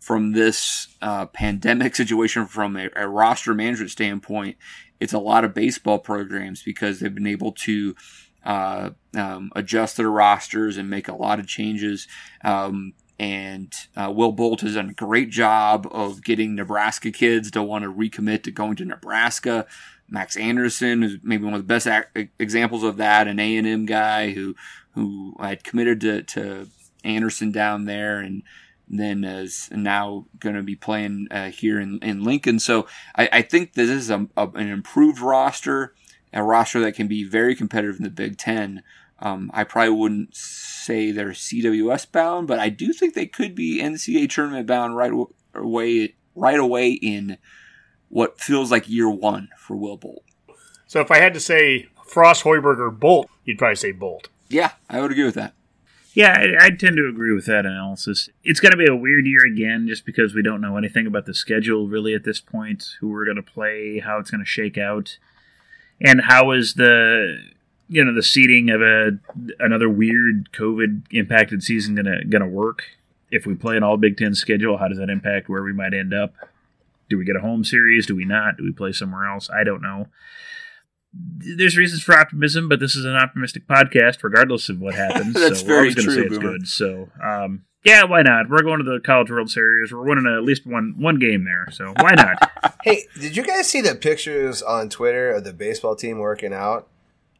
from 0.00 0.32
this 0.32 0.88
uh, 1.02 1.26
pandemic 1.26 1.94
situation, 1.96 2.46
from 2.46 2.76
a, 2.76 2.88
a, 2.96 3.08
roster 3.08 3.54
management 3.54 3.90
standpoint, 3.90 4.56
it's 5.00 5.12
a 5.12 5.18
lot 5.18 5.44
of 5.44 5.54
baseball 5.54 5.98
programs 5.98 6.62
because 6.62 7.00
they've 7.00 7.14
been 7.14 7.26
able 7.26 7.52
to 7.52 7.94
uh, 8.44 8.90
um, 9.14 9.50
adjust 9.56 9.96
their 9.96 10.10
rosters 10.10 10.76
and 10.76 10.88
make 10.88 11.08
a 11.08 11.14
lot 11.14 11.38
of 11.38 11.46
changes. 11.46 12.06
Um, 12.44 12.94
and 13.18 13.72
uh, 13.96 14.12
Will 14.14 14.32
Bolt 14.32 14.60
has 14.60 14.74
done 14.74 14.90
a 14.90 14.94
great 14.94 15.30
job 15.30 15.88
of 15.90 16.22
getting 16.22 16.54
Nebraska 16.54 17.10
kids 17.10 17.50
to 17.52 17.62
want 17.62 17.84
to 17.84 17.92
recommit 17.92 18.42
to 18.44 18.50
going 18.50 18.76
to 18.76 18.84
Nebraska. 18.84 19.66
Max 20.08 20.36
Anderson 20.36 21.02
is 21.02 21.16
maybe 21.22 21.44
one 21.44 21.54
of 21.54 21.60
the 21.60 21.64
best 21.64 21.88
examples 22.38 22.84
of 22.84 22.98
that, 22.98 23.26
an 23.26 23.40
A 23.40 23.56
and 23.56 23.66
M 23.66 23.86
guy 23.86 24.32
who 24.32 24.54
who 24.92 25.36
had 25.40 25.64
committed 25.64 26.00
to, 26.00 26.22
to 26.22 26.68
Anderson 27.04 27.52
down 27.52 27.84
there 27.84 28.18
and 28.20 28.42
then 28.88 29.24
is 29.24 29.68
now 29.72 30.26
going 30.38 30.54
to 30.54 30.62
be 30.62 30.76
playing 30.76 31.28
uh, 31.30 31.50
here 31.50 31.80
in, 31.80 31.98
in 32.00 32.22
Lincoln. 32.22 32.58
So 32.58 32.86
I, 33.14 33.28
I 33.32 33.42
think 33.42 33.72
this 33.72 33.90
is 33.90 34.10
a, 34.10 34.26
a, 34.36 34.48
an 34.50 34.68
improved 34.68 35.20
roster, 35.20 35.94
a 36.32 36.42
roster 36.42 36.80
that 36.80 36.92
can 36.92 37.08
be 37.08 37.24
very 37.24 37.54
competitive 37.54 37.96
in 37.96 38.04
the 38.04 38.10
Big 38.10 38.38
Ten. 38.38 38.82
Um, 39.18 39.50
I 39.54 39.64
probably 39.64 39.94
wouldn't 39.94 40.36
say 40.36 41.10
they're 41.10 41.30
CWS 41.30 42.12
bound, 42.12 42.46
but 42.46 42.58
I 42.58 42.68
do 42.68 42.92
think 42.92 43.14
they 43.14 43.26
could 43.26 43.54
be 43.54 43.80
NCAA 43.80 44.30
tournament 44.30 44.66
bound 44.66 44.96
right 44.96 45.12
away, 45.54 46.14
right 46.34 46.58
away 46.58 46.90
in 46.90 47.38
what 48.08 48.40
feels 48.40 48.70
like 48.70 48.88
year 48.88 49.10
one 49.10 49.48
for 49.58 49.76
Will 49.76 49.96
Bolt. 49.96 50.22
So 50.86 51.00
if 51.00 51.10
I 51.10 51.18
had 51.18 51.34
to 51.34 51.40
say 51.40 51.88
Frost, 52.06 52.44
Hoiberg, 52.44 52.78
or 52.78 52.90
Bolt, 52.90 53.28
you'd 53.44 53.58
probably 53.58 53.76
say 53.76 53.92
Bolt. 53.92 54.28
Yeah, 54.48 54.72
I 54.88 55.00
would 55.00 55.10
agree 55.10 55.24
with 55.24 55.34
that. 55.34 55.54
Yeah, 56.16 56.32
I, 56.34 56.68
I 56.68 56.70
tend 56.70 56.96
to 56.96 57.08
agree 57.08 57.34
with 57.34 57.44
that 57.44 57.66
analysis. 57.66 58.30
It's 58.42 58.58
going 58.58 58.72
to 58.72 58.78
be 58.78 58.90
a 58.90 58.96
weird 58.96 59.26
year 59.26 59.44
again, 59.44 59.86
just 59.86 60.06
because 60.06 60.34
we 60.34 60.40
don't 60.40 60.62
know 60.62 60.78
anything 60.78 61.06
about 61.06 61.26
the 61.26 61.34
schedule 61.34 61.88
really 61.88 62.14
at 62.14 62.24
this 62.24 62.40
point, 62.40 62.96
who 63.00 63.10
we're 63.10 63.26
going 63.26 63.36
to 63.36 63.42
play, 63.42 63.98
how 63.98 64.18
it's 64.18 64.30
going 64.30 64.40
to 64.40 64.46
shake 64.46 64.78
out, 64.78 65.18
and 66.00 66.22
how 66.22 66.52
is 66.52 66.72
the 66.72 67.38
you 67.90 68.02
know 68.02 68.14
the 68.14 68.22
seeding 68.22 68.70
of 68.70 68.80
a 68.80 69.18
another 69.60 69.90
weird 69.90 70.50
COVID 70.52 71.02
impacted 71.10 71.62
season 71.62 71.94
gonna 71.94 72.24
gonna 72.24 72.48
work? 72.48 72.84
If 73.30 73.44
we 73.44 73.54
play 73.54 73.76
an 73.76 73.82
all 73.82 73.98
Big 73.98 74.16
Ten 74.16 74.34
schedule, 74.34 74.78
how 74.78 74.88
does 74.88 74.96
that 74.96 75.10
impact 75.10 75.50
where 75.50 75.62
we 75.62 75.74
might 75.74 75.92
end 75.92 76.14
up? 76.14 76.32
Do 77.10 77.18
we 77.18 77.26
get 77.26 77.36
a 77.36 77.40
home 77.40 77.62
series? 77.62 78.06
Do 78.06 78.16
we 78.16 78.24
not? 78.24 78.56
Do 78.56 78.64
we 78.64 78.72
play 78.72 78.92
somewhere 78.92 79.30
else? 79.30 79.50
I 79.50 79.64
don't 79.64 79.82
know. 79.82 80.06
There's 81.56 81.76
reasons 81.76 82.02
for 82.02 82.14
optimism, 82.14 82.68
but 82.68 82.80
this 82.80 82.94
is 82.96 83.04
an 83.04 83.14
optimistic 83.14 83.66
podcast, 83.68 84.22
regardless 84.22 84.68
of 84.68 84.80
what 84.80 84.94
happens. 84.94 85.34
That's 85.34 85.60
so 85.60 85.66
very 85.66 85.76
we're 85.76 85.80
always 85.80 85.94
going 85.94 86.08
to 86.08 86.14
true, 86.14 86.22
say 86.22 86.26
it's 86.28 86.38
Boomer. 86.38 86.52
good. 86.58 86.68
So, 86.68 87.08
um, 87.22 87.64
yeah, 87.84 88.02
why 88.04 88.22
not? 88.22 88.48
We're 88.50 88.62
going 88.62 88.78
to 88.78 88.84
the 88.84 88.98
College 89.00 89.30
World 89.30 89.48
Series. 89.50 89.92
We're 89.92 90.02
winning 90.02 90.26
at 90.26 90.42
least 90.42 90.66
one 90.66 90.94
one 90.98 91.18
game 91.20 91.44
there. 91.44 91.68
So 91.72 91.92
why 92.00 92.12
not? 92.14 92.50
Hey, 92.84 93.02
did 93.20 93.36
you 93.36 93.42
guys 93.44 93.68
see 93.68 93.80
the 93.80 93.96
pictures 93.96 94.62
on 94.62 94.88
Twitter 94.88 95.32
of 95.32 95.42
the 95.42 95.52
baseball 95.52 95.96
team 95.96 96.18
working 96.18 96.52
out? 96.52 96.86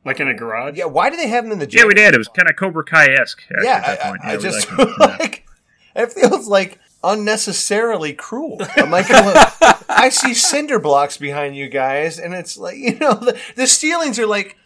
Like 0.05 0.19
in 0.19 0.27
a 0.29 0.35
garage? 0.35 0.77
Yeah, 0.77 0.87
why 0.87 1.09
do 1.11 1.17
they 1.17 1.29
have 1.29 1.45
them 1.45 1.53
in 1.53 1.59
the 1.61 1.67
gym? 1.69 1.81
yeah, 1.83 1.87
we 1.87 1.95
did. 1.95 2.15
It 2.15 2.19
was 2.19 2.27
kind 2.29 2.49
of 2.51 2.57
Cobra 2.57 2.85
Kai 2.85 3.13
esque. 3.13 3.43
Yeah, 3.63 3.77
at 3.85 4.05
I. 4.05 4.09
I, 4.09 4.11
I 4.11 4.17
Yeah, 4.33 4.37
we 4.37 4.43
just 4.43 4.69
liked 4.71 4.81
it. 4.81 4.89
Yeah. 5.01 5.07
like 5.07 5.47
it 5.95 6.13
feels 6.13 6.49
like 6.49 6.79
unnecessarily 7.07 8.13
cruel. 8.13 8.59
I'm 8.77 8.91
like, 8.91 9.09
look, 9.09 9.37
I 9.89 10.09
see 10.11 10.35
cinder 10.35 10.79
blocks 10.79 11.17
behind 11.17 11.57
you 11.57 11.69
guys, 11.69 12.19
and 12.19 12.35
it's 12.35 12.57
like 12.59 12.77
you 12.77 12.99
know 12.99 13.15
the, 13.15 13.39
the 13.55 13.67
ceilings 13.67 14.19
are 14.19 14.27
like 14.27 14.57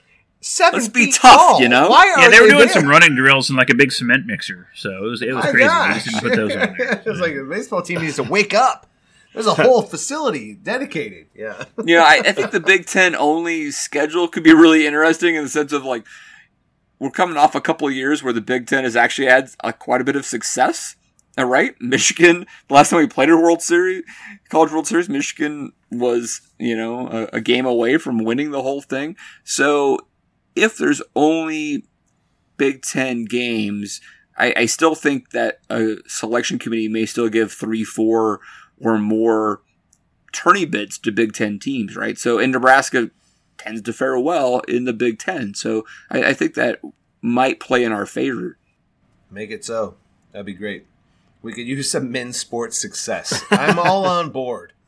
7 0.40 0.72
Let's 0.78 0.88
be 0.88 1.06
feet 1.06 1.14
tough, 1.16 1.36
tall. 1.36 1.60
you 1.60 1.68
know? 1.68 1.88
Why 1.90 2.10
are 2.16 2.22
Yeah, 2.22 2.30
they 2.30 2.40
were 2.40 2.46
doing 2.48 2.60
there? 2.60 2.68
some 2.70 2.88
running 2.88 3.14
drills 3.14 3.50
in 3.50 3.56
like 3.56 3.68
a 3.70 3.74
big 3.74 3.92
cement 3.92 4.26
mixer, 4.26 4.68
so 4.74 4.90
it 4.90 5.08
was 5.08 5.22
it 5.22 5.34
was 5.34 5.44
My 5.44 5.50
crazy. 5.50 5.66
gosh. 5.68 5.88
We 5.88 5.94
just 6.12 6.22
didn't 6.22 6.30
put 6.30 6.36
those 6.36 6.52
on 6.56 6.74
there. 6.78 7.02
it's 7.06 7.20
like 7.20 7.34
the 7.34 7.46
baseball 7.48 7.82
team 7.82 8.00
needs 8.00 8.16
to 8.16 8.22
wake 8.36 8.54
up. 8.54 8.86
There's 9.34 9.46
a 9.46 9.54
whole 9.54 9.82
facility 9.82 10.54
dedicated. 10.54 11.26
Yeah. 11.36 11.64
you 11.84 11.94
know, 11.96 12.02
I, 12.02 12.20
I 12.24 12.32
think 12.32 12.50
the 12.50 12.58
Big 12.58 12.86
Ten 12.86 13.14
only 13.14 13.70
schedule 13.70 14.26
could 14.26 14.42
be 14.42 14.52
really 14.52 14.86
interesting 14.88 15.36
in 15.36 15.44
the 15.44 15.48
sense 15.48 15.72
of 15.72 15.84
like 15.84 16.04
we're 16.98 17.10
coming 17.10 17.36
off 17.36 17.54
a 17.54 17.60
couple 17.60 17.86
of 17.86 17.94
years 17.94 18.22
where 18.24 18.32
the 18.32 18.40
Big 18.40 18.66
Ten 18.66 18.82
has 18.84 18.96
actually 18.96 19.28
had 19.28 19.50
uh, 19.62 19.70
quite 19.72 20.00
a 20.00 20.04
bit 20.04 20.16
of 20.16 20.24
success. 20.26 20.96
Right, 21.46 21.74
Michigan. 21.80 22.46
The 22.68 22.74
last 22.74 22.90
time 22.90 23.00
we 23.00 23.06
played 23.06 23.30
a 23.30 23.36
World 23.36 23.62
Series, 23.62 24.04
College 24.48 24.72
World 24.72 24.86
Series, 24.86 25.08
Michigan 25.08 25.72
was 25.90 26.40
you 26.58 26.76
know 26.76 27.08
a, 27.08 27.36
a 27.36 27.40
game 27.40 27.66
away 27.66 27.98
from 27.98 28.24
winning 28.24 28.50
the 28.50 28.62
whole 28.62 28.80
thing. 28.80 29.16
So 29.44 29.98
if 30.54 30.76
there's 30.76 31.02
only 31.14 31.84
Big 32.56 32.82
Ten 32.82 33.24
games, 33.24 34.00
I, 34.36 34.54
I 34.56 34.66
still 34.66 34.94
think 34.94 35.30
that 35.30 35.60
a 35.68 35.96
selection 36.06 36.58
committee 36.58 36.88
may 36.88 37.06
still 37.06 37.28
give 37.28 37.52
three, 37.52 37.84
four, 37.84 38.40
or 38.80 38.98
more 38.98 39.62
tourney 40.32 40.64
bids 40.64 40.98
to 40.98 41.12
Big 41.12 41.32
Ten 41.32 41.58
teams, 41.58 41.96
right? 41.96 42.18
So, 42.18 42.38
and 42.38 42.52
Nebraska 42.52 43.10
tends 43.58 43.82
to 43.82 43.92
fare 43.92 44.18
well 44.18 44.60
in 44.60 44.84
the 44.84 44.92
Big 44.92 45.18
Ten. 45.18 45.54
So, 45.54 45.84
I, 46.10 46.24
I 46.24 46.34
think 46.34 46.54
that 46.54 46.80
might 47.22 47.60
play 47.60 47.84
in 47.84 47.92
our 47.92 48.06
favor. 48.06 48.58
Make 49.30 49.50
it 49.50 49.64
so. 49.64 49.96
That'd 50.32 50.46
be 50.46 50.54
great. 50.54 50.86
We 51.42 51.52
could 51.52 51.66
use 51.66 51.90
some 51.90 52.10
men's 52.12 52.38
sports 52.38 52.78
success. 52.78 53.42
I'm 53.50 53.78
all 53.78 54.06
on 54.06 54.30
board. 54.30 54.72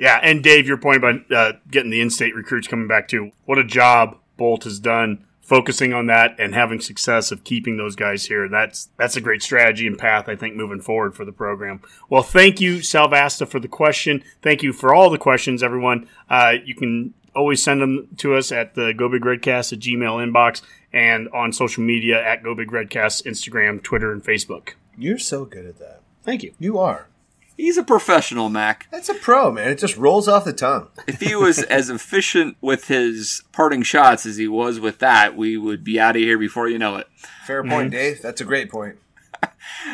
Yeah, 0.00 0.20
and 0.22 0.44
Dave, 0.44 0.68
your 0.68 0.76
point 0.76 0.98
about 0.98 1.32
uh, 1.32 1.52
getting 1.68 1.90
the 1.90 2.00
in-state 2.00 2.32
recruits 2.36 2.68
coming 2.68 2.86
back 2.86 3.08
too. 3.08 3.32
What 3.46 3.58
a 3.58 3.64
job 3.64 4.16
Bolt 4.36 4.62
has 4.62 4.78
done 4.78 5.24
focusing 5.48 5.94
on 5.94 6.06
that 6.06 6.36
and 6.38 6.54
having 6.54 6.78
success 6.78 7.32
of 7.32 7.42
keeping 7.42 7.78
those 7.78 7.96
guys 7.96 8.26
here. 8.26 8.48
That's 8.48 8.90
that's 8.96 9.16
a 9.16 9.20
great 9.20 9.42
strategy 9.42 9.86
and 9.86 9.98
path 9.98 10.28
I 10.28 10.36
think 10.36 10.54
moving 10.54 10.80
forward 10.80 11.16
for 11.16 11.24
the 11.24 11.32
program. 11.32 11.80
Well, 12.08 12.22
thank 12.22 12.60
you 12.60 12.76
Salvasta 12.76 13.48
for 13.48 13.58
the 13.58 13.66
question. 13.66 14.22
Thank 14.42 14.62
you 14.62 14.72
for 14.72 14.94
all 14.94 15.10
the 15.10 15.18
questions, 15.18 15.62
everyone. 15.62 16.06
Uh, 16.28 16.54
you 16.64 16.74
can 16.74 17.14
always 17.34 17.62
send 17.62 17.80
them 17.80 18.08
to 18.18 18.34
us 18.34 18.52
at 18.52 18.74
the 18.74 18.92
Go 18.92 19.08
Big 19.08 19.22
Redcast 19.22 19.72
at 19.72 19.78
Gmail 19.78 20.24
inbox 20.24 20.60
and 20.92 21.28
on 21.30 21.52
social 21.52 21.82
media 21.82 22.22
at 22.22 22.42
Go 22.42 22.54
Big 22.54 22.70
Redcast, 22.70 23.24
Instagram, 23.24 23.82
Twitter, 23.82 24.12
and 24.12 24.22
Facebook. 24.22 24.74
You're 24.98 25.18
so 25.18 25.44
good 25.44 25.66
at 25.66 25.78
that. 25.78 26.02
Thank 26.22 26.42
you. 26.42 26.54
You 26.58 26.78
are. 26.78 27.08
He's 27.56 27.76
a 27.76 27.82
professional, 27.82 28.48
Mac. 28.48 28.86
That's 28.92 29.08
a 29.08 29.14
pro, 29.14 29.50
man. 29.50 29.70
It 29.70 29.78
just 29.78 29.96
rolls 29.96 30.28
off 30.28 30.44
the 30.44 30.52
tongue. 30.52 30.88
If 31.08 31.20
he 31.20 31.34
was 31.34 31.58
as 31.64 31.90
efficient 31.90 32.56
with 32.60 32.86
his 32.86 33.42
parting 33.52 33.82
shots 33.82 34.26
as 34.26 34.36
he 34.36 34.46
was 34.46 34.78
with 34.78 35.00
that, 35.00 35.36
we 35.36 35.56
would 35.56 35.82
be 35.82 35.98
out 35.98 36.14
of 36.14 36.22
here 36.22 36.38
before 36.38 36.68
you 36.68 36.78
know 36.78 36.96
it. 36.96 37.08
Fair 37.46 37.64
point, 37.64 37.90
Dave. 37.90 38.22
That's 38.22 38.40
a 38.40 38.44
great 38.44 38.70
point. 38.70 38.98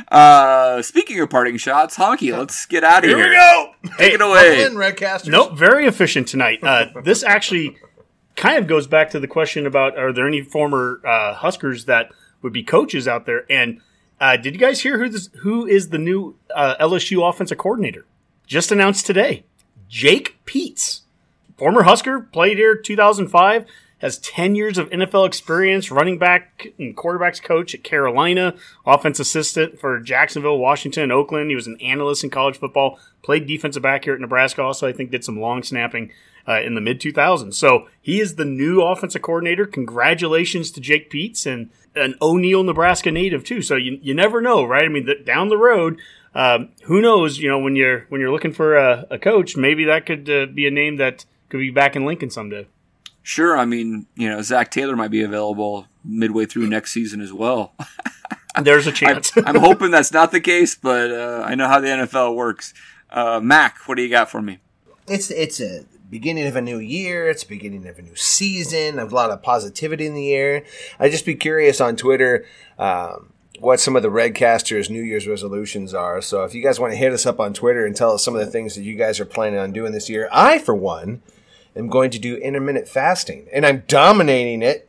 Uh, 0.09 0.81
speaking 0.81 1.21
of 1.21 1.29
parting 1.29 1.57
shots, 1.57 1.97
Honky, 1.97 2.37
let's 2.37 2.65
get 2.67 2.83
out 2.83 3.05
of 3.05 3.11
here. 3.11 3.19
Here 3.19 3.29
we 3.29 3.35
go. 3.35 3.73
Take 3.99 4.15
it 4.15 4.21
away. 4.21 4.63
In 4.63 4.75
Redcasters. 4.75 5.29
Nope, 5.29 5.59
very 5.59 5.87
efficient 5.87 6.27
tonight. 6.27 6.61
Uh, 6.63 6.87
this 7.03 7.23
actually 7.23 7.77
kind 8.37 8.59
of 8.59 8.67
goes 8.67 8.87
back 8.87 9.11
to 9.11 9.21
the 9.21 9.29
question 9.29 9.67
about 9.67 9.99
are 9.99 10.13
there 10.13 10.27
any 10.27 10.41
former 10.43 11.01
uh, 11.05 11.35
Huskers 11.35 11.85
that 11.85 12.11
would 12.41 12.53
be 12.53 12.63
coaches 12.63 13.07
out 13.07 13.27
there? 13.27 13.45
And 13.51 13.81
uh, 14.21 14.37
did 14.37 14.55
you 14.55 14.61
guys 14.61 14.81
hear 14.81 14.99
who 14.99 15.09
this, 15.09 15.29
who 15.41 15.67
is 15.67 15.89
the 15.89 15.99
new 15.99 16.37
uh, 16.55 16.77
LSU 16.81 17.29
offensive 17.29 17.59
coordinator? 17.59 18.07
Just 18.47 18.71
announced 18.71 19.07
today, 19.07 19.45
Jake 19.89 20.37
Peetz, 20.45 21.01
former 21.57 21.83
Husker, 21.85 22.21
played 22.21 22.59
here 22.59 22.77
2005, 22.77 23.67
has 23.99 24.19
10 24.19 24.55
years 24.55 24.77
of 24.77 24.91
NFL 24.91 25.27
experience, 25.27 25.91
running 25.91 26.19
back 26.19 26.69
and 26.79 26.97
quarterbacks 26.97 27.43
coach 27.43 27.75
at 27.75 27.83
Carolina, 27.83 28.55
offense 28.85 29.19
assistant 29.19 29.81
for 29.81 29.99
Jacksonville, 29.99 30.59
Washington, 30.59 31.05
and 31.05 31.13
Oakland. 31.13 31.49
He 31.49 31.57
was 31.57 31.67
an 31.67 31.81
analyst 31.81 32.23
in 32.23 32.31
college 32.31 32.59
football, 32.59 32.99
played 33.23 33.47
defensive 33.47 33.83
back 33.83 34.05
here 34.05 34.15
at 34.15 34.21
Nebraska. 34.21 34.63
Also, 34.63 34.87
I 34.87 34.93
think 34.93 35.11
did 35.11 35.25
some 35.25 35.41
long 35.41 35.63
snapping 35.63 36.13
uh, 36.47 36.61
in 36.61 36.75
the 36.75 36.81
mid 36.81 37.01
2000s. 37.01 37.55
So 37.55 37.89
he 38.01 38.21
is 38.21 38.37
the 38.37 38.45
new 38.45 38.83
offensive 38.83 39.23
coordinator. 39.23 39.67
Congratulations 39.67 40.71
to 40.73 40.81
Jake 40.81 41.11
Peetz 41.11 41.47
and 41.47 41.71
an 41.95 42.15
O'Neill, 42.21 42.63
Nebraska 42.63 43.11
native 43.11 43.45
too. 43.45 43.63
So 43.63 43.77
you, 43.77 43.99
you 44.03 44.15
never 44.15 44.41
know, 44.41 44.65
right? 44.65 44.85
I 44.85 44.89
mean, 44.89 45.07
th- 45.07 45.25
down 45.25 45.49
the 45.49 45.59
road, 45.59 46.01
um, 46.35 46.71
who 46.85 47.01
knows? 47.01 47.39
You 47.39 47.49
know, 47.49 47.59
when 47.59 47.77
you're 47.77 48.07
when 48.09 48.21
you're 48.21 48.33
looking 48.33 48.53
for 48.53 48.77
a, 48.77 49.07
a 49.11 49.19
coach, 49.19 49.57
maybe 49.57 49.85
that 49.85 50.07
could 50.07 50.29
uh, 50.29 50.47
be 50.47 50.67
a 50.67 50.71
name 50.71 50.97
that 50.97 51.25
could 51.49 51.59
be 51.59 51.71
back 51.71 51.95
in 51.95 52.05
Lincoln 52.05 52.31
someday. 52.31 52.67
Sure, 53.23 53.57
I 53.57 53.65
mean, 53.65 54.07
you 54.17 54.29
know, 54.29 54.43
Zac 54.43 54.71
Taylor 54.71 54.97
might 54.97 55.11
be 55.11 55.23
available 55.23 55.87
midway 56.05 56.45
through 56.45 56.67
next 56.67 56.93
season 56.93 57.21
as 57.23 57.33
well. 57.33 57.73
There's 58.63 58.87
a 58.87 58.93
chance. 58.93 59.33
I'm 59.47 59.57
hoping 59.57 59.91
that's 59.91 60.13
not 60.13 60.31
the 60.31 60.41
case, 60.41 60.75
but 60.75 61.11
uh, 61.11 61.43
I 61.45 61.55
know 61.55 61.67
how 61.67 61.81
the 61.81 61.89
NFL 61.89 62.37
works. 62.37 62.75
Uh, 63.11 63.41
Mac, 63.43 63.79
what 63.87 63.95
do 63.95 64.03
you 64.03 64.11
got 64.11 64.31
for 64.31 64.43
me? 64.43 64.59
It's 65.07 65.31
it's 65.31 65.61
a 65.61 65.85
beginning 66.15 66.47
of 66.47 66.55
a 66.55 66.63
new 66.63 66.79
year. 66.79 67.29
It's 67.29 67.43
beginning 67.43 67.89
of 67.89 67.99
a 67.99 68.03
new 68.03 68.15
season. 68.15 69.01
A 69.01 69.05
lot 69.05 69.31
of 69.31 69.43
positivity 69.43 70.07
in 70.07 70.15
the 70.15 70.33
air. 70.33 70.63
I'd 71.01 71.11
just 71.11 71.27
be 71.27 71.35
curious 71.35 71.81
on 71.81 71.97
Twitter 71.97 72.47
um, 72.79 73.33
what 73.59 73.81
some 73.81 73.97
of 73.97 74.05
the 74.05 74.11
Redcasters' 74.11 74.89
New 74.89 75.03
Year's 75.03 75.27
resolutions 75.27 75.93
are. 75.93 76.23
So 76.23 76.45
if 76.45 76.55
you 76.55 76.63
guys 76.63 76.79
want 76.79 76.93
to 76.93 76.97
hit 76.97 77.13
us 77.13 77.27
up 77.27 77.41
on 77.41 77.53
Twitter 77.53 77.85
and 77.85 77.97
tell 77.97 78.13
us 78.13 78.23
some 78.23 78.37
of 78.37 78.47
the 78.47 78.51
things 78.51 78.77
that 78.77 78.85
you 78.85 78.95
guys 78.95 79.19
are 79.19 79.25
planning 79.25 79.59
on 79.59 79.73
doing 79.73 79.91
this 79.91 80.09
year, 80.09 80.29
I 80.31 80.61
for 80.61 80.73
one 80.73 81.21
am 81.75 81.89
going 81.89 82.13
to 82.13 82.21
do 82.21 82.37
intermittent 82.37 82.87
fasting, 82.87 83.49
and 83.53 83.67
I'm 83.67 83.83
dominating 83.89 84.63
it 84.63 84.89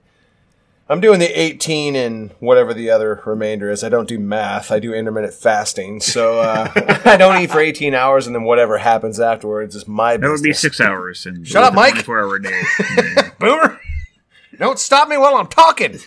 I'm 0.88 1.00
doing 1.02 1.20
the 1.20 1.40
18 1.40 1.96
and 1.96 2.30
whatever 2.40 2.72
the 2.74 2.92
other 2.92 3.20
remainder 3.26 3.72
is. 3.72 3.84
I 3.84 3.90
don't 3.90 4.08
do 4.08 4.20
math. 4.20 4.70
I 4.72 4.78
do 4.80 4.94
intermittent 4.94 5.34
fasting. 5.34 6.00
So 6.00 6.40
uh, 6.42 6.70
I 7.06 7.18
don't 7.18 7.42
eat 7.42 7.50
for 7.50 7.60
18 7.60 7.96
hours, 7.96 8.28
and 8.28 8.36
then 8.36 8.44
whatever 8.44 8.78
happens 8.78 9.20
afterwards 9.20 9.76
is 9.76 9.88
my 9.88 10.14
That 10.18 10.22
business. 10.22 10.40
would 10.42 10.44
be 10.44 10.54
six 10.54 10.80
hours. 10.80 11.26
And 11.26 11.48
Shut 11.48 11.64
up, 11.64 11.74
Mike. 11.74 11.94
Twenty-four 11.94 12.20
hour 12.20 12.38
day. 12.38 12.62
Boomer, 13.40 13.80
don't 14.60 14.78
stop 14.78 15.08
me 15.10 15.18
while 15.18 15.36
I'm 15.38 15.48
talking. 15.48 15.98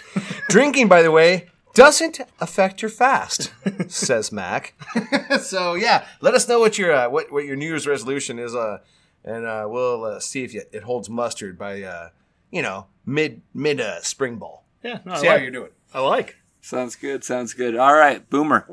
Drinking, 0.48 0.86
by 0.86 1.02
the 1.02 1.10
way, 1.10 1.48
doesn't 1.74 2.20
affect 2.40 2.80
your 2.80 2.88
fast, 2.90 3.52
says 3.88 4.30
Mac. 4.30 4.74
so 5.40 5.74
yeah, 5.74 6.06
let 6.20 6.34
us 6.34 6.48
know 6.48 6.60
what 6.60 6.78
your 6.78 6.92
uh, 6.92 7.08
what 7.10 7.32
what 7.32 7.44
your 7.44 7.56
New 7.56 7.66
Year's 7.66 7.86
resolution 7.88 8.38
is, 8.38 8.54
uh, 8.54 8.78
and 9.24 9.44
uh, 9.44 9.66
we'll 9.68 10.04
uh, 10.04 10.20
see 10.20 10.44
if 10.44 10.54
you, 10.54 10.62
it 10.72 10.84
holds 10.84 11.10
mustard 11.10 11.58
by 11.58 11.82
uh, 11.82 12.10
you 12.52 12.62
know 12.62 12.86
mid 13.04 13.42
mid 13.52 13.80
uh, 13.80 14.00
spring 14.02 14.36
ball. 14.36 14.64
Yeah, 14.82 15.00
no, 15.04 15.12
I 15.12 15.20
See 15.20 15.26
how 15.26 15.36
you're 15.36 15.50
doing. 15.50 15.70
I 15.92 16.00
like. 16.00 16.36
Sounds 16.60 16.96
good. 16.96 17.24
Sounds 17.24 17.54
good. 17.54 17.76
All 17.76 17.94
right, 17.94 18.28
Boomer. 18.28 18.66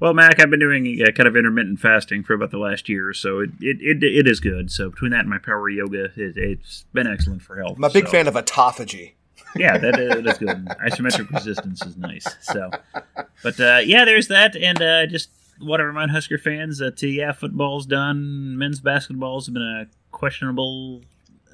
Well, 0.00 0.14
Mac, 0.14 0.40
I've 0.40 0.50
been 0.50 0.60
doing 0.60 1.00
uh, 1.02 1.10
kind 1.10 1.26
of 1.26 1.36
intermittent 1.36 1.80
fasting 1.80 2.22
for 2.22 2.34
about 2.34 2.52
the 2.52 2.58
last 2.58 2.88
year, 2.88 3.12
so 3.12 3.40
it, 3.40 3.50
it, 3.60 3.78
it, 3.80 4.04
it 4.04 4.28
is 4.28 4.38
good. 4.38 4.70
So 4.70 4.90
between 4.90 5.10
that 5.10 5.20
and 5.20 5.28
my 5.28 5.38
power 5.38 5.68
yoga, 5.68 6.04
it, 6.16 6.36
it's 6.36 6.84
been 6.92 7.08
excellent 7.08 7.42
for 7.42 7.60
health. 7.60 7.76
I'm 7.76 7.84
a 7.84 7.90
big 7.90 8.06
so- 8.06 8.12
fan 8.12 8.28
of 8.28 8.34
autophagy. 8.34 9.14
yeah, 9.56 9.78
that, 9.78 9.94
uh, 9.94 10.20
that's 10.20 10.38
good. 10.38 10.66
Isometric 10.86 11.30
resistance 11.30 11.84
is 11.84 11.96
nice. 11.96 12.26
So, 12.42 12.70
but 13.42 13.58
uh, 13.58 13.80
yeah, 13.84 14.04
there's 14.04 14.28
that, 14.28 14.54
and 14.56 14.80
uh, 14.82 15.06
just 15.06 15.30
want 15.60 15.80
to 15.80 15.84
remind 15.84 16.10
Husker 16.10 16.38
fans 16.38 16.78
that 16.78 17.02
uh, 17.02 17.06
yeah, 17.06 17.32
football's 17.32 17.86
done. 17.86 18.58
Men's 18.58 18.80
basketball's 18.80 19.48
been 19.48 19.62
a 19.62 19.86
questionable 20.10 21.02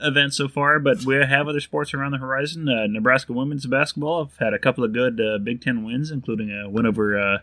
event 0.01 0.35
so 0.35 0.49
far, 0.49 0.79
but 0.79 1.05
we 1.05 1.17
have 1.17 1.49
other 1.49 1.61
sports 1.61 1.95
around 1.95 2.13
the 2.13 2.19
horizon. 2.19 2.69
Uh, 2.69 2.87
Nebraska 2.87 3.33
women's 3.33 3.67
basketball 3.67 4.25
have 4.25 4.37
had 4.39 4.55
a 4.55 4.59
couple 4.59 4.85
of 4.85 4.93
good 4.93 5.21
uh, 5.21 5.39
Big 5.39 5.61
Ten 5.63 5.85
wins, 5.85 6.11
including 6.11 6.51
a 6.51 6.69
win 6.69 6.87
over. 6.87 7.19
Uh, 7.19 7.39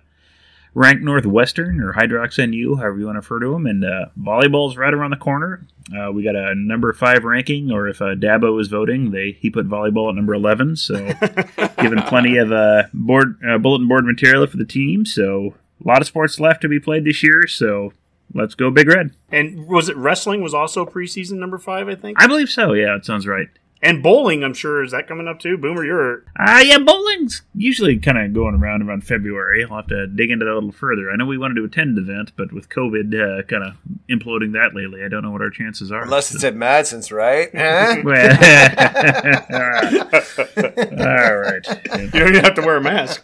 ranked 0.74 1.04
Northwestern 1.04 1.82
or 1.82 1.94
Hydrox 1.94 2.38
NU, 2.38 2.76
however 2.76 3.00
you 3.00 3.06
want 3.06 3.16
to 3.16 3.20
refer 3.20 3.40
to 3.40 3.52
them. 3.52 3.66
And 3.66 3.84
uh, 3.84 4.06
volleyball's 4.20 4.78
right 4.78 4.94
around 4.94 5.12
the 5.12 5.18
corner. 5.18 5.66
Uh, 5.96 6.12
we 6.12 6.24
got 6.24 6.36
a 6.36 6.56
number 6.56 6.94
five 6.94 7.24
ranking, 7.24 7.72
or 7.72 7.88
if 7.88 8.02
uh, 8.02 8.16
Dabo 8.16 8.60
is 8.62 8.68
voting, 8.68 9.12
they 9.12 9.32
he 9.32 9.50
put 9.50 9.68
volleyball 9.68 10.10
at 10.10 10.16
number 10.16 10.34
eleven. 10.34 10.76
So 10.76 10.96
given 11.80 12.02
plenty 12.04 12.38
of 12.38 12.52
uh, 12.52 12.84
board 12.94 13.40
uh, 13.48 13.58
bulletin 13.58 13.88
board 13.88 14.06
material 14.06 14.48
for 14.48 14.58
the 14.58 14.66
team. 14.66 15.06
So 15.06 15.56
a 15.84 15.88
lot 15.88 16.02
of 16.02 16.08
sports 16.08 16.40
left 16.40 16.62
to 16.62 16.70
be 16.70 16.80
played 16.80 17.04
this 17.04 17.24
year. 17.24 17.48
So 17.48 17.94
let's 18.34 18.56
go 18.56 18.70
Big 18.72 18.88
Red. 18.88 19.12
And 19.32 19.68
was 19.68 19.90
it 19.90 19.96
wrestling 19.98 20.42
was 20.42 20.54
also 20.54 20.86
preseason 20.86 21.34
number 21.34 21.58
five? 21.58 21.88
I 21.88 21.96
think. 21.96 22.22
I 22.22 22.28
believe 22.28 22.50
so. 22.50 22.74
Yeah, 22.74 22.96
it 22.96 23.06
sounds 23.06 23.28
right. 23.28 23.48
And 23.84 24.04
bowling, 24.04 24.44
I'm 24.44 24.54
sure, 24.54 24.84
is 24.84 24.92
that 24.92 25.08
coming 25.08 25.28
up 25.28 25.40
too? 25.40 25.58
Boomer, 25.58 25.84
you're 25.84 26.24
Ah, 26.38 26.60
yeah, 26.60 26.78
bowling's 26.78 27.42
usually 27.56 27.98
kind 27.98 28.16
of 28.20 28.32
going 28.32 28.54
around 28.54 28.84
around 28.84 29.04
February. 29.04 29.64
I'll 29.64 29.76
have 29.76 29.88
to 29.88 30.06
dig 30.06 30.30
into 30.30 30.46
that 30.46 30.52
a 30.52 30.54
little 30.54 30.72
further. 30.72 31.10
I 31.10 31.16
know 31.16 31.26
we 31.26 31.40
wanted 31.40 31.56
to 31.56 31.64
attend 31.64 31.98
an 31.98 32.04
event, 32.04 32.32
but 32.38 32.54
with 32.54 32.70
COVID 32.70 33.40
uh, 33.40 33.42
kind 33.44 33.64
of 33.64 33.78
imploding 34.08 34.54
that 34.54 34.76
lately, 34.76 35.04
I 35.04 35.08
don't 35.08 35.24
know 35.24 35.32
what 35.32 35.42
our 35.42 35.50
chances 35.50 35.92
are. 35.92 36.04
Unless 36.04 36.36
it's 36.36 36.44
at 36.44 36.54
Madsen's, 36.54 37.12
right? 37.12 37.50
All 41.02 41.38
right. 41.38 41.66
you 42.14 42.20
don't 42.20 42.30
even 42.30 42.44
have 42.44 42.56
to 42.56 42.62
wear 42.62 42.78
a 42.78 42.82
mask. 42.82 43.24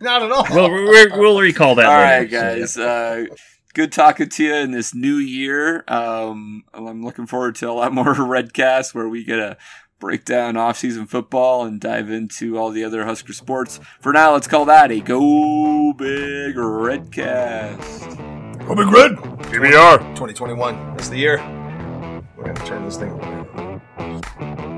Not 0.00 0.22
at 0.22 0.30
all. 0.30 0.46
Well, 0.50 0.70
we're, 0.70 1.18
we'll 1.18 1.40
recall 1.40 1.74
that. 1.74 1.86
All 1.86 1.98
later. 1.98 2.20
right, 2.20 2.30
guys. 2.30 2.76
Uh, 2.76 3.26
good 3.74 3.92
talking 3.92 4.28
to 4.28 4.44
you 4.44 4.54
in 4.54 4.72
this 4.72 4.94
new 4.94 5.16
year. 5.16 5.84
Um, 5.88 6.64
I'm 6.74 7.04
looking 7.04 7.26
forward 7.26 7.54
to 7.56 7.70
a 7.70 7.72
lot 7.72 7.92
more 7.92 8.04
Redcast 8.14 8.94
where 8.94 9.08
we 9.08 9.24
get 9.24 9.38
a 9.38 9.56
break 9.98 10.24
down 10.24 10.56
off-season 10.56 11.06
football 11.06 11.64
and 11.64 11.80
dive 11.80 12.10
into 12.10 12.56
all 12.56 12.70
the 12.70 12.84
other 12.84 13.04
Husker 13.04 13.32
sports. 13.32 13.80
For 14.00 14.12
now, 14.12 14.32
let's 14.32 14.46
call 14.46 14.64
that 14.66 14.90
a 14.90 15.00
Go 15.00 15.92
Big 15.92 16.54
Redcast. 16.56 18.16
Go 18.66 18.74
Big 18.74 18.88
Red. 18.88 19.12
PBR. 19.48 19.98
2021. 20.14 20.96
That's 20.96 21.08
the 21.08 21.16
year. 21.16 21.38
We're 22.36 22.52
gonna 22.52 22.66
turn 22.66 22.84
this 22.84 22.96
thing. 22.96 23.10
around. 23.10 24.77